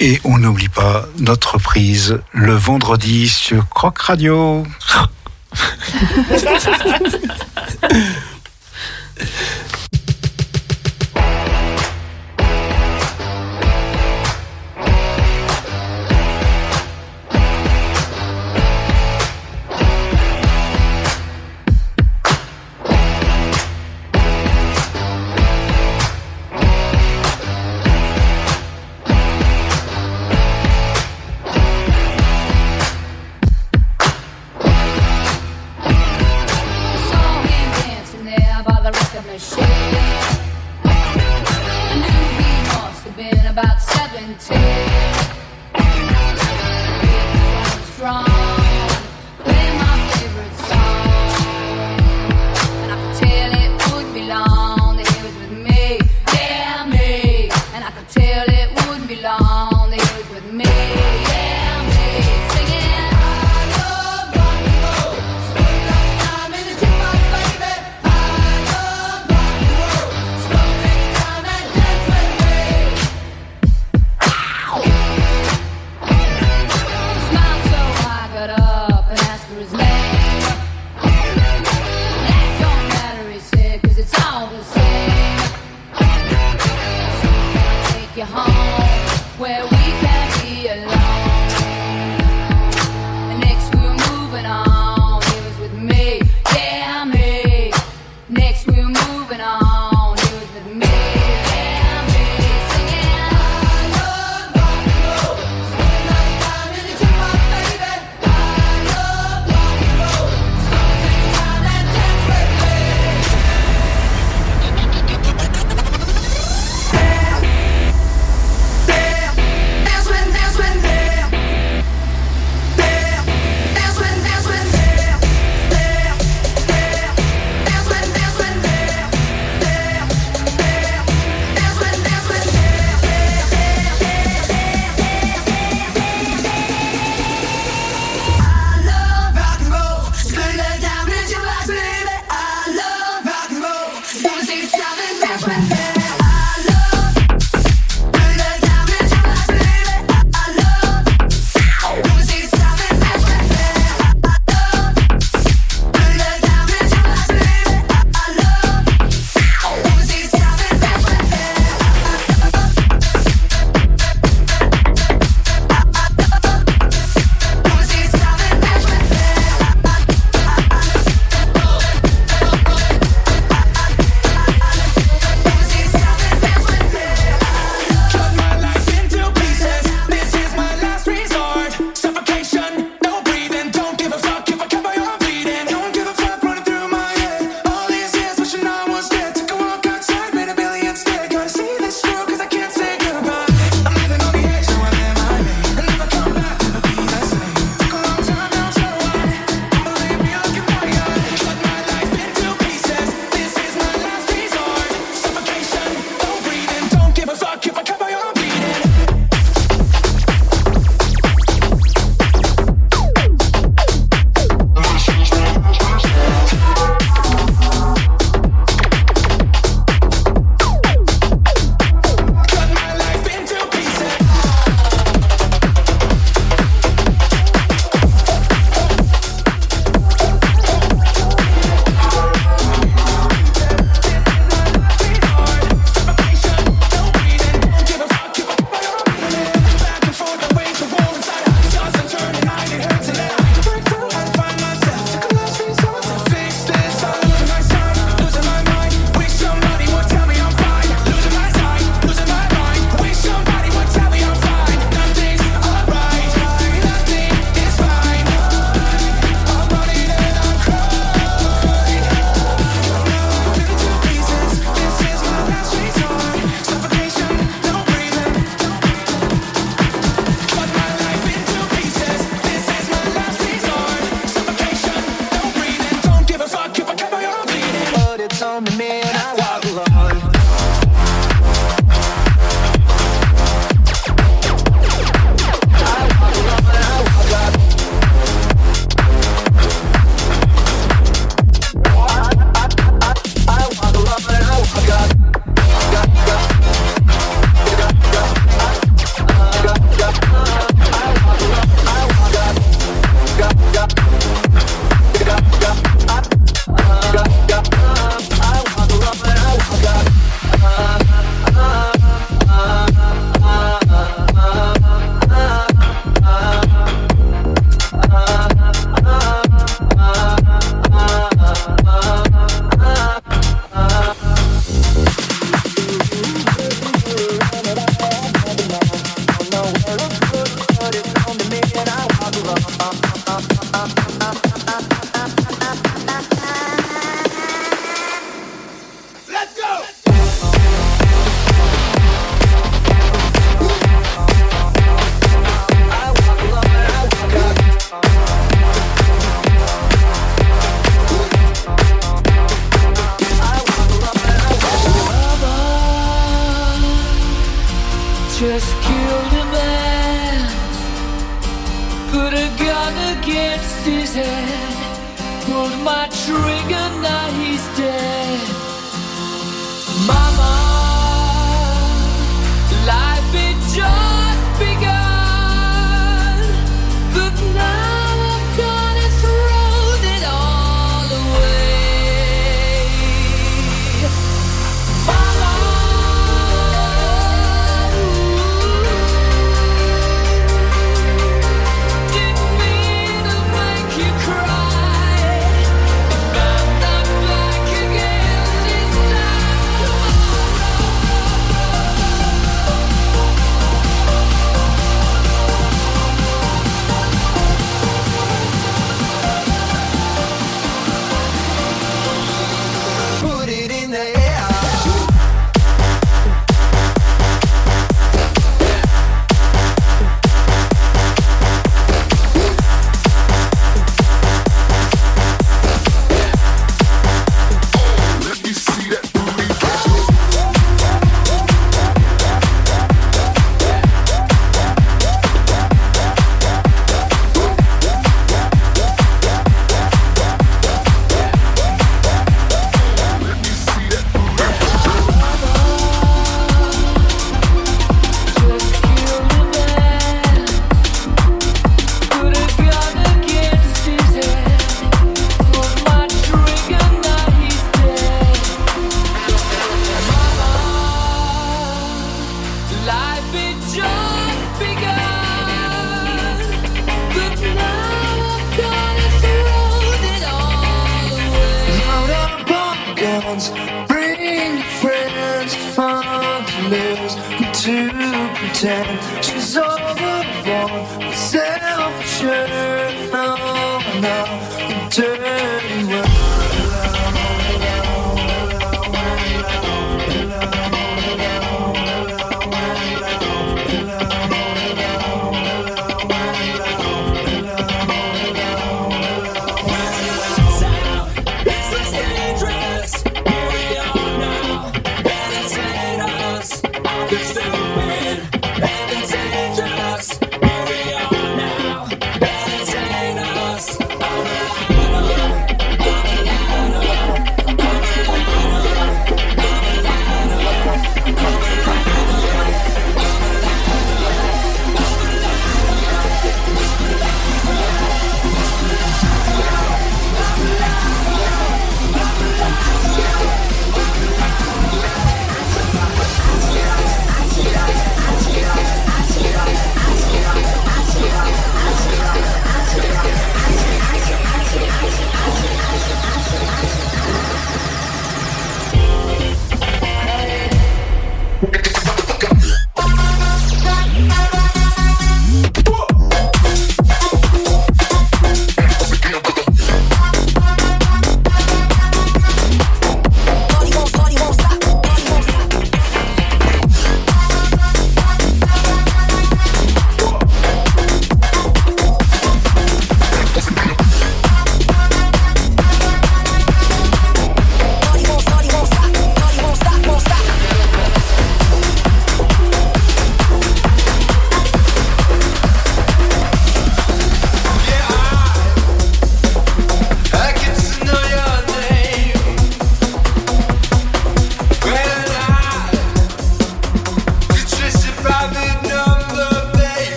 Et 0.00 0.20
on 0.24 0.38
n'oublie 0.38 0.68
pas 0.68 1.06
notre 1.18 1.58
prise 1.58 2.20
le 2.32 2.54
vendredi 2.54 3.28
sur 3.28 3.68
Croc 3.68 3.98
Radio. 3.98 4.66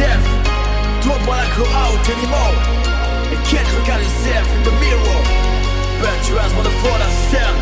Don't 0.00 1.26
wanna 1.26 1.46
go 1.56 1.66
out 1.66 2.08
anymore. 2.08 2.56
I 3.28 3.36
can't 3.44 3.68
look 3.74 3.88
at 3.88 4.00
yourself 4.00 4.48
in 4.56 4.62
the 4.64 4.72
mirror. 4.80 5.20
But 6.00 6.26
you 6.26 6.36
Burn 6.36 6.36
your 6.36 6.40
eyes, 6.40 6.52
motherfucker, 6.56 7.10
self. 7.28 7.56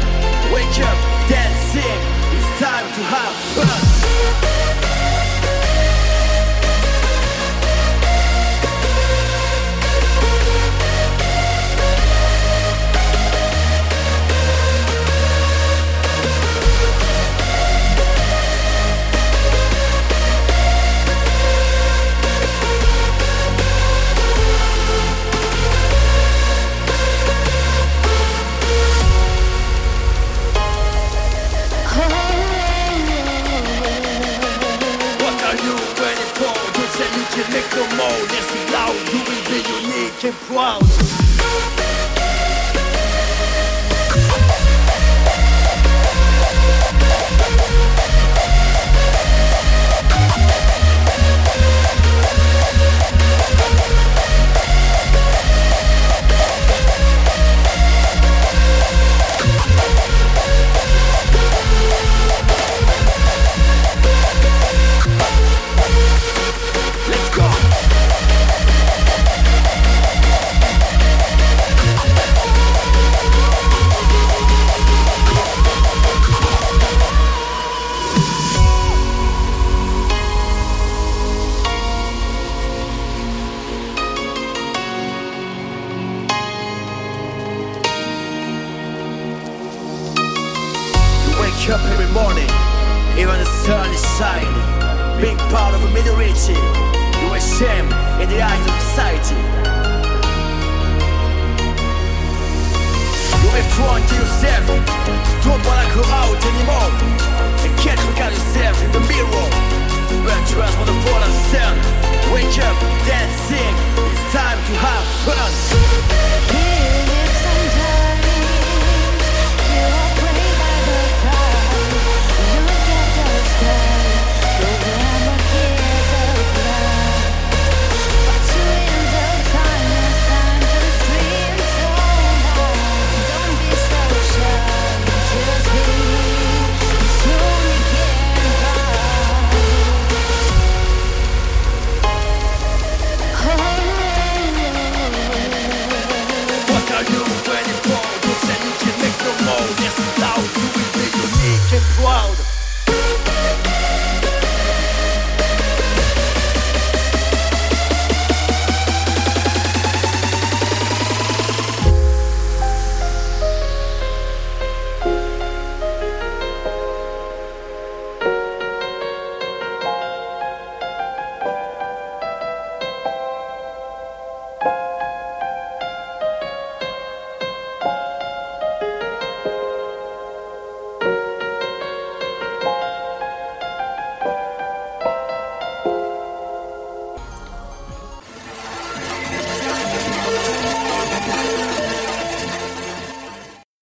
Wake 0.54 0.78
up, 0.86 0.98
dancing. 1.28 2.00
It's 2.36 2.60
time 2.60 2.86
to 2.94 3.02
have 3.10 3.34
fun. 3.54 4.87
le 37.78 37.96
monde, 37.96 38.32
c'est 38.48 38.72
là 38.72 38.86
où 38.88 38.98
you 39.12 39.20
will 39.24 39.44
be 39.48 39.58
unique 39.78 40.24
and 40.24 40.34
proud. 40.48 41.18